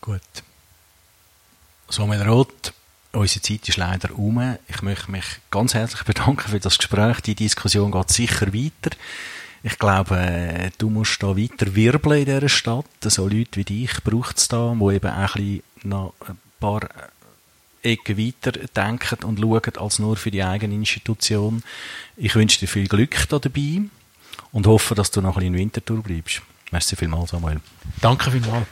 Gut. 0.00 0.20
Somit 1.88 2.26
Roth, 2.26 2.72
unsere 3.12 3.42
Zeit 3.42 3.68
ist 3.68 3.76
leider 3.76 4.16
um. 4.16 4.56
Ich 4.68 4.82
möchte 4.82 5.10
mich 5.10 5.24
ganz 5.50 5.74
herzlich 5.74 6.04
bedanken 6.04 6.48
für 6.48 6.60
das 6.60 6.78
Gespräch. 6.78 7.20
Die 7.20 7.34
Diskussion 7.34 7.92
geht 7.92 8.10
sicher 8.10 8.52
weiter. 8.52 8.96
Ich 9.62 9.78
glaube, 9.78 10.16
äh, 10.16 10.70
du 10.78 10.88
musst 10.88 11.22
da 11.22 11.36
weiter 11.36 11.74
wirbeln 11.74 12.20
in 12.20 12.24
dieser 12.24 12.48
Stadt. 12.48 12.86
So 13.02 13.28
Leute 13.28 13.56
wie 13.56 13.64
dich 13.64 14.02
braucht 14.02 14.38
es 14.38 14.48
da, 14.48 14.74
die 14.74 14.94
eben 14.94 15.10
auch 15.10 15.36
ein 15.36 15.62
noch 15.82 16.14
ein 16.26 16.38
paar 16.58 16.88
Ecke 17.82 18.18
weiter 18.18 18.52
denken 18.52 19.24
und 19.24 19.40
schauen 19.40 19.76
als 19.78 19.98
nur 19.98 20.16
für 20.16 20.30
die 20.30 20.42
eigene 20.42 20.74
Institution. 20.74 21.62
Ich 22.16 22.34
wünsche 22.34 22.60
dir 22.60 22.68
viel 22.68 22.88
Glück 22.88 23.28
da 23.28 23.38
dabei 23.38 23.82
und 24.52 24.66
hoffe, 24.66 24.94
dass 24.94 25.10
du 25.10 25.20
noch 25.20 25.36
ein 25.36 25.40
bisschen 25.40 25.54
in 25.54 25.60
Winterthur 25.60 26.02
bleibst. 26.02 26.42
Merci 26.70 26.96
vielmals, 26.96 27.30
Samuel. 27.30 27.60
Danke 28.00 28.30
vielmals. 28.30 28.66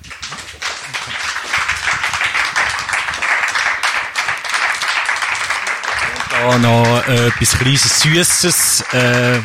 Da 6.30 6.58
noch 6.58 7.08
äh, 7.08 7.26
etwas 7.26 7.58
kleines 7.58 8.00
Süßes 8.00 8.80
äh, 8.92 9.40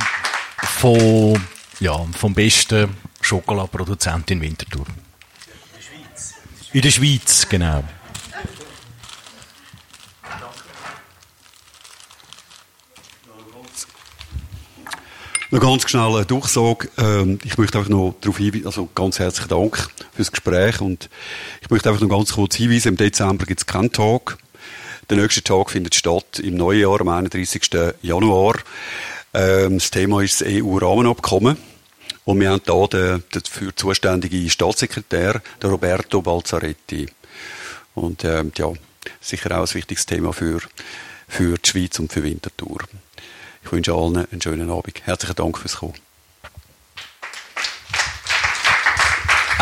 von, 0.61 1.41
ja, 1.79 1.97
vom 2.15 2.33
besten 2.33 2.95
Schokoladeproduzenten 3.21 4.37
in 4.37 4.41
Winterthur. 4.41 4.85
In 4.85 4.93
der 5.75 5.81
Schweiz. 5.81 6.33
In 6.73 6.81
der 6.81 6.91
Schweiz, 6.91 7.49
genau. 7.49 7.83
Noch 15.53 15.61
ganz 15.61 15.87
schnell 15.87 16.15
ein 16.15 16.25
Durchsage. 16.25 16.89
Ähm, 16.97 17.37
ich 17.43 17.59
möchte 17.59 17.77
einfach 17.77 17.91
noch 17.91 18.15
darauf 18.21 18.39
hinweisen, 18.39 18.65
also 18.65 18.89
ganz 18.95 19.19
herzlichen 19.19 19.49
Dank 19.49 19.87
fürs 20.11 20.31
Gespräch 20.31 20.81
und 20.81 21.11
ich 21.61 21.69
möchte 21.69 21.89
einfach 21.89 22.01
noch 22.01 22.09
ganz 22.09 22.33
kurz 22.33 22.55
hinweisen, 22.55 22.87
im 22.87 22.97
Dezember 22.97 23.45
gibt 23.45 23.59
es 23.59 23.67
keinen 23.67 23.91
Tag. 23.91 24.39
Der 25.11 25.17
nächste 25.17 25.43
Tag 25.43 25.69
findet 25.69 25.93
statt 25.93 26.39
im 26.39 26.55
Neujahr, 26.55 27.01
am 27.01 27.09
31. 27.09 27.69
Januar. 28.01 28.55
Ähm, 29.35 29.77
das 29.77 29.91
Thema 29.91 30.21
ist 30.21 30.41
das 30.41 30.47
EU-Rahmenabkommen. 30.49 31.55
Und 32.25 32.39
wir 32.39 32.49
haben 32.49 32.61
da 32.65 32.87
den, 32.87 33.23
den 33.35 33.43
dafür 33.43 33.75
zuständigen 33.75 34.49
Staatssekretär, 34.49 35.39
den 35.61 35.69
Roberto 35.69 36.23
Balzaretti. 36.23 37.05
Und 37.93 38.25
ähm, 38.25 38.51
ja, 38.57 38.73
sicher 39.21 39.51
auch 39.59 39.67
ein 39.67 39.73
wichtiges 39.75 40.07
Thema 40.07 40.33
für, 40.33 40.61
für 41.27 41.59
die 41.59 41.69
Schweiz 41.69 41.99
und 41.99 42.11
für 42.11 42.23
Winterthur. 42.23 42.79
Ich 43.63 43.71
wünsche 43.71 43.93
allen 43.93 44.17
einen 44.17 44.41
schönen 44.41 44.69
Abend. 44.69 45.05
Herzlichen 45.05 45.35
Dank 45.35 45.57
fürs 45.57 45.77
Kommen. 45.77 45.93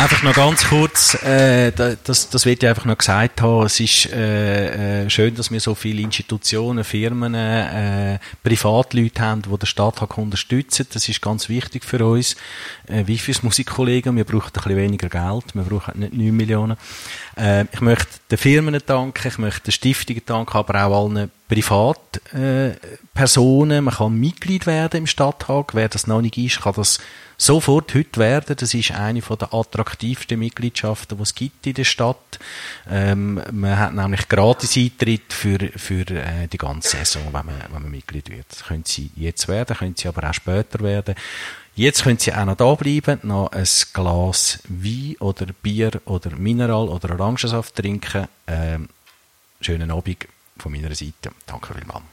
Einfach 0.01 0.23
noch 0.23 0.33
ganz 0.33 0.67
kurz, 0.67 1.13
äh, 1.21 1.71
das, 1.71 2.31
das 2.31 2.45
wird 2.47 2.63
ich 2.63 2.69
einfach 2.69 2.85
noch 2.85 2.97
gesagt 2.97 3.39
haben. 3.43 3.67
Es 3.67 3.79
ist 3.79 4.11
äh, 4.11 5.03
äh, 5.03 5.09
schön, 5.11 5.35
dass 5.35 5.51
wir 5.51 5.59
so 5.59 5.75
viele 5.75 6.01
Institutionen, 6.01 6.83
Firmen, 6.83 7.35
äh, 7.35 8.17
Privatleute 8.43 9.21
haben, 9.21 9.43
die 9.43 9.49
den 9.55 9.65
Stadttag 9.67 10.17
unterstützen. 10.17 10.87
Das 10.91 11.07
ist 11.07 11.21
ganz 11.21 11.49
wichtig 11.49 11.85
für 11.85 12.03
uns. 12.03 12.35
Äh, 12.87 13.03
wie 13.05 13.19
fürs 13.19 13.43
Musikkollegen. 13.43 14.15
Wir 14.15 14.23
brauchen 14.23 14.47
ein 14.47 14.53
bisschen 14.53 14.77
weniger 14.77 15.07
Geld. 15.07 15.53
Wir 15.53 15.63
brauchen 15.63 15.99
nicht 15.99 16.13
9 16.13 16.35
Millionen. 16.35 16.77
Äh, 17.37 17.65
ich 17.71 17.81
möchte 17.81 18.07
den 18.29 18.37
Firmen 18.37 18.77
danken, 18.85 19.27
ich 19.27 19.37
möchte 19.37 19.63
den 19.63 19.71
Stiftungen 19.71 20.21
danken, 20.25 20.57
aber 20.57 20.85
auch 20.85 21.05
allen 21.05 21.31
Privatpersonen. 21.47 23.77
Äh, 23.77 23.81
Man 23.81 23.93
kann 23.93 24.19
Mitglied 24.19 24.67
werden 24.67 24.99
im 24.99 25.07
Stadttag. 25.07 25.75
Wer 25.75 25.89
das 25.89 26.07
noch 26.07 26.21
nicht 26.21 26.37
ist, 26.37 26.61
kann 26.61 26.73
das 26.75 26.99
sofort 27.37 27.93
heute 27.95 28.19
werden. 28.19 28.55
Das 28.57 28.73
ist 28.73 28.91
eine 28.91 29.21
von 29.21 29.37
der 29.37 29.53
attraktivsten 29.53 30.39
Mitgliedschaften, 30.39 31.17
die 31.17 31.23
es 31.23 31.35
gibt 31.35 31.65
in 31.65 31.73
der 31.73 31.83
Stadt. 31.83 32.39
Ähm, 32.89 33.41
man 33.51 33.79
hat 33.79 33.93
nämlich 33.93 34.29
gratis 34.29 34.77
Eintritt 34.77 35.33
für, 35.33 35.57
für 35.75 36.07
äh, 36.09 36.47
die 36.47 36.57
ganze 36.57 36.97
Saison, 36.97 37.23
wenn 37.25 37.45
man, 37.45 37.55
wenn 37.71 37.81
man 37.81 37.91
Mitglied 37.91 38.29
wird. 38.29 38.45
Können 38.67 38.83
Sie 38.85 39.11
jetzt 39.15 39.47
werden, 39.47 39.75
können 39.75 39.95
Sie 39.97 40.07
aber 40.07 40.29
auch 40.29 40.33
später 40.33 40.79
werden. 40.81 41.15
Jetzt 41.75 42.03
können 42.03 42.17
Sie 42.17 42.33
auch 42.33 42.45
noch 42.45 42.57
da 42.57 42.75
bleiben, 42.75 43.19
noch 43.23 43.51
ein 43.51 43.67
Glas 43.93 44.59
Wein 44.67 45.15
oder 45.19 45.47
Bier 45.63 46.01
oder 46.05 46.31
Mineral 46.35 46.89
oder 46.89 47.11
Orangensaft 47.11 47.75
trinken. 47.75 48.27
Ähm, 48.47 48.89
schönen 49.61 49.89
Abend 49.89 50.27
von 50.57 50.71
meiner 50.71 50.93
Seite. 50.93 51.31
Danke 51.45 51.73
vielmals. 51.73 52.03